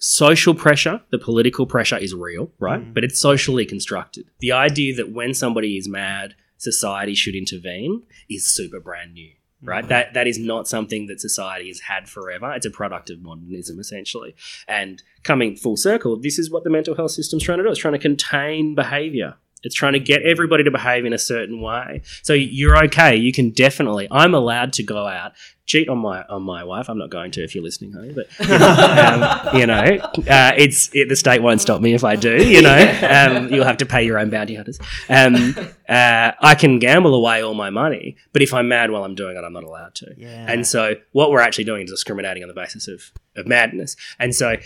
social 0.00 0.54
pressure, 0.54 1.00
the 1.10 1.18
political 1.18 1.66
pressure 1.66 1.98
is 1.98 2.14
real, 2.14 2.50
right? 2.58 2.80
Mm. 2.80 2.94
But 2.94 3.04
it's 3.04 3.20
socially 3.20 3.64
constructed. 3.64 4.26
The 4.40 4.52
idea 4.52 4.96
that 4.96 5.12
when 5.12 5.34
somebody 5.34 5.76
is 5.76 5.88
mad, 5.88 6.34
society 6.56 7.14
should 7.14 7.36
intervene 7.36 8.02
is 8.28 8.46
super 8.46 8.80
brand 8.80 9.14
new. 9.14 9.30
Right, 9.62 9.84
mm. 9.84 9.88
that 9.88 10.14
that 10.14 10.26
is 10.26 10.38
not 10.38 10.68
something 10.68 11.06
that 11.08 11.20
society 11.20 11.68
has 11.68 11.80
had 11.80 12.08
forever. 12.08 12.50
It's 12.54 12.64
a 12.64 12.70
product 12.70 13.10
of 13.10 13.20
modernism, 13.20 13.78
essentially. 13.78 14.34
And 14.66 15.02
coming 15.22 15.54
full 15.54 15.76
circle, 15.76 16.18
this 16.18 16.38
is 16.38 16.50
what 16.50 16.64
the 16.64 16.70
mental 16.70 16.94
health 16.94 17.10
system's 17.10 17.42
trying 17.42 17.58
to 17.58 17.64
do. 17.64 17.70
It's 17.70 17.78
trying 17.78 17.92
to 17.92 17.98
contain 17.98 18.74
behaviour. 18.74 19.36
It's 19.62 19.74
trying 19.74 19.92
to 19.92 20.00
get 20.00 20.22
everybody 20.22 20.64
to 20.64 20.70
behave 20.70 21.04
in 21.04 21.12
a 21.12 21.18
certain 21.18 21.60
way. 21.60 22.02
So 22.22 22.32
you're 22.32 22.82
okay. 22.84 23.16
You 23.16 23.32
can 23.32 23.50
definitely. 23.50 24.08
I'm 24.10 24.34
allowed 24.34 24.72
to 24.74 24.82
go 24.82 25.06
out, 25.06 25.32
cheat 25.66 25.88
on 25.88 25.98
my 25.98 26.22
on 26.24 26.42
my 26.42 26.64
wife. 26.64 26.88
I'm 26.88 26.98
not 26.98 27.10
going 27.10 27.30
to 27.32 27.44
if 27.44 27.54
you're 27.54 27.62
listening, 27.62 27.92
honey. 27.92 28.12
But 28.12 28.26
you 28.40 28.48
know, 28.58 29.40
um, 29.52 29.58
you 29.58 29.66
know 29.66 29.98
uh, 30.28 30.52
it's 30.56 30.90
it, 30.94 31.08
the 31.08 31.16
state 31.16 31.42
won't 31.42 31.60
stop 31.60 31.80
me 31.80 31.94
if 31.94 32.04
I 32.04 32.16
do. 32.16 32.42
You 32.42 32.62
know, 32.62 32.98
um, 33.10 33.52
you'll 33.52 33.64
have 33.64 33.78
to 33.78 33.86
pay 33.86 34.04
your 34.04 34.18
own 34.18 34.30
bounty 34.30 34.54
hunters. 34.56 34.78
Um, 35.08 35.54
uh, 35.88 36.32
I 36.40 36.54
can 36.54 36.78
gamble 36.78 37.14
away 37.14 37.42
all 37.42 37.54
my 37.54 37.70
money, 37.70 38.16
but 38.32 38.42
if 38.42 38.52
I'm 38.52 38.68
mad 38.68 38.90
while 38.90 39.04
I'm 39.04 39.14
doing 39.14 39.36
it, 39.36 39.44
I'm 39.44 39.52
not 39.52 39.64
allowed 39.64 39.94
to. 39.96 40.14
Yeah. 40.16 40.46
And 40.48 40.66
so 40.66 40.94
what 41.12 41.30
we're 41.30 41.40
actually 41.40 41.64
doing 41.64 41.84
is 41.84 41.90
discriminating 41.90 42.42
on 42.42 42.48
the 42.48 42.54
basis 42.54 42.88
of, 42.88 43.12
of 43.36 43.46
madness. 43.46 43.96
And 44.18 44.34
so 44.34 44.56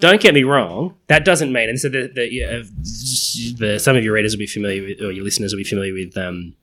don't 0.00 0.20
get 0.20 0.34
me 0.34 0.44
wrong, 0.44 0.96
that 1.06 1.24
doesn't 1.24 1.52
mean, 1.52 1.68
and 1.68 1.78
so 1.78 1.88
the, 1.88 2.10
the, 2.12 2.32
yeah, 2.32 2.62
the 3.58 3.78
some 3.78 3.96
of 3.96 4.02
your 4.02 4.14
readers 4.14 4.34
will 4.34 4.40
be 4.40 4.46
familiar 4.46 4.82
with, 4.82 5.00
or 5.00 5.12
your 5.12 5.24
listeners 5.24 5.52
will 5.52 5.58
be 5.58 5.64
familiar 5.64 5.92
with 5.92 6.16
um, 6.16 6.54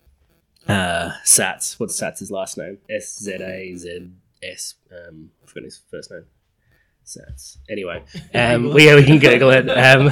uh, 0.67 1.11
Szasz. 1.23 1.79
What's 1.79 1.99
Szasz' 1.99 2.29
last 2.31 2.57
name? 2.57 2.79
S 2.89 3.19
Z 3.19 3.33
A 3.33 3.75
Z 3.75 4.09
S. 4.43 4.75
Um, 4.91 5.31
I 5.43 5.47
forgot 5.47 5.63
his 5.63 5.81
first 5.89 6.11
name. 6.11 6.25
Szasz. 7.05 7.57
Anyway, 7.69 8.03
um, 8.33 8.73
we, 8.73 8.85
yeah, 8.85 8.95
we 8.95 9.03
can 9.03 9.19
Google 9.19 9.51
it. 9.51 9.69
Um, 9.69 10.11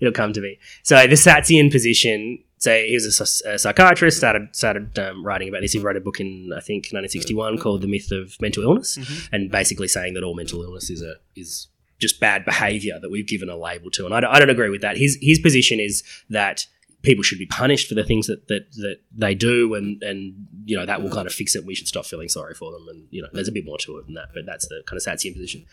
it'll 0.00 0.12
come 0.12 0.32
to 0.32 0.40
me. 0.40 0.58
So 0.82 0.96
the 1.06 1.14
Szaszian 1.14 1.70
position. 1.70 2.44
So 2.58 2.72
he 2.76 2.94
was 2.94 3.18
a, 3.44 3.50
a 3.54 3.58
psychiatrist. 3.58 4.18
Started 4.18 4.54
started 4.54 4.96
um, 4.98 5.24
writing 5.26 5.48
about 5.48 5.62
this. 5.62 5.72
He 5.72 5.80
wrote 5.80 5.96
a 5.96 6.00
book 6.00 6.20
in 6.20 6.52
I 6.52 6.60
think 6.60 6.84
1961 6.92 7.58
called 7.58 7.80
"The 7.80 7.88
Myth 7.88 8.12
of 8.12 8.40
Mental 8.40 8.62
Illness," 8.62 8.98
and 9.32 9.50
basically 9.50 9.88
saying 9.88 10.14
that 10.14 10.22
all 10.22 10.36
mental 10.36 10.62
illness 10.62 10.88
is 10.88 11.02
a 11.02 11.14
is 11.34 11.66
just 12.02 12.20
bad 12.20 12.44
behavior 12.44 12.98
that 13.00 13.10
we've 13.10 13.26
given 13.26 13.48
a 13.48 13.56
label 13.56 13.90
to. 13.92 14.04
And 14.04 14.14
I 14.14 14.20
don't, 14.20 14.30
I 14.30 14.38
don't 14.38 14.50
agree 14.50 14.68
with 14.68 14.82
that. 14.82 14.98
His 14.98 15.18
his 15.22 15.38
position 15.38 15.80
is 15.80 16.02
that 16.28 16.66
people 17.02 17.22
should 17.22 17.38
be 17.38 17.46
punished 17.46 17.88
for 17.88 17.94
the 17.94 18.04
things 18.04 18.26
that 18.26 18.48
that, 18.48 18.72
that 18.72 18.98
they 19.16 19.34
do, 19.34 19.74
and 19.74 20.02
and 20.02 20.34
you 20.64 20.76
know 20.76 20.86
that 20.86 21.02
will 21.02 21.10
kind 21.10 21.26
of 21.26 21.32
fix 21.32 21.54
it. 21.54 21.64
We 21.64 21.74
should 21.74 21.88
stop 21.88 22.06
feeling 22.06 22.28
sorry 22.28 22.54
for 22.54 22.72
them, 22.72 22.86
and 22.88 23.06
you 23.10 23.22
know 23.22 23.28
there's 23.32 23.48
a 23.48 23.52
bit 23.52 23.64
more 23.64 23.78
to 23.78 23.98
it 23.98 24.06
than 24.06 24.14
that. 24.14 24.28
But 24.34 24.46
that's 24.46 24.66
the 24.68 24.82
kind 24.86 24.96
of 24.96 25.04
Szaszian 25.04 25.34
position, 25.34 25.66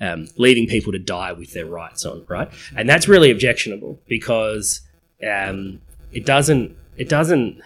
um, 0.00 0.28
leaving 0.36 0.66
people 0.66 0.92
to 0.92 0.98
die 0.98 1.32
with 1.32 1.52
their 1.52 1.66
rights 1.66 2.04
on, 2.04 2.24
right? 2.28 2.50
And 2.76 2.88
that's 2.88 3.08
really 3.08 3.30
objectionable 3.30 4.00
because 4.08 4.80
um, 5.26 5.80
it 6.12 6.26
doesn't 6.26 6.76
it 6.96 7.08
doesn't. 7.08 7.60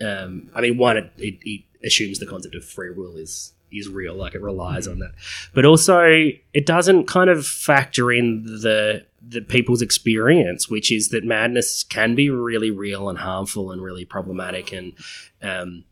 Um, 0.00 0.50
I 0.52 0.60
mean, 0.60 0.78
one, 0.78 0.96
it, 0.96 1.12
it, 1.18 1.38
it 1.44 1.62
assumes 1.86 2.18
the 2.18 2.26
concept 2.26 2.56
of 2.56 2.64
free 2.64 2.90
will 2.90 3.16
is 3.16 3.52
is 3.72 3.88
real, 3.88 4.14
like 4.14 4.34
it 4.34 4.42
relies 4.42 4.86
on 4.86 4.98
that. 5.00 5.12
But 5.54 5.64
also, 5.64 6.02
it 6.52 6.66
doesn't 6.66 7.06
kind 7.06 7.30
of 7.30 7.46
factor 7.46 8.12
in 8.12 8.44
the 8.44 9.06
the 9.26 9.40
people's 9.40 9.82
experience, 9.82 10.68
which 10.68 10.90
is 10.90 11.10
that 11.10 11.24
madness 11.24 11.84
can 11.84 12.14
be 12.14 12.28
really 12.28 12.70
real 12.70 13.08
and 13.08 13.18
harmful 13.18 13.70
and 13.70 13.82
really 13.82 14.04
problematic, 14.04 14.72
and 14.72 14.92
um, 15.42 15.84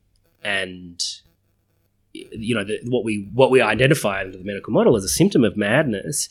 and 0.43 1.03
you 2.13 2.55
know 2.55 2.65
the, 2.65 2.81
what 2.85 3.05
we 3.05 3.29
what 3.33 3.51
we 3.51 3.61
identify 3.61 4.21
under 4.21 4.37
the 4.37 4.45
medical 4.45 4.73
model 4.73 4.97
as 4.97 5.05
a 5.05 5.09
symptom 5.09 5.45
of 5.45 5.57
madness 5.57 6.29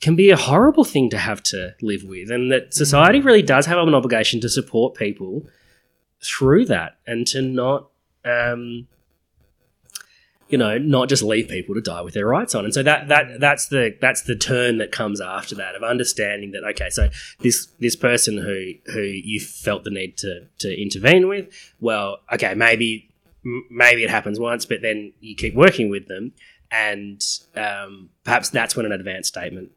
can 0.00 0.14
be 0.14 0.30
a 0.30 0.36
horrible 0.36 0.84
thing 0.84 1.08
to 1.10 1.18
have 1.18 1.42
to 1.42 1.74
live 1.80 2.04
with, 2.04 2.30
and 2.30 2.52
that 2.52 2.74
society 2.74 3.20
really 3.20 3.42
does 3.42 3.66
have 3.66 3.78
an 3.78 3.94
obligation 3.94 4.40
to 4.40 4.48
support 4.48 4.94
people 4.94 5.46
through 6.22 6.64
that 6.66 6.98
and 7.06 7.26
to 7.26 7.42
not 7.42 7.88
um, 8.24 8.86
you 10.48 10.58
know, 10.58 10.78
not 10.78 11.08
just 11.08 11.22
leave 11.22 11.48
people 11.48 11.74
to 11.74 11.80
die 11.80 12.00
with 12.02 12.14
their 12.14 12.26
rights 12.26 12.54
on. 12.54 12.64
And 12.64 12.72
so 12.72 12.82
that 12.82 13.08
that 13.08 13.40
that's 13.40 13.66
the 13.68 13.96
that's 14.00 14.22
the 14.22 14.36
turn 14.36 14.78
that 14.78 14.92
comes 14.92 15.20
after 15.20 15.54
that 15.56 15.74
of 15.74 15.82
understanding 15.82 16.52
that 16.52 16.64
okay, 16.70 16.90
so 16.90 17.08
this 17.40 17.66
this 17.80 17.96
person 17.96 18.38
who 18.38 18.74
who 18.92 19.02
you 19.02 19.40
felt 19.40 19.84
the 19.84 19.90
need 19.90 20.16
to 20.18 20.46
to 20.58 20.80
intervene 20.80 21.28
with, 21.28 21.48
well, 21.80 22.18
okay, 22.32 22.54
maybe 22.54 23.10
maybe 23.70 24.04
it 24.04 24.10
happens 24.10 24.38
once, 24.38 24.66
but 24.66 24.82
then 24.82 25.12
you 25.20 25.34
keep 25.34 25.54
working 25.54 25.90
with 25.90 26.06
them, 26.06 26.32
and 26.70 27.22
um, 27.56 28.10
perhaps 28.24 28.50
that's 28.50 28.76
when 28.76 28.86
an 28.86 28.92
advanced 28.92 29.28
statement 29.28 29.70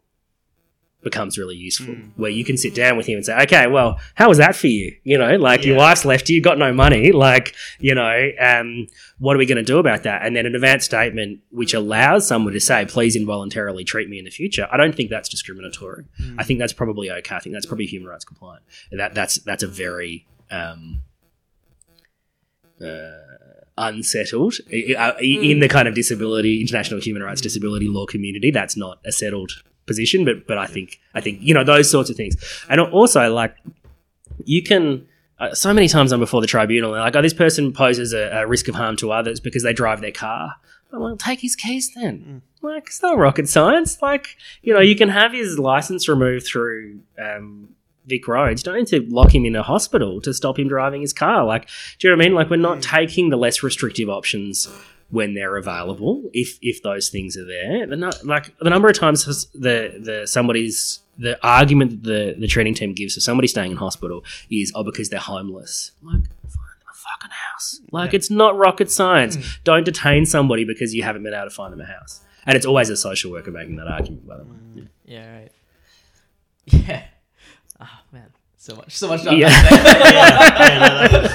becomes 1.01 1.37
really 1.37 1.55
useful 1.55 1.95
where 2.17 2.29
you 2.29 2.43
can 2.43 2.57
sit 2.57 2.75
down 2.75 2.97
with 2.97 3.05
him 3.07 3.15
and 3.15 3.25
say 3.25 3.33
okay 3.41 3.67
well 3.67 3.97
how 4.15 4.27
was 4.27 4.37
that 4.37 4.53
for 4.55 4.67
you? 4.67 4.93
You 5.03 5.17
know 5.17 5.37
like 5.37 5.63
your 5.63 5.77
wife's 5.77 6.03
left 6.03 6.27
you 6.29 6.41
got 6.41 6.57
no 6.57 6.73
money 6.73 7.11
like 7.13 7.55
you 7.79 7.95
know 7.95 8.31
um, 8.39 8.87
what 9.17 9.35
are 9.35 9.39
we 9.39 9.45
going 9.45 9.57
to 9.57 9.63
do 9.63 9.77
about 9.77 10.03
that? 10.03 10.25
And 10.25 10.35
then 10.35 10.45
an 10.45 10.55
advance 10.55 10.83
statement 10.85 11.39
which 11.51 11.73
allows 11.73 12.27
someone 12.27 12.53
to 12.53 12.59
say 12.59 12.85
please 12.85 13.15
involuntarily 13.15 13.83
treat 13.85 14.09
me 14.09 14.19
in 14.19 14.25
the 14.25 14.31
future 14.31 14.67
i 14.71 14.77
don't 14.77 14.93
think 14.95 15.09
that's 15.09 15.29
discriminatory. 15.29 16.05
I 16.37 16.43
think 16.43 16.59
that's 16.59 16.73
probably 16.73 17.09
okay. 17.09 17.35
I 17.35 17.39
think 17.39 17.53
that's 17.53 17.65
probably 17.65 17.85
human 17.85 18.09
rights 18.09 18.25
compliant. 18.25 18.63
That 18.91 19.13
that's 19.15 19.35
that's 19.39 19.63
a 19.63 19.67
very 19.67 20.25
um, 20.51 21.01
uh, 22.83 23.11
unsettled 23.77 24.55
I- 24.71 25.15
in 25.21 25.59
the 25.59 25.69
kind 25.69 25.87
of 25.87 25.95
disability 25.95 26.59
international 26.61 26.99
human 26.99 27.23
rights 27.23 27.39
disability 27.41 27.87
law 27.87 28.05
community 28.05 28.51
that's 28.51 28.75
not 28.75 28.99
a 29.05 29.11
settled 29.11 29.51
position 29.89 30.23
but 30.23 30.47
but 30.47 30.57
i 30.57 30.65
think 30.65 30.99
i 31.15 31.21
think 31.21 31.39
you 31.41 31.53
know 31.53 31.63
those 31.63 31.89
sorts 31.91 32.09
of 32.09 32.15
things. 32.15 32.35
And 32.69 32.79
also 32.79 33.33
like 33.33 33.55
you 34.45 34.63
can 34.63 35.05
uh, 35.39 35.53
so 35.53 35.73
many 35.73 35.87
times 35.87 36.11
i'm 36.11 36.19
before 36.19 36.41
the 36.41 36.47
tribunal 36.47 36.91
they're 36.93 37.01
like 37.01 37.15
oh 37.15 37.21
this 37.21 37.33
person 37.33 37.73
poses 37.73 38.13
a, 38.13 38.29
a 38.39 38.47
risk 38.47 38.67
of 38.67 38.75
harm 38.75 38.95
to 38.97 39.11
others 39.11 39.39
because 39.39 39.63
they 39.63 39.73
drive 39.73 39.99
their 40.01 40.11
car. 40.11 40.55
I'm 40.93 41.01
like 41.01 41.19
take 41.19 41.41
his 41.41 41.55
keys 41.55 41.91
then. 41.95 42.41
Like 42.61 42.87
it's 42.87 43.01
not 43.01 43.17
rocket 43.17 43.49
science. 43.49 44.01
Like 44.01 44.37
you 44.61 44.73
know 44.73 44.79
you 44.79 44.95
can 44.95 45.09
have 45.09 45.33
his 45.33 45.59
license 45.59 46.07
removed 46.07 46.45
through 46.45 47.01
um 47.17 47.75
VicRoads. 48.09 48.63
Don't 48.63 48.75
need 48.75 48.87
to 48.87 49.01
lock 49.09 49.33
him 49.33 49.45
in 49.45 49.55
a 49.55 49.63
hospital 49.63 50.19
to 50.21 50.33
stop 50.33 50.57
him 50.59 50.67
driving 50.67 51.01
his 51.01 51.13
car. 51.13 51.45
Like, 51.45 51.67
do 51.99 52.07
you 52.07 52.09
know 52.09 52.17
what 52.17 52.25
I 52.25 52.27
mean? 52.27 52.35
Like, 52.35 52.49
we're 52.49 52.57
not 52.57 52.81
taking 52.81 53.29
the 53.29 53.37
less 53.37 53.61
restrictive 53.61 54.09
options 54.09 54.67
when 55.09 55.33
they're 55.33 55.57
available. 55.57 56.29
If 56.33 56.57
if 56.61 56.81
those 56.83 57.09
things 57.09 57.35
are 57.37 57.45
there, 57.45 57.85
the 57.87 57.95
nu- 57.95 58.11
like 58.23 58.57
the 58.59 58.69
number 58.69 58.87
of 58.87 58.97
times 58.97 59.25
the 59.53 59.99
the 59.99 60.27
somebody's 60.27 60.99
the 61.17 61.37
argument 61.45 61.91
that 61.91 62.03
the 62.03 62.35
the 62.39 62.47
treating 62.47 62.73
team 62.73 62.93
gives 62.93 63.15
to 63.15 63.21
somebody 63.21 63.47
staying 63.47 63.71
in 63.71 63.77
hospital 63.77 64.23
is 64.49 64.71
oh 64.75 64.83
because 64.83 65.09
they're 65.09 65.19
homeless. 65.19 65.91
Like, 66.01 66.13
find 66.13 66.23
them 66.23 66.87
a 66.89 66.93
fucking 66.93 67.31
house. 67.31 67.81
Like, 67.91 68.13
it's 68.13 68.29
not 68.29 68.55
rocket 68.57 68.89
science. 68.91 69.35
Mm. 69.37 69.63
Don't 69.63 69.83
detain 69.83 70.25
somebody 70.25 70.63
because 70.63 70.93
you 70.93 71.03
haven't 71.03 71.23
been 71.23 71.33
able 71.33 71.45
to 71.45 71.49
find 71.49 71.73
them 71.73 71.81
a 71.81 71.85
house. 71.85 72.21
And 72.45 72.55
it's 72.55 72.65
always 72.65 72.89
a 72.89 72.97
social 72.97 73.31
worker 73.31 73.51
making 73.51 73.75
that 73.75 73.87
argument, 73.87 74.27
by 74.27 74.37
the 74.37 74.43
way. 74.43 74.49
Yeah. 74.75 74.83
Yeah, 75.05 75.33
right. 75.33 75.51
Yeah. 76.67 77.03
Oh 77.81 77.99
man, 78.11 78.27
so 78.69 78.75
much, 78.75 78.95
so 78.97 79.07
much. 79.07 79.23
Yeah. 79.25 79.49
Yeah. 80.09 81.27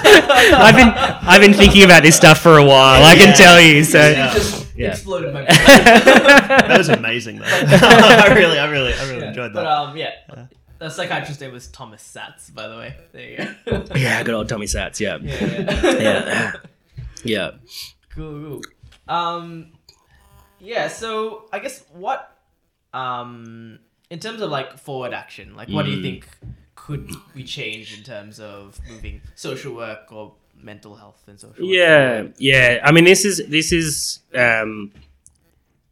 I've 0.64 0.76
been 0.76 0.88
I've 0.88 1.40
been 1.40 1.54
thinking 1.54 1.82
about 1.84 2.02
this 2.02 2.16
stuff 2.16 2.38
for 2.40 2.58
a 2.58 2.64
while. 2.64 3.02
I 3.04 3.14
can 3.16 3.28
Yeah. 3.28 3.34
tell 3.34 3.60
you. 3.60 3.84
So 3.84 3.98
Yeah. 3.98 4.34
Yeah. 4.76 4.90
exploded 4.90 5.32
my. 5.32 5.42
that 5.44 6.74
was 6.78 6.88
amazing 6.88 7.38
though. 7.38 7.44
I 7.46 8.32
really, 8.34 8.58
I 8.58 8.68
really, 8.70 8.92
I 8.94 9.02
really 9.08 9.20
Yeah, 9.22 9.28
enjoyed 9.28 9.52
But 9.52 9.62
that. 9.64 9.70
um, 9.72 9.96
yeah, 9.96 10.10
the 10.78 10.88
psychiatrist's 10.90 11.40
name 11.40 11.52
was 11.52 11.68
Thomas 11.68 12.02
Szasz, 12.02 12.52
by 12.54 12.66
the 12.68 12.76
way. 12.76 12.96
There 13.12 13.30
you 13.30 13.36
go. 13.36 13.84
yeah, 13.94 14.22
good 14.22 14.34
old 14.34 14.48
Tommy 14.48 14.66
Szasz. 14.66 14.98
Yeah, 15.00 15.18
yeah, 15.22 15.46
yeah. 15.46 16.00
yeah, 16.00 16.52
yeah. 17.24 17.50
Cool. 18.14 18.60
cool. 18.60 18.62
Um, 19.08 19.72
yeah. 20.58 20.88
So 20.88 21.46
I 21.52 21.58
guess 21.60 21.84
what, 21.92 22.36
um, 22.92 23.78
in 24.10 24.18
terms 24.18 24.40
of 24.42 24.50
like 24.50 24.78
forward 24.78 25.12
action, 25.14 25.54
like 25.56 25.68
what 25.68 25.84
do 25.84 25.90
you 25.92 25.98
Mm. 25.98 26.02
think 26.02 26.28
could 26.86 27.10
we 27.34 27.42
change 27.44 27.96
in 27.96 28.04
terms 28.04 28.38
of 28.38 28.78
moving 28.88 29.22
social 29.34 29.74
work 29.74 30.12
or 30.12 30.34
mental 30.60 30.94
health 30.94 31.22
and 31.26 31.40
social? 31.40 31.64
work 31.64 31.74
Yeah, 31.74 32.26
yeah. 32.36 32.80
I 32.84 32.92
mean, 32.92 33.04
this 33.04 33.24
is 33.24 33.42
this 33.48 33.72
is 33.72 34.20
um, 34.34 34.92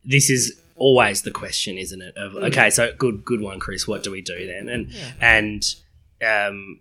this 0.04 0.28
is 0.28 0.60
always 0.76 1.22
the 1.22 1.30
question, 1.30 1.78
isn't 1.78 2.02
it? 2.02 2.16
Of 2.16 2.34
okay, 2.34 2.68
so 2.68 2.92
good, 2.98 3.24
good 3.24 3.40
one, 3.40 3.58
Chris. 3.58 3.88
What 3.88 4.02
do 4.02 4.10
we 4.10 4.20
do 4.20 4.46
then? 4.46 4.68
And 4.68 4.90
Yeah. 4.90 5.12
and 5.20 5.74
um, 6.22 6.80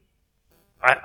I 0.84 0.97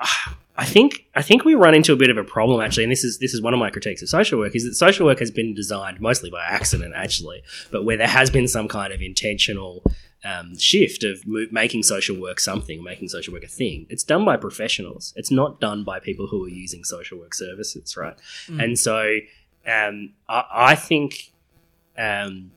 I 0.59 0.65
think 0.65 1.07
I 1.15 1.23
think 1.23 1.45
we 1.45 1.55
run 1.55 1.75
into 1.75 1.93
a 1.93 1.97
bit 1.97 2.11
of 2.11 2.17
a 2.17 2.25
problem 2.25 2.61
actually, 2.61 2.85
and 2.85 2.91
this 2.91 3.05
is 3.05 3.19
this 3.19 3.35
is 3.35 3.41
one 3.41 3.55
of 3.55 3.61
my 3.61 3.71
critiques 3.71 4.03
of 4.03 4.09
social 4.09 4.39
work 4.39 4.57
is 4.57 4.65
that 4.65 4.75
social 4.75 5.07
work 5.07 5.21
has 5.21 5.31
been 5.31 5.55
designed 5.55 6.01
mostly 6.01 6.31
by 6.31 6.45
accident 6.45 6.95
actually, 6.97 7.43
but 7.71 7.85
where 7.85 7.97
there 7.97 8.09
has 8.09 8.31
been 8.31 8.49
some 8.49 8.67
kind 8.67 8.93
of 8.93 9.01
intentional 9.01 9.85
um, 10.27 10.59
shift 10.59 11.05
of 11.05 11.27
mo- 11.27 11.47
making 11.51 11.83
social 11.85 12.17
work 12.21 12.41
something, 12.41 12.83
making 12.83 13.09
social 13.09 13.33
work 13.33 13.45
a 13.45 13.49
thing. 13.49 13.87
It's 13.89 14.03
done 14.05 14.25
by 14.25 14.37
professionals. 14.37 15.13
It's 15.17 15.31
not 15.31 15.61
done 15.61 15.85
by 15.85 16.01
people 16.01 16.27
who 16.27 16.45
are 16.45 16.49
using 16.65 16.83
social 16.85 17.19
work 17.19 17.35
services, 17.35 17.97
right? 17.97 18.17
And 18.61 18.79
so 18.79 19.19
um, 19.67 20.13
I, 20.29 20.45
I 20.73 20.75
think 20.75 21.33
um, 21.97 22.51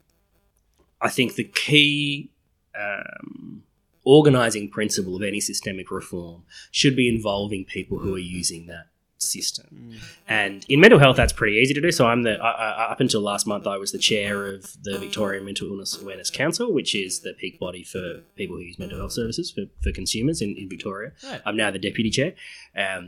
I 0.99 1.09
think 1.09 1.35
the 1.35 1.43
key 1.43 2.31
um, 2.77 3.63
organizing 4.03 4.69
principle 4.69 5.15
of 5.15 5.21
any 5.21 5.39
systemic 5.39 5.91
reform 5.91 6.43
should 6.71 6.95
be 6.95 7.07
involving 7.07 7.65
people 7.65 7.99
who 7.99 8.15
are 8.15 8.19
using 8.41 8.65
that 8.67 8.87
system. 9.21 9.91
And 10.27 10.65
in 10.69 10.79
mental 10.79 10.99
health, 10.99 11.17
that's 11.17 11.33
pretty 11.33 11.57
easy 11.57 11.73
to 11.73 11.81
do. 11.81 11.91
So 11.91 12.07
I'm 12.07 12.23
the 12.23 12.37
I, 12.37 12.51
I, 12.51 12.91
up 12.91 12.99
until 12.99 13.21
last 13.21 13.45
month, 13.45 13.67
I 13.67 13.77
was 13.77 13.91
the 13.91 13.97
chair 13.97 14.47
of 14.47 14.81
the 14.83 14.97
Victorian 14.97 15.45
Mental 15.45 15.67
Illness 15.67 16.01
Awareness 16.01 16.29
Council, 16.29 16.73
which 16.73 16.95
is 16.95 17.19
the 17.21 17.33
peak 17.33 17.59
body 17.59 17.83
for 17.83 18.21
people 18.35 18.55
who 18.55 18.63
use 18.63 18.79
mental 18.79 18.97
health 18.97 19.11
services 19.11 19.51
for, 19.51 19.63
for 19.81 19.91
consumers 19.91 20.41
in, 20.41 20.55
in 20.57 20.69
Victoria. 20.69 21.11
Right. 21.29 21.41
I'm 21.45 21.57
now 21.57 21.69
the 21.71 21.79
deputy 21.79 22.09
chair 22.09 22.33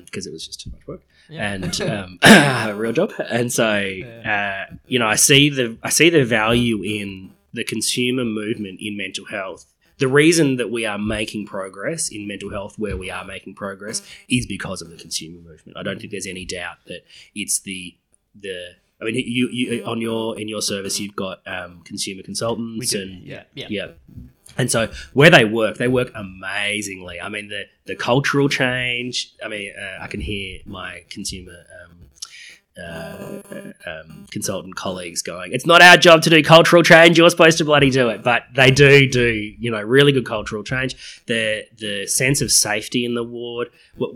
because 0.05 0.27
it 0.27 0.33
was 0.33 0.45
just 0.45 0.59
too 0.61 0.71
much 0.71 0.85
work 0.87 1.01
Yeah. 1.29 1.51
and 1.53 1.81
um, 1.89 2.19
a 2.23 2.73
real 2.75 2.93
job. 2.93 3.13
And 3.29 3.51
so, 3.51 3.65
uh, 3.65 4.65
you 4.87 4.99
know, 4.99 5.07
I 5.07 5.15
see 5.15 5.49
the 5.49 5.77
I 5.83 5.89
see 5.89 6.09
the 6.09 6.25
value 6.25 6.83
in 6.83 7.31
the 7.53 7.63
consumer 7.63 8.23
movement 8.25 8.79
in 8.81 8.95
mental 8.97 9.25
health. 9.25 9.65
The 10.01 10.07
reason 10.07 10.55
that 10.55 10.71
we 10.71 10.83
are 10.83 10.97
making 10.97 11.45
progress 11.45 12.09
in 12.09 12.27
mental 12.27 12.49
health, 12.49 12.79
where 12.79 12.97
we 12.97 13.11
are 13.11 13.23
making 13.23 13.53
progress, 13.53 14.01
is 14.27 14.47
because 14.47 14.81
of 14.81 14.89
the 14.89 14.97
consumer 14.97 15.39
movement. 15.39 15.77
I 15.77 15.83
don't 15.83 15.99
think 15.99 16.09
there's 16.09 16.25
any 16.25 16.43
doubt 16.43 16.77
that 16.87 17.01
it's 17.35 17.59
the 17.59 17.95
the. 18.33 18.71
I 18.99 19.05
mean, 19.05 19.15
you, 19.15 19.47
you 19.51 19.83
on 19.85 20.01
your 20.01 20.39
in 20.39 20.47
your 20.47 20.63
service, 20.63 20.99
you've 20.99 21.15
got 21.15 21.41
um, 21.45 21.81
consumer 21.83 22.23
consultants 22.23 22.93
and 22.95 23.23
yeah. 23.23 23.43
Yeah. 23.53 23.67
yeah. 23.69 23.87
And 24.57 24.71
so 24.71 24.91
where 25.13 25.29
they 25.29 25.45
work, 25.45 25.77
they 25.77 25.87
work 25.87 26.11
amazingly. 26.15 27.21
I 27.21 27.29
mean, 27.29 27.49
the 27.49 27.65
the 27.85 27.95
cultural 27.95 28.49
change. 28.49 29.33
I 29.45 29.49
mean, 29.49 29.71
uh, 29.79 30.03
I 30.03 30.07
can 30.07 30.21
hear 30.21 30.61
my 30.65 31.03
consumer 31.09 31.65
um, 31.83 32.00
uh, 32.81 33.71
um, 33.85 34.25
consultant 34.31 34.75
colleagues 34.75 35.21
going, 35.21 35.53
"It's 35.53 35.65
not 35.65 35.81
our 35.81 35.97
job 35.97 36.21
to 36.23 36.29
do 36.29 36.43
cultural 36.43 36.83
change. 36.83 37.17
You're 37.17 37.29
supposed 37.29 37.57
to 37.59 37.65
bloody 37.65 37.89
do 37.89 38.09
it." 38.09 38.23
But 38.23 38.43
they 38.53 38.71
do 38.71 39.07
do, 39.07 39.27
you 39.59 39.71
know, 39.71 39.81
really 39.81 40.11
good 40.11 40.25
cultural 40.25 40.63
change. 40.63 41.23
The 41.27 41.65
the 41.77 42.07
sense 42.07 42.41
of 42.41 42.51
safety 42.51 43.05
in 43.05 43.15
the 43.15 43.23
ward. 43.23 43.69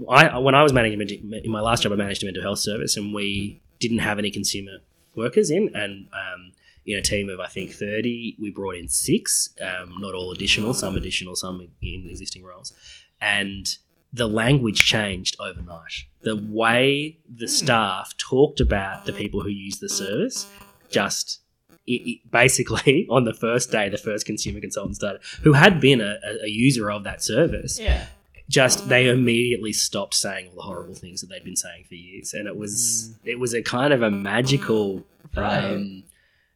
I, 0.10 0.38
when 0.38 0.56
I 0.56 0.64
was 0.64 0.74
managing 0.74 1.02
in 1.44 1.52
my 1.52 1.62
last 1.62 1.84
job, 1.84 1.92
I 1.92 1.96
managed 1.96 2.24
a 2.24 2.26
mental 2.26 2.44
health 2.44 2.60
service, 2.60 2.98
and 2.98 3.14
we 3.14 3.62
didn't 3.80 4.00
have 4.00 4.20
any 4.20 4.32
consumer 4.32 4.80
workers 5.16 5.50
in, 5.50 5.72
and 5.74 6.08
um, 6.14 6.52
in 6.86 6.98
a 6.98 7.02
team 7.02 7.30
of 7.30 7.40
I 7.40 7.48
think 7.48 7.72
thirty, 7.72 8.36
we 8.40 8.52
brought 8.52 8.76
in 8.76 8.88
six, 8.88 9.50
um, 9.62 9.96
not 10.00 10.14
all 10.14 10.32
additional, 10.32 10.74
some 10.74 10.96
additional, 10.96 11.36
some 11.36 11.68
in 11.82 12.08
existing 12.10 12.44
roles, 12.44 12.74
and 13.22 13.78
the 14.22 14.28
language 14.28 14.80
changed 14.86 15.36
overnight. 15.40 16.06
The 16.22 16.36
way 16.62 17.18
the 17.44 17.48
staff 17.48 18.14
talked 18.18 18.60
about 18.60 19.06
the 19.06 19.14
people 19.14 19.42
who 19.42 19.50
use 19.50 19.78
the 19.80 19.90
service 19.90 20.48
just. 20.90 21.42
It, 21.88 22.02
it- 22.12 22.32
basically, 22.32 23.06
on 23.16 23.26
the 23.26 23.34
first 23.34 23.72
day, 23.72 23.90
the 23.90 23.98
first 24.10 24.26
consumer 24.26 24.60
consultant 24.60 24.96
started, 24.96 25.22
who 25.44 25.54
had 25.54 25.80
been 25.80 26.02
a, 26.02 26.18
a- 26.44 26.48
user 26.50 26.90
of 26.90 27.04
that 27.04 27.22
service, 27.24 27.80
Yeah. 27.80 28.08
just 28.50 28.90
they 28.90 29.08
immediately 29.08 29.72
stopped 29.72 30.16
saying 30.16 30.48
all 30.50 30.56
the 30.56 30.62
horrible 30.64 30.96
things 30.96 31.22
that 31.22 31.28
they'd 31.30 31.44
been 31.44 31.56
saying 31.56 31.84
for 31.88 31.94
years, 31.94 32.34
and 32.34 32.48
it 32.48 32.58
was 32.58 33.14
it 33.24 33.38
was 33.40 33.54
a 33.54 33.62
kind 33.62 33.94
of 33.94 34.02
a 34.02 34.10
magical, 34.10 35.04
Right. 35.36 35.64
um, 35.64 36.04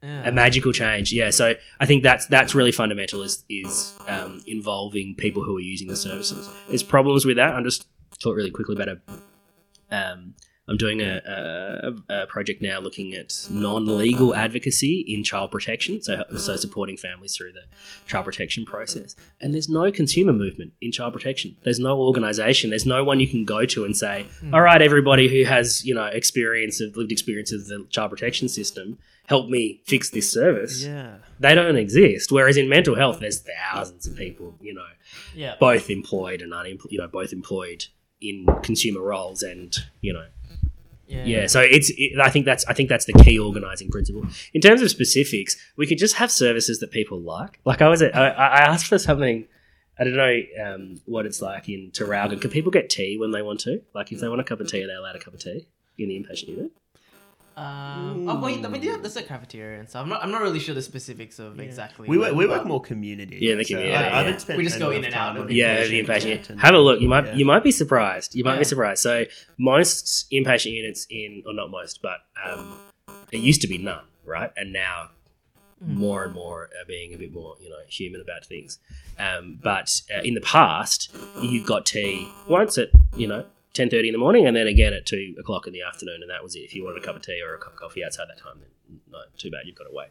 Yeah. 0.02 0.30
a 0.30 0.32
magical 0.32 0.72
change. 0.72 1.12
Yeah, 1.12 1.30
so 1.30 1.56
I 1.80 1.86
think 1.86 2.04
that's 2.04 2.26
that's 2.28 2.56
really 2.56 2.72
fundamental 2.72 3.22
is 3.22 3.44
is 3.50 3.98
um, 4.08 4.42
involving 4.48 5.16
people 5.16 5.44
who 5.44 5.58
are 5.58 5.62
using 5.62 5.88
the 5.90 5.98
services. 5.98 6.50
There's 6.70 6.84
problems 6.84 7.26
with 7.26 7.36
that. 7.36 7.54
I'm 7.54 7.66
just 7.66 7.88
talk 8.20 8.36
really 8.36 8.52
quickly 8.52 8.76
about 8.76 8.88
a. 8.90 9.00
Um, 9.92 10.36
I'm 10.70 10.78
doing 10.78 11.02
a, 11.02 11.20
a, 11.26 12.22
a 12.22 12.28
project 12.28 12.62
now 12.62 12.80
looking 12.80 13.16
at 13.16 13.34
non-legal 13.50 14.36
advocacy 14.36 15.04
in 15.08 15.24
child 15.24 15.50
protection, 15.50 16.00
so 16.02 16.24
so 16.38 16.56
supporting 16.56 16.96
families 16.96 17.36
through 17.36 17.54
the 17.54 17.64
child 18.06 18.26
protection 18.26 18.66
process. 18.66 19.16
And 19.42 19.52
there's 19.52 19.68
no 19.68 19.92
consumer 19.92 20.32
movement 20.32 20.74
in 20.80 20.92
child 20.92 21.14
protection. 21.14 21.58
There's 21.64 21.80
no 21.80 22.00
organisation. 22.00 22.70
There's 22.70 22.86
no 22.86 23.04
one 23.04 23.20
you 23.20 23.28
can 23.28 23.46
go 23.46 23.66
to 23.66 23.84
and 23.84 23.98
say, 23.98 24.28
"All 24.54 24.62
right, 24.62 24.80
everybody 24.82 25.28
who 25.28 25.44
has 25.50 25.84
you 25.84 25.96
know 25.96 26.06
experience 26.06 26.80
of 26.80 26.96
lived 26.96 27.12
experience 27.12 27.52
of 27.52 27.66
the 27.66 27.88
child 27.90 28.12
protection 28.12 28.48
system, 28.48 29.00
help 29.30 29.46
me 29.50 29.82
fix 29.86 30.10
this 30.10 30.30
service." 30.30 30.84
Yeah. 30.84 31.18
They 31.40 31.56
don't 31.56 31.78
exist. 31.78 32.32
Whereas 32.32 32.58
in 32.58 32.68
mental 32.68 32.96
health, 32.96 33.20
there's 33.22 33.40
thousands 33.40 34.06
of 34.08 34.16
people, 34.18 34.48
you 34.62 34.74
know, 34.74 34.90
Yeah. 35.34 35.56
both 35.60 35.90
employed 35.90 36.42
and 36.42 36.54
unemployed, 36.54 36.92
you 36.92 36.98
know, 37.00 37.08
both 37.08 37.32
employed 37.32 37.86
in 38.22 38.46
consumer 38.64 39.02
roles 39.02 39.42
and 39.44 39.74
you 40.02 40.12
know 40.12 40.26
Yeah. 41.08 41.24
yeah, 41.26 41.48
so 41.48 41.60
it's. 41.62 41.90
It, 41.98 42.20
I 42.20 42.30
think 42.30 42.46
that's. 42.46 42.64
I 42.72 42.74
think 42.74 42.88
that's 42.90 43.06
the 43.06 43.14
key 43.24 43.40
organizing 43.40 43.90
principle. 43.90 44.24
In 44.54 44.62
terms 44.62 44.82
of 44.84 44.90
specifics, 44.92 45.56
we 45.78 45.88
could 45.88 45.98
just 46.06 46.16
have 46.22 46.30
services 46.32 46.80
that 46.82 46.92
people 46.92 47.20
like. 47.36 47.60
Like 47.66 47.82
I 47.82 47.88
was, 47.94 48.02
at, 48.04 48.16
I, 48.16 48.28
I 48.30 48.60
asked 48.72 48.86
for 48.88 49.00
something. 49.00 49.48
I 49.98 50.04
don't 50.06 50.16
know 50.16 50.36
um, 50.66 51.02
what 51.06 51.26
it's 51.26 51.42
like 51.42 51.68
in 51.68 51.92
Traralgon. 51.92 52.40
Can 52.40 52.52
people 52.52 52.72
get 52.72 52.90
tea 52.90 53.18
when 53.18 53.32
they 53.32 53.42
want 53.42 53.60
to? 53.62 53.82
Like 53.96 54.12
if 54.14 54.20
they 54.20 54.30
want 54.30 54.40
a 54.40 54.44
cup 54.44 54.60
of 54.62 54.68
tea, 54.70 54.84
are 54.84 54.88
they 54.88 54.94
allowed 54.94 55.16
a 55.16 55.20
cup 55.20 55.34
of 55.34 55.40
tea 55.42 55.68
in 55.98 56.10
the 56.10 56.16
inpatient 56.20 56.50
unit? 56.50 56.72
Um, 57.60 58.30
oh, 58.30 58.40
wait, 58.40 58.66
we 58.72 58.80
do 58.80 58.90
have 58.92 59.04
this 59.04 59.18
a 59.18 59.22
cafeteria 59.24 59.80
and 59.80 59.90
stuff. 59.90 60.04
I'm 60.04 60.10
not, 60.10 60.24
I'm 60.24 60.32
not 60.32 60.42
really 60.42 60.60
sure 60.60 60.74
the 60.74 60.82
specifics 60.82 61.40
of 61.40 61.60
exactly. 61.60 62.08
We 62.08 62.18
work, 62.18 62.34
we 62.34 62.48
work 62.48 62.66
more 62.66 62.82
community. 62.82 63.38
Yeah, 63.42 63.56
the 63.56 63.66
community, 63.66 63.94
I, 63.94 64.00
I 64.00 64.04
yeah. 64.04 64.32
haven't 64.32 64.58
We 64.58 64.64
just 64.64 64.80
go 64.80 64.92
in 64.92 65.04
and 65.04 65.14
out 65.14 65.36
of. 65.36 65.52
Yeah, 65.52 65.84
inpatient 65.84 65.90
the 65.90 66.04
inpatient 66.04 66.24
unit. 66.26 66.50
unit. 66.50 66.62
Have 66.64 66.74
a 66.74 66.80
look. 66.80 67.02
You 67.02 67.10
might 67.10 67.26
Yeah. 67.26 67.34
you 67.36 67.46
might 67.46 67.64
be 67.64 67.72
surprised. 67.72 68.34
You 68.34 68.46
might 68.46 68.54
Yeah. 68.54 68.60
be 68.60 68.64
surprised. 68.66 69.02
So 69.02 69.26
most 69.58 70.32
inpatient 70.32 70.72
units 70.72 71.06
in, 71.10 71.44
or 71.46 71.54
not 71.54 71.70
most, 71.70 72.02
but 72.02 72.20
um, 72.46 72.78
it 73.34 73.42
used 73.42 73.60
to 73.62 73.68
be 73.68 73.78
none, 73.78 74.06
right? 74.24 74.52
And 74.56 74.72
now 74.72 75.10
more 75.82 76.24
and 76.24 76.34
more 76.34 76.64
are 76.64 76.86
being 76.88 77.14
a 77.14 77.18
bit 77.18 77.34
more, 77.34 77.56
you 77.60 77.70
know, 77.70 77.78
human 77.90 78.22
about 78.22 78.46
things. 78.46 78.80
Um, 79.18 79.60
but 79.62 80.02
uh, 80.16 80.22
in 80.22 80.34
the 80.34 80.42
past, 80.42 81.14
you 81.42 81.66
got 81.66 81.86
tea 81.86 82.32
once 82.48 82.78
at 82.78 82.90
you 83.18 83.28
know 83.28 83.46
ten 83.74 83.90
thirty 83.90 84.10
in 84.10 84.14
the 84.14 84.20
morning, 84.20 84.46
and 84.46 84.56
then 84.56 84.68
again 84.68 84.94
at 84.94 85.06
two 85.06 85.36
o'clock 85.40 85.68
in 85.68 85.74
the 85.74 85.82
afternoon, 85.82 86.22
and 86.22 86.30
that 86.30 86.44
was 86.44 86.56
it. 86.56 86.60
If 86.60 86.76
you 86.76 86.84
wanted 86.84 87.02
a 87.04 87.06
cup 87.06 87.16
of 87.16 87.22
tea 87.22 87.42
or 87.42 87.56
a 87.56 87.60
cup 87.60 87.74
of 87.74 87.80
coffee 87.80 88.04
outside 88.04 88.28
that 88.30 88.38
time, 88.38 88.60
then 88.60 89.00
no, 89.12 89.20
too 89.38 89.52
bad, 89.52 89.62
you've 89.66 89.76
got 89.76 89.86
to 89.86 89.94
wait. 89.94 90.10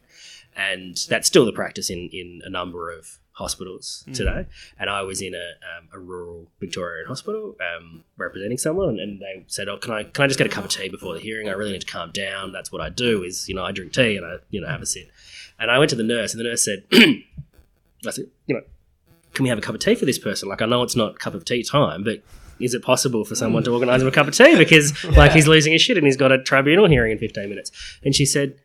And 0.57 0.97
that's 1.09 1.27
still 1.27 1.45
the 1.45 1.53
practice 1.53 1.91
in 1.91 2.09
in 2.13 2.41
a 2.45 2.51
number 2.51 2.91
of 2.91 3.19
hospitals 3.39 4.05
today. 4.13 4.47
And 4.81 4.91
I 4.91 5.03
was 5.03 5.23
in 5.23 5.33
a, 5.33 5.39
um, 5.39 5.89
a 5.93 5.99
rural 5.99 6.51
Victorian 6.59 7.07
hospital 7.07 7.55
um, 7.61 8.03
representing 8.17 8.59
someone, 8.59 8.99
and 8.99 9.21
they 9.21 9.45
said, 9.47 9.69
"Oh, 9.69 9.79
can 9.79 9.93
I 9.93 10.03
can 10.05 10.25
I 10.25 10.27
just 10.27 10.39
get 10.39 10.47
a 10.47 10.51
cup 10.51 10.65
of 10.65 10.71
tea 10.71 10.89
before 10.89 11.15
the 11.15 11.21
hearing? 11.21 11.49
I 11.49 11.53
really 11.53 11.73
need 11.73 11.83
to 11.83 11.87
calm 11.87 12.11
down. 12.11 12.53
That's 12.53 12.73
what 12.73 12.81
I 12.81 12.89
do. 12.89 13.23
Is 13.23 13.49
you 13.49 13.55
know 13.55 13.65
I 13.65 13.73
drink 13.73 13.93
tea 13.93 14.17
and 14.17 14.27
I 14.27 14.37
you 14.51 14.61
know 14.61 14.69
have 14.69 14.83
a 14.83 14.87
sit." 14.87 15.09
And 15.61 15.71
I 15.71 15.79
went 15.79 15.91
to 15.91 15.97
the 15.97 16.03
nurse, 16.05 16.35
and 16.35 16.41
the 16.41 16.45
nurse 16.45 16.65
said, 16.65 16.85
"I 16.93 18.11
said, 18.11 18.27
you 18.47 18.55
know, 18.55 18.63
can 19.35 19.43
we 19.43 19.49
have 19.49 19.59
a 19.59 19.63
cup 19.63 19.75
of 19.75 19.81
tea 19.81 19.95
for 19.95 20.05
this 20.05 20.19
person? 20.19 20.49
Like 20.49 20.63
I 20.63 20.67
know 20.67 20.83
it's 20.83 20.97
not 20.97 21.19
cup 21.19 21.35
of 21.35 21.45
tea 21.45 21.63
time, 21.63 22.05
but." 22.05 22.23
Is 22.61 22.75
it 22.75 22.83
possible 22.83 23.25
for 23.25 23.35
someone 23.35 23.63
mm. 23.63 23.67
to 23.67 23.73
organise 23.73 24.03
him 24.03 24.09
a 24.09 24.13
cup 24.13 24.29
of 24.29 24.35
tea 24.35 24.57
because, 24.57 25.05
like, 25.17 25.33
he's 25.33 25.49
losing 25.49 25.73
his 25.73 25.83
shit 25.83 25.97
and 25.97 26.07
he's 26.07 26.17
got 26.17 26.33
a 26.33 26.43
tribunal 26.43 26.89
hearing 26.89 27.13
in 27.13 27.19
fifteen 27.19 27.49
minutes? 27.49 27.71
And 28.05 28.15
she 28.15 28.27
said, 28.27 28.57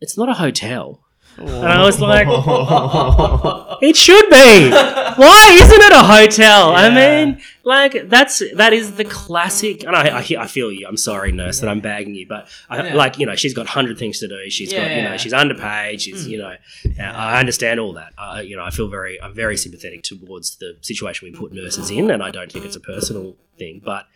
"It's 0.00 0.16
not 0.16 0.28
a 0.28 0.34
hotel." 0.34 1.04
And 1.36 1.66
I 1.66 1.84
was 1.84 2.00
like, 2.00 2.26
it 3.82 3.96
should 3.96 4.28
be. 4.28 4.70
Why 4.70 5.58
isn't 5.62 5.80
it 5.80 5.92
a 5.92 6.02
hotel? 6.02 6.74
I 6.74 6.90
mean, 6.90 7.40
like 7.64 8.08
that's 8.08 8.42
that 8.56 8.72
is 8.72 8.96
the 8.96 9.04
classic. 9.04 9.84
And 9.84 9.96
I, 9.96 10.18
I, 10.18 10.26
I 10.38 10.46
feel 10.46 10.70
you. 10.70 10.86
I'm 10.86 10.96
sorry, 10.96 11.32
nurse, 11.32 11.60
that 11.60 11.68
I'm 11.68 11.80
bagging 11.80 12.14
you, 12.14 12.26
but 12.26 12.48
I, 12.68 12.82
Yeah. 12.82 12.94
like 12.94 13.18
you 13.18 13.26
know, 13.26 13.36
she's 13.36 13.54
got 13.54 13.66
hundred 13.66 13.98
things 13.98 14.18
to 14.20 14.28
do. 14.28 14.50
She's 14.50 14.72
got 14.72 14.90
you 14.90 15.02
know, 15.02 15.16
she's 15.16 15.32
underpaid. 15.32 16.00
She's 16.02 16.26
mm. 16.26 16.30
you 16.30 16.38
know, 16.38 16.54
I 17.02 17.38
understand 17.38 17.80
all 17.80 17.94
that. 17.94 18.12
I, 18.18 18.42
you 18.42 18.56
know, 18.56 18.64
I 18.64 18.70
feel 18.70 18.88
very, 18.88 19.20
I'm 19.20 19.34
very 19.34 19.56
sympathetic 19.56 20.02
towards 20.02 20.56
the 20.56 20.76
situation 20.82 21.30
we 21.32 21.38
put 21.38 21.52
nurses 21.52 21.90
in, 21.90 22.10
and 22.10 22.22
I 22.22 22.30
don't 22.30 22.52
think 22.52 22.64
it's 22.66 22.76
a 22.76 22.80
personal 22.80 23.36
thing, 23.58 23.80
but 23.84 24.06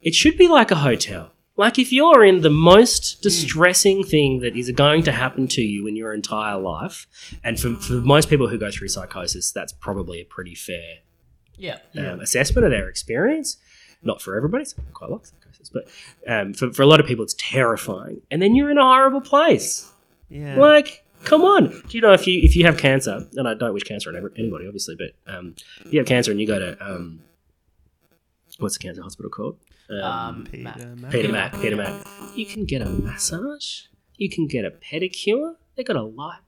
it 0.00 0.14
should 0.14 0.38
be 0.38 0.48
like 0.48 0.70
a 0.70 0.76
hotel. 0.76 1.31
Like 1.56 1.78
if 1.78 1.92
you're 1.92 2.24
in 2.24 2.40
the 2.40 2.50
most 2.50 3.20
distressing 3.22 4.02
thing 4.04 4.40
that 4.40 4.56
is 4.56 4.70
going 4.70 5.02
to 5.04 5.12
happen 5.12 5.46
to 5.48 5.62
you 5.62 5.86
in 5.86 5.96
your 5.96 6.14
entire 6.14 6.58
life, 6.58 7.06
and 7.44 7.60
for, 7.60 7.74
for 7.74 7.94
most 7.94 8.30
people 8.30 8.48
who 8.48 8.58
go 8.58 8.70
through 8.70 8.88
psychosis, 8.88 9.52
that's 9.52 9.72
probably 9.72 10.20
a 10.20 10.24
pretty 10.24 10.54
fair 10.54 10.98
Yeah. 11.58 11.78
um, 11.98 12.20
assessment 12.20 12.64
of 12.64 12.70
their 12.70 12.88
experience. 12.88 13.58
Not 14.02 14.20
for 14.22 14.36
everybody, 14.36 14.64
so 14.64 14.76
I 14.80 14.90
quite 14.92 15.10
like 15.10 15.26
psychosis, 15.26 15.68
but 15.68 15.86
um, 16.26 16.54
for, 16.54 16.72
for 16.72 16.82
a 16.82 16.86
lot 16.86 17.00
of 17.00 17.06
people, 17.06 17.22
it's 17.22 17.36
terrifying. 17.38 18.22
And 18.30 18.40
then 18.42 18.54
you're 18.56 18.70
in 18.70 18.78
a 18.78 18.82
horrible 18.82 19.20
place. 19.20 19.92
Yeah. 20.28 20.56
Like, 20.56 21.04
come 21.22 21.42
on. 21.42 21.68
Do 21.68 21.82
you 21.90 22.00
know 22.00 22.12
if 22.12 22.26
you 22.26 22.40
if 22.42 22.56
you 22.56 22.64
have 22.64 22.78
cancer, 22.78 23.28
and 23.36 23.46
I 23.46 23.54
don't 23.54 23.72
wish 23.74 23.84
cancer 23.84 24.08
on 24.10 24.16
anybody, 24.38 24.66
obviously, 24.66 24.96
but 24.96 25.12
um, 25.32 25.54
if 25.84 25.92
you 25.92 25.98
have 26.00 26.06
cancer 26.08 26.30
and 26.32 26.40
you 26.40 26.46
go 26.46 26.58
to 26.58 26.84
um, 26.84 27.20
what's 28.58 28.76
the 28.78 28.82
cancer 28.82 29.02
hospital 29.02 29.30
called? 29.30 29.58
Um, 30.00 30.44
Peter 30.50 30.62
Mac. 30.62 30.76
Mac. 30.96 31.10
Peter 31.12 31.32
Mac. 31.32 31.52
Peter 31.60 31.76
Mac. 31.76 32.06
You 32.34 32.46
can 32.46 32.64
get 32.64 32.82
a 32.82 32.86
massage. 32.88 33.82
You 34.16 34.30
can 34.30 34.46
get 34.46 34.64
a 34.64 34.70
pedicure. 34.70 35.56
They 35.76 35.84
got 35.84 35.96
a 35.96 36.02
library. 36.02 36.38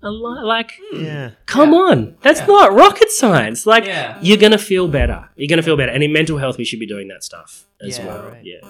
A 0.00 0.10
li- 0.10 0.44
like, 0.44 0.72
Yeah. 0.92 1.32
come 1.46 1.74
on, 1.74 2.16
that's 2.22 2.38
Yeah. 2.40 2.46
not 2.46 2.72
rocket 2.72 3.10
science. 3.10 3.66
Like, 3.66 3.84
Yeah. 3.84 4.16
you're 4.22 4.36
gonna 4.36 4.56
feel 4.58 4.86
better. 4.86 5.28
You're 5.34 5.48
gonna 5.48 5.62
feel 5.62 5.76
better. 5.76 5.90
And 5.90 6.04
in 6.04 6.12
mental 6.12 6.38
health, 6.38 6.56
we 6.56 6.64
should 6.64 6.78
be 6.78 6.86
doing 6.86 7.08
that 7.08 7.24
stuff 7.24 7.66
as 7.80 7.98
Yeah, 7.98 8.06
well. 8.06 8.28
right. 8.30 8.44
Yeah. 8.44 8.60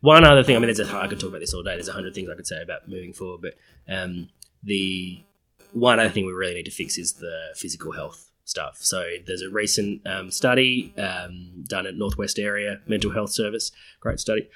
One 0.00 0.24
other 0.24 0.44
thing. 0.44 0.54
I 0.54 0.60
mean, 0.60 0.66
there's 0.72 0.78
a, 0.78 0.96
I 0.96 1.08
could 1.08 1.18
talk 1.18 1.30
about 1.30 1.40
this 1.40 1.52
all 1.54 1.64
day. 1.64 1.74
There's 1.74 1.88
a 1.88 1.92
hundred 1.92 2.14
things 2.14 2.28
I 2.30 2.36
could 2.36 2.46
say 2.46 2.62
about 2.62 2.88
moving 2.88 3.12
forward, 3.12 3.40
but 3.42 3.54
um, 3.92 4.28
the 4.62 5.24
one 5.72 5.98
other 5.98 6.08
thing 6.10 6.24
we 6.24 6.32
really 6.32 6.54
need 6.54 6.66
to 6.66 6.70
fix 6.70 6.98
is 6.98 7.14
the 7.14 7.36
physical 7.56 7.90
health 7.92 8.30
stuff. 8.46 8.78
So 8.80 9.04
there's 9.26 9.42
a 9.42 9.50
recent 9.50 10.06
um, 10.06 10.30
study 10.30 10.94
um, 10.96 11.64
done 11.68 11.86
at 11.86 11.94
Northwest 11.96 12.38
Area 12.38 12.80
Mental 12.86 13.10
Health 13.12 13.30
Service, 13.30 13.72
great 14.00 14.18
study. 14.20 14.48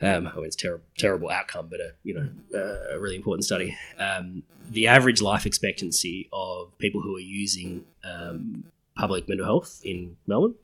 Um, 0.00 0.26
I 0.28 0.34
mean, 0.36 0.44
it's 0.46 0.56
terrible, 0.56 0.84
terrible 0.96 1.28
outcome, 1.30 1.68
but 1.70 1.80
a 1.80 1.90
you 2.04 2.14
know 2.14 2.28
uh, 2.54 2.94
a 2.96 2.98
really 3.00 3.16
important 3.16 3.44
study. 3.44 3.76
Um, 3.98 4.42
the 4.70 4.86
average 4.86 5.20
life 5.22 5.44
expectancy 5.46 6.28
of 6.32 6.76
people 6.78 7.00
who 7.00 7.16
are 7.16 7.20
using 7.20 7.84
um, 8.04 8.64
public 8.96 9.28
mental 9.28 9.46
health 9.46 9.80
in 9.84 10.16
Melbourne, 10.26 10.54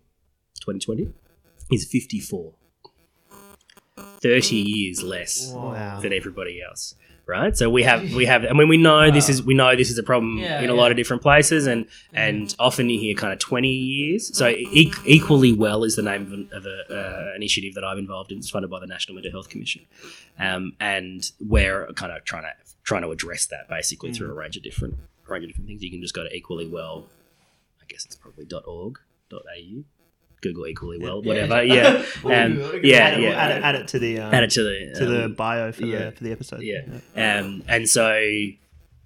2020, 0.61 1.09
is 1.73 1.85
54. 1.91 2.53
30 4.23 4.57
years 4.57 5.03
less 5.03 5.53
Wow. 5.53 6.01
than 6.01 6.13
everybody 6.13 6.61
else 6.63 6.95
right? 7.27 7.57
So 7.57 7.69
we 7.71 7.83
have 7.83 8.13
we 8.15 8.25
have 8.27 8.45
i 8.45 8.53
mean 8.53 8.69
we 8.69 8.77
know 8.77 9.11
this 9.19 9.29
is 9.29 9.43
we 9.43 9.55
know 9.55 9.75
this 9.77 9.91
is 9.91 9.99
a 9.99 10.03
problem 10.03 10.39
Yeah, 10.39 10.61
in 10.61 10.71
a 10.71 10.75
yeah. 10.75 10.81
lot 10.81 10.91
of 10.91 10.97
different 10.97 11.23
places 11.23 11.67
and 11.67 11.87
and 12.13 12.55
often 12.59 12.89
you 12.91 12.99
hear 12.99 13.15
kind 13.15 13.33
of 13.33 13.39
20 13.39 13.69
years. 13.69 14.37
So 14.37 14.49
e- 14.49 14.93
equally 15.07 15.53
well 15.53 15.85
is 15.85 15.97
the 15.97 16.03
name 16.03 16.23
of, 16.23 16.33
an, 16.33 16.49
of 16.53 16.67
a 16.67 16.79
uh, 16.95 17.33
initiative 17.37 17.75
that 17.75 17.85
i've 17.85 17.99
involved 17.99 18.31
in. 18.33 18.39
It's 18.39 18.51
funded 18.51 18.71
by 18.71 18.81
the 18.81 18.87
national 18.87 19.15
mental 19.15 19.33
health 19.33 19.49
commission. 19.49 19.83
Um, 20.39 20.73
and 20.81 21.31
we're 21.41 21.87
kind 21.95 22.13
of 22.13 22.25
trying 22.25 22.43
to 22.45 22.53
trying 22.83 23.03
to 23.03 23.11
address 23.11 23.47
that 23.47 23.69
basically 23.69 24.13
through 24.13 24.31
a 24.31 24.35
range 24.35 24.57
of 24.57 24.63
different 24.63 24.95
range 25.27 25.45
of 25.45 25.51
different 25.51 25.69
things. 25.69 25.83
You 25.83 25.91
can 25.91 26.03
just 26.03 26.15
go 26.15 26.23
to 26.25 26.35
equally 26.35 26.67
well 26.69 27.07
i 27.81 27.85
guess 27.89 28.05
it's 28.07 28.17
probably 28.17 28.47
.org.au 28.67 29.85
google 30.45 30.67
equally 30.67 30.99
well 30.99 31.23
whatever 31.23 31.63
yeah 31.65 32.05
um, 32.25 32.61
yeah 32.83 32.99
add, 32.99 33.15
it, 33.15 33.21
yeah 33.21 33.31
add, 33.31 33.51
it, 33.51 33.65
add 33.65 33.75
it 33.75 33.89
to 33.89 33.99
the 33.99 34.21
um, 34.21 34.35
add 34.35 34.45
it 34.45 34.51
to 34.51 34.63
the 34.63 34.95
to 34.99 35.07
the 35.07 35.25
um, 35.25 35.35
bio 35.35 35.73
for 35.73 35.85
yeah. 35.85 36.11
the 36.11 36.13
for 36.13 36.25
the 36.25 36.33
episode. 36.33 36.63
yeah. 36.63 36.83
Um, 37.17 37.63
and 37.69 37.89
so, 37.89 38.19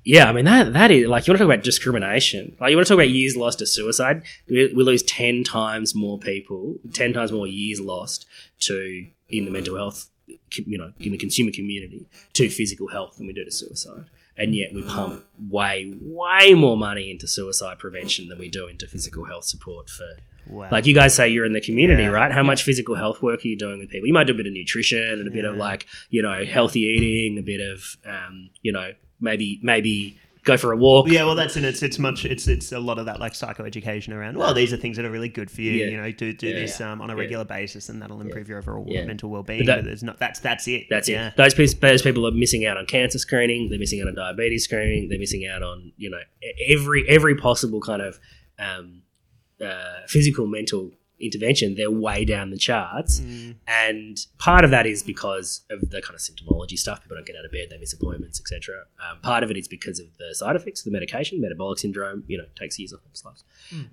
yeah, 0.04 0.28
I 0.28 0.32
mean 0.32 0.44
that 0.44 0.72
that 0.72 0.90
is 0.90 1.06
like 1.08 1.26
you 1.26 1.32
want 1.32 1.38
to 1.38 1.44
talk 1.44 1.52
about 1.52 1.64
discrimination. 1.64 2.56
Like 2.60 2.70
you 2.70 2.76
want 2.76 2.86
to 2.86 2.92
talk 2.92 2.98
about 2.98 3.10
years 3.10 3.36
lost 3.36 3.58
to 3.60 3.66
suicide. 3.66 4.22
We, 4.48 4.72
we 4.74 4.84
lose 4.84 5.02
ten 5.02 5.44
times 5.44 5.94
more 5.94 6.18
people, 6.18 6.76
ten 6.92 7.12
times 7.12 7.32
more 7.32 7.46
years 7.46 7.80
lost 7.80 8.26
to 8.60 9.06
in 9.28 9.44
the 9.44 9.50
mental 9.50 9.76
health, 9.76 10.08
you 10.54 10.78
know, 10.78 10.92
in 11.00 11.12
the 11.12 11.18
consumer 11.18 11.50
community 11.52 12.06
to 12.34 12.48
physical 12.48 12.88
health 12.88 13.16
than 13.16 13.26
we 13.26 13.32
do 13.32 13.44
to 13.44 13.50
suicide. 13.50 14.04
And 14.38 14.54
yet 14.54 14.72
we 14.72 14.82
pump 14.82 15.24
way, 15.50 15.92
way 16.00 16.54
more 16.54 16.76
money 16.76 17.10
into 17.10 17.26
suicide 17.26 17.78
prevention 17.80 18.28
than 18.28 18.38
we 18.38 18.48
do 18.48 18.66
into 18.68 18.86
physical 18.86 19.24
health 19.24 19.44
support 19.44 19.90
for 19.90 20.06
Wow. 20.46 20.68
like 20.70 20.86
you 20.86 20.94
guys 20.94 21.14
say 21.14 21.28
you're 21.28 21.44
in 21.44 21.52
the 21.52 21.60
community, 21.60 22.04
Yeah. 22.04 22.08
right? 22.08 22.32
How 22.32 22.42
much 22.42 22.62
physical 22.62 22.94
health 22.94 23.20
work 23.20 23.44
are 23.44 23.48
you 23.48 23.56
doing 23.58 23.80
with 23.80 23.90
people? 23.90 24.06
You 24.06 24.14
might 24.14 24.26
do 24.28 24.32
a 24.32 24.36
bit 24.36 24.46
of 24.46 24.52
nutrition 24.54 25.02
and 25.02 25.28
a 25.28 25.30
bit 25.30 25.44
of 25.44 25.56
like, 25.56 25.86
you 26.08 26.22
know, 26.22 26.42
healthy 26.44 26.80
eating, 26.80 27.36
a 27.38 27.42
bit 27.42 27.60
of, 27.60 27.96
um, 28.06 28.48
you 28.62 28.72
know, 28.72 28.92
maybe 29.20 29.58
maybe 29.62 30.16
go 30.48 30.56
for 30.56 30.72
a 30.72 30.76
walk. 30.76 31.08
yeah, 31.08 31.24
well, 31.24 31.34
that's 31.36 31.56
in 31.56 31.64
it's 31.64 31.82
it's 31.82 31.98
much 31.98 32.24
it's 32.24 32.48
it's 32.48 32.72
a 32.72 32.80
lot 32.80 32.98
of 32.98 33.06
that 33.06 33.20
like 33.20 33.32
psychoeducation 33.34 34.12
around. 34.14 34.36
Well, 34.36 34.54
these 34.54 34.72
are 34.72 34.76
things 34.76 34.96
that 34.96 35.04
are 35.06 35.10
really 35.10 35.28
good 35.28 35.50
for 35.50 35.60
you. 35.62 35.72
Yeah. 35.72 35.86
You 35.86 35.96
know, 36.02 36.10
do 36.10 36.32
do 36.32 36.48
Yeah. 36.48 36.54
this 36.60 36.80
um, 36.80 37.00
on 37.00 37.10
a 37.10 37.16
regular 37.16 37.44
basis, 37.44 37.88
and 37.88 38.00
that'll 38.02 38.20
improve 38.20 38.48
your 38.48 38.58
overall 38.58 38.84
mental 38.86 39.30
well 39.30 39.42
being. 39.42 39.60
But 39.60 39.66
But, 39.66 39.76
that- 39.76 39.84
there's 39.84 40.02
not 40.02 40.18
that's 40.18 40.40
that's 40.40 40.66
it. 40.66 40.86
That's 40.90 41.08
yeah. 41.08 41.28
it. 41.28 41.36
Those 41.36 41.54
people, 41.54 41.74
those 41.80 42.02
people 42.02 42.26
are 42.26 42.32
missing 42.32 42.66
out 42.66 42.76
on 42.76 42.86
cancer 42.86 43.18
screening. 43.18 43.68
They're 43.68 43.78
missing 43.78 44.00
out 44.00 44.08
on 44.08 44.14
diabetes 44.14 44.64
screening. 44.64 45.08
They're 45.08 45.18
missing 45.18 45.46
out 45.46 45.62
on 45.62 45.92
you 45.96 46.10
know 46.10 46.20
every 46.68 47.08
every 47.08 47.36
possible 47.36 47.80
kind 47.80 48.02
of 48.02 48.18
um, 48.58 49.02
uh, 49.64 50.00
physical, 50.06 50.46
mental 50.46 50.90
intervention. 51.20 51.74
They're 51.74 51.90
way 51.90 52.24
down 52.24 52.50
the 52.50 52.56
charts, 52.58 53.20
Mm. 53.20 53.54
and 53.66 54.26
part 54.38 54.64
of 54.64 54.70
that 54.70 54.86
is 54.86 55.02
because 55.02 55.62
of 55.70 55.80
the 55.90 56.00
kind 56.02 56.14
of 56.14 56.20
symptomology 56.20 56.78
stuff. 56.78 57.02
People 57.02 57.16
don't 57.16 57.26
get 57.26 57.36
out 57.36 57.44
of 57.44 57.52
bed, 57.52 57.68
they 57.70 57.78
miss 57.78 57.92
appointments, 57.92 58.40
etc. 58.40 58.84
Um, 58.98 59.20
part 59.20 59.42
of 59.42 59.50
it 59.50 59.56
is 59.56 59.66
because 59.68 59.98
of 60.00 60.06
the 60.18 60.34
side 60.34 60.56
effects 60.56 60.80
of 60.80 60.84
the 60.86 60.90
medication, 60.90 61.40
metabolic 61.40 61.78
syndrome. 61.78 62.24
You 62.26 62.38
know, 62.38 62.44
takes 62.56 62.78
years 62.78 62.92
off 62.92 63.00
people's 63.02 63.24
lives. 63.24 63.44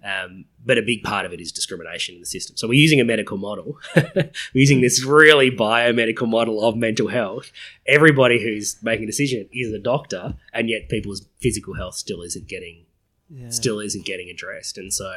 Um, 0.03 0.45
but 0.65 0.78
a 0.78 0.82
big 0.82 1.03
part 1.03 1.26
of 1.26 1.34
it 1.34 1.41
is 1.41 1.51
discrimination 1.51 2.15
in 2.15 2.21
the 2.21 2.26
system. 2.28 2.55
So 2.57 2.67
we're 2.67 2.80
using 2.80 2.99
a 3.01 3.05
medical 3.05 3.38
model. 3.38 3.78
we're 3.95 4.32
using 4.53 4.82
this 4.82 5.03
really 5.03 5.51
biomedical 5.51 6.28
model 6.28 6.63
of 6.63 6.76
mental 6.76 7.07
health. 7.09 7.51
Everybody 7.86 8.41
who's 8.41 8.78
making 8.82 9.03
a 9.03 9.07
decision 9.07 9.47
is 9.53 9.71
a 9.73 9.80
doctor, 9.80 10.36
and 10.53 10.69
yet 10.69 10.89
people's 10.89 11.26
physical 11.39 11.73
health 11.76 11.95
still 11.95 12.21
isn't 12.21 12.47
getting 12.47 12.86
Yeah. 13.30 13.49
still 13.49 13.80
isn't 13.80 14.05
getting 14.05 14.30
addressed. 14.30 14.78
And 14.78 14.93
so, 14.93 15.11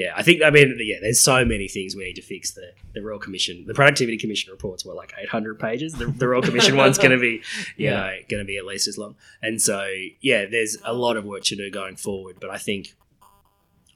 yeah, 0.00 0.12
I 0.16 0.22
think 0.22 0.42
I 0.42 0.50
mean, 0.50 0.76
yeah, 0.80 0.96
there's 1.00 1.20
so 1.20 1.44
many 1.44 1.66
things 1.68 1.96
we 1.96 2.04
need 2.04 2.16
to 2.16 2.22
fix. 2.22 2.52
The 2.52 2.68
the 2.94 3.02
Royal 3.02 3.18
Commission, 3.18 3.64
the 3.66 3.74
Productivity 3.74 4.18
Commission 4.18 4.50
reports 4.52 4.84
were 4.84 4.94
like 4.94 5.12
800 5.18 5.58
pages. 5.58 5.92
The, 5.94 6.06
the 6.06 6.28
Royal 6.28 6.42
Commission 6.42 6.76
one's 6.76 6.98
going 6.98 7.10
to 7.18 7.18
be, 7.18 7.34
you 7.76 7.86
Yeah. 7.88 7.96
know, 8.00 8.16
going 8.30 8.42
to 8.42 8.46
be 8.46 8.56
at 8.58 8.64
least 8.64 8.86
as 8.88 8.96
long. 8.98 9.14
And 9.42 9.60
so, 9.60 9.78
yeah, 10.20 10.46
there's 10.46 10.76
a 10.84 10.92
lot 10.92 11.16
of 11.16 11.24
work 11.24 11.42
to 11.44 11.56
do 11.56 11.70
going 11.70 11.96
forward. 11.96 12.36
But 12.40 12.50
I 12.50 12.58
think. 12.58 12.94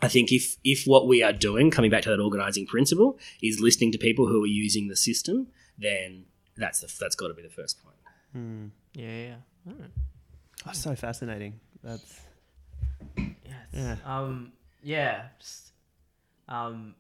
I 0.05 0.09
think 0.09 0.33
if 0.33 0.57
if 0.65 0.85
what 0.85 1.07
we 1.07 1.23
are 1.23 1.33
doing, 1.33 1.71
coming 1.71 1.91
back 1.91 2.03
to 2.03 2.09
that 2.11 2.19
organizing 2.19 2.67
principle, 2.67 3.19
is 3.41 3.61
listening 3.61 3.93
to 3.93 3.99
people 3.99 4.27
who 4.27 4.43
are 4.43 4.49
using 4.65 4.89
the 4.89 4.97
system, 4.97 5.47
then 5.79 6.25
that's 6.57 6.81
the 6.81 6.89
that's 6.99 7.15
got 7.15 7.29
to 7.29 7.35
be 7.35 7.43
the 7.43 7.49
first 7.61 7.81
point. 7.85 7.97
Mm. 8.37 8.71
Yeah, 8.95 9.07
yeah. 9.07 9.27
yeah. 9.67 9.73
Alright. 9.73 9.91
Oh, 10.67 10.73
so 10.73 10.97
fascinating. 10.97 11.61
That's 11.85 12.21
Yes. 13.17 13.37
Yeah. 13.73 13.97
Um. 14.05 14.53
Yeah. 14.83 15.27
Just, 15.39 15.72
um. 16.53 16.95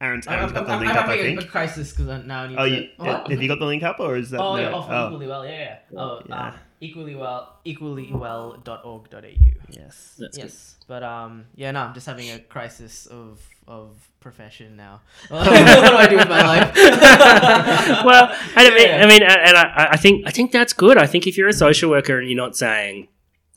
Aaron's, 0.00 0.26
I'm, 0.26 0.34
Aaron's 0.34 0.50
I'm, 0.50 0.54
got 0.56 0.66
the 0.66 0.72
I'm 0.72 0.80
link 0.80 0.90
up. 0.90 0.96
I 0.96 1.00
having 1.16 1.18
a, 1.18 1.22
a 1.22 1.36
think. 1.38 1.50
crisis 1.50 1.92
because 1.92 2.24
now 2.26 2.42
I 2.42 2.48
need 2.48 2.56
Oh, 2.58 2.64
to. 2.68 2.70
you, 2.74 2.88
What? 2.98 3.30
have 3.30 3.40
you 3.42 3.48
got 3.48 3.58
the 3.60 3.64
link 3.64 3.82
up, 3.84 4.00
or 4.00 4.16
is 4.16 4.30
that? 4.30 4.40
Oh, 4.40 4.56
no? 4.56 4.60
yeah, 4.62 4.70
oh, 4.74 4.86
Oh, 4.90 5.06
equally 5.06 5.26
well, 5.28 5.44
yeah, 5.46 5.78
yeah. 5.90 5.98
Oh, 6.00 6.20
Yeah. 6.28 6.34
Uh, 6.34 6.52
equally 6.80 7.14
well, 7.14 7.56
equallywell.org.au. 7.64 9.20
yes. 9.70 10.16
That's 10.18 10.36
good. 10.36 10.42
yes, 10.44 10.76
but 10.86 11.02
um, 11.02 11.46
yeah, 11.54 11.70
no, 11.70 11.80
I'm 11.80 11.94
just 11.94 12.06
having 12.06 12.28
a 12.30 12.38
crisis 12.40 13.06
of 13.06 13.40
of 13.66 13.96
profession 14.20 14.76
now. 14.76 15.00
what 15.28 15.44
do 15.44 15.50
I 15.52 16.06
do 16.08 16.16
with 16.16 16.28
my 16.28 16.42
life? 16.44 16.74
well, 18.04 18.36
I 18.56 18.70
mean, 18.70 18.88
Yeah. 18.88 19.04
I 19.04 19.06
mean, 19.08 19.22
and 19.22 19.56
I, 19.56 19.88
I 19.92 19.96
think 19.96 20.26
I 20.26 20.30
think 20.30 20.52
that's 20.52 20.72
good. 20.74 20.98
I 20.98 21.06
think 21.06 21.26
if 21.26 21.38
you're 21.38 21.48
a 21.48 21.52
social 21.54 21.88
worker 21.88 22.18
and 22.18 22.28
you're 22.28 22.36
not 22.36 22.56
saying, 22.56 23.08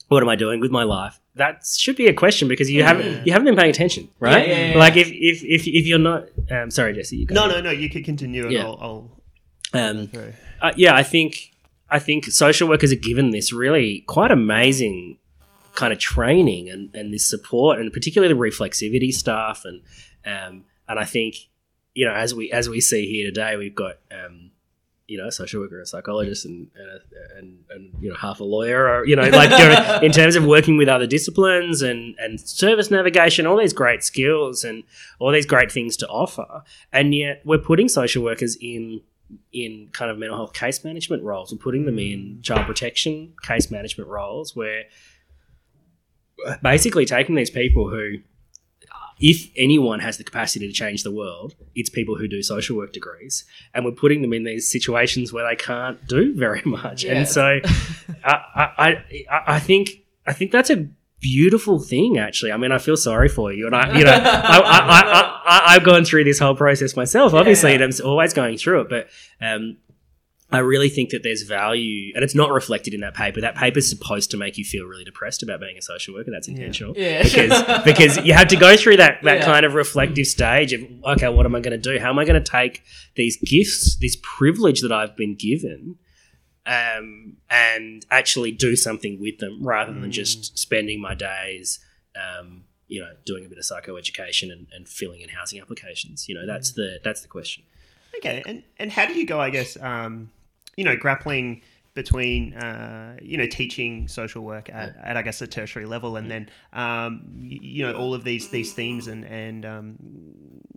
"What 0.08 0.24
am 0.24 0.30
I 0.30 0.36
doing 0.36 0.60
with 0.60 0.72
my 0.72 0.84
life?" 0.84 1.20
That 1.36 1.64
should 1.66 1.96
be 1.96 2.08
a 2.08 2.14
question 2.14 2.48
because 2.48 2.70
you 2.70 2.84
haven't 2.84 3.26
you 3.26 3.32
haven't 3.34 3.46
been 3.46 3.56
paying 3.56 3.70
attention, 3.70 4.10
right? 4.20 4.48
Yeah, 4.48 4.56
yeah, 4.56 4.72
yeah. 4.72 4.78
Like 4.78 4.98
if 4.98 5.08
if 5.10 5.44
if, 5.44 5.68
if 5.68 5.86
you're 5.86 6.00
not, 6.00 6.28
um, 6.50 6.72
sorry, 6.72 6.94
Jesse, 6.94 7.18
you. 7.18 7.28
No, 7.30 7.48
no, 7.48 7.62
no. 7.62 7.70
You 7.72 7.90
could 7.90 8.06
continue, 8.06 8.44
and 8.44 8.52
Yeah. 8.52 8.66
I'll, 8.66 9.12
I'll 9.74 9.80
Um, 9.80 10.10
uh, 10.62 10.74
yeah, 10.76 10.96
I 10.96 11.04
think 11.04 11.52
I 11.90 12.00
think 12.00 12.26
social 12.26 12.68
workers 12.68 12.92
are 12.92 12.96
given 12.96 13.32
this 13.32 13.54
really 13.54 14.02
quite 14.08 14.32
amazing 14.32 15.20
kind 15.76 15.94
of 15.94 16.00
training 16.00 16.70
and, 16.70 16.94
and 16.96 17.14
this 17.14 17.30
support, 17.30 17.80
and 17.80 17.94
particularly 17.94 18.34
the 18.34 18.40
reflexivity 18.40 19.14
stuff, 19.14 19.64
and 19.64 19.82
um, 20.26 20.66
and 20.88 21.00
I 21.00 21.06
think 21.06 21.36
you 21.94 22.06
know 22.06 22.14
as 22.14 22.34
we 22.34 22.52
as 22.52 22.68
we 22.68 22.82
see 22.82 23.08
here 23.12 23.28
today, 23.28 23.56
we've 23.58 23.76
got 23.76 23.98
um, 24.12 24.52
you 25.08 25.18
know 25.18 25.28
a 25.28 25.32
social 25.32 25.62
worker, 25.62 25.82
a 25.82 25.86
psychologist, 25.86 26.46
and 26.46 26.70
and, 26.76 27.02
and 27.38 27.58
and 27.70 27.94
you 28.02 28.10
know 28.10 28.16
half 28.16 28.40
a 28.40 28.44
lawyer, 28.44 28.88
or 28.88 29.06
you 29.06 29.16
know 29.16 29.28
like 29.30 29.50
you 29.52 29.58
know, 29.58 30.00
in 30.04 30.12
terms 30.12 30.36
of 30.36 30.46
working 30.46 30.78
with 30.78 30.88
other 30.88 31.08
disciplines 31.08 31.82
and 31.82 32.16
and 32.20 32.40
service 32.40 32.92
navigation, 32.92 33.48
all 33.48 33.58
these 33.58 33.74
great 33.74 34.04
skills 34.04 34.64
and 34.64 34.84
all 35.20 35.32
these 35.32 35.46
great 35.46 35.72
things 35.72 35.98
to 35.98 36.08
offer, 36.08 36.64
and 36.92 37.16
yet 37.16 37.42
we're 37.46 37.58
putting 37.58 37.88
social 37.88 38.24
workers 38.24 38.58
in 38.60 39.02
in 39.52 39.90
kind 39.92 40.12
of 40.12 40.18
mental 40.18 40.38
health 40.38 40.54
case 40.54 40.84
management 40.84 41.24
roles. 41.24 41.52
We're 41.52 41.60
putting 41.60 41.86
them 41.86 42.00
in 42.00 42.20
mm. 42.20 42.44
child 42.44 42.66
protection 42.66 43.34
case 43.44 43.72
management 43.72 44.10
roles 44.10 44.56
where 44.56 44.84
basically 46.62 47.06
taking 47.06 47.36
these 47.36 47.50
people 47.50 47.90
who, 47.90 48.18
if 49.20 49.50
anyone 49.56 50.00
has 50.00 50.18
the 50.18 50.24
capacity 50.24 50.68
to 50.68 50.74
change 50.74 51.04
the 51.04 51.12
world, 51.12 51.56
it's 51.76 51.90
people 51.90 52.16
who 52.16 52.28
do 52.28 52.42
social 52.44 52.78
work 52.78 52.94
degrees, 52.94 53.46
and 53.74 53.84
we're 53.86 53.92
putting 53.92 54.22
them 54.22 54.34
in 54.34 54.44
these 54.44 54.70
situations 54.70 55.34
where 55.34 55.48
they 55.50 55.56
can't 55.56 56.06
do 56.08 56.34
very 56.36 56.62
much. 56.66 57.04
Yeah. 57.04 57.14
And 57.14 57.28
so, 57.28 57.60
I, 58.24 58.34
I, 58.56 59.04
I, 59.30 59.42
I 59.56 59.60
think 59.60 59.90
I 60.26 60.34
think 60.34 60.52
that's 60.52 60.70
a 60.70 60.88
beautiful 61.20 61.80
thing. 61.80 62.18
Actually, 62.18 62.52
I 62.52 62.58
mean, 62.58 62.72
I 62.72 62.78
feel 62.78 62.98
sorry 62.98 63.28
for 63.30 63.52
you, 63.52 63.66
and 63.66 63.76
I, 63.76 63.98
you 63.98 64.04
know, 64.06 64.12
I, 64.24 64.60
I, 64.60 64.80
I, 64.80 65.42
I, 65.46 65.76
I've 65.76 65.84
gone 65.84 66.06
through 66.06 66.26
this 66.26 66.40
whole 66.40 66.56
process 66.56 66.96
myself, 66.96 67.34
obviously, 67.34 67.72
Yeah. 67.72 67.84
and 67.84 67.94
I'm 68.00 68.06
always 68.06 68.34
going 68.34 68.58
through 68.58 68.82
it, 68.82 68.90
but. 68.90 69.08
Um, 69.42 69.78
I 70.50 70.60
really 70.60 70.88
think 70.88 71.10
that 71.10 71.24
there's 71.24 71.42
value, 71.42 72.14
and 72.16 72.24
it's 72.24 72.34
not 72.36 72.52
reflected 72.52 72.94
in 72.94 73.02
that 73.02 73.14
paper. 73.14 73.42
That 73.42 73.56
paper's 73.56 73.90
supposed 73.90 74.32
to 74.32 74.38
make 74.38 74.58
you 74.58 74.64
feel 74.64 74.86
really 74.86 75.04
depressed 75.04 75.44
about 75.44 75.60
being 75.60 75.78
a 75.78 75.82
social 75.82 76.14
worker. 76.14 76.32
That's 76.32 76.48
intentional 76.48 76.94
Yeah. 76.96 77.24
because 77.24 77.84
because 77.84 78.18
you 78.26 78.32
have 78.34 78.48
to 78.48 78.56
go 78.56 78.78
through 78.78 78.98
that 78.98 79.22
that 79.24 79.40
Yeah. 79.40 79.46
kind 79.46 79.66
of 79.66 79.74
reflective 79.74 80.26
stage 80.26 80.72
of 80.72 80.82
okay, 81.04 81.28
what 81.28 81.46
am 81.46 81.54
I 81.54 81.60
going 81.60 81.80
to 81.82 81.90
do? 81.92 82.00
How 82.00 82.10
am 82.12 82.18
I 82.20 82.24
going 82.24 82.42
to 82.42 82.52
take 82.52 82.84
these 83.16 83.36
gifts, 83.38 83.98
this 83.98 84.16
privilege 84.22 84.80
that 84.82 84.92
I've 84.92 85.18
been 85.18 85.36
given, 85.36 85.98
um, 86.66 87.38
and 87.50 88.06
actually 88.10 88.52
do 88.52 88.76
something 88.76 89.20
with 89.20 89.40
them 89.40 89.60
rather 89.62 89.94
than 89.94 90.12
just 90.12 90.58
spending 90.58 91.02
my 91.02 91.14
days, 91.14 91.80
um, 92.16 92.64
you 92.88 93.02
know, 93.02 93.12
doing 93.26 93.46
a 93.46 93.50
bit 93.50 93.58
of 93.58 93.66
psychoeducation 93.66 94.52
and, 94.52 94.68
and 94.74 94.88
filling 94.88 95.20
in 95.22 95.28
housing 95.30 95.60
applications. 95.60 96.30
You 96.30 96.36
know, 96.36 96.46
that's 96.46 96.72
the 96.72 97.00
that's 97.04 97.22
the 97.22 97.28
question. 97.28 97.64
Okay, 98.18 98.44
and 98.46 98.64
and 98.80 98.92
how 98.94 99.06
do 99.06 99.14
you 99.14 99.26
go? 99.26 99.40
I 99.42 99.50
guess 99.50 99.78
um, 99.82 100.32
you 100.78 100.84
know, 100.84 100.96
grappling 100.96 101.62
between 101.98 102.54
uh, 102.54 103.18
you 103.22 103.38
know 103.38 103.48
teaching 103.48 104.08
social 104.08 104.44
work 104.44 104.70
at, 104.70 104.96
at 105.04 105.18
I 105.18 105.22
guess 105.24 105.42
a 105.42 105.48
tertiary 105.48 105.86
level, 105.86 106.16
and 106.16 106.32
then 106.32 106.50
um, 106.72 107.22
y- 107.36 107.60
you 107.62 107.84
know 107.86 107.94
all 107.98 108.14
of 108.14 108.24
these 108.24 108.50
these 108.50 108.72
themes 108.74 109.08
and 109.08 109.26
and 109.26 109.66
um, 109.66 109.96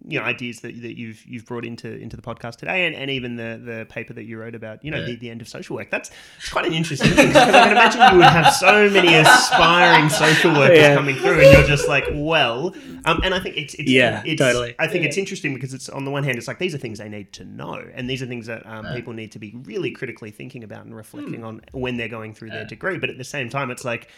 you 0.09 0.19
know 0.19 0.25
ideas 0.25 0.61
that, 0.63 0.81
that 0.83 0.97
you've 0.99 1.23
you've 1.27 1.45
brought 1.45 1.65
into 1.67 1.89
into 1.95 2.17
the 2.17 2.23
podcast 2.23 2.57
today, 2.57 2.87
and, 2.87 2.97
and 2.97 3.11
even 3.11 3.37
the 3.37 3.61
the 3.65 3.87
paper 3.91 4.13
that 4.15 4.25
you 4.25 4.39
wrote 4.41 4.55
about 4.55 4.83
you 4.85 4.91
know 4.91 5.05
the, 5.05 5.15
the 5.17 5.29
end 5.31 5.41
of 5.43 5.49
social 5.49 5.77
work. 5.77 5.91
That's 5.91 6.11
it's 6.39 6.49
quite 6.51 6.65
an 6.67 6.73
interesting 6.73 7.11
thing 7.11 7.29
because 7.29 7.49
I 7.55 7.63
can 7.65 7.73
imagine 7.73 8.01
you 8.13 8.17
would 8.19 8.27
have 8.27 8.53
so 8.55 8.89
many 8.91 9.15
aspiring 9.15 10.09
social 10.09 10.53
workers 10.55 10.79
Yeah. 10.79 10.95
coming 10.97 11.17
through, 11.17 11.41
and 11.43 11.53
you're 11.53 11.67
just 11.67 11.87
like, 11.87 12.07
well, 12.13 12.75
um, 13.05 13.21
and 13.23 13.35
I 13.35 13.41
think 13.41 13.57
it's, 13.59 13.75
it's 13.75 13.91
Yeah, 13.91 14.23
it's, 14.25 14.41
totally. 14.41 14.75
I 14.79 14.87
think 14.87 15.05
it's 15.05 15.19
interesting 15.19 15.53
because 15.55 15.75
it's 15.75 15.89
on 15.91 16.05
the 16.07 16.11
one 16.11 16.25
hand, 16.25 16.39
it's 16.39 16.49
like 16.49 16.59
these 16.59 16.75
are 16.75 16.79
things 16.79 16.99
they 16.99 17.09
need 17.11 17.33
to 17.35 17.45
know, 17.45 17.75
and 17.95 18.09
these 18.09 18.23
are 18.23 18.27
things 18.27 18.47
that 18.47 18.65
um, 18.67 18.87
people 18.95 19.13
need 19.13 19.33
to 19.33 19.39
be 19.39 19.55
really 19.65 19.91
critically 19.91 20.31
thinking 20.31 20.65
about 20.65 20.85
and 20.87 20.95
reflecting 20.97 21.10
on 21.19 21.61
when 21.73 21.97
they're 21.97 22.09
going 22.09 22.35
through 22.35 22.51
their 22.51 22.65
degree. 22.65 22.99
But 22.99 23.11
at 23.11 23.19
the 23.19 23.25
same 23.25 23.49
time, 23.49 23.71
it's 23.71 23.85
like 23.85 24.09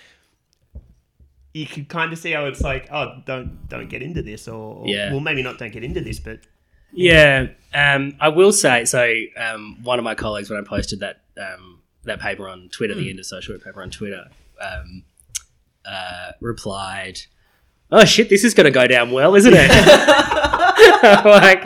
you 1.54 1.66
can 1.66 1.84
kind 1.84 2.12
of 2.12 2.18
see 2.18 2.30
how 2.32 2.46
it's 2.46 2.60
like, 2.62 2.88
oh, 2.92 3.20
don't 3.26 3.68
don't 3.68 3.88
get 3.88 4.02
into 4.02 4.22
this, 4.22 4.48
or, 4.48 4.76
or 4.76 4.88
Yeah. 4.88 5.10
well, 5.10 5.20
maybe 5.20 5.42
not 5.42 5.58
don't 5.58 5.72
get 5.72 5.84
into 5.84 6.00
this, 6.00 6.18
but 6.20 6.40
Yeah, 6.92 7.48
um, 7.74 8.16
I 8.20 8.28
will 8.28 8.52
say 8.52 8.84
so. 8.84 9.12
Um, 9.36 9.78
one 9.82 9.98
of 9.98 10.04
my 10.04 10.14
colleagues, 10.14 10.50
when 10.50 10.58
I 10.58 10.66
posted 10.66 11.00
that 11.00 11.20
um, 11.38 11.80
that 12.04 12.20
paper 12.20 12.48
on 12.48 12.68
Twitter, 12.70 12.94
the 12.94 13.08
end 13.10 13.18
of 13.18 13.26
social 13.26 13.58
paper 13.58 13.82
on 13.82 13.90
Twitter, 13.90 14.28
um, 14.60 15.04
uh, 15.84 16.32
replied, 16.40 17.18
"Oh 17.90 18.04
shit, 18.04 18.28
this 18.28 18.44
is 18.44 18.54
going 18.54 18.64
to 18.66 18.70
go 18.70 18.86
down 18.86 19.10
well, 19.10 19.34
isn't 19.34 19.52
it?" 19.54 19.70
like, 21.24 21.62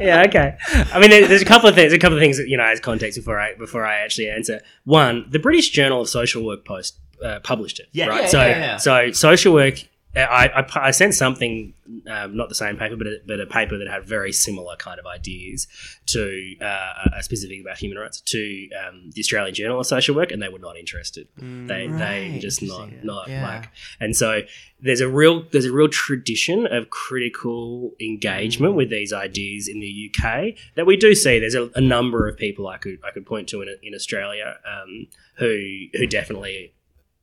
yeah, 0.00 0.24
okay. 0.26 0.56
I 0.92 0.98
mean, 1.00 1.10
there's 1.10 1.42
a 1.42 1.46
couple 1.46 1.68
of 1.68 1.74
things. 1.74 1.92
A 1.92 1.98
couple 1.98 2.16
of 2.16 2.22
things 2.22 2.36
that 2.38 2.48
you 2.48 2.56
know, 2.56 2.64
as 2.64 2.80
context 2.80 3.18
before 3.18 3.38
I 3.38 3.54
before 3.54 3.84
I 3.84 3.96
actually 3.96 4.28
answer. 4.30 4.60
One, 4.84 5.26
the 5.28 5.38
British 5.38 5.70
Journal 5.70 6.00
of 6.00 6.08
Social 6.08 6.44
Work 6.44 6.64
post 6.64 6.98
uh, 7.22 7.40
published 7.40 7.80
it. 7.80 7.88
Yeah. 7.92 8.06
right. 8.06 8.22
Yeah, 8.22 8.28
so, 8.28 8.40
yeah, 8.40 8.58
yeah. 8.58 8.76
so 8.76 9.12
social 9.12 9.54
work. 9.54 9.74
I, 10.16 10.48
I, 10.48 10.66
I 10.88 10.90
sent 10.90 11.14
something, 11.14 11.72
um, 12.08 12.36
not 12.36 12.48
the 12.48 12.54
same 12.54 12.76
paper, 12.76 12.96
but 12.96 13.06
a, 13.06 13.20
but 13.26 13.40
a 13.40 13.46
paper 13.46 13.78
that 13.78 13.86
had 13.86 14.04
very 14.04 14.32
similar 14.32 14.74
kind 14.74 14.98
of 14.98 15.06
ideas 15.06 15.68
to 16.06 16.56
uh, 16.60 17.10
a 17.16 17.22
specific 17.22 17.60
about 17.60 17.78
human 17.78 17.96
rights 17.96 18.20
to 18.22 18.68
um, 18.84 19.10
the 19.14 19.20
Australian 19.20 19.54
Journal 19.54 19.78
of 19.78 19.86
Social 19.86 20.16
Work, 20.16 20.32
and 20.32 20.42
they 20.42 20.48
were 20.48 20.58
not 20.58 20.76
interested. 20.76 21.28
they 21.36 21.86
they 21.86 22.30
Right, 22.32 22.40
just 22.40 22.60
not 22.60 22.84
interesting. 22.84 23.06
not 23.06 23.28
Yeah. 23.28 23.46
like, 23.46 23.70
and 24.00 24.16
so 24.16 24.40
there's 24.80 25.00
a 25.00 25.08
real 25.08 25.44
there's 25.52 25.66
a 25.66 25.72
real 25.72 25.88
tradition 25.88 26.66
of 26.66 26.90
critical 26.90 27.92
engagement 28.00 28.74
with 28.74 28.90
these 28.90 29.12
ideas 29.12 29.68
in 29.68 29.78
the 29.78 30.10
UK 30.10 30.54
that 30.74 30.86
we 30.86 30.96
do 30.96 31.14
see. 31.14 31.38
There's 31.38 31.54
a, 31.54 31.70
a 31.76 31.80
number 31.80 32.26
of 32.26 32.36
people 32.36 32.66
I 32.66 32.78
could 32.78 32.98
I 33.04 33.12
could 33.12 33.26
point 33.26 33.48
to 33.50 33.62
in, 33.62 33.68
in 33.82 33.94
Australia 33.94 34.56
um, 34.66 35.06
who 35.36 35.86
who 35.94 36.06
definitely 36.06 36.72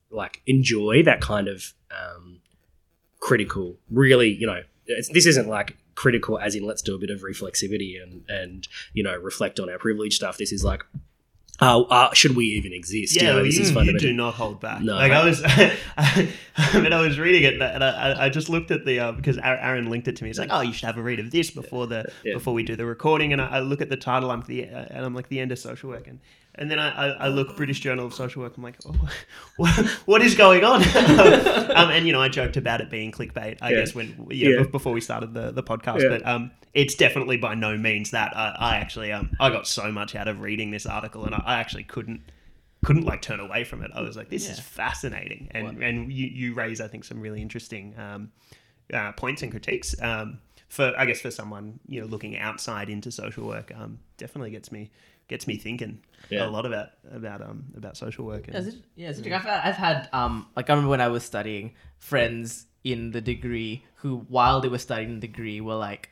like 0.09 0.41
enjoy 0.47 1.03
that 1.03 1.19
kind 1.19 1.49
of 1.49 1.73
um, 1.91 2.39
critical. 3.19 3.77
Really, 3.89 4.29
you 4.33 4.47
know, 4.47 4.61
it's, 4.85 5.09
this 5.09 5.25
isn't 5.25 5.47
like 5.47 5.77
critical 5.95 6.37
as 6.39 6.53
in 6.55 6.63
let's 6.63 6.81
do 6.83 6.93
a 6.95 6.99
bit 6.99 7.09
of 7.09 7.21
reflexivity 7.21 8.01
and 8.01 8.23
and 8.29 8.67
you 8.93 9.03
know 9.03 9.15
reflect 9.17 9.59
on 9.59 9.69
our 9.69 9.79
privilege 9.79 10.15
stuff. 10.15 10.37
This 10.37 10.51
is 10.51 10.63
like. 10.63 10.83
Uh, 11.59 11.81
uh, 11.89 12.13
should 12.13 12.35
we 12.35 12.45
even 12.45 12.71
exist? 12.71 13.15
yeah, 13.15 13.23
you 13.23 13.27
know, 13.33 13.43
this 13.43 13.55
you, 13.57 13.63
is 13.63 13.71
you 13.87 13.97
do 13.97 14.13
not 14.13 14.35
hold 14.35 14.61
back. 14.61 14.79
No. 14.79 14.93
Like 14.93 15.11
I 15.11 15.25
was, 15.25 15.41
I, 15.97 16.29
mean, 16.75 16.93
I 16.93 17.01
was 17.01 17.17
reading 17.17 17.41
it, 17.45 17.59
and 17.59 17.83
I, 17.83 17.89
I- 18.11 18.25
I 18.25 18.29
just 18.29 18.47
looked 18.47 18.69
at 18.69 18.85
the 18.85 18.99
uh, 18.99 19.11
because 19.13 19.39
Aaron 19.39 19.89
linked 19.89 20.07
it 20.07 20.15
to 20.17 20.23
me. 20.23 20.29
He's 20.29 20.37
like, 20.37 20.49
"Oh, 20.51 20.61
you 20.61 20.71
should 20.71 20.85
have 20.85 20.97
a 20.97 21.01
read 21.01 21.19
of 21.19 21.31
this 21.31 21.49
before 21.49 21.87
the 21.87 22.05
Yeah. 22.23 22.35
before 22.35 22.53
we 22.53 22.61
do 22.61 22.75
the 22.75 22.85
recording." 22.85 23.33
And 23.33 23.41
I, 23.41 23.47
I 23.47 23.59
look 23.61 23.81
at 23.81 23.89
the 23.89 23.97
title, 23.97 24.29
I'm 24.29 24.41
the 24.41 24.65
uh, 24.69 24.85
and 24.91 25.03
I'm 25.03 25.15
like, 25.15 25.29
"The 25.29 25.39
end 25.39 25.51
of 25.51 25.57
social 25.57 25.89
work," 25.89 26.07
and 26.07 26.19
and 26.57 26.69
then 26.71 26.79
I, 26.79 26.89
I, 26.89 27.07
I 27.09 27.27
look 27.27 27.55
British 27.55 27.79
Journal 27.79 28.05
of 28.05 28.13
Social 28.13 28.41
Work. 28.41 28.57
I'm 28.57 28.63
like, 28.63 28.75
oh, 28.85 28.93
what, 29.57 29.69
what 30.05 30.21
is 30.21 30.35
going 30.35 30.63
on? 30.63 30.81
um, 31.75 31.89
and 31.91 32.05
you 32.07 32.13
know, 32.13 32.21
I 32.21 32.29
joked 32.29 32.57
about 32.57 32.81
it 32.81 32.89
being 32.89 33.11
clickbait. 33.11 33.57
I 33.61 33.71
Yeah. 33.71 33.79
guess 33.79 33.95
when 33.95 34.27
yeah, 34.29 34.49
Yeah. 34.49 34.63
be- 34.63 34.69
before 34.69 34.93
we 34.93 35.01
started 35.01 35.33
the 35.33 35.51
the 35.51 35.63
podcast, 35.63 36.01
Yeah. 36.01 36.09
but 36.09 36.25
um, 36.27 36.51
it's 36.73 36.95
definitely 36.95 37.37
by 37.37 37.55
no 37.55 37.77
means 37.77 38.11
that. 38.11 38.35
I, 38.35 38.55
I 38.59 38.75
actually 38.77 39.11
um, 39.11 39.31
I 39.39 39.49
got 39.49 39.67
so 39.67 39.91
much 39.91 40.15
out 40.15 40.27
of 40.27 40.41
reading 40.41 40.71
this 40.71 40.85
article, 40.85 41.25
and 41.25 41.33
I, 41.35 41.41
I 41.45 41.59
actually 41.59 41.83
couldn't 41.83 42.21
couldn't 42.85 43.05
like 43.05 43.21
turn 43.21 43.39
away 43.39 43.63
from 43.63 43.81
it. 43.81 43.91
I 43.93 44.01
was 44.01 44.15
like, 44.15 44.29
this 44.29 44.49
is 44.49 44.59
fascinating, 44.59 45.49
and 45.51 45.81
and 45.83 46.11
you 46.11 46.27
you 46.27 46.53
raise 46.53 46.79
I 46.81 46.87
think 46.87 47.03
some 47.03 47.19
really 47.19 47.41
interesting 47.41 47.95
um, 47.97 48.31
uh, 48.93 49.11
points 49.13 49.41
and 49.41 49.51
critiques. 49.51 49.99
Um, 50.01 50.39
for 50.69 50.93
I 50.97 51.05
guess 51.05 51.21
for 51.21 51.31
someone 51.31 51.79
you 51.87 52.01
know 52.01 52.07
looking 52.07 52.37
outside 52.37 52.89
into 52.89 53.11
social 53.11 53.47
work, 53.47 53.71
um, 53.75 53.99
definitely 54.17 54.51
gets 54.51 54.71
me 54.71 54.91
gets 55.27 55.45
me 55.47 55.57
thinking 55.57 55.99
Yeah. 56.29 56.47
a 56.47 56.49
lot 56.49 56.65
about 56.65 56.89
about 57.11 57.41
um 57.41 57.65
about 57.75 57.97
social 57.97 58.25
work. 58.25 58.47
And, 58.47 58.55
Yeah, 58.55 58.61
it's, 58.61 58.77
yeah, 58.95 59.09
it's 59.09 59.19
interesting. 59.19 59.33
I've 59.33 59.43
had, 59.43 59.67
I've 59.69 59.75
had 59.75 60.09
um 60.13 60.47
like 60.55 60.69
I 60.69 60.73
remember 60.73 60.89
when 60.89 61.01
I 61.01 61.07
was 61.09 61.23
studying 61.23 61.73
friends 61.97 62.65
in 62.83 63.11
the 63.11 63.21
degree 63.21 63.83
who 63.95 64.25
while 64.29 64.61
they 64.61 64.69
were 64.69 64.77
studying 64.77 65.19
the 65.19 65.27
degree 65.27 65.59
were 65.61 65.75
like 65.75 66.09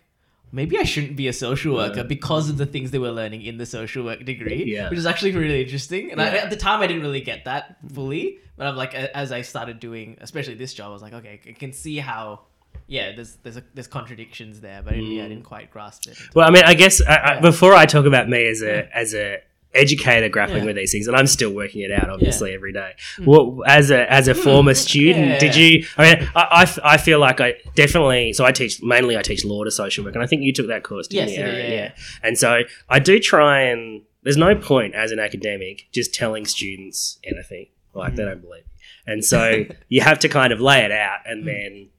maybe 0.51 0.78
I 0.80 0.84
shouldn't 0.84 1.16
be 1.16 1.28
a 1.28 1.34
social 1.34 1.76
worker 1.76 2.03
because 2.03 2.49
of 2.49 2.57
the 2.57 2.66
things 2.66 2.91
they 2.91 2.99
were 2.99 3.11
learning 3.11 3.41
in 3.41 3.57
the 3.57 3.66
social 3.66 4.03
work 4.05 4.24
degree 4.26 4.63
Yeah. 4.76 4.89
which 4.89 4.99
is 4.99 5.05
actually 5.05 5.32
really 5.32 5.61
interesting 5.61 6.11
and 6.11 6.22
I, 6.22 6.28
at 6.38 6.49
the 6.49 6.55
time 6.55 6.82
I 6.82 6.88
didn't 6.88 7.03
really 7.03 7.22
get 7.22 7.45
that 7.45 7.78
fully 7.93 8.39
but 8.57 8.68
I'm 8.68 8.76
like 8.76 8.93
as 8.93 9.32
I 9.32 9.41
started 9.41 9.80
doing 9.80 10.18
especially 10.22 10.55
this 10.55 10.74
job 10.74 10.89
I 10.89 10.93
was 10.93 11.01
like 11.01 11.13
okay 11.13 11.39
I 11.47 11.51
can 11.53 11.72
see 11.74 11.97
how 11.97 12.41
yeah 12.88 13.15
there's 13.15 13.36
there's 13.43 13.57
a, 13.57 13.63
there's 13.73 13.88
contradictions 13.88 14.61
there 14.61 14.82
but 14.84 14.93
I 14.93 14.97
didn't, 14.97 15.11
yeah, 15.11 15.26
I 15.26 15.28
didn't 15.28 15.45
quite 15.45 15.71
grasp 15.71 16.07
it 16.07 16.17
Well, 16.34 16.47
I 16.47 16.51
mean, 16.51 16.63
I 16.65 16.73
guess 16.73 17.01
I, 17.05 17.15
I, 17.15 17.34
Yeah. 17.36 17.39
before 17.41 17.73
I 17.73 17.86
talk 17.86 18.05
about 18.05 18.30
me 18.30 18.47
as 18.47 18.61
a 18.61 18.95
as 18.95 19.13
a 19.13 19.39
educator 19.73 20.30
grappling 20.30 20.59
Yeah. 20.59 20.65
with 20.65 20.76
these 20.78 20.91
things, 20.91 21.07
and 21.07 21.15
I'm 21.15 21.28
still 21.28 21.51
working 21.51 21.82
it 21.82 21.91
out, 21.91 22.09
obviously, 22.09 22.53
every 22.53 22.71
day. 22.71 22.93
Hmm. 23.17 23.26
What 23.26 23.69
as 23.69 23.91
a 23.91 24.11
as 24.11 24.28
a 24.28 24.34
mm. 24.34 24.43
former 24.43 24.73
student, 24.73 25.28
Yeah. 25.28 25.39
did 25.39 25.55
you? 25.55 25.86
I 25.97 26.15
mean, 26.15 26.30
I 26.36 26.80
I 26.84 26.97
feel 26.97 27.19
like 27.19 27.41
I 27.41 27.55
definitely. 27.76 28.34
So 28.34 28.45
I 28.45 28.51
teach 28.51 28.82
mainly. 28.82 29.17
I 29.17 29.21
teach 29.21 29.43
law 29.45 29.63
to 29.63 29.71
social 29.71 30.05
work, 30.05 30.15
and 30.15 30.23
I 30.23 30.28
think 30.28 30.43
you 30.43 30.53
took 30.53 30.67
that 30.67 30.84
course, 30.84 31.07
didn't 31.07 31.30
Yes, 31.30 31.38
you? 31.38 31.43
yeah, 31.43 31.49
Aaron? 31.49 31.71
yeah, 31.71 31.78
yeah. 31.78 31.91
And 32.23 32.38
so 32.38 32.61
I 32.89 32.99
do 32.99 33.19
try 33.19 33.63
and. 33.63 34.03
There's 34.23 34.38
no 34.38 34.55
point 34.55 34.95
as 34.95 35.11
an 35.11 35.19
academic 35.19 35.88
just 35.91 36.13
telling 36.13 36.45
students 36.45 37.19
anything 37.23 37.67
like 37.93 38.15
they 38.15 38.23
mm. 38.23 38.28
don't 38.28 38.41
believe. 38.41 38.63
And 39.05 39.23
so 39.23 39.65
you 39.88 40.01
have 40.01 40.17
to 40.19 40.30
kind 40.30 40.51
of 40.51 40.59
lay 40.59 40.84
it 40.84 40.91
out 40.91 41.19
and 41.28 41.43
mm. 41.43 41.45
then 41.45 41.89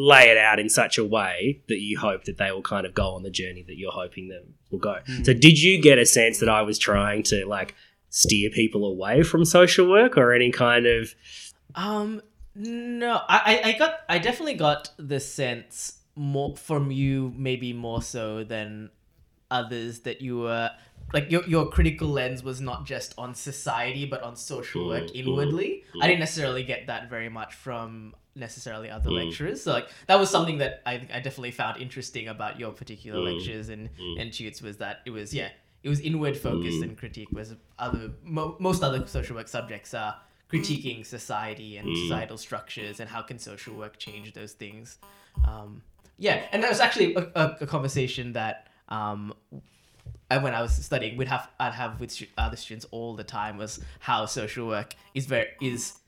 lay 0.00 0.30
it 0.30 0.36
out 0.38 0.58
in 0.60 0.68
such 0.68 0.96
a 0.96 1.04
way 1.04 1.60
that 1.68 1.80
you 1.80 1.98
hope 1.98 2.22
that 2.24 2.38
they 2.38 2.52
will 2.52 2.62
kind 2.62 2.86
of 2.86 2.94
go 2.94 3.08
on 3.16 3.24
the 3.24 3.30
journey 3.30 3.64
that 3.66 3.76
you're 3.76 3.90
hoping 3.92 4.28
them 4.28 4.54
will 4.70 4.78
go. 4.78 4.98
So 5.24 5.32
did 5.34 5.60
you 5.60 5.82
get 5.82 5.98
a 5.98 6.06
sense 6.06 6.38
that 6.38 6.48
I 6.48 6.62
was 6.62 6.78
trying 6.78 7.24
to 7.24 7.44
like 7.46 7.74
steer 8.08 8.48
people 8.48 8.84
away 8.86 9.22
from 9.24 9.44
social 9.44 9.88
work 9.90 10.16
or 10.16 10.32
any 10.32 10.52
kind 10.52 10.86
of 10.86 11.14
Um, 11.74 12.22
no, 12.54 13.20
I, 13.28 13.60
I, 13.64 13.72
got, 13.78 14.00
I 14.08 14.18
definitely 14.18 14.54
got 14.54 14.90
the 14.98 15.20
sense 15.20 15.98
more 16.14 16.56
from 16.56 16.90
you, 16.90 17.32
maybe 17.36 17.72
more 17.72 18.00
so 18.02 18.44
than 18.44 18.90
others, 19.50 20.00
that 20.00 20.20
you 20.20 20.38
were 20.38 20.70
like 21.14 21.30
your 21.30 21.42
your 21.44 21.70
critical 21.70 22.08
lens 22.08 22.42
was 22.42 22.60
not 22.60 22.84
just 22.84 23.14
on 23.16 23.34
society 23.34 24.04
but 24.04 24.22
on 24.22 24.36
social 24.36 24.88
work 24.88 25.04
Mm, 25.04 25.14
inwardly. 25.14 25.84
mm, 25.94 26.02
I 26.02 26.06
didn't 26.06 26.20
necessarily 26.20 26.64
get 26.64 26.86
that 26.88 27.08
very 27.08 27.30
much 27.30 27.54
from 27.54 28.14
necessarily 28.38 28.88
other 28.90 29.10
Mm. 29.10 29.24
lecturers. 29.24 29.62
So 29.62 29.72
like 29.72 29.88
that 30.06 30.18
was 30.18 30.30
something 30.30 30.58
that 30.58 30.82
I 30.86 30.94
I 31.12 31.20
definitely 31.20 31.50
found 31.52 31.80
interesting 31.82 32.28
about 32.28 32.58
your 32.60 32.72
particular 32.72 33.18
Mm, 33.20 33.34
lectures 33.34 33.68
and 33.68 33.88
mm. 33.96 34.20
and 34.20 34.32
tutes 34.32 34.62
was 34.62 34.76
that 34.78 35.00
it 35.06 35.10
was 35.10 35.34
yeah 35.34 35.50
it 35.82 35.88
was 35.88 36.00
inward 36.00 36.36
focused 36.36 36.78
Mm. 36.80 36.82
and 36.84 36.98
critique 36.98 37.30
was 37.32 37.54
other 37.78 38.12
mo- 38.22 38.56
most 38.58 38.82
other 38.82 39.06
social 39.06 39.36
work 39.36 39.48
subjects 39.48 39.92
are 39.94 40.16
critiquing 40.50 41.04
society 41.04 41.76
and 41.76 41.88
Mm. 41.88 41.96
societal 42.04 42.38
structures 42.38 43.00
and 43.00 43.10
how 43.10 43.22
can 43.22 43.38
social 43.38 43.74
work 43.74 43.98
change 43.98 44.32
those 44.32 44.52
things 44.52 44.98
um, 45.46 45.82
yeah 46.16 46.46
and 46.52 46.62
that 46.62 46.70
was 46.70 46.80
actually 46.80 47.14
a, 47.14 47.20
a, 47.34 47.56
a 47.60 47.66
conversation 47.66 48.32
that 48.32 48.66
um, 48.88 49.34
I, 50.30 50.38
when 50.38 50.54
I 50.54 50.62
was 50.62 50.72
studying 50.72 51.16
we'd 51.18 51.28
have 51.28 51.48
I'd 51.60 51.74
have 51.74 52.00
with 52.00 52.22
other 52.36 52.56
students 52.56 52.86
all 52.90 53.14
the 53.14 53.24
time 53.24 53.56
was 53.58 53.78
how 54.00 54.26
social 54.26 54.66
work 54.66 54.94
is 55.14 55.26
very 55.26 55.48
is 55.60 55.98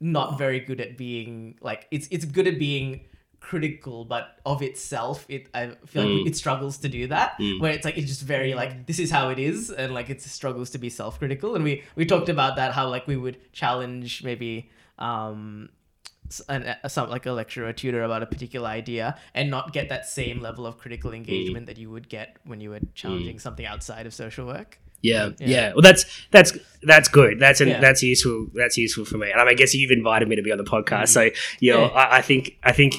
not 0.00 0.38
very 0.38 0.60
good 0.60 0.80
at 0.80 0.96
being 0.96 1.56
like 1.60 1.86
it's 1.90 2.06
it's 2.10 2.24
good 2.24 2.46
at 2.46 2.58
being 2.58 3.00
critical 3.40 4.04
but 4.04 4.38
of 4.44 4.62
itself 4.62 5.24
it 5.28 5.48
i 5.54 5.68
feel 5.86 6.02
like 6.02 6.10
Mm. 6.12 6.26
it 6.26 6.36
struggles 6.36 6.78
to 6.78 6.88
do 6.88 7.06
that 7.06 7.38
Mm. 7.38 7.60
where 7.60 7.72
it's 7.72 7.84
like 7.84 7.96
it's 7.96 8.08
just 8.08 8.22
very 8.22 8.54
like 8.54 8.86
this 8.86 8.98
is 8.98 9.10
how 9.10 9.28
it 9.30 9.38
is 9.38 9.70
and 9.70 9.94
like 9.94 10.10
it 10.10 10.20
struggles 10.22 10.70
to 10.70 10.78
be 10.78 10.90
self-critical 10.90 11.54
and 11.54 11.64
we 11.64 11.82
we 11.96 12.04
talked 12.04 12.28
about 12.28 12.56
that 12.56 12.72
how 12.72 12.88
like 12.88 13.06
we 13.06 13.16
would 13.16 13.38
challenge 13.52 14.22
maybe 14.24 14.70
um 14.98 15.68
an, 16.48 16.74
a, 16.82 16.88
some 16.90 17.08
like 17.08 17.24
a 17.26 17.32
lecturer 17.32 17.68
or 17.68 17.72
tutor 17.72 18.02
about 18.02 18.22
a 18.22 18.26
particular 18.26 18.68
idea 18.68 19.16
and 19.34 19.48
not 19.50 19.72
get 19.72 19.88
that 19.88 20.04
same 20.06 20.40
level 20.40 20.66
of 20.66 20.76
critical 20.76 21.12
engagement 21.14 21.66
that 21.66 21.78
you 21.78 21.90
would 21.90 22.08
get 22.08 22.36
when 22.44 22.60
you 22.60 22.70
were 22.70 22.80
challenging 22.94 23.38
something 23.38 23.64
outside 23.64 24.04
of 24.06 24.12
social 24.12 24.46
work 24.46 24.78
Yeah, 25.02 25.30
Yeah. 25.38 25.46
yeah. 25.46 25.72
Well, 25.72 25.82
that's 25.82 26.04
that's 26.30 26.56
that's 26.82 27.08
good. 27.08 27.38
That's 27.40 27.60
an, 27.60 27.68
Yeah. 27.68 27.80
that's 27.80 28.02
useful. 28.02 28.48
That's 28.54 28.76
useful 28.76 29.04
for 29.04 29.18
me. 29.18 29.30
And 29.30 29.40
I, 29.40 29.54
guess 29.54 29.74
you've 29.74 29.90
invited 29.90 30.28
me 30.28 30.36
to 30.36 30.42
be 30.42 30.52
on 30.52 30.58
the 30.58 30.64
podcast, 30.64 31.08
so 31.08 31.30
you 31.60 31.72
know, 31.72 31.82
Yeah. 31.82 31.86
I, 31.88 32.18
I 32.18 32.22
think 32.22 32.56
I 32.62 32.72
think. 32.72 32.94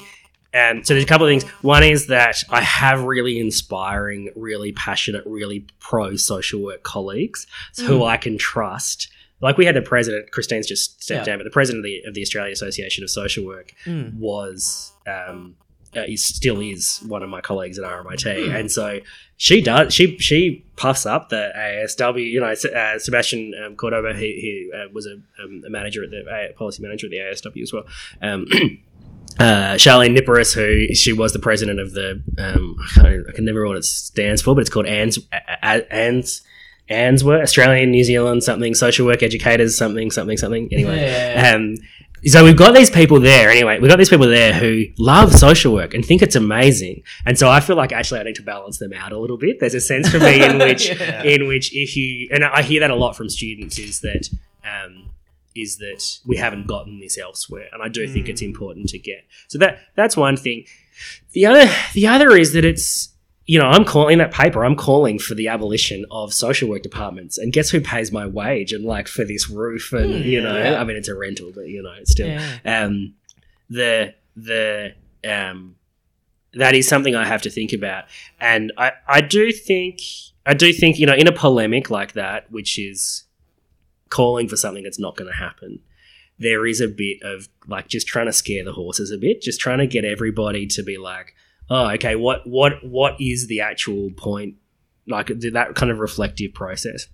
Um, 0.52 0.82
so 0.82 0.94
there's 0.94 1.04
a 1.04 1.06
couple 1.06 1.26
of 1.26 1.30
things. 1.30 1.44
One 1.62 1.84
is 1.84 2.08
that 2.08 2.42
I 2.50 2.60
have 2.60 3.04
really 3.04 3.38
inspiring, 3.38 4.30
really 4.34 4.72
passionate, 4.72 5.22
really 5.24 5.64
pro 5.78 6.16
social 6.16 6.60
work 6.60 6.82
colleagues 6.82 7.46
who 7.78 8.02
I 8.04 8.16
can 8.16 8.36
trust 8.36 9.08
like 9.40 9.56
we 9.56 9.64
had 9.64 9.76
the 9.76 9.82
president. 9.82 10.32
Christine's 10.32 10.66
just 10.66 11.02
stepped 11.02 11.20
Yeah. 11.20 11.32
down, 11.32 11.38
but 11.38 11.44
the 11.44 11.50
president 11.50 11.80
of 11.80 11.84
the, 11.84 12.02
of 12.08 12.14
the 12.14 12.22
Australian 12.22 12.52
Association 12.52 13.04
of 13.04 13.10
Social 13.10 13.44
Work 13.46 13.74
Mm. 13.86 14.14
was. 14.14 14.92
Um, 15.06 15.54
uh, 15.96 16.02
is 16.06 16.24
still 16.24 16.60
is 16.60 16.98
one 17.06 17.22
of 17.22 17.28
my 17.28 17.40
colleagues 17.40 17.78
at 17.78 17.84
RMIT, 17.84 18.46
Hmm. 18.46 18.54
and 18.54 18.70
so 18.70 19.00
she 19.36 19.60
does 19.60 19.92
she 19.92 20.18
she 20.18 20.64
puffs 20.76 21.06
up 21.06 21.28
the 21.28 21.50
ASW. 21.56 22.30
You 22.30 22.40
know, 22.40 22.46
uh, 22.46 22.98
Sebastian 22.98 23.54
um, 23.64 23.76
Cordoba, 23.76 24.14
he, 24.14 24.20
he 24.20 24.70
uh, 24.74 24.88
was 24.92 25.06
a, 25.06 25.14
um, 25.42 25.62
a 25.66 25.70
manager 25.70 26.04
at 26.04 26.10
the 26.10 26.54
policy 26.56 26.82
manager 26.82 27.06
at 27.06 27.10
the 27.10 27.18
ASW 27.18 27.62
as 27.62 27.72
well. 27.72 27.84
Um, 28.22 28.46
uh, 29.38 29.74
Charlene 29.74 30.16
Nipperess, 30.16 30.54
who 30.54 30.94
she 30.94 31.12
was 31.12 31.32
the 31.32 31.38
president 31.38 31.80
of 31.80 31.92
the 31.92 32.22
um, 32.38 32.76
I, 32.96 33.18
I 33.28 33.32
can 33.32 33.44
never 33.44 33.60
remember 33.60 33.68
what 33.68 33.76
it 33.78 33.84
stands 33.84 34.42
for, 34.42 34.54
but 34.54 34.60
it's 34.60 34.70
called 34.70 34.86
ANS 34.86 35.18
ANS. 35.62 35.84
ANS 35.90 36.42
ANSWORK, 36.90 37.42
Australian, 37.42 37.92
New 37.92 38.02
Zealand, 38.02 38.42
something, 38.42 38.74
social 38.74 39.06
work 39.06 39.22
educators, 39.22 39.78
something, 39.78 40.10
something, 40.10 40.36
something. 40.36 40.68
Anyway, 40.72 41.00
yeah. 41.00 41.52
um, 41.54 41.76
so 42.26 42.44
we've 42.44 42.56
got 42.56 42.74
these 42.74 42.90
people 42.90 43.20
there 43.20 43.50
anyway. 43.50 43.78
We've 43.78 43.90
got 43.90 43.96
these 43.98 44.08
people 44.08 44.26
there 44.26 44.52
who 44.52 44.84
love 44.98 45.32
social 45.34 45.72
work 45.72 45.94
and 45.94 46.04
think 46.04 46.22
it's 46.22 46.36
amazing. 46.36 47.02
And 47.26 47.38
so 47.38 47.48
I 47.50 47.60
feel 47.60 47.76
like 47.76 47.92
actually 47.92 48.20
I 48.20 48.24
need 48.24 48.34
to 48.36 48.42
balance 48.42 48.78
them 48.78 48.92
out 48.92 49.12
a 49.12 49.18
little 49.18 49.38
bit. 49.38 49.60
There's 49.60 49.74
a 49.74 49.80
sense 49.80 50.08
for 50.10 50.18
me 50.18 50.42
in 50.44 50.58
which, 50.66 50.88
Yeah. 50.88 51.22
in 51.22 51.46
which 51.46 51.74
if 51.74 51.96
you, 51.96 52.28
and 52.32 52.44
I 52.44 52.62
hear 52.62 52.80
that 52.80 52.90
a 52.90 52.94
lot 52.94 53.16
from 53.16 53.28
students 53.28 53.78
is 53.78 54.00
that, 54.00 54.28
um, 54.64 55.10
is 55.54 55.78
that 55.78 56.18
we 56.26 56.36
haven't 56.36 56.66
gotten 56.66 57.00
this 57.00 57.18
elsewhere. 57.18 57.68
And 57.72 57.82
I 57.82 57.88
do 57.88 58.06
think 58.08 58.28
it's 58.28 58.42
important 58.42 58.88
to 58.90 58.98
get. 58.98 59.24
So 59.48 59.58
that, 59.58 59.78
that's 59.96 60.16
one 60.16 60.36
thing. 60.36 60.64
The 61.32 61.46
other, 61.46 61.70
the 61.94 62.06
other 62.06 62.36
is 62.36 62.52
that 62.54 62.64
it's, 62.64 63.09
you 63.50 63.58
know, 63.58 63.66
I'm 63.66 63.84
calling 63.84 64.18
that 64.18 64.30
paper. 64.30 64.64
I'm 64.64 64.76
calling 64.76 65.18
for 65.18 65.34
the 65.34 65.48
abolition 65.48 66.06
of 66.12 66.32
social 66.32 66.68
work 66.68 66.82
departments, 66.82 67.36
and 67.36 67.52
guess 67.52 67.68
who 67.68 67.80
pays 67.80 68.12
my 68.12 68.24
wage 68.24 68.72
and 68.72 68.84
like 68.84 69.08
for 69.08 69.24
this 69.24 69.50
roof 69.50 69.92
and 69.92 70.14
Hmm, 70.22 70.28
you 70.28 70.40
know. 70.40 70.76
I 70.76 70.84
mean, 70.84 70.96
it's 70.96 71.08
a 71.08 71.16
rental, 71.16 71.50
but 71.52 71.66
you 71.66 71.82
know, 71.82 71.92
it's 71.98 72.12
still 72.12 72.28
Yeah. 72.28 72.58
um, 72.64 73.14
the 73.68 74.14
the 74.36 74.94
um, 75.24 75.74
that 76.54 76.76
is 76.76 76.86
something 76.86 77.16
I 77.16 77.26
have 77.26 77.42
to 77.42 77.50
think 77.50 77.72
about, 77.72 78.04
and 78.40 78.72
I 78.78 78.92
I 79.08 79.20
do 79.20 79.50
think 79.50 79.98
I 80.46 80.54
do 80.54 80.72
think 80.72 81.00
you 81.00 81.06
know 81.06 81.14
in 81.14 81.26
a 81.26 81.32
polemic 81.32 81.90
like 81.90 82.12
that, 82.12 82.52
which 82.52 82.78
is 82.78 83.24
calling 84.10 84.46
for 84.46 84.56
something 84.56 84.84
that's 84.84 85.00
not 85.00 85.16
going 85.16 85.28
to 85.28 85.36
happen. 85.36 85.80
There 86.38 86.68
is 86.68 86.80
a 86.80 86.86
bit 86.86 87.18
of 87.22 87.48
like 87.66 87.88
just 87.88 88.06
trying 88.06 88.26
to 88.26 88.32
scare 88.32 88.64
the 88.64 88.74
horses 88.74 89.10
a 89.10 89.18
bit, 89.18 89.42
just 89.42 89.58
trying 89.60 89.78
to 89.78 89.88
get 89.88 90.04
everybody 90.04 90.68
to 90.68 90.84
be 90.84 90.98
like, 90.98 91.34
oh, 91.70 91.90
okay, 91.92 92.16
what 92.16 92.46
what 92.46 92.84
what 92.84 93.20
is 93.20 93.46
the 93.46 93.60
actual 93.60 94.10
point? 94.10 94.56
Like 95.06 95.28
that 95.28 95.74
kind 95.74 95.90
of 95.90 95.98
reflective 95.98 96.52
process. 96.52 97.06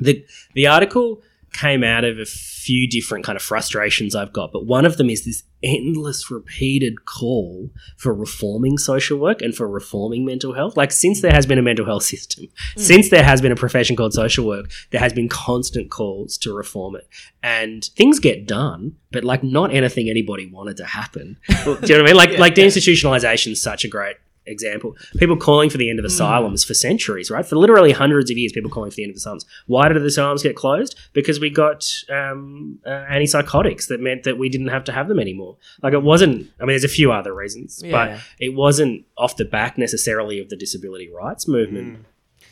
The 0.00 0.24
the 0.54 0.66
article 0.66 1.22
came 1.52 1.84
out 1.84 2.04
of 2.04 2.18
a 2.18 2.24
few 2.24 2.88
different 2.88 3.24
kind 3.24 3.36
of 3.36 3.42
frustrations 3.42 4.14
I've 4.14 4.32
got, 4.32 4.52
but 4.52 4.66
one 4.66 4.84
of 4.84 4.96
them 4.96 5.10
is 5.10 5.24
this 5.24 5.42
endless 5.62 6.30
repeated 6.30 7.04
call 7.04 7.70
for 7.96 8.12
reforming 8.12 8.78
social 8.78 9.18
work 9.18 9.42
and 9.42 9.54
for 9.54 9.68
reforming 9.68 10.24
mental 10.24 10.54
health. 10.54 10.76
Like 10.76 10.92
since 10.92 11.20
there 11.20 11.32
has 11.32 11.46
been 11.46 11.58
a 11.58 11.62
mental 11.62 11.86
health 11.86 12.02
system, 12.14 12.44
mm. 12.44 12.80
since 12.80 13.10
there 13.10 13.22
has 13.22 13.40
been 13.40 13.52
a 13.52 13.56
profession 13.56 13.96
called 13.96 14.14
social 14.14 14.46
work, 14.46 14.70
there 14.90 15.00
has 15.00 15.12
been 15.12 15.28
constant 15.28 15.90
calls 15.90 16.38
to 16.38 16.54
reform 16.54 16.96
it. 16.96 17.08
And 17.42 17.84
things 17.96 18.18
get 18.18 18.46
done, 18.46 18.96
but 19.10 19.24
like 19.24 19.42
not 19.42 19.72
anything 19.74 20.08
anybody 20.08 20.46
wanted 20.46 20.76
to 20.78 20.84
happen. 20.84 21.36
Do 21.48 21.54
you 21.54 21.64
know 21.64 21.76
what 21.76 21.90
I 21.90 22.02
mean? 22.02 22.16
Like 22.16 22.38
like 22.38 22.54
deinstitutionalization 22.54 23.52
is 23.52 23.62
such 23.62 23.84
a 23.84 23.88
great 23.88 24.16
example. 24.46 24.96
People 25.18 25.36
calling 25.36 25.70
for 25.70 25.78
the 25.78 25.88
end 25.88 25.98
of 25.98 26.04
asylums 26.04 26.64
for 26.64 26.74
centuries, 26.74 27.30
right? 27.30 27.46
For 27.46 27.56
literally 27.56 27.92
hundreds 27.92 28.30
of 28.30 28.36
years, 28.38 28.52
people 28.52 28.70
calling 28.70 28.90
for 28.90 28.96
the 28.96 29.04
end 29.04 29.10
of 29.10 29.16
asylums. 29.16 29.44
Why 29.66 29.88
did 29.88 30.00
the 30.02 30.06
asylums 30.06 30.42
get 30.42 30.56
closed? 30.56 30.98
Because 31.12 31.38
we 31.40 31.50
got 31.50 31.88
um, 32.10 32.78
uh, 32.84 32.90
antipsychotics 32.90 33.86
that 33.88 34.00
meant 34.00 34.24
that 34.24 34.38
we 34.38 34.48
didn't 34.48 34.68
have 34.68 34.84
to 34.84 34.92
have 34.92 35.08
them 35.08 35.18
anymore. 35.20 35.56
Like 35.82 35.92
it 35.92 36.02
wasn't. 36.02 36.48
I 36.58 36.62
mean, 36.62 36.68
there's 36.68 36.84
a 36.84 36.88
few 36.88 37.12
other 37.12 37.34
reasons, 37.34 37.82
Yeah. 37.84 37.90
but 37.92 38.20
it 38.40 38.54
wasn't 38.54 39.04
off 39.16 39.36
the 39.36 39.44
back 39.44 39.78
necessarily 39.78 40.40
of 40.40 40.48
the 40.48 40.56
disability 40.56 41.08
rights 41.10 41.46
movement 41.48 42.04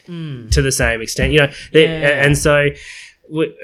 Mm. 0.09 0.51
to 0.53 0.63
the 0.63 0.73
same 0.73 1.03
extent. 1.03 1.33
You 1.33 1.41
know, 1.41 1.53
the, 1.73 1.81
Yeah. 1.83 2.25
and 2.25 2.37
so. 2.39 2.69
We, 3.29 3.55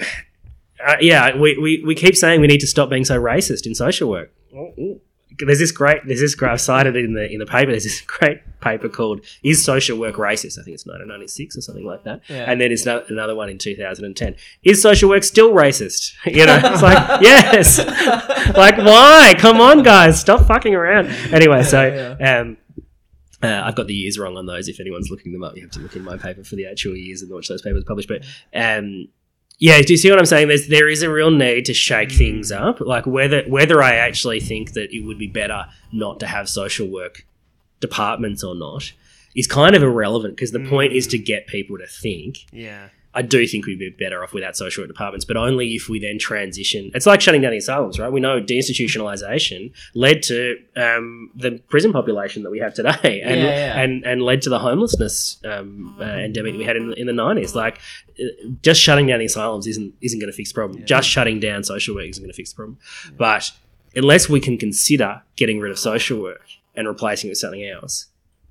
uh, 0.87 0.97
yeah, 1.01 1.37
we, 1.37 1.59
we, 1.59 1.83
we 1.85 1.95
keep 1.97 2.15
saying 2.15 2.41
we 2.41 2.47
need 2.47 2.61
to 2.61 2.67
stop 2.69 2.89
being 2.91 3.05
so 3.05 3.21
racist 3.21 3.67
in 3.67 3.75
social 3.75 4.09
work. 4.09 4.31
There's 5.39 5.59
this 5.59 5.73
great, 5.73 6.01
there's 6.07 6.21
this 6.21 6.35
great, 6.35 6.53
I've 6.53 6.61
cited 6.61 6.97
it 6.97 7.05
in 7.05 7.15
the 7.15 7.31
in 7.31 7.39
the 7.39 7.47
paper. 7.47 7.71
There's 7.71 7.85
this 7.85 8.01
great 8.07 8.41
paper 8.61 8.89
called 8.89 9.25
"Is 9.43 9.63
Social 9.63 9.99
Work 9.99 10.17
Racist?" 10.17 10.59
I 10.59 10.63
think 10.63 10.75
it's 10.75 10.87
1996 10.87 11.57
or 11.57 11.61
something 11.61 11.85
like 11.85 12.05
that. 12.05 12.23
Yeah. 12.29 12.51
And 12.51 12.61
then 12.61 12.73
it's 12.73 12.87
no, 12.87 13.05
another 13.09 13.35
one 13.35 13.49
in 13.49 13.59
2010. 13.59 14.37
Is 14.65 14.83
social 14.83 15.09
work 15.09 15.25
still 15.25 15.53
racist? 15.53 16.15
You 16.27 16.45
know, 16.45 16.61
it's 16.63 16.83
like 16.83 17.21
yes, 17.23 17.79
like 18.57 18.77
why? 18.77 19.35
Come 19.39 19.61
on, 19.61 19.83
guys, 19.83 20.21
stop 20.21 20.47
fucking 20.47 20.75
around. 20.75 21.07
Anyway, 21.33 21.63
so 21.63 22.17
um, 22.21 22.59
uh, 23.43 23.63
I've 23.65 23.75
got 23.75 23.87
the 23.87 23.95
years 23.95 24.19
wrong 24.19 24.37
on 24.37 24.47
those. 24.47 24.69
If 24.69 24.81
anyone's 24.81 25.11
looking 25.11 25.33
them 25.33 25.43
up, 25.43 25.57
you 25.57 25.63
have 25.63 25.71
to 25.73 25.81
look 25.81 25.97
in 25.97 26.03
my 26.03 26.17
paper 26.17 26.45
for 26.45 26.57
the 26.57 26.67
actual 26.67 26.97
years 26.97 27.23
and 27.23 27.33
which 27.33 27.49
those 27.49 27.63
papers 27.63 27.85
published. 27.85 28.09
But 28.09 28.25
um, 28.55 29.09
yeah, 29.59 29.81
do 29.81 29.93
you 29.93 29.97
see 29.97 30.11
what 30.11 30.19
I'm 30.19 30.27
saying? 30.27 30.49
There's 30.49 30.69
there 30.69 30.89
is 30.89 31.03
a 31.03 31.11
real 31.11 31.31
need 31.31 31.65
to 31.67 31.75
shake 31.75 32.11
mm. 32.11 32.19
things 32.19 32.53
up. 32.53 32.81
Like 32.81 33.07
whether 33.07 33.43
whether 33.45 33.83
I 33.83 33.95
actually 33.95 34.41
think 34.41 34.73
that 34.73 34.95
it 34.95 35.01
would 35.01 35.19
be 35.19 35.29
better 35.29 35.67
not 35.93 36.21
to 36.21 36.27
have 36.27 36.49
social 36.49 36.89
work 36.89 37.27
departments 37.81 38.45
or 38.45 38.55
not 38.55 38.93
is 39.35 39.47
kind 39.47 39.77
of 39.77 39.83
irrelevant 39.83 40.37
because 40.37 40.53
the 40.53 40.59
mm. 40.59 40.69
point 40.69 40.93
is 40.93 41.07
to 41.09 41.19
get 41.19 41.47
people 41.47 41.79
to 41.79 41.87
think. 41.87 42.47
Yeah. 42.53 42.89
I 43.17 43.23
do 43.23 43.47
think 43.47 43.65
we'd 43.67 43.79
be 43.79 43.89
better 43.89 44.23
off 44.23 44.35
without 44.35 44.57
social 44.57 44.83
work 44.83 44.89
departments, 44.89 45.25
but 45.25 45.37
only 45.39 45.75
if 45.75 45.89
we 45.89 45.99
then 45.99 46.19
transition. 46.19 46.91
It's 46.95 47.07
like 47.07 47.23
shutting 47.23 47.41
down 47.41 47.53
the 47.53 47.57
asylums, 47.57 47.99
right? 47.99 48.13
We 48.13 48.21
know 48.21 48.41
deinstitutionalization 48.43 49.73
led 49.95 50.23
to 50.25 50.57
um, 50.77 51.31
the 51.35 51.61
prison 51.69 51.93
population 51.93 52.43
that 52.43 52.51
we 52.51 52.59
have 52.59 52.75
today, 52.75 53.21
and 53.25 53.41
Yeah, 53.41 53.45
yeah. 53.47 53.81
and 53.81 54.05
and 54.05 54.23
led 54.23 54.43
to 54.43 54.51
the 54.51 54.59
homelessness 54.59 55.39
um, 55.45 55.97
uh, 55.99 56.05
endemic 56.05 56.53
that 56.53 56.59
we 56.59 56.65
had 56.65 56.77
in, 56.77 56.93
in 56.93 57.07
the 57.07 57.13
nineties. 57.13 57.55
Like, 57.55 57.79
uh, 58.21 58.25
just 58.63 58.81
shutting 58.81 59.07
down 59.07 59.19
the 59.21 59.25
asylums 59.27 59.67
isn't 59.67 59.95
isn't 60.03 60.21
going 60.21 60.31
to 60.31 60.37
fix 60.37 60.51
the 60.51 60.55
problem. 60.55 60.85
Just 60.85 61.09
shutting 61.09 61.41
down 61.41 61.65
social 61.65 61.95
work 61.95 62.07
isn't 62.07 62.23
going 62.23 62.31
to 62.31 62.37
fix 62.37 62.51
the 62.51 62.57
problem. 62.57 62.79
But 63.17 63.51
unless 63.95 64.29
we 64.29 64.41
can 64.41 64.59
consider 64.59 65.23
getting 65.37 65.59
rid 65.59 65.73
of 65.73 65.79
social 65.79 66.21
work 66.21 66.47
and 66.75 66.87
replacing 66.87 67.29
it 67.29 67.33
with 67.33 67.39
something 67.39 67.65
else, 67.65 68.07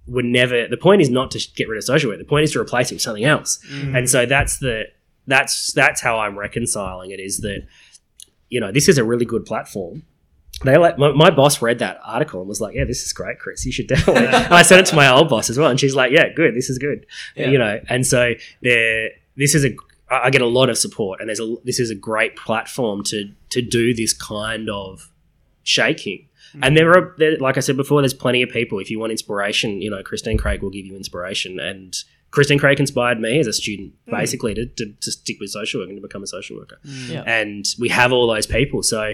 we're 0.07 0.23
never 0.23 0.67
the 0.67 0.77
point 0.77 1.01
is 1.01 1.09
not 1.09 1.31
to 1.31 1.39
get 1.55 1.67
rid 1.67 1.77
of 1.77 1.83
social 1.83 2.09
work 2.09 2.19
the 2.19 2.25
point 2.25 2.43
is 2.43 2.51
to 2.51 2.59
replace 2.59 2.91
it 2.91 2.95
with 2.95 3.01
something 3.01 3.23
else. 3.23 3.59
Mm. 3.71 3.97
And 3.97 4.09
so 4.09 4.25
that's 4.25 4.59
the 4.59 4.85
that's 5.27 5.73
that's 5.73 6.01
how 6.01 6.19
i'm 6.19 6.37
reconciling 6.37 7.09
it 7.09 7.19
is 7.19 7.39
that 7.39 7.65
you 8.49 8.59
know 8.59 8.71
this 8.71 8.87
is 8.87 8.97
a 8.97 9.03
really 9.03 9.25
good 9.25 9.45
platform. 9.45 10.03
They 10.63 10.77
like 10.77 10.97
my, 10.97 11.11
my 11.11 11.31
boss 11.31 11.61
read 11.61 11.79
that 11.79 11.99
article 12.05 12.39
and 12.39 12.47
was 12.47 12.61
like 12.61 12.75
yeah 12.75 12.85
this 12.85 13.03
is 13.03 13.13
great 13.13 13.39
chris. 13.39 13.65
You 13.65 13.71
should 13.71 13.87
definitely 13.87 14.27
and 14.27 14.35
i 14.53 14.61
sent 14.61 14.81
it 14.81 14.85
to 14.87 14.95
my 14.95 15.09
old 15.11 15.29
boss 15.29 15.49
as 15.49 15.57
well 15.57 15.69
and 15.69 15.79
she's 15.79 15.95
like 15.95 16.11
yeah 16.11 16.29
good. 16.33 16.55
This 16.55 16.69
is 16.69 16.77
good. 16.77 17.05
Yeah. 17.35 17.49
you 17.49 17.57
know 17.57 17.79
and 17.89 18.05
so 18.05 18.33
there 18.61 19.09
this 19.35 19.55
is 19.55 19.65
a 19.65 19.75
i 20.09 20.29
get 20.29 20.41
a 20.41 20.47
lot 20.47 20.69
of 20.69 20.77
support, 20.77 21.19
and 21.19 21.29
there's 21.29 21.39
a 21.39 21.55
this 21.63 21.79
is 21.79 21.89
a 21.89 21.95
great 21.95 22.35
platform 22.35 23.03
to 23.03 23.31
to 23.49 23.61
do 23.61 23.93
this 23.93 24.13
kind 24.13 24.69
of 24.69 25.11
shaking. 25.63 26.27
And 26.61 26.77
there 26.77 26.91
are, 26.91 27.15
there, 27.17 27.37
like 27.37 27.57
I 27.57 27.59
said 27.59 27.77
before, 27.77 28.01
there's 28.01 28.13
plenty 28.13 28.41
of 28.41 28.49
people. 28.49 28.79
If 28.79 28.89
you 28.89 28.99
want 28.99 29.11
inspiration, 29.11 29.81
you 29.81 29.89
know, 29.89 30.03
Christine 30.03 30.37
Craig 30.37 30.61
will 30.61 30.69
give 30.69 30.85
you 30.85 30.95
inspiration. 30.95 31.59
And 31.59 31.95
Christine 32.31 32.59
Craig 32.59 32.79
inspired 32.79 33.19
me 33.19 33.39
as 33.39 33.47
a 33.47 33.53
student, 33.53 33.93
basically, 34.07 34.53
to, 34.53 34.65
to, 34.65 34.93
to 35.01 35.11
stick 35.11 35.37
with 35.39 35.49
social 35.49 35.81
work 35.81 35.89
and 35.89 35.97
to 35.97 36.01
become 36.01 36.23
a 36.23 36.27
social 36.27 36.57
worker. 36.57 36.77
Yeah. 36.83 37.23
And 37.25 37.65
we 37.79 37.89
have 37.89 38.11
all 38.11 38.27
those 38.27 38.45
people. 38.45 38.83
So 38.83 39.13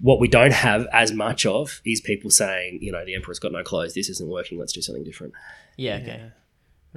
what 0.00 0.20
we 0.20 0.28
don't 0.28 0.52
have 0.52 0.86
as 0.92 1.12
much 1.12 1.46
of 1.46 1.80
is 1.84 2.00
people 2.00 2.30
saying, 2.30 2.78
you 2.82 2.92
know, 2.92 3.04
the 3.04 3.14
emperor's 3.14 3.38
got 3.38 3.52
no 3.52 3.62
clothes. 3.62 3.94
This 3.94 4.08
isn't 4.08 4.28
working. 4.28 4.58
Let's 4.58 4.72
do 4.72 4.82
something 4.82 5.04
different. 5.04 5.34
Yeah. 5.76 5.96
Okay. 5.96 6.06
Yeah. 6.06 6.28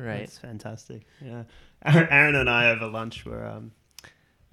Right. 0.03 0.19
That's 0.19 0.37
fantastic. 0.37 1.03
Yeah, 1.23 1.43
Aaron, 1.85 2.07
Aaron 2.11 2.35
and 2.35 2.49
I 2.49 2.69
over 2.69 2.87
lunch 2.87 3.25
were 3.25 3.45
um, 3.45 3.71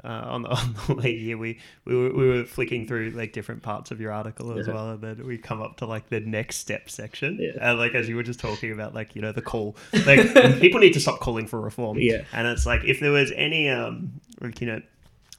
uh, 0.05 0.09
on 0.09 0.42
the 0.42 0.49
on 0.55 0.74
the 0.86 0.94
way 0.94 1.18
here. 1.18 1.36
We 1.38 1.59
we 1.84 1.94
were, 1.96 2.12
we 2.14 2.28
were 2.28 2.44
flicking 2.44 2.86
through 2.86 3.11
like 3.11 3.32
different 3.32 3.62
parts 3.62 3.90
of 3.90 4.01
your 4.01 4.12
article 4.12 4.59
as 4.59 4.66
Yeah. 4.66 4.74
well, 4.74 4.90
and 4.90 5.01
then 5.03 5.26
we 5.26 5.38
come 5.38 5.61
up 5.62 5.76
to 5.78 5.86
like 5.86 6.09
the 6.09 6.20
next 6.20 6.57
step 6.57 6.88
section. 6.90 7.38
Yeah. 7.40 7.53
And 7.61 7.78
like 7.78 7.94
as 7.94 8.09
you 8.09 8.16
were 8.16 8.22
just 8.22 8.40
talking 8.40 8.72
about, 8.72 8.94
like 8.94 9.14
you 9.16 9.22
know 9.22 9.32
the 9.32 9.42
call, 9.42 9.76
like 10.07 10.32
people 10.61 10.80
need 10.80 10.92
to 10.94 11.01
stop 11.01 11.20
calling 11.20 11.46
for 11.46 11.61
reform. 11.61 11.99
Yeah. 11.99 12.24
and 12.32 12.46
it's 12.46 12.66
like 12.66 12.84
if 12.84 13.01
there 13.01 13.12
was 13.12 13.32
any 13.32 13.68
um 13.68 14.20
like 14.40 14.61
you 14.61 14.66
know 14.66 14.80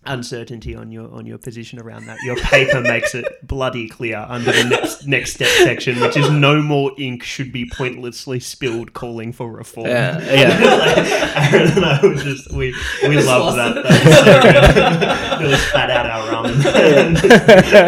uncertainty 0.05 0.73
on 0.75 0.91
your 0.91 1.11
on 1.13 1.25
your 1.25 1.37
position 1.37 1.77
around 1.77 2.05
that 2.07 2.17
your 2.23 2.37
paper 2.37 2.79
makes 2.81 3.13
it 3.13 3.25
bloody 3.45 3.87
clear 3.89 4.25
under 4.29 4.49
the 4.51 4.63
next 4.63 5.05
next 5.05 5.33
step 5.33 5.49
section 5.49 5.99
which 5.99 6.15
is 6.15 6.29
no 6.31 6.61
more 6.61 6.91
ink 6.97 7.21
should 7.21 7.51
be 7.51 7.69
pointlessly 7.69 8.39
spilled 8.39 8.93
calling 8.93 9.33
for 9.33 9.51
reform 9.51 9.87
Yeah, 9.87 10.17
yeah. 10.33 11.49
Aaron 11.51 11.71
and 11.73 11.85
I 11.85 11.99
were 12.01 12.15
just 12.15 12.49
we 12.53 12.73
we 13.03 13.15
Just 13.15 13.27
love 13.27 13.41
lost 13.53 13.57
that. 13.57 13.77
it. 13.77 13.83
That 13.83 14.05
was 14.05 14.17
so 14.19 14.41
good. 14.41 15.41
it 15.47 15.51
was 15.51 15.61
spat 15.63 15.89
out 15.91 16.05
our 16.09 16.27
ramen. 16.43 17.79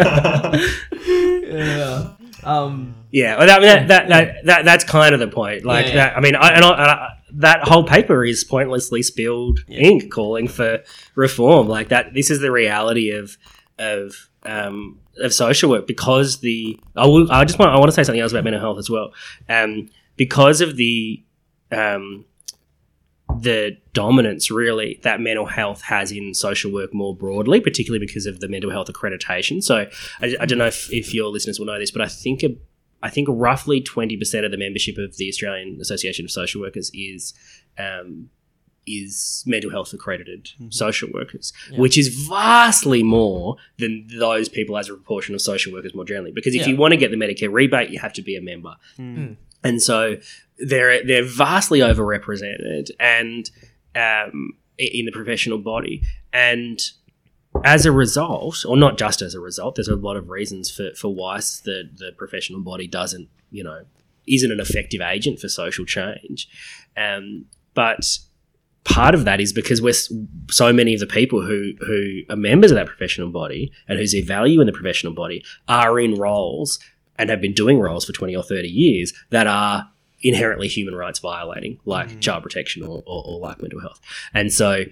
Yeah. 1.52 2.08
Um. 2.44 2.94
Yeah, 3.10 3.36
well, 3.38 3.46
that, 3.46 3.60
that, 3.60 3.88
that, 3.88 4.08
that, 4.08 4.44
that 4.46 4.64
that's 4.64 4.84
kind 4.84 5.12
of 5.14 5.20
the 5.20 5.28
point. 5.28 5.64
Like 5.64 5.86
Yeah, 5.86 5.92
yeah. 5.92 6.08
that. 6.08 6.16
I 6.16 6.20
mean, 6.20 6.34
I, 6.34 6.48
and 6.50 6.64
I, 6.64 6.70
and 6.70 6.80
I, 6.90 7.08
that 7.34 7.66
whole 7.66 7.84
paper 7.84 8.24
is 8.24 8.44
pointlessly 8.44 9.02
spilled 9.02 9.60
ink 9.68 10.12
calling 10.12 10.48
for 10.48 10.82
reform. 11.14 11.68
Like 11.68 11.88
that, 11.88 12.14
this 12.14 12.30
is 12.30 12.40
the 12.40 12.50
reality 12.50 13.10
of 13.10 13.36
of 13.78 14.28
um, 14.44 14.98
of 15.18 15.32
social 15.32 15.70
work 15.70 15.86
because 15.86 16.40
the 16.40 16.78
I, 16.96 17.06
will, 17.06 17.30
I 17.30 17.44
just 17.44 17.58
want 17.58 17.70
I 17.70 17.76
want 17.76 17.88
to 17.88 17.92
say 17.92 18.04
something 18.04 18.20
else 18.20 18.32
about 18.32 18.44
mental 18.44 18.60
health 18.60 18.78
as 18.78 18.90
well. 18.90 19.12
Um, 19.48 19.88
because 20.16 20.60
of 20.60 20.76
the 20.76 21.22
um, 21.70 22.26
the 23.40 23.78
dominance 23.92 24.50
really 24.50 25.00
that 25.02 25.20
mental 25.20 25.46
health 25.46 25.82
has 25.82 26.12
in 26.12 26.34
social 26.34 26.72
work 26.72 26.92
more 26.92 27.14
broadly, 27.14 27.60
particularly 27.60 28.04
because 28.04 28.26
of 28.26 28.40
the 28.40 28.48
mental 28.48 28.70
health 28.70 28.88
accreditation. 28.88 29.62
So 29.62 29.86
I, 30.20 30.36
I 30.40 30.46
don't 30.46 30.58
know 30.58 30.66
if, 30.66 30.92
if 30.92 31.14
your 31.14 31.28
listeners 31.28 31.58
will 31.58 31.66
know 31.66 31.78
this, 31.78 31.90
but 31.90 32.02
I 32.02 32.08
think 32.08 32.42
a, 32.42 32.56
I 33.02 33.10
think 33.10 33.28
roughly 33.30 33.80
twenty 33.80 34.16
percent 34.16 34.44
of 34.44 34.50
the 34.52 34.58
membership 34.58 34.96
of 34.98 35.16
the 35.16 35.28
Australian 35.28 35.78
Association 35.80 36.24
of 36.24 36.30
Social 36.30 36.60
Workers 36.60 36.90
is 36.94 37.34
um, 37.78 38.30
is 38.86 39.44
mental 39.46 39.70
health 39.70 39.92
accredited 39.92 40.50
social 40.70 41.08
workers, 41.14 41.52
which 41.76 41.96
is 41.96 42.08
vastly 42.28 43.02
more 43.02 43.56
than 43.78 44.06
those 44.18 44.48
people 44.48 44.76
as 44.76 44.88
a 44.88 44.92
proportion 44.94 45.34
of 45.36 45.40
social 45.40 45.72
workers 45.72 45.94
more 45.94 46.04
generally. 46.04 46.32
Because 46.32 46.54
if 46.54 46.62
Yeah. 46.62 46.68
you 46.68 46.76
want 46.76 46.92
to 46.92 46.96
get 46.96 47.10
the 47.12 47.16
Medicare 47.16 47.52
rebate, 47.52 47.90
you 47.90 47.98
have 48.00 48.12
to 48.14 48.22
be 48.22 48.34
a 48.36 48.40
member, 48.40 48.74
Mm. 48.98 49.36
and 49.62 49.80
so 49.82 50.16
they're 50.58 51.04
they're 51.04 51.24
vastly 51.24 51.80
overrepresented 51.80 52.90
and 52.98 53.50
um, 53.94 54.52
in 54.78 55.06
the 55.06 55.12
professional 55.12 55.58
body 55.58 56.02
and. 56.32 56.78
As 57.64 57.86
a 57.86 57.92
result, 57.92 58.64
or 58.66 58.76
not 58.76 58.98
just 58.98 59.22
as 59.22 59.34
a 59.34 59.40
result, 59.40 59.76
there's 59.76 59.88
a 59.88 59.96
lot 59.96 60.16
of 60.16 60.30
reasons 60.30 60.70
for, 60.70 60.90
for 60.96 61.14
why 61.14 61.36
the, 61.36 61.88
the 61.94 62.12
professional 62.16 62.60
body 62.60 62.86
doesn't, 62.86 63.28
you 63.50 63.62
know, 63.62 63.84
isn't 64.26 64.50
an 64.50 64.60
effective 64.60 65.00
agent 65.00 65.38
for 65.38 65.48
social 65.48 65.84
change. 65.84 66.48
Um, 66.96 67.46
but 67.74 68.18
part 68.84 69.14
of 69.14 69.24
that 69.24 69.40
is 69.40 69.52
because 69.52 69.80
we're 69.80 69.94
so 70.50 70.72
many 70.72 70.94
of 70.94 71.00
the 71.00 71.06
people 71.06 71.42
who 71.42 71.72
who 71.80 72.22
are 72.30 72.36
members 72.36 72.70
of 72.70 72.76
that 72.76 72.86
professional 72.86 73.30
body 73.30 73.70
and 73.88 73.98
who 73.98 74.06
see 74.06 74.20
value 74.20 74.60
in 74.60 74.66
the 74.66 74.72
professional 74.72 75.12
body 75.12 75.44
are 75.68 76.00
in 76.00 76.16
roles 76.16 76.78
and 77.16 77.30
have 77.30 77.40
been 77.40 77.54
doing 77.54 77.78
roles 77.78 78.04
for 78.04 78.12
20 78.12 78.34
or 78.34 78.42
30 78.42 78.68
years 78.68 79.12
that 79.30 79.46
are 79.46 79.88
inherently 80.22 80.68
human 80.68 80.94
rights 80.94 81.18
violating 81.18 81.78
like 81.84 82.20
child 82.20 82.42
protection 82.42 82.82
or, 82.82 83.02
or, 83.06 83.24
or 83.26 83.40
like 83.40 83.60
mental 83.60 83.80
health 83.80 84.00
and 84.34 84.52
so 84.52 84.84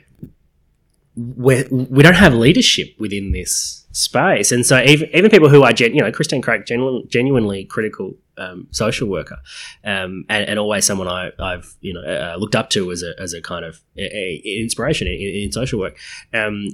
we're, 1.37 1.66
we 1.71 2.03
don't 2.03 2.14
have 2.14 2.35
leadership 2.35 2.89
within 2.99 3.33
this 3.33 3.87
space 3.93 4.53
and 4.53 4.64
so 4.64 4.81
even, 4.83 5.09
even 5.12 5.31
people 5.31 5.49
who 5.49 5.62
are 5.62 5.73
gen, 5.73 5.95
you 5.95 6.01
know 6.01 6.12
christine 6.12 6.41
craig 6.41 6.64
genu- 6.64 7.05
genuinely 7.09 7.64
critical 7.64 8.14
um, 8.39 8.68
social 8.71 9.09
worker 9.09 9.39
um, 9.85 10.25
and, 10.29 10.49
and 10.49 10.59
always 10.59 10.85
someone 10.85 11.09
I, 11.09 11.31
I've 11.39 11.75
you 11.81 11.93
know 11.93 12.01
uh, 12.01 12.37
looked 12.39 12.55
up 12.55 12.71
to 12.71 12.91
as 12.93 13.03
a, 13.03 13.21
as 13.21 13.35
a 13.35 13.43
kind 13.43 13.64
of 13.64 13.81
a, 13.97 14.03
a 14.03 14.61
inspiration 14.61 15.07
in, 15.07 15.14
in 15.14 15.53
social 15.53 15.79
work. 15.79 15.97
Um, 16.33 16.68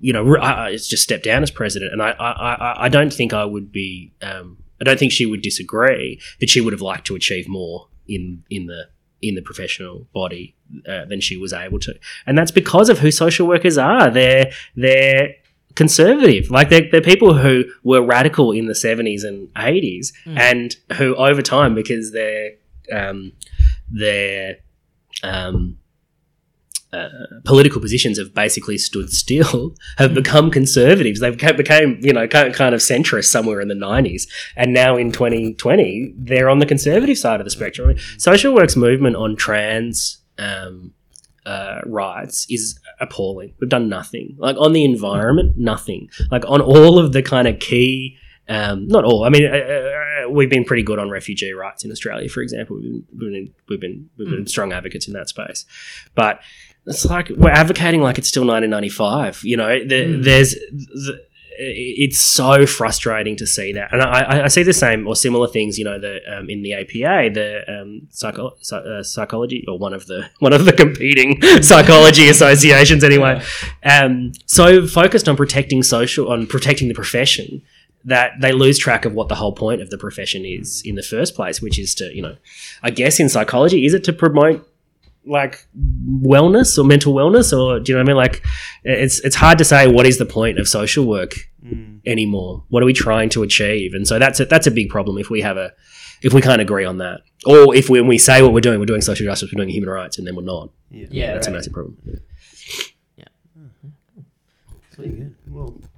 you 0.00 0.12
know, 0.12 0.36
I, 0.36 0.52
I 0.52 0.68
it's 0.70 0.88
just 0.88 1.02
stepped 1.02 1.24
down 1.24 1.42
as 1.42 1.50
president, 1.50 1.92
and 1.92 2.02
I 2.02 2.10
I, 2.10 2.30
I, 2.30 2.84
I 2.84 2.88
don't 2.88 3.12
think 3.12 3.32
I 3.32 3.44
would 3.44 3.72
be. 3.72 4.12
Um, 4.22 4.58
I 4.80 4.84
don't 4.84 4.98
think 4.98 5.12
she 5.12 5.26
would 5.26 5.42
disagree 5.42 6.20
that 6.40 6.48
she 6.48 6.60
would 6.60 6.72
have 6.72 6.80
liked 6.80 7.06
to 7.08 7.16
achieve 7.16 7.48
more 7.48 7.88
in 8.08 8.44
in 8.50 8.66
the 8.66 8.88
in 9.22 9.34
the 9.34 9.42
professional 9.42 10.06
body 10.12 10.54
uh, 10.88 11.04
than 11.06 11.20
she 11.20 11.36
was 11.36 11.52
able 11.52 11.78
to, 11.80 11.94
and 12.26 12.36
that's 12.36 12.50
because 12.50 12.88
of 12.88 12.98
who 12.98 13.10
social 13.10 13.46
workers 13.46 13.78
are. 13.78 14.10
They're 14.10 14.52
they're 14.76 15.34
conservative. 15.74 16.50
Like 16.50 16.68
they're, 16.68 16.88
they're 16.90 17.00
people 17.00 17.34
who 17.34 17.64
were 17.82 18.02
radical 18.02 18.52
in 18.52 18.66
the 18.66 18.72
70s 18.72 19.24
and 19.24 19.48
80s 19.54 20.12
and 20.26 20.76
who 20.94 21.14
over 21.16 21.42
time, 21.42 21.74
because 21.74 22.12
their, 22.12 22.52
um, 22.92 23.32
their, 23.88 24.58
um, 25.22 25.78
uh, 26.92 27.08
political 27.44 27.80
positions 27.80 28.18
have 28.18 28.34
basically 28.34 28.76
stood 28.76 29.10
still, 29.10 29.74
have 29.98 30.14
become 30.14 30.50
conservatives. 30.50 31.20
They've 31.20 31.38
ca- 31.38 31.52
became, 31.52 31.98
you 32.02 32.12
know, 32.12 32.26
kind 32.26 32.74
of 32.74 32.80
centrist 32.80 33.26
somewhere 33.26 33.60
in 33.60 33.68
the 33.68 33.74
90s. 33.74 34.28
And 34.56 34.74
now 34.74 34.96
in 34.96 35.12
2020, 35.12 36.14
they're 36.16 36.50
on 36.50 36.58
the 36.58 36.66
conservative 36.66 37.18
side 37.18 37.40
of 37.40 37.46
the 37.46 37.50
spectrum. 37.50 37.96
Social 38.18 38.54
work's 38.54 38.76
movement 38.76 39.16
on 39.16 39.36
trans 39.36 40.18
um, 40.38 40.92
uh, 41.46 41.80
rights 41.86 42.46
is 42.50 42.78
appalling. 43.00 43.54
We've 43.60 43.70
done 43.70 43.88
nothing. 43.88 44.36
Like 44.38 44.56
on 44.58 44.72
the 44.72 44.84
environment, 44.84 45.56
nothing. 45.56 46.10
Like 46.30 46.44
on 46.48 46.60
all 46.60 46.98
of 46.98 47.12
the 47.12 47.22
kind 47.22 47.46
of 47.46 47.58
key. 47.60 48.16
Um, 48.48 48.88
not 48.88 49.04
all. 49.04 49.22
I 49.22 49.28
mean, 49.28 49.46
uh, 49.46 49.56
uh, 49.56 50.28
we've 50.28 50.50
been 50.50 50.64
pretty 50.64 50.82
good 50.82 50.98
on 50.98 51.08
refugee 51.08 51.52
rights 51.52 51.84
in 51.84 51.92
Australia, 51.92 52.28
for 52.28 52.42
example. 52.42 52.76
We've 52.76 52.84
been, 52.84 53.04
we've 53.12 53.30
been, 53.30 53.54
we've 53.68 53.80
been, 53.80 54.10
we've 54.18 54.30
been 54.30 54.46
strong 54.48 54.72
advocates 54.72 55.06
in 55.06 55.14
that 55.14 55.28
space. 55.28 55.64
But 56.16 56.40
it's 56.86 57.04
like 57.04 57.28
we're 57.30 57.50
advocating 57.50 58.00
like 58.02 58.18
it's 58.18 58.28
still 58.28 58.42
1995. 58.42 59.40
You 59.44 59.56
know, 59.56 59.78
the, 59.84 60.20
there's 60.22 60.52
the, 60.52 61.24
it's 61.62 62.18
so 62.18 62.64
frustrating 62.64 63.36
to 63.36 63.46
see 63.46 63.74
that, 63.74 63.92
and 63.92 64.00
I, 64.00 64.20
I- 64.20 64.44
I 64.44 64.48
see 64.48 64.62
the 64.62 64.72
same 64.72 65.06
or 65.06 65.14
similar 65.14 65.46
things. 65.46 65.78
You 65.78 65.84
know, 65.84 65.98
the 65.98 66.20
um, 66.34 66.48
in 66.48 66.62
the 66.62 66.72
APA, 66.72 67.34
the 67.34 67.64
um, 67.68 68.08
psycho, 68.10 68.56
uh, 68.72 69.02
psychology 69.02 69.64
or 69.68 69.78
one 69.78 69.92
of 69.92 70.06
the 70.06 70.30
one 70.38 70.54
of 70.54 70.64
the 70.64 70.72
competing 70.72 71.40
psychology 71.62 72.28
associations, 72.34 73.04
anyway. 73.04 73.42
Um, 73.84 74.32
so 74.46 74.86
focused 74.86 75.28
on 75.28 75.36
protecting 75.36 75.82
social, 75.82 76.30
on 76.32 76.46
protecting 76.46 76.88
the 76.88 76.94
profession. 76.94 77.62
That 78.06 78.40
they 78.40 78.52
lose 78.52 78.78
track 78.78 79.04
of 79.04 79.12
what 79.12 79.28
the 79.28 79.34
whole 79.34 79.52
point 79.52 79.82
of 79.82 79.90
the 79.90 79.98
profession 79.98 80.46
is 80.46 80.80
in 80.86 80.94
the 80.94 81.02
first 81.02 81.34
place, 81.34 81.60
which 81.60 81.78
is 81.78 81.94
to, 81.96 82.04
you 82.16 82.22
know, 82.22 82.36
I 82.82 82.88
guess 82.88 83.20
in 83.20 83.28
psychology, 83.28 83.84
is 83.84 83.92
it 83.92 84.04
to 84.04 84.14
promote 84.14 84.66
like 85.26 85.66
wellness 86.22 86.78
or 86.78 86.84
mental 86.84 87.14
wellness 87.14 87.56
or 87.56 87.78
do 87.78 87.92
you 87.92 87.96
know 87.96 88.02
what 88.02 88.08
I 88.08 88.12
mean? 88.12 88.16
Like 88.16 88.44
it's 88.84 89.20
it's 89.20 89.36
hard 89.36 89.58
to 89.58 89.64
say 89.64 89.86
what 89.86 90.06
is 90.06 90.18
the 90.18 90.26
point 90.26 90.58
of 90.58 90.66
social 90.68 91.06
work 91.06 91.34
mm. 91.64 92.00
anymore. 92.06 92.64
What 92.68 92.82
are 92.82 92.86
we 92.86 92.92
trying 92.92 93.28
to 93.30 93.42
achieve? 93.42 93.94
And 93.94 94.06
so 94.06 94.18
that's 94.18 94.40
a, 94.40 94.46
that's 94.46 94.66
a 94.66 94.70
big 94.70 94.88
problem 94.88 95.18
if 95.18 95.30
we 95.30 95.40
have 95.42 95.56
a 95.56 95.72
if 96.22 96.34
we 96.34 96.42
can't 96.42 96.60
agree 96.60 96.84
on 96.84 96.98
that, 96.98 97.22
or 97.46 97.74
if 97.74 97.88
we, 97.88 97.98
when 97.98 98.08
we 98.08 98.18
say 98.18 98.42
what 98.42 98.52
we're 98.52 98.60
doing, 98.60 98.78
we're 98.78 98.84
doing 98.84 99.00
social 99.00 99.24
justice, 99.24 99.50
we're 99.50 99.56
doing 99.56 99.70
human 99.70 99.88
rights, 99.88 100.18
and 100.18 100.26
then 100.26 100.36
we're 100.36 100.42
not. 100.42 100.68
Yeah, 100.90 101.32
that's 101.32 101.46
a 101.46 101.50
massive 101.50 101.72
problem. 101.72 101.96
Pretty 104.92 105.14
good. 105.14 105.34
Well, 105.48 105.80
Man, 105.80 105.89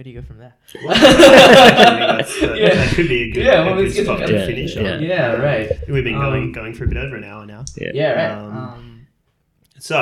where 0.00 0.04
do 0.04 0.08
you 0.08 0.18
go 0.22 0.26
from 0.26 0.38
there? 0.38 0.54
I 0.88 2.22
think 2.22 2.52
uh, 2.52 2.54
Yeah. 2.54 2.74
that 2.74 2.94
could 2.94 3.06
be 3.06 3.24
a 3.24 3.30
good, 3.32 3.44
Yeah, 3.44 3.60
a 3.60 3.64
well, 3.66 3.74
good 3.74 3.94
let's 3.94 4.02
spot 4.02 4.20
to- 4.20 4.26
to 4.28 4.32
Yeah, 4.32 4.46
finish 4.46 4.74
yeah. 4.74 4.92
on. 4.92 5.02
Yeah, 5.02 5.32
right. 5.32 5.88
We've 5.90 6.02
been 6.02 6.14
going 6.18 6.42
Um, 6.44 6.52
going 6.52 6.72
for 6.72 6.84
a 6.84 6.88
bit 6.88 6.96
over 6.96 7.16
an 7.16 7.24
hour 7.24 7.44
now. 7.44 7.66
Yeah, 7.76 8.12
right. 8.12 8.30
Um, 8.30 8.56
Um, 8.56 9.06
So, 9.78 9.98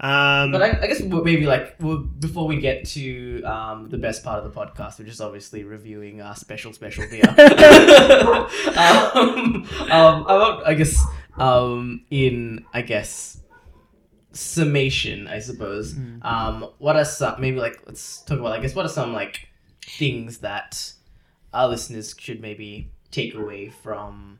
um, 0.00 0.50
but 0.50 0.62
I, 0.62 0.80
I 0.82 0.86
guess 0.88 1.00
maybe 1.00 1.46
like 1.46 1.76
we'll, 1.78 1.98
before 1.98 2.48
we 2.48 2.60
get 2.60 2.86
to 2.86 3.40
um, 3.44 3.88
the 3.88 3.98
best 3.98 4.24
part 4.24 4.44
of 4.44 4.52
the 4.52 4.60
podcast, 4.60 4.98
which 4.98 5.06
is 5.08 5.20
obviously 5.20 5.62
reviewing 5.62 6.20
our 6.20 6.34
special 6.34 6.72
special 6.72 7.04
beer. 7.08 7.22
um, 7.28 7.36
um, 9.92 10.24
I, 10.26 10.36
want, 10.36 10.66
I 10.66 10.74
guess 10.74 11.00
um, 11.36 12.04
in 12.10 12.64
I 12.74 12.82
guess 12.82 13.37
summation, 14.38 15.26
I 15.26 15.38
suppose. 15.40 15.94
Um, 16.22 16.70
what 16.78 16.96
are 16.96 17.04
some 17.04 17.40
maybe 17.40 17.58
like 17.58 17.82
let's 17.86 18.22
talk 18.22 18.38
about 18.38 18.52
I 18.52 18.60
guess 18.60 18.74
what 18.74 18.86
are 18.86 18.90
some 18.90 19.12
like 19.12 19.48
things 19.82 20.38
that 20.38 20.92
our 21.52 21.68
listeners 21.68 22.14
should 22.18 22.40
maybe 22.40 22.90
take 23.10 23.34
away 23.34 23.70
from 23.70 24.38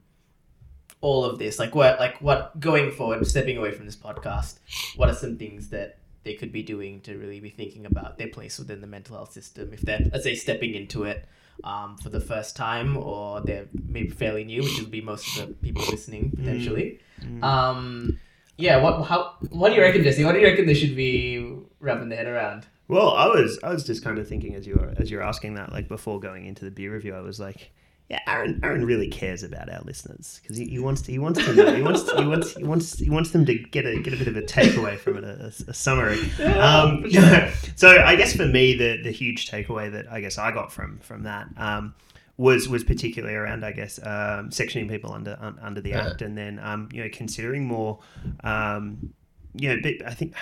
all 1.01 1.25
of 1.25 1.39
this? 1.39 1.59
Like 1.59 1.75
what 1.75 1.99
like 1.99 2.21
what 2.21 2.59
going 2.61 2.91
forward 2.93 3.27
stepping 3.27 3.57
away 3.57 3.73
from 3.73 3.87
this 3.87 3.97
podcast 3.97 4.59
what 4.97 5.09
are 5.09 5.15
some 5.15 5.37
things 5.37 5.69
that 5.71 5.99
they 6.25 6.35
could 6.35 6.53
be 6.53 6.63
doing 6.63 7.01
to 7.01 7.17
really 7.17 7.41
be 7.41 7.51
thinking 7.51 7.87
about 7.87 8.19
their 8.19 8.29
place 8.29 8.59
within 8.59 8.81
the 8.81 8.87
mental 8.87 9.17
health 9.17 9.33
system 9.33 9.73
if 9.73 9.81
they're 9.81 10.01
let's 10.13 10.25
say 10.25 10.35
stepping 10.35 10.75
into 10.75 11.05
it 11.05 11.27
um, 11.65 11.97
for 11.97 12.09
the 12.09 12.21
first 12.21 12.55
time 12.55 12.97
or 12.97 13.41
they're 13.41 13.67
maybe 13.89 14.11
fairly 14.11 14.45
new 14.45 14.63
which 14.63 14.79
will 14.79 14.89
be 14.89 15.01
most 15.01 15.39
of 15.39 15.49
the 15.49 15.55
people 15.55 15.83
listening 15.91 16.31
potentially. 16.37 17.01
Um, 17.43 18.19
yeah 18.59 18.77
what 18.83 19.03
how 19.05 19.35
what 19.51 19.71
do 19.71 19.77
you 19.77 19.81
reckon 19.81 20.03
jesse 20.03 20.25
what 20.25 20.33
do 20.33 20.41
you 20.41 20.47
reckon 20.47 20.67
they 20.67 20.75
should 20.75 20.95
be 20.95 21.57
wrapping 21.81 22.09
their 22.09 22.19
head 22.19 22.27
around 22.27 22.67
Well, 22.89 23.13
I 23.15 23.27
was 23.27 23.59
I 23.63 23.71
was 23.71 23.85
just 23.85 24.03
kind 24.03 24.19
of 24.19 24.27
thinking 24.27 24.55
as 24.55 24.67
you 24.67 24.75
were 24.77 24.95
as 24.97 25.11
you 25.11 25.19
were 25.19 25.23
asking 25.23 25.55
that, 25.55 25.73
like 25.73 25.89
before 25.89 26.19
going 26.21 26.47
into 26.47 26.65
the 26.65 26.71
beer 26.71 26.93
review, 26.93 27.15
I 27.15 27.21
was 27.21 27.39
like, 27.39 27.71
yeah, 28.09 28.21
Aaron 28.27 28.61
Aaron 28.63 28.87
really 28.87 29.09
cares 29.09 29.43
about 29.43 29.69
our 29.71 29.83
listeners 29.85 30.41
because 30.43 30.57
he, 30.57 30.65
he 30.67 30.79
wants 30.79 31.03
to 31.03 31.13
he 31.13 31.19
wants 31.19 31.45
to 31.45 31.55
know 31.55 31.75
he 31.75 31.83
wants 31.83 32.05
to, 32.05 32.17
he 32.17 32.27
wants 32.27 32.55
he 32.57 32.65
wants 32.65 32.99
he 32.99 33.11
wants 33.11 33.31
them 33.33 33.45
to 33.45 33.55
get 33.59 33.85
a 33.85 34.01
get 34.01 34.15
a 34.15 34.17
bit 34.17 34.29
of 34.29 34.37
a 34.39 34.43
takeaway 34.43 34.99
from 34.99 35.19
it, 35.19 35.25
a, 35.25 35.53
a 35.69 35.75
summary. 35.75 36.19
Um, 36.41 37.05
so 37.77 37.91
I 37.91 38.17
guess 38.17 38.35
for 38.35 38.47
me, 38.47 38.75
the 38.75 39.03
the 39.03 39.13
huge 39.13 39.51
takeaway 39.51 39.93
that 39.93 40.11
I 40.11 40.23
guess 40.23 40.39
I 40.39 40.51
got 40.51 40.73
from 40.73 40.99
from 41.01 41.25
that. 41.25 41.49
Um, 41.59 41.95
was 42.39 42.69
was 42.69 42.85
particularly 42.85 43.35
around, 43.35 43.65
I 43.65 43.73
guess, 43.73 43.99
um, 43.99 44.51
sectioning 44.51 44.89
people 44.89 45.13
under 45.13 45.37
un, 45.41 45.59
under 45.61 45.81
the 45.83 45.93
act, 45.93 46.23
and 46.23 46.39
then 46.39 46.59
um, 46.61 46.89
you 46.93 47.03
know 47.03 47.11
considering 47.13 47.67
more, 47.67 47.99
um, 48.45 49.13
you 49.55 49.69
know, 49.69 49.91
I 50.07 50.15
think 50.15 50.35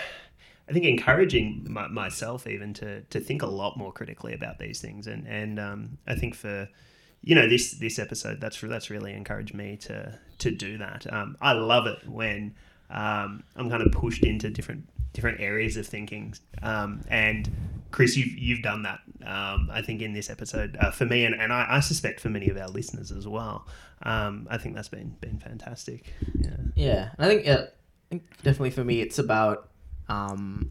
I 0.68 0.72
think 0.72 0.84
encouraging 0.84 1.66
my, 1.68 1.88
myself 1.88 2.47
even 2.47 2.74
to 2.74 3.01
to 3.01 3.18
think 3.18 3.42
a 3.42 3.47
lot 3.47 3.78
more 3.78 3.92
critically 3.92 4.34
about 4.34 4.59
these 4.59 4.80
things, 4.80 5.07
and 5.07 5.26
and 5.26 5.59
um, 5.59 5.99
I 6.07 6.14
think 6.14 6.34
for 6.34 6.68
you 7.22 7.34
know 7.34 7.49
this 7.49 7.72
this 7.72 7.99
episode 7.99 8.40
that's 8.40 8.61
that's 8.61 8.90
really 8.90 9.14
encouraged 9.14 9.55
me 9.55 9.76
to 9.78 10.18
to 10.38 10.51
do 10.51 10.76
that. 10.78 11.11
Um, 11.11 11.36
I 11.40 11.53
love 11.53 11.86
it 11.86 12.07
when 12.07 12.55
um, 12.90 13.42
I'm 13.57 13.70
kind 13.70 13.82
of 13.82 13.90
pushed 13.90 14.22
into 14.22 14.51
different 14.51 14.86
different 15.14 15.40
areas 15.40 15.78
of 15.78 15.86
thinking. 15.86 16.34
Um, 16.62 17.03
and 17.09 17.51
Chris, 17.90 18.18
you've 18.18 18.36
you've 18.36 18.62
done 18.62 18.82
that. 18.82 19.01
Um, 19.26 19.68
I 19.72 19.82
think 19.82 20.02
in 20.02 20.12
this 20.12 20.30
episode 20.30 20.76
uh, 20.80 20.90
for 20.90 21.04
me, 21.04 21.24
and, 21.24 21.34
and 21.34 21.52
I, 21.52 21.66
I 21.68 21.80
suspect 21.80 22.20
for 22.20 22.28
many 22.30 22.48
of 22.48 22.56
our 22.56 22.68
listeners 22.68 23.10
as 23.10 23.26
well. 23.26 23.66
Um, 24.02 24.46
I 24.50 24.58
think 24.58 24.74
that's 24.74 24.88
been 24.88 25.16
been 25.20 25.38
fantastic. 25.38 26.12
Yeah. 26.38 26.56
Yeah, 26.74 27.08
I 27.18 27.26
think, 27.26 27.44
yeah, 27.44 27.62
I 27.64 28.08
think 28.10 28.42
definitely 28.42 28.70
for 28.70 28.84
me, 28.84 29.00
it's 29.00 29.18
about 29.18 29.70
um, 30.08 30.70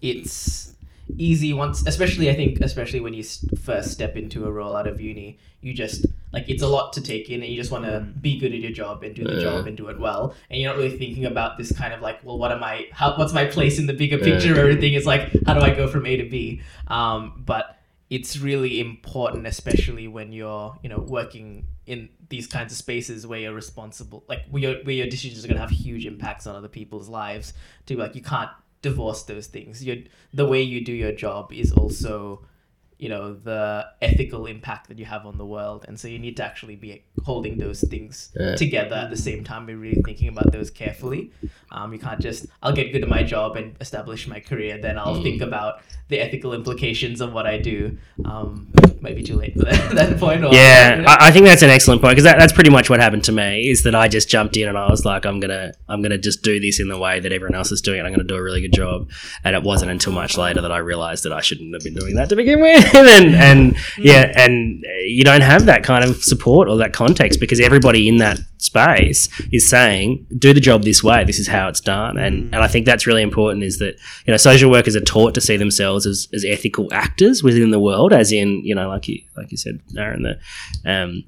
it's 0.00 0.73
easy 1.16 1.52
once, 1.52 1.86
especially 1.86 2.30
I 2.30 2.34
think, 2.34 2.60
especially 2.60 3.00
when 3.00 3.14
you 3.14 3.22
first 3.60 3.90
step 3.92 4.16
into 4.16 4.46
a 4.46 4.50
role 4.50 4.74
out 4.76 4.86
of 4.86 5.00
uni, 5.00 5.38
you 5.60 5.72
just 5.74 6.06
like 6.32 6.48
it's 6.48 6.62
a 6.62 6.66
lot 6.66 6.92
to 6.94 7.00
take 7.00 7.30
in, 7.30 7.42
and 7.42 7.50
you 7.50 7.56
just 7.56 7.70
want 7.70 7.84
to 7.84 8.00
be 8.20 8.38
good 8.38 8.52
at 8.52 8.58
your 8.58 8.72
job 8.72 9.02
and 9.04 9.14
do 9.14 9.24
the 9.24 9.34
Yeah. 9.34 9.40
job 9.40 9.66
and 9.66 9.76
do 9.76 9.88
it 9.88 9.98
well, 9.98 10.34
and 10.50 10.60
you're 10.60 10.70
not 10.70 10.78
really 10.78 10.96
thinking 10.98 11.24
about 11.26 11.58
this 11.58 11.70
kind 11.72 11.94
of 11.94 12.00
like, 12.00 12.24
well, 12.24 12.38
what 12.38 12.50
am 12.52 12.62
I? 12.64 12.86
How 12.92 13.16
what's 13.16 13.32
my 13.32 13.44
place 13.46 13.78
in 13.78 13.86
the 13.86 13.92
bigger 13.94 14.16
Yeah. 14.18 14.24
picture 14.24 14.52
of 14.52 14.58
everything? 14.58 14.94
It's 14.94 15.06
like, 15.06 15.30
how 15.46 15.54
do 15.54 15.60
I 15.60 15.74
go 15.74 15.86
from 15.86 16.06
A 16.06 16.16
to 16.16 16.28
B? 16.28 16.60
Um, 16.88 17.42
but 17.46 17.78
it's 18.10 18.38
really 18.38 18.80
important, 18.80 19.46
especially 19.46 20.06
when 20.08 20.30
you're, 20.32 20.78
you 20.82 20.88
know, 20.88 21.00
working 21.00 21.66
in 21.86 22.08
these 22.28 22.46
kinds 22.46 22.70
of 22.72 22.78
spaces 22.78 23.26
where 23.26 23.40
you're 23.40 23.54
responsible, 23.54 24.24
like 24.28 24.40
where 24.50 24.62
your, 24.62 24.74
where 24.84 24.94
your 24.94 25.06
decisions 25.06 25.44
are 25.44 25.48
going 25.48 25.56
to 25.56 25.60
have 25.66 25.70
huge 25.70 26.04
impacts 26.06 26.46
on 26.46 26.54
other 26.54 26.68
people's 26.68 27.08
lives. 27.08 27.54
To 27.86 27.96
like, 27.96 28.14
you 28.14 28.22
can't 28.22 28.50
divorce 28.84 29.22
those 29.24 29.48
things. 29.48 29.82
You, 29.82 30.04
the 30.32 30.46
way 30.46 30.62
you 30.62 30.84
do 30.84 30.92
your 30.92 31.12
job 31.12 31.52
is 31.52 31.72
also, 31.72 32.46
you 32.98 33.08
know, 33.08 33.34
the 33.34 33.86
ethical 34.00 34.46
impact 34.46 34.88
that 34.88 34.98
you 34.98 35.04
have 35.04 35.26
on 35.26 35.36
the 35.38 35.44
world, 35.46 35.84
and 35.88 35.98
so 35.98 36.08
you 36.08 36.18
need 36.18 36.36
to 36.38 36.44
actually 36.44 36.76
be 36.76 37.02
holding 37.24 37.58
those 37.58 37.80
things 37.82 38.30
Yeah. 38.38 38.54
together 38.56 38.96
at 38.96 39.10
the 39.10 39.16
same 39.16 39.44
time. 39.44 39.66
Be 39.66 39.74
really 39.74 40.00
thinking 40.04 40.28
about 40.28 40.52
those 40.52 40.70
carefully. 40.70 41.30
Um, 41.70 41.92
you 41.92 41.98
can't 41.98 42.20
just 42.20 42.46
I'll 42.62 42.72
get 42.72 42.92
good 42.92 43.02
at 43.02 43.08
my 43.08 43.22
job 43.22 43.56
and 43.56 43.74
establish 43.80 44.26
my 44.28 44.40
career, 44.40 44.78
then 44.80 44.98
I'll 44.98 45.22
think 45.22 45.42
about 45.42 45.80
the 46.08 46.20
ethical 46.20 46.52
implications 46.54 47.20
of 47.20 47.32
what 47.32 47.46
I 47.46 47.58
do. 47.58 47.96
Um, 48.24 48.68
might 49.00 49.16
be 49.16 49.22
too 49.22 49.36
late 49.36 49.52
for 49.54 49.64
that, 49.64 49.94
that 49.94 50.18
point. 50.18 50.44
Or, 50.44 50.52
Yeah, 50.54 50.96
you 50.96 51.02
know? 51.02 51.08
I, 51.08 51.28
I 51.28 51.30
think 51.30 51.44
that's 51.46 51.62
an 51.62 51.70
excellent 51.70 52.00
point 52.00 52.12
because 52.12 52.24
that, 52.24 52.38
that's 52.38 52.52
pretty 52.52 52.70
much 52.70 52.88
what 52.88 53.00
happened 53.00 53.24
to 53.24 53.32
me. 53.32 53.68
Is 53.68 53.82
that 53.82 53.94
I 53.94 54.08
just 54.08 54.28
jumped 54.28 54.56
in 54.56 54.68
and 54.68 54.78
I 54.78 54.88
was 54.90 55.04
like, 55.04 55.26
I'm 55.26 55.40
gonna, 55.40 55.72
I'm 55.88 56.00
gonna 56.02 56.16
just 56.18 56.42
do 56.42 56.58
this 56.60 56.80
in 56.80 56.88
the 56.88 56.98
way 56.98 57.20
that 57.20 57.32
everyone 57.32 57.54
else 57.54 57.70
is 57.72 57.80
doing 57.82 58.00
it. 58.00 58.04
I'm 58.04 58.12
gonna 58.12 58.24
do 58.24 58.36
a 58.36 58.42
really 58.42 58.60
good 58.60 58.72
job. 58.72 59.10
And 59.44 59.54
it 59.56 59.62
wasn't 59.62 59.90
until 59.90 60.12
much 60.12 60.36
later 60.38 60.60
that 60.62 60.72
I 60.72 60.78
realized 60.78 61.24
that 61.24 61.32
I 61.32 61.40
shouldn't 61.40 61.74
have 61.74 61.82
been 61.82 61.94
doing 61.94 62.14
that 62.16 62.28
to 62.30 62.36
begin 62.36 62.60
with. 62.60 62.83
and 62.94 63.34
and 63.34 63.74
mm. 63.74 64.04
yeah, 64.04 64.32
and 64.36 64.84
you 65.06 65.24
don't 65.24 65.42
have 65.42 65.66
that 65.66 65.82
kind 65.82 66.04
of 66.04 66.22
support 66.22 66.68
or 66.68 66.76
that 66.78 66.92
context 66.92 67.40
because 67.40 67.60
everybody 67.60 68.08
in 68.08 68.18
that 68.18 68.38
space 68.58 69.28
is 69.52 69.68
saying, 69.68 70.26
do 70.38 70.52
the 70.52 70.60
job 70.60 70.82
this 70.82 71.02
way. 71.02 71.24
This 71.24 71.38
is 71.38 71.46
how 71.46 71.68
it's 71.68 71.80
done. 71.80 72.18
And 72.18 72.44
mm. 72.44 72.46
and 72.46 72.56
I 72.56 72.66
think 72.66 72.86
that's 72.86 73.06
really 73.06 73.22
important. 73.22 73.64
Is 73.64 73.78
that 73.78 73.94
you 74.26 74.32
know 74.32 74.36
social 74.36 74.70
workers 74.70 74.96
are 74.96 75.00
taught 75.00 75.34
to 75.34 75.40
see 75.40 75.56
themselves 75.56 76.06
as, 76.06 76.28
as 76.32 76.44
ethical 76.44 76.92
actors 76.92 77.42
within 77.42 77.70
the 77.70 77.80
world, 77.80 78.12
as 78.12 78.32
in 78.32 78.64
you 78.64 78.74
know 78.74 78.88
like 78.88 79.08
you 79.08 79.20
like 79.36 79.50
you 79.50 79.56
said, 79.56 79.80
Aaron, 79.96 80.22
the 80.22 80.90
um, 80.90 81.24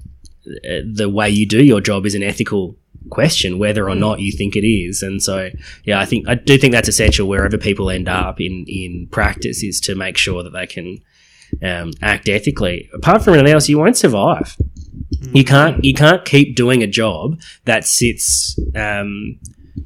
the 0.93 1.09
way 1.09 1.29
you 1.29 1.45
do 1.45 1.63
your 1.63 1.81
job 1.81 2.05
is 2.05 2.15
an 2.15 2.23
ethical 2.23 2.77
question 3.09 3.57
whether 3.57 3.89
or 3.89 3.95
mm. 3.95 3.99
not 3.99 4.19
you 4.19 4.31
think 4.31 4.55
it 4.55 4.67
is 4.67 5.01
and 5.01 5.21
so 5.21 5.49
yeah 5.85 5.99
i 5.99 6.05
think 6.05 6.27
i 6.27 6.35
do 6.35 6.57
think 6.57 6.73
that's 6.73 6.89
essential 6.89 7.27
wherever 7.27 7.57
people 7.57 7.89
end 7.89 8.09
up 8.09 8.41
in 8.41 8.65
in 8.67 9.07
practice 9.11 9.63
is 9.63 9.79
to 9.79 9.95
make 9.95 10.17
sure 10.17 10.43
that 10.43 10.51
they 10.51 10.67
can 10.67 10.99
um, 11.61 11.91
act 12.01 12.27
ethically. 12.29 12.89
Apart 12.93 13.23
from 13.23 13.33
anything 13.33 13.53
else 13.53 13.69
you 13.69 13.77
won't 13.77 13.97
survive. 13.97 14.57
You 15.33 15.43
can't 15.43 15.83
you 15.83 15.93
can't 15.93 16.23
keep 16.25 16.55
doing 16.55 16.83
a 16.83 16.87
job 16.87 17.39
that 17.65 17.85
sits 17.85 18.59
um, 18.75 19.39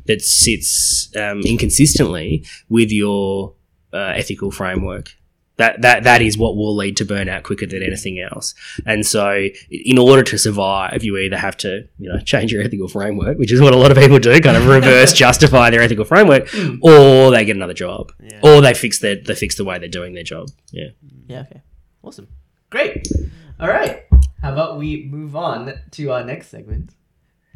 that 0.05 0.21
sits 0.21 1.09
um, 1.15 1.41
inconsistently 1.41 2.45
with 2.69 2.91
your 2.91 3.53
uh, 3.93 4.13
ethical 4.15 4.51
framework 4.51 5.15
that, 5.61 5.81
that 5.81 6.03
that 6.03 6.21
is 6.21 6.37
what 6.37 6.55
will 6.55 6.75
lead 6.75 6.95
to 6.97 7.05
burnout 7.05 7.43
quicker 7.43 7.65
than 7.65 7.81
anything 7.83 8.19
else. 8.19 8.53
And 8.85 9.05
so, 9.05 9.47
in 9.69 9.97
order 9.97 10.23
to 10.23 10.37
survive, 10.37 11.03
you 11.03 11.17
either 11.17 11.37
have 11.37 11.55
to, 11.65 11.87
you 11.99 12.09
know, 12.09 12.19
change 12.19 12.51
your 12.51 12.61
ethical 12.63 12.87
framework, 12.87 13.37
which 13.37 13.51
is 13.51 13.61
what 13.61 13.73
a 13.73 13.77
lot 13.77 13.91
of 13.91 13.97
people 13.97 14.19
do, 14.19 14.39
kind 14.41 14.57
of 14.57 14.65
reverse 14.67 15.13
justify 15.25 15.69
their 15.69 15.81
ethical 15.81 16.05
framework, 16.05 16.43
or 16.81 17.31
they 17.31 17.45
get 17.45 17.55
another 17.55 17.73
job, 17.73 18.11
Yeah. 18.19 18.39
or 18.43 18.61
they 18.61 18.73
fix 18.73 18.99
their 18.99 19.15
they 19.15 19.35
fix 19.35 19.55
the 19.55 19.65
way 19.65 19.79
they're 19.79 19.87
doing 19.99 20.13
their 20.13 20.23
job. 20.23 20.47
Yeah. 20.71 20.89
Yeah, 21.27 21.41
okay. 21.49 21.61
Awesome. 22.03 22.27
Great. 22.69 23.07
All 23.59 23.67
right. 23.69 24.03
How 24.41 24.53
about 24.53 24.77
we 24.79 25.05
move 25.05 25.35
on 25.35 25.73
to 25.91 26.11
our 26.11 26.23
next 26.23 26.47
segment? 26.49 26.91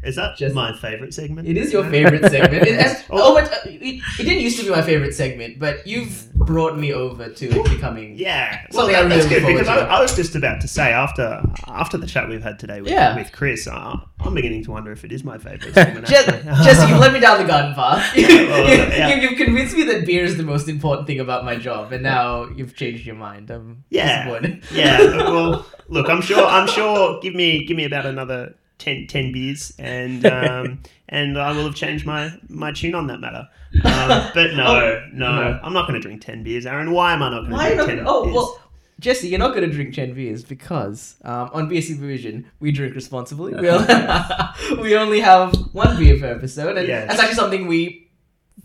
Is 0.04 0.16
that 0.18 0.38
Just- 0.38 0.54
my 0.54 0.72
favorite 0.78 1.14
segment? 1.16 1.48
It 1.48 1.58
is 1.58 1.74
your 1.74 1.84
favorite 1.90 2.30
segment. 2.30 2.68
It, 2.68 3.06
oh, 3.10 3.34
but 3.34 3.52
uh, 3.52 3.56
it, 3.66 4.04
it 4.20 4.24
didn't 4.24 4.42
used 4.42 4.60
to 4.60 4.64
be 4.66 4.70
my 4.70 4.84
favorite 4.84 5.16
segment, 5.16 5.58
but 5.58 5.88
you've 5.88 6.32
brought 6.34 6.78
me 6.78 6.94
over 6.94 7.30
to 7.30 7.46
it 7.50 7.64
becoming. 7.70 8.16
Yeah, 8.16 8.68
well, 8.72 8.86
that- 8.88 9.10
that's 9.10 9.26
really 9.26 9.42
good 9.42 9.48
because 9.54 9.68
I. 9.68 9.78
I 9.80 10.02
was 10.02 10.16
just 10.16 10.36
about 10.36 10.62
to 10.62 10.68
say 10.68 10.92
after 10.92 11.42
after 11.68 11.98
the 11.98 12.06
chat 12.06 12.30
we've 12.30 12.44
had 12.44 12.60
today 12.60 12.82
with, 12.82 12.92
Yeah. 12.92 13.16
with 13.16 13.32
Chris, 13.32 13.68
uh, 13.68 13.98
I'm 14.20 14.34
beginning 14.36 14.64
to 14.66 14.72
wonder 14.72 14.92
if 14.92 15.04
it 15.04 15.12
is 15.12 15.24
my 15.24 15.38
favorite 15.40 15.74
segment. 15.74 16.12
Actually. 16.12 16.44
Jesse, 16.64 16.88
you've 16.88 17.00
led 17.00 17.14
me 17.14 17.20
down 17.20 17.40
the 17.42 17.48
garden 17.48 17.74
path. 17.74 18.16
you, 18.16 18.28
yeah. 18.28 19.16
you, 19.16 19.30
have 19.30 19.38
convinced 19.38 19.76
me 19.76 19.84
that 19.86 20.06
beer 20.06 20.24
is 20.24 20.38
the 20.38 20.44
most 20.44 20.68
important 20.70 21.08
thing 21.08 21.20
about 21.20 21.46
my 21.46 21.56
job, 21.56 21.92
and 21.94 22.04
now 22.04 22.48
you've 22.56 22.76
changed 22.76 23.06
your 23.08 23.16
mind. 23.16 23.50
I'm 23.50 23.84
Yeah, 23.90 24.26
disappointed. 24.26 24.64
yeah. 24.72 25.00
Well, 25.18 25.66
look, 25.88 26.10
I'm 26.10 26.22
sure. 26.22 26.46
I'm 26.46 26.68
sure. 26.68 27.20
Give 27.22 27.34
me, 27.34 27.66
give 27.66 27.76
me 27.76 27.86
about 27.86 28.06
another 28.06 28.54
10, 28.80 29.08
10 29.08 29.32
beers, 29.32 29.74
and 29.80 30.26
um, 30.38 30.80
and 31.10 31.38
I 31.38 31.52
will 31.52 31.66
have 31.66 31.76
changed 31.76 32.06
my 32.06 32.32
my 32.50 32.72
tune 32.72 32.96
on 32.96 33.08
that 33.08 33.20
matter. 33.20 33.48
Um, 33.84 34.32
but 34.34 34.54
no, 34.56 34.66
Oh, 34.66 35.04
no, 35.14 35.36
no. 35.36 35.60
I'm 35.64 35.74
not 35.74 35.88
going 35.88 36.00
to 36.00 36.06
drink 36.08 36.22
ten 36.22 36.44
beers, 36.44 36.66
Aaron. 36.66 36.92
Why 36.92 37.14
am 37.14 37.24
I 37.24 37.30
not 37.30 37.48
going 37.50 37.52
to 37.52 37.76
drink 37.76 37.90
ten 37.90 38.04
Oh, 38.08 38.24
beers? 38.24 38.36
well, 38.36 38.62
Jesse, 39.00 39.28
you're 39.28 39.40
not 39.40 39.54
going 39.54 39.70
to 39.70 39.76
drink 39.76 39.94
10 39.94 40.14
beers 40.14 40.46
because 40.46 41.16
um, 41.26 41.50
on 41.52 41.70
BSC 41.70 41.84
Supervision, 41.96 42.50
we 42.62 42.72
drink 42.72 42.96
responsibly. 42.96 43.54
We 43.54 43.70
only, 43.70 43.94
we 44.82 44.96
only 44.96 45.20
have 45.20 45.54
one 45.74 45.98
beer 45.98 46.18
per 46.18 46.28
episode, 46.28 46.78
and 46.78 46.88
Yes. 46.88 47.10
that's 47.10 47.20
actually 47.20 47.36
something 47.36 47.68
we 47.68 48.10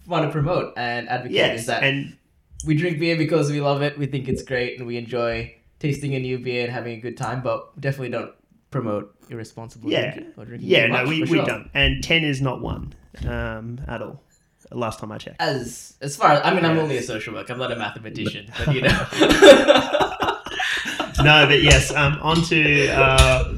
want 0.06 0.26
to 0.26 0.30
promote 0.30 0.74
and 0.76 1.08
advocate 1.08 1.34
yes, 1.34 1.60
is 1.60 1.66
that 1.66 1.82
and 1.82 2.16
we 2.64 2.76
drink 2.76 3.00
beer 3.00 3.16
because 3.16 3.50
we 3.50 3.60
love 3.60 3.82
it, 3.82 3.98
we 3.98 4.06
think 4.06 4.28
it's 4.28 4.42
great, 4.44 4.78
and 4.78 4.86
we 4.86 4.96
enjoy 4.96 5.52
tasting 5.80 6.14
a 6.14 6.20
new 6.20 6.38
beer 6.38 6.62
and 6.64 6.72
having 6.72 6.96
a 6.96 7.00
good 7.00 7.16
time, 7.16 7.42
but 7.42 7.78
definitely 7.80 8.10
don't 8.10 8.32
promote 8.70 9.14
irresponsible 9.28 9.90
Yeah. 9.90 10.12
drinking 10.12 10.32
or 10.36 10.44
drinking 10.44 10.68
yeah, 10.68 10.86
too 10.86 10.92
no, 10.92 10.98
much, 11.00 11.08
we 11.08 11.24
for 11.26 11.32
we 11.32 11.38
sure. 11.38 11.46
don't. 11.46 11.70
And 11.74 12.02
ten 12.04 12.24
is 12.24 12.40
not 12.40 12.60
one 12.60 12.94
um, 13.26 13.80
at 13.88 14.02
all. 14.02 14.22
Last 14.72 15.00
time 15.00 15.10
I 15.10 15.18
checked. 15.18 15.40
As 15.40 15.96
as 16.00 16.16
far 16.16 16.32
as 16.32 16.40
I 16.44 16.54
mean, 16.54 16.64
I'm 16.64 16.78
only 16.78 16.96
a 16.96 17.02
social 17.02 17.34
worker. 17.34 17.52
I'm 17.52 17.58
not 17.58 17.72
a 17.72 17.76
mathematician, 17.76 18.46
but 18.64 18.72
you 18.74 18.82
know. 18.82 18.88
no, 21.24 21.46
but 21.46 21.62
yes, 21.62 21.92
um, 21.94 22.18
on 22.22 22.42
to. 22.44 22.88
Uh, 22.88 23.54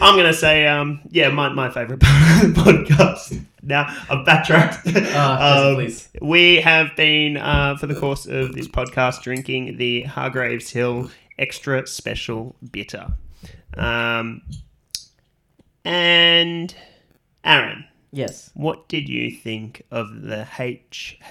I'm 0.00 0.14
going 0.14 0.26
to 0.26 0.34
say, 0.34 0.66
um, 0.68 1.00
yeah, 1.10 1.30
my, 1.30 1.48
my 1.48 1.68
favorite 1.68 2.00
part 2.00 2.44
of 2.44 2.54
the 2.54 2.60
podcast. 2.60 3.44
Now, 3.62 3.86
I've 4.08 4.24
backtracked. 4.24 4.86
Uh, 4.96 5.70
Um, 5.70 5.74
please. 5.76 6.08
we 6.22 6.56
have 6.60 6.94
been, 6.96 7.36
uh, 7.36 7.76
for 7.76 7.86
the 7.88 7.94
course 7.96 8.24
of 8.26 8.54
this 8.54 8.68
podcast, 8.68 9.22
drinking 9.22 9.76
the 9.78 10.02
Hargreaves 10.02 10.70
Hill 10.70 11.10
Extra 11.38 11.86
Special 11.86 12.54
Bitter. 12.70 13.08
Um, 13.74 14.42
and, 15.84 16.74
Aaron, 17.44 17.84
Yes. 18.12 18.50
what 18.54 18.88
did 18.88 19.08
you 19.08 19.30
think 19.30 19.82
of 19.90 20.22
the 20.22 20.46
HHESB? 20.58 21.22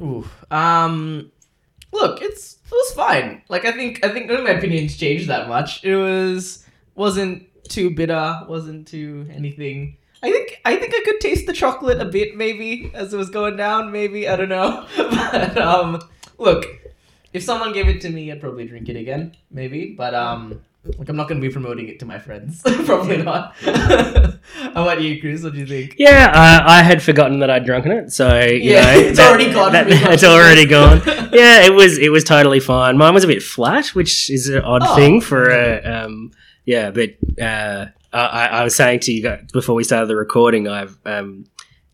Ooh. 0.00 0.28
Um. 0.50 1.30
Look, 1.92 2.20
it's 2.20 2.54
it 2.66 2.70
was 2.72 2.92
fine. 2.92 3.42
Like 3.48 3.64
I 3.64 3.72
think 3.72 4.04
I 4.04 4.10
think 4.10 4.26
none 4.28 4.36
of 4.38 4.44
my 4.44 4.50
opinions 4.50 4.96
changed 4.96 5.28
that 5.28 5.48
much. 5.48 5.82
It 5.84 5.96
was 5.96 6.64
wasn't 6.94 7.46
too 7.64 7.90
bitter. 7.90 8.40
Wasn't 8.48 8.86
too 8.86 9.26
anything. 9.32 9.96
I 10.22 10.30
think 10.30 10.60
I 10.64 10.76
think 10.76 10.92
I 10.94 11.02
could 11.04 11.20
taste 11.20 11.46
the 11.46 11.52
chocolate 11.54 12.00
a 12.00 12.04
bit 12.04 12.36
maybe 12.36 12.90
as 12.92 13.14
it 13.14 13.16
was 13.16 13.30
going 13.30 13.56
down. 13.56 13.90
Maybe 13.90 14.28
I 14.28 14.36
don't 14.36 14.50
know. 14.50 14.86
but 14.96 15.56
um, 15.56 16.02
look, 16.36 16.66
if 17.32 17.42
someone 17.42 17.72
gave 17.72 17.88
it 17.88 18.00
to 18.02 18.10
me, 18.10 18.30
I'd 18.32 18.40
probably 18.40 18.66
drink 18.66 18.88
it 18.88 18.96
again. 18.96 19.36
Maybe, 19.50 19.94
but 19.96 20.14
um. 20.14 20.62
Like 20.96 21.08
I'm 21.10 21.16
not 21.16 21.28
going 21.28 21.38
to 21.38 21.46
be 21.46 21.52
promoting 21.52 21.88
it 21.88 21.98
to 21.98 22.06
my 22.06 22.18
friends. 22.18 22.62
Probably 22.86 23.18
not. 23.18 23.54
How 23.62 24.82
about 24.84 25.02
you, 25.02 25.20
Chris? 25.20 25.42
What 25.42 25.52
do 25.52 25.58
you 25.58 25.66
think? 25.66 25.96
Yeah, 25.98 26.30
uh, 26.32 26.64
I 26.66 26.82
had 26.82 27.02
forgotten 27.02 27.40
that 27.40 27.50
I'd 27.50 27.66
drunken 27.66 27.92
it, 27.92 28.10
so 28.12 28.40
you 28.42 28.70
Yeah, 28.72 28.82
know, 28.82 28.90
it's 29.00 29.18
already 29.18 29.52
gone 29.52 29.72
that- 29.72 29.88
your 29.88 30.12
it's 30.12 30.24
already 30.24 30.64
gone. 30.66 31.02
Yeah, 31.32 31.66
it 31.66 31.74
was 31.74 31.98
it 31.98 32.10
was 32.10 32.24
totally 32.24 32.60
fine. 32.60 32.96
Mine 32.96 33.12
was 33.12 33.24
a 33.24 33.26
bit 33.26 33.42
flat, 33.42 33.88
which 33.88 34.30
is 34.30 34.48
an 34.48 34.62
odd 34.62 34.82
Oh. 34.84 34.94
thing 34.96 35.20
for 35.20 35.50
a 35.50 35.82
um, 35.84 36.30
yeah. 36.64 36.90
But 36.90 37.10
uh, 37.42 37.86
I, 38.12 38.46
I 38.46 38.64
was 38.64 38.74
saying 38.74 39.00
to 39.00 39.12
you 39.12 39.22
guys 39.22 39.44
before 39.52 39.74
we 39.74 39.84
started 39.84 40.06
the 40.06 40.16
recording, 40.16 40.68
I've 40.68 40.96
um, 41.04 41.44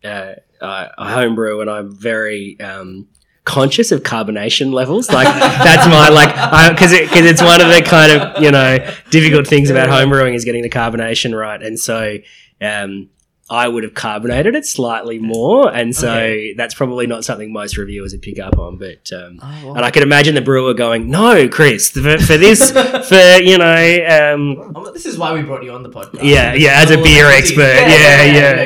uh, 0.05 0.35
I, 0.63 0.91
I 0.97 1.13
homebrew 1.15 1.63
and 1.63 1.71
I'm 1.71 1.91
very 1.97 2.61
um, 2.61 3.09
conscious 3.45 3.93
of 3.93 4.03
carbonation 4.03 4.73
levels. 4.73 5.11
Like 5.11 5.27
that's 5.39 5.87
my 5.87 6.09
like 6.09 6.75
because 6.75 6.93
it, 6.93 7.09
cause 7.09 7.25
it's 7.25 7.43
one 7.43 7.61
of 7.61 7.69
the 7.69 7.83
kind 7.83 8.13
of 8.13 8.43
you 8.43 8.51
know 8.51 8.79
difficult 9.11 9.47
things 9.47 9.71
about 9.71 9.89
home 9.89 10.11
brewing 10.11 10.35
is 10.35 10.45
getting 10.45 10.63
the 10.63 10.71
carbonation 10.71 11.37
right, 11.39 11.63
and 11.63 11.79
so. 11.79 12.19
Um, 12.61 13.11
I 13.51 13.69
would 13.69 13.83
have 13.83 13.93
carbonated 13.93 14.55
it 14.55 14.65
slightly 14.65 15.19
more, 15.19 15.71
and 15.71 15.95
so 15.95 16.09
Okay. 16.11 16.55
that's 16.55 16.73
probably 16.73 17.07
not 17.07 17.25
something 17.27 17.53
most 17.53 17.77
reviewers 17.77 18.13
would 18.13 18.23
pick 18.23 18.39
up 18.39 18.59
on. 18.59 18.79
But 18.79 19.13
um, 19.13 19.39
Oh, 19.43 19.61
well. 19.67 19.75
and 19.77 19.85
I 19.85 19.91
can 19.91 20.03
imagine 20.03 20.35
the 20.35 20.41
brewer 20.41 20.73
going, 20.73 21.11
"No, 21.11 21.47
Chris, 21.49 21.91
for, 21.91 22.17
for 22.19 22.39
this, 22.39 22.71
for 23.09 23.43
you 23.43 23.59
know, 23.59 24.35
um, 24.75 24.93
this 24.95 25.05
is 25.05 25.19
why 25.19 25.35
we 25.35 25.43
brought 25.43 25.63
you 25.63 25.73
on 25.73 25.83
the 25.83 25.91
podcast. 25.91 26.21
yeah, 26.23 26.55
yeah, 26.55 26.81
as 26.83 26.91
a 26.91 26.97
beer 27.03 27.27
expert, 27.27 27.61
yeah, 27.63 28.23
yeah, 28.25 28.63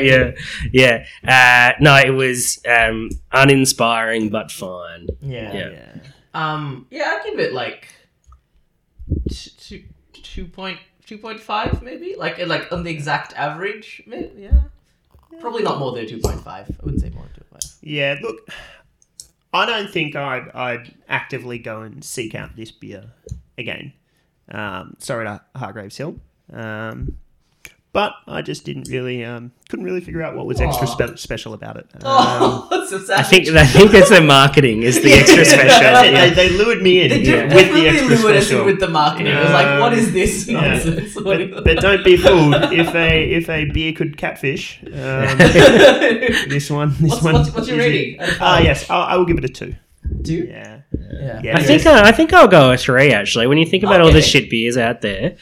yeah, 0.73 1.05
yeah. 1.27 1.73
Uh, 1.73 1.73
no, 1.81 1.97
it 1.97 2.11
was 2.11 2.61
um, 2.69 3.11
uninspiring 3.33 4.29
but 4.29 4.53
fine. 4.53 5.09
Yeah. 5.21 5.53
Yeah. 5.55 5.71
Yeah. 5.71 5.95
Um. 6.35 6.87
Yeah, 6.91 7.19
I 7.21 7.29
give 7.29 7.39
it 7.41 7.53
like 7.53 7.89
two 10.23 10.45
point 10.47 10.79
two 11.09 11.19
point 11.19 11.41
five 11.41 11.83
maybe. 11.83 12.15
Like 12.17 12.39
like 12.47 12.71
on 12.71 12.85
the 12.85 12.91
exact 12.91 13.33
average. 13.33 14.03
Maybe, 14.07 14.43
yeah. 14.43 14.61
Probably 15.41 15.63
not 15.63 15.79
more 15.79 15.93
than 15.93 16.07
two 16.07 16.19
point 16.19 16.41
five. 16.41 16.69
I 16.71 16.85
wouldn't 16.85 17.01
say 17.01 17.11
more 17.11 17.25
than 17.25 17.33
two 17.35 17.45
point 17.51 17.65
five. 17.65 17.73
Yeah, 17.81 18.17
look, 18.21 18.49
I 19.53 19.65
don't 19.67 19.91
think 19.91 20.15
I'd, 20.15 20.51
I'd 20.55 20.95
actively 21.09 21.59
go 21.59 21.81
and 21.81 22.05
seek 22.05 22.35
out 22.35 22.57
this 22.57 22.71
beer 22.71 23.05
again. 23.57 23.93
Um, 24.51 24.97
sorry 24.99 25.25
to 25.25 25.41
Hargreaves 25.57 25.97
Hill. 25.97 26.17
Um, 26.53 27.19
but 27.93 28.13
I 28.27 28.43
just 28.43 28.65
didn't 28.65 28.89
really, 28.89 29.25
um, 29.25 29.51
couldn't 29.69 29.85
really 29.85 30.01
figure 30.01 30.23
out 30.23 30.37
what 30.37 30.47
was 30.47 30.61
extra 30.61 30.87
spe- 30.87 31.17
special 31.19 31.55
about 31.55 31.77
it. 31.77 31.87
Um, 31.97 32.05
Oh, 32.05 32.69
that's 32.71 33.07
so. 33.07 33.15
I 33.15 33.23
think 33.23 33.49
I 33.49 33.67
think 33.67 33.91
that's 33.91 34.11
their 34.11 34.23
marketing 34.23 34.83
is 34.83 35.03
the 35.03 35.13
extra 35.21 35.45
special. 35.45 35.81
they, 36.03 36.13
Yeah. 36.13 36.31
they, 36.35 36.49
lured 36.51 36.83
me 36.83 37.03
in 37.03 37.09
They 37.11 37.21
Yeah. 37.23 37.43
with 37.45 37.51
the 37.53 37.59
definitely 37.59 37.89
extra 37.89 38.07
lure 38.09 38.17
us 38.17 38.23
in 38.25 38.43
special. 38.43 38.65
with 38.67 38.81
the 38.81 38.89
marketing. 38.89 39.27
It 39.33 39.41
was 39.41 39.51
like, 39.51 39.81
what 39.81 39.93
is 39.95 40.13
this 40.13 40.47
Yeah. 40.49 40.61
nonsense? 40.61 41.15
But, 41.15 41.65
but 41.65 41.81
don't 41.87 42.05
be 42.05 42.17
fooled. 42.17 42.55
If 42.73 42.95
a 42.95 43.31
if 43.33 43.49
a 43.49 43.65
beer 43.67 43.93
could 43.93 44.17
catfish, 44.17 44.81
um, 44.85 45.39
this 45.39 46.71
one, 46.71 46.91
this 47.01 47.11
what's, 47.11 47.23
one. 47.23 47.35
what's, 47.35 47.51
what's 47.55 47.69
your 47.69 47.79
is 47.79 47.85
it. 47.85 47.89
rating? 47.89 48.17
Ah, 48.41 48.59
yes, 48.61 48.89
I, 48.91 48.97
I 49.13 49.17
will 49.17 49.25
give 49.27 49.39
it 49.39 49.45
a 49.45 49.49
two. 49.49 49.75
Two? 50.25 50.47
Yeah, 50.49 50.78
Yeah. 50.93 51.41
yeah. 51.45 51.57
I 51.59 51.63
think 51.63 51.85
uh, 51.85 52.03
I 52.05 52.13
think 52.13 52.33
I'll 52.33 52.49
go 52.49 52.73
a 52.73 52.77
three 52.77 53.13
actually. 53.13 53.47
When 53.47 53.59
you 53.59 53.67
think 53.67 53.83
about 53.83 54.01
all 54.01 54.11
the 54.13 54.23
shit 54.23 54.49
beers 54.49 54.77
out 54.77 55.01
there, 55.03 55.37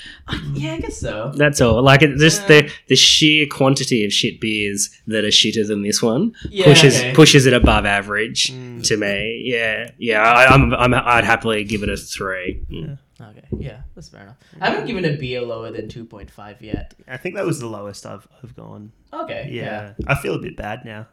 Yeah, 0.54 0.72
I 0.74 0.80
guess 0.80 0.98
so. 0.98 1.32
that's 1.36 1.60
all. 1.60 1.82
Like 1.82 2.02
it, 2.02 2.16
just 2.18 2.42
Yeah. 2.42 2.62
the 2.62 2.72
the 2.88 2.96
sheer 2.96 3.46
quantity 3.46 4.04
of 4.04 4.12
shit 4.12 4.40
beers 4.40 4.90
that 5.06 5.24
are 5.24 5.28
shitter 5.28 5.66
than 5.66 5.82
this 5.82 6.02
one 6.02 6.32
Yeah, 6.50 6.64
pushes 6.64 6.98
okay. 6.98 7.14
pushes 7.14 7.46
it 7.46 7.52
above 7.52 7.86
average 7.86 8.48
Mm. 8.48 8.82
to 8.88 8.96
me. 8.96 9.42
Yeah, 9.44 9.90
yeah. 9.98 10.20
I, 10.22 10.46
I'm, 10.46 10.74
I'm 10.74 10.92
I'd 10.94 11.24
happily 11.24 11.62
give 11.64 11.82
it 11.82 11.88
a 11.88 11.96
three. 11.96 12.62
Mm. 12.70 12.98
Okay, 13.20 13.44
yeah, 13.58 13.80
that's 13.94 14.08
fair 14.10 14.22
enough. 14.22 14.36
I 14.60 14.70
haven't 14.70 14.86
given 14.86 15.04
a 15.06 15.16
beer 15.16 15.40
lower 15.40 15.70
than 15.70 15.88
2.5 15.88 16.60
yet. 16.60 16.92
I 17.08 17.16
think 17.16 17.34
that 17.36 17.46
was 17.46 17.60
the 17.60 17.66
lowest 17.66 18.04
I've 18.04 18.26
I've 18.42 18.54
gone. 18.54 18.92
Okay, 19.12 19.48
Yeah, 19.52 19.94
I 20.06 20.16
feel 20.16 20.34
a 20.34 20.38
bit 20.38 20.56
bad 20.56 20.84
now. 20.84 21.06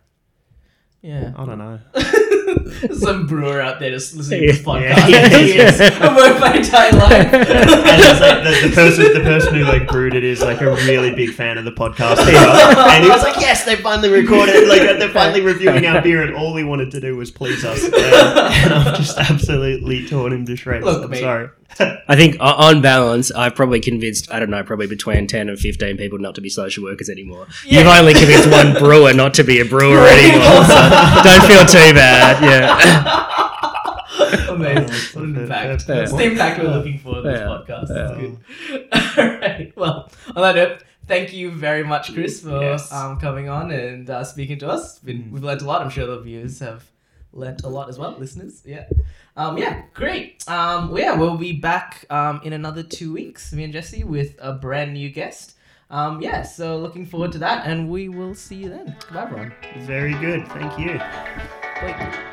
Yeah. 1.03 1.33
I 1.37 1.45
don't 1.45 1.57
know. 1.59 1.79
Some 2.93 3.27
brewer 3.27 3.61
out 3.61 3.79
there 3.79 3.91
just 3.91 4.15
listening 4.15 4.41
to 4.41 4.47
this 4.47 4.57
Yeah. 4.57 4.95
podcast. 4.95 5.09
Yeah. 5.09 5.27
Yes, 5.37 5.79
I've 5.79 6.15
worked 6.15 6.39
my 6.39 6.55
entire 6.55 6.91
life. 6.91 7.33
and 7.33 8.01
it's 8.01 8.19
like 8.19 8.43
the, 8.43 8.67
the 8.69 8.73
person 8.75 9.13
the 9.13 9.19
person 9.21 9.55
who 9.55 9.63
like 9.63 9.87
brewed 9.87 10.15
it 10.15 10.23
is 10.23 10.41
like 10.41 10.61
a 10.61 10.71
really 10.87 11.13
big 11.13 11.31
fan 11.31 11.57
of 11.57 11.65
the 11.65 11.71
podcast 11.71 12.17
as 12.17 12.27
and 12.27 13.03
he 13.03 13.09
was 13.09 13.21
like 13.23 13.39
yes 13.39 13.63
they 13.65 13.75
finally 13.75 14.09
recorded 14.09 14.67
like 14.67 14.81
they're 14.99 15.09
finally 15.09 15.41
reviewing 15.41 15.85
our 15.85 16.01
beer 16.01 16.21
and 16.23 16.33
all 16.35 16.55
he 16.55 16.63
wanted 16.63 16.91
to 16.91 16.99
do 16.99 17.15
was 17.15 17.31
please 17.31 17.63
us 17.63 17.83
and, 17.83 17.93
and 17.95 18.73
I've 18.73 18.97
just 18.97 19.17
absolutely 19.17 20.07
torn 20.07 20.33
him 20.33 20.45
to 20.45 20.55
shreds 20.55 20.85
Look, 20.85 21.03
I'm 21.03 21.09
mate. 21.11 21.19
sorry 21.21 21.49
I 21.79 22.15
think 22.15 22.37
on 22.39 22.81
balance, 22.81 23.31
I've 23.31 23.55
probably 23.55 23.79
convinced 23.79 24.31
I 24.31 24.39
don't 24.39 24.49
know, 24.49 24.63
probably 24.63 24.87
between 24.87 25.27
ten 25.27 25.49
and 25.49 25.57
fifteen 25.59 25.97
people 25.97 26.19
not 26.19 26.35
to 26.35 26.41
be 26.41 26.49
social 26.49 26.83
workers 26.83 27.09
anymore. 27.09 27.47
Yeah. 27.65 27.79
You've 27.79 27.87
only 27.87 28.13
convinced 28.13 28.49
one 28.51 28.73
brewer 28.79 29.13
not 29.13 29.33
to 29.35 29.43
be 29.43 29.59
a 29.59 29.65
brewer 29.65 30.05
anymore, 30.07 30.63
so 30.65 30.89
don't 31.23 31.47
feel 31.47 31.65
too 31.65 31.93
bad. 31.93 32.43
Yeah. 32.43 34.47
Amazing. 34.49 35.19
What 35.19 35.25
an 35.29 35.35
impact. 35.37 35.85
Yeah. 35.89 35.95
That's 35.95 36.11
the 36.13 36.23
impact 36.23 36.59
we're 36.61 36.69
looking 36.69 36.99
for 36.99 37.17
in 37.19 37.23
this 37.23 37.39
Yeah. 37.39 37.47
podcast. 37.47 37.89
Yeah. 37.89 38.85
That's 38.91 39.15
good. 39.15 39.17
All 39.33 39.39
right. 39.39 39.73
Well, 39.75 40.11
on 40.35 40.41
that 40.43 40.55
note, 40.55 40.83
thank 41.07 41.33
you 41.33 41.49
very 41.51 41.83
much, 41.83 42.13
Chris, 42.13 42.41
for 42.41 42.61
Yes. 42.61 42.91
um, 42.91 43.19
coming 43.19 43.49
on 43.49 43.71
and 43.71 44.09
uh, 44.09 44.23
speaking 44.23 44.59
to 44.59 44.69
us. 44.69 44.99
Been, 44.99 45.23
Mm. 45.23 45.31
we've 45.31 45.43
learned 45.43 45.61
a 45.61 45.65
lot. 45.65 45.81
I'm 45.81 45.89
sure 45.89 46.05
the 46.05 46.19
viewers 46.19 46.59
have 46.59 46.83
learned 47.31 47.63
a 47.63 47.69
lot 47.69 47.89
as 47.89 47.97
well, 47.97 48.15
listeners. 48.19 48.61
Yeah. 48.65 48.85
Um, 49.35 49.57
yeah, 49.57 49.83
great. 49.93 50.47
Um, 50.47 50.89
well, 50.89 51.01
yeah, 51.01 51.15
we'll 51.15 51.37
be 51.37 51.53
back 51.53 52.05
um, 52.09 52.41
in 52.43 52.53
another 52.53 52.83
two 52.83 53.11
weeks, 53.13 53.51
me 53.53 53.63
and 53.63 53.73
Jesse, 53.73 54.03
with 54.03 54.35
a 54.39 54.53
brand 54.53 54.93
new 54.93 55.09
guest. 55.09 55.55
Um, 55.89 56.21
yeah, 56.21 56.41
so 56.43 56.77
looking 56.77 57.05
forward 57.05 57.31
to 57.33 57.37
that, 57.39 57.67
and 57.67 57.89
we 57.89 58.09
will 58.09 58.35
see 58.35 58.55
you 58.55 58.69
then. 58.69 58.95
Goodbye, 59.05 59.23
everyone. 59.23 59.53
very 59.79 60.13
good 60.13 60.47
thank 60.47 60.79
you 60.79 60.99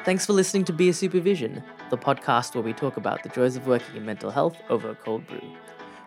Thanks 0.04 0.24
for 0.24 0.32
listening 0.32 0.64
to 0.66 0.72
Beer 0.72 0.92
Supervision, 0.92 1.62
the 1.90 1.98
podcast 1.98 2.54
where 2.54 2.62
we 2.62 2.72
talk 2.72 2.96
about 2.96 3.22
the 3.24 3.28
joys 3.30 3.56
of 3.56 3.66
working 3.66 3.96
in 3.96 4.06
mental 4.06 4.30
health 4.30 4.56
over 4.68 4.90
a 4.90 4.94
cold 4.94 5.26
brew. 5.26 5.42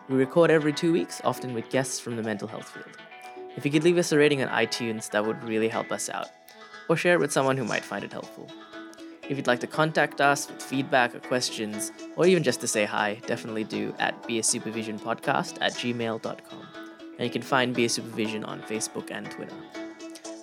We 0.08 0.16
record 0.16 0.50
every 0.50 0.72
two 0.72 0.92
weeks, 0.92 1.20
often 1.24 1.52
with 1.52 1.68
guests 1.68 2.00
from 2.00 2.16
the 2.16 2.22
mental 2.22 2.48
health 2.48 2.70
field. 2.70 2.96
If 3.56 3.64
you 3.64 3.70
could 3.70 3.84
leave 3.84 3.98
us 3.98 4.12
a 4.12 4.18
rating 4.18 4.42
on 4.42 4.48
iTunes, 4.48 5.10
that 5.10 5.26
would 5.26 5.42
really 5.44 5.68
help 5.68 5.92
us 5.92 6.08
out, 6.08 6.28
or 6.88 6.96
share 6.96 7.14
it 7.14 7.20
with 7.20 7.32
someone 7.32 7.56
who 7.58 7.64
might 7.64 7.84
find 7.84 8.02
it 8.02 8.12
helpful. 8.12 8.48
If 9.28 9.38
you'd 9.38 9.46
like 9.46 9.60
to 9.60 9.66
contact 9.66 10.20
us 10.20 10.48
with 10.48 10.62
feedback 10.62 11.14
or 11.14 11.20
questions, 11.20 11.92
or 12.16 12.26
even 12.26 12.42
just 12.42 12.60
to 12.60 12.66
say 12.66 12.84
hi, 12.84 13.20
definitely 13.26 13.64
do 13.64 13.94
at 13.98 14.22
beersupervisionpodcast 14.24 15.58
at 15.60 15.72
gmail.com. 15.72 16.66
And 17.18 17.20
you 17.20 17.30
can 17.30 17.42
find 17.42 17.74
Beer 17.74 17.88
Supervision 17.88 18.44
on 18.44 18.60
Facebook 18.62 19.10
and 19.10 19.30
Twitter. 19.30 19.56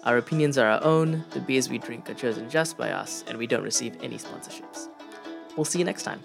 Our 0.03 0.17
opinions 0.17 0.57
are 0.57 0.67
our 0.67 0.83
own, 0.83 1.23
the 1.29 1.39
beers 1.39 1.69
we 1.69 1.77
drink 1.77 2.09
are 2.09 2.15
chosen 2.15 2.49
just 2.49 2.75
by 2.75 2.91
us, 2.91 3.23
and 3.27 3.37
we 3.37 3.45
don't 3.45 3.63
receive 3.63 3.95
any 4.01 4.17
sponsorships. 4.17 4.87
We'll 5.55 5.65
see 5.65 5.77
you 5.77 5.85
next 5.85 6.03
time. 6.03 6.21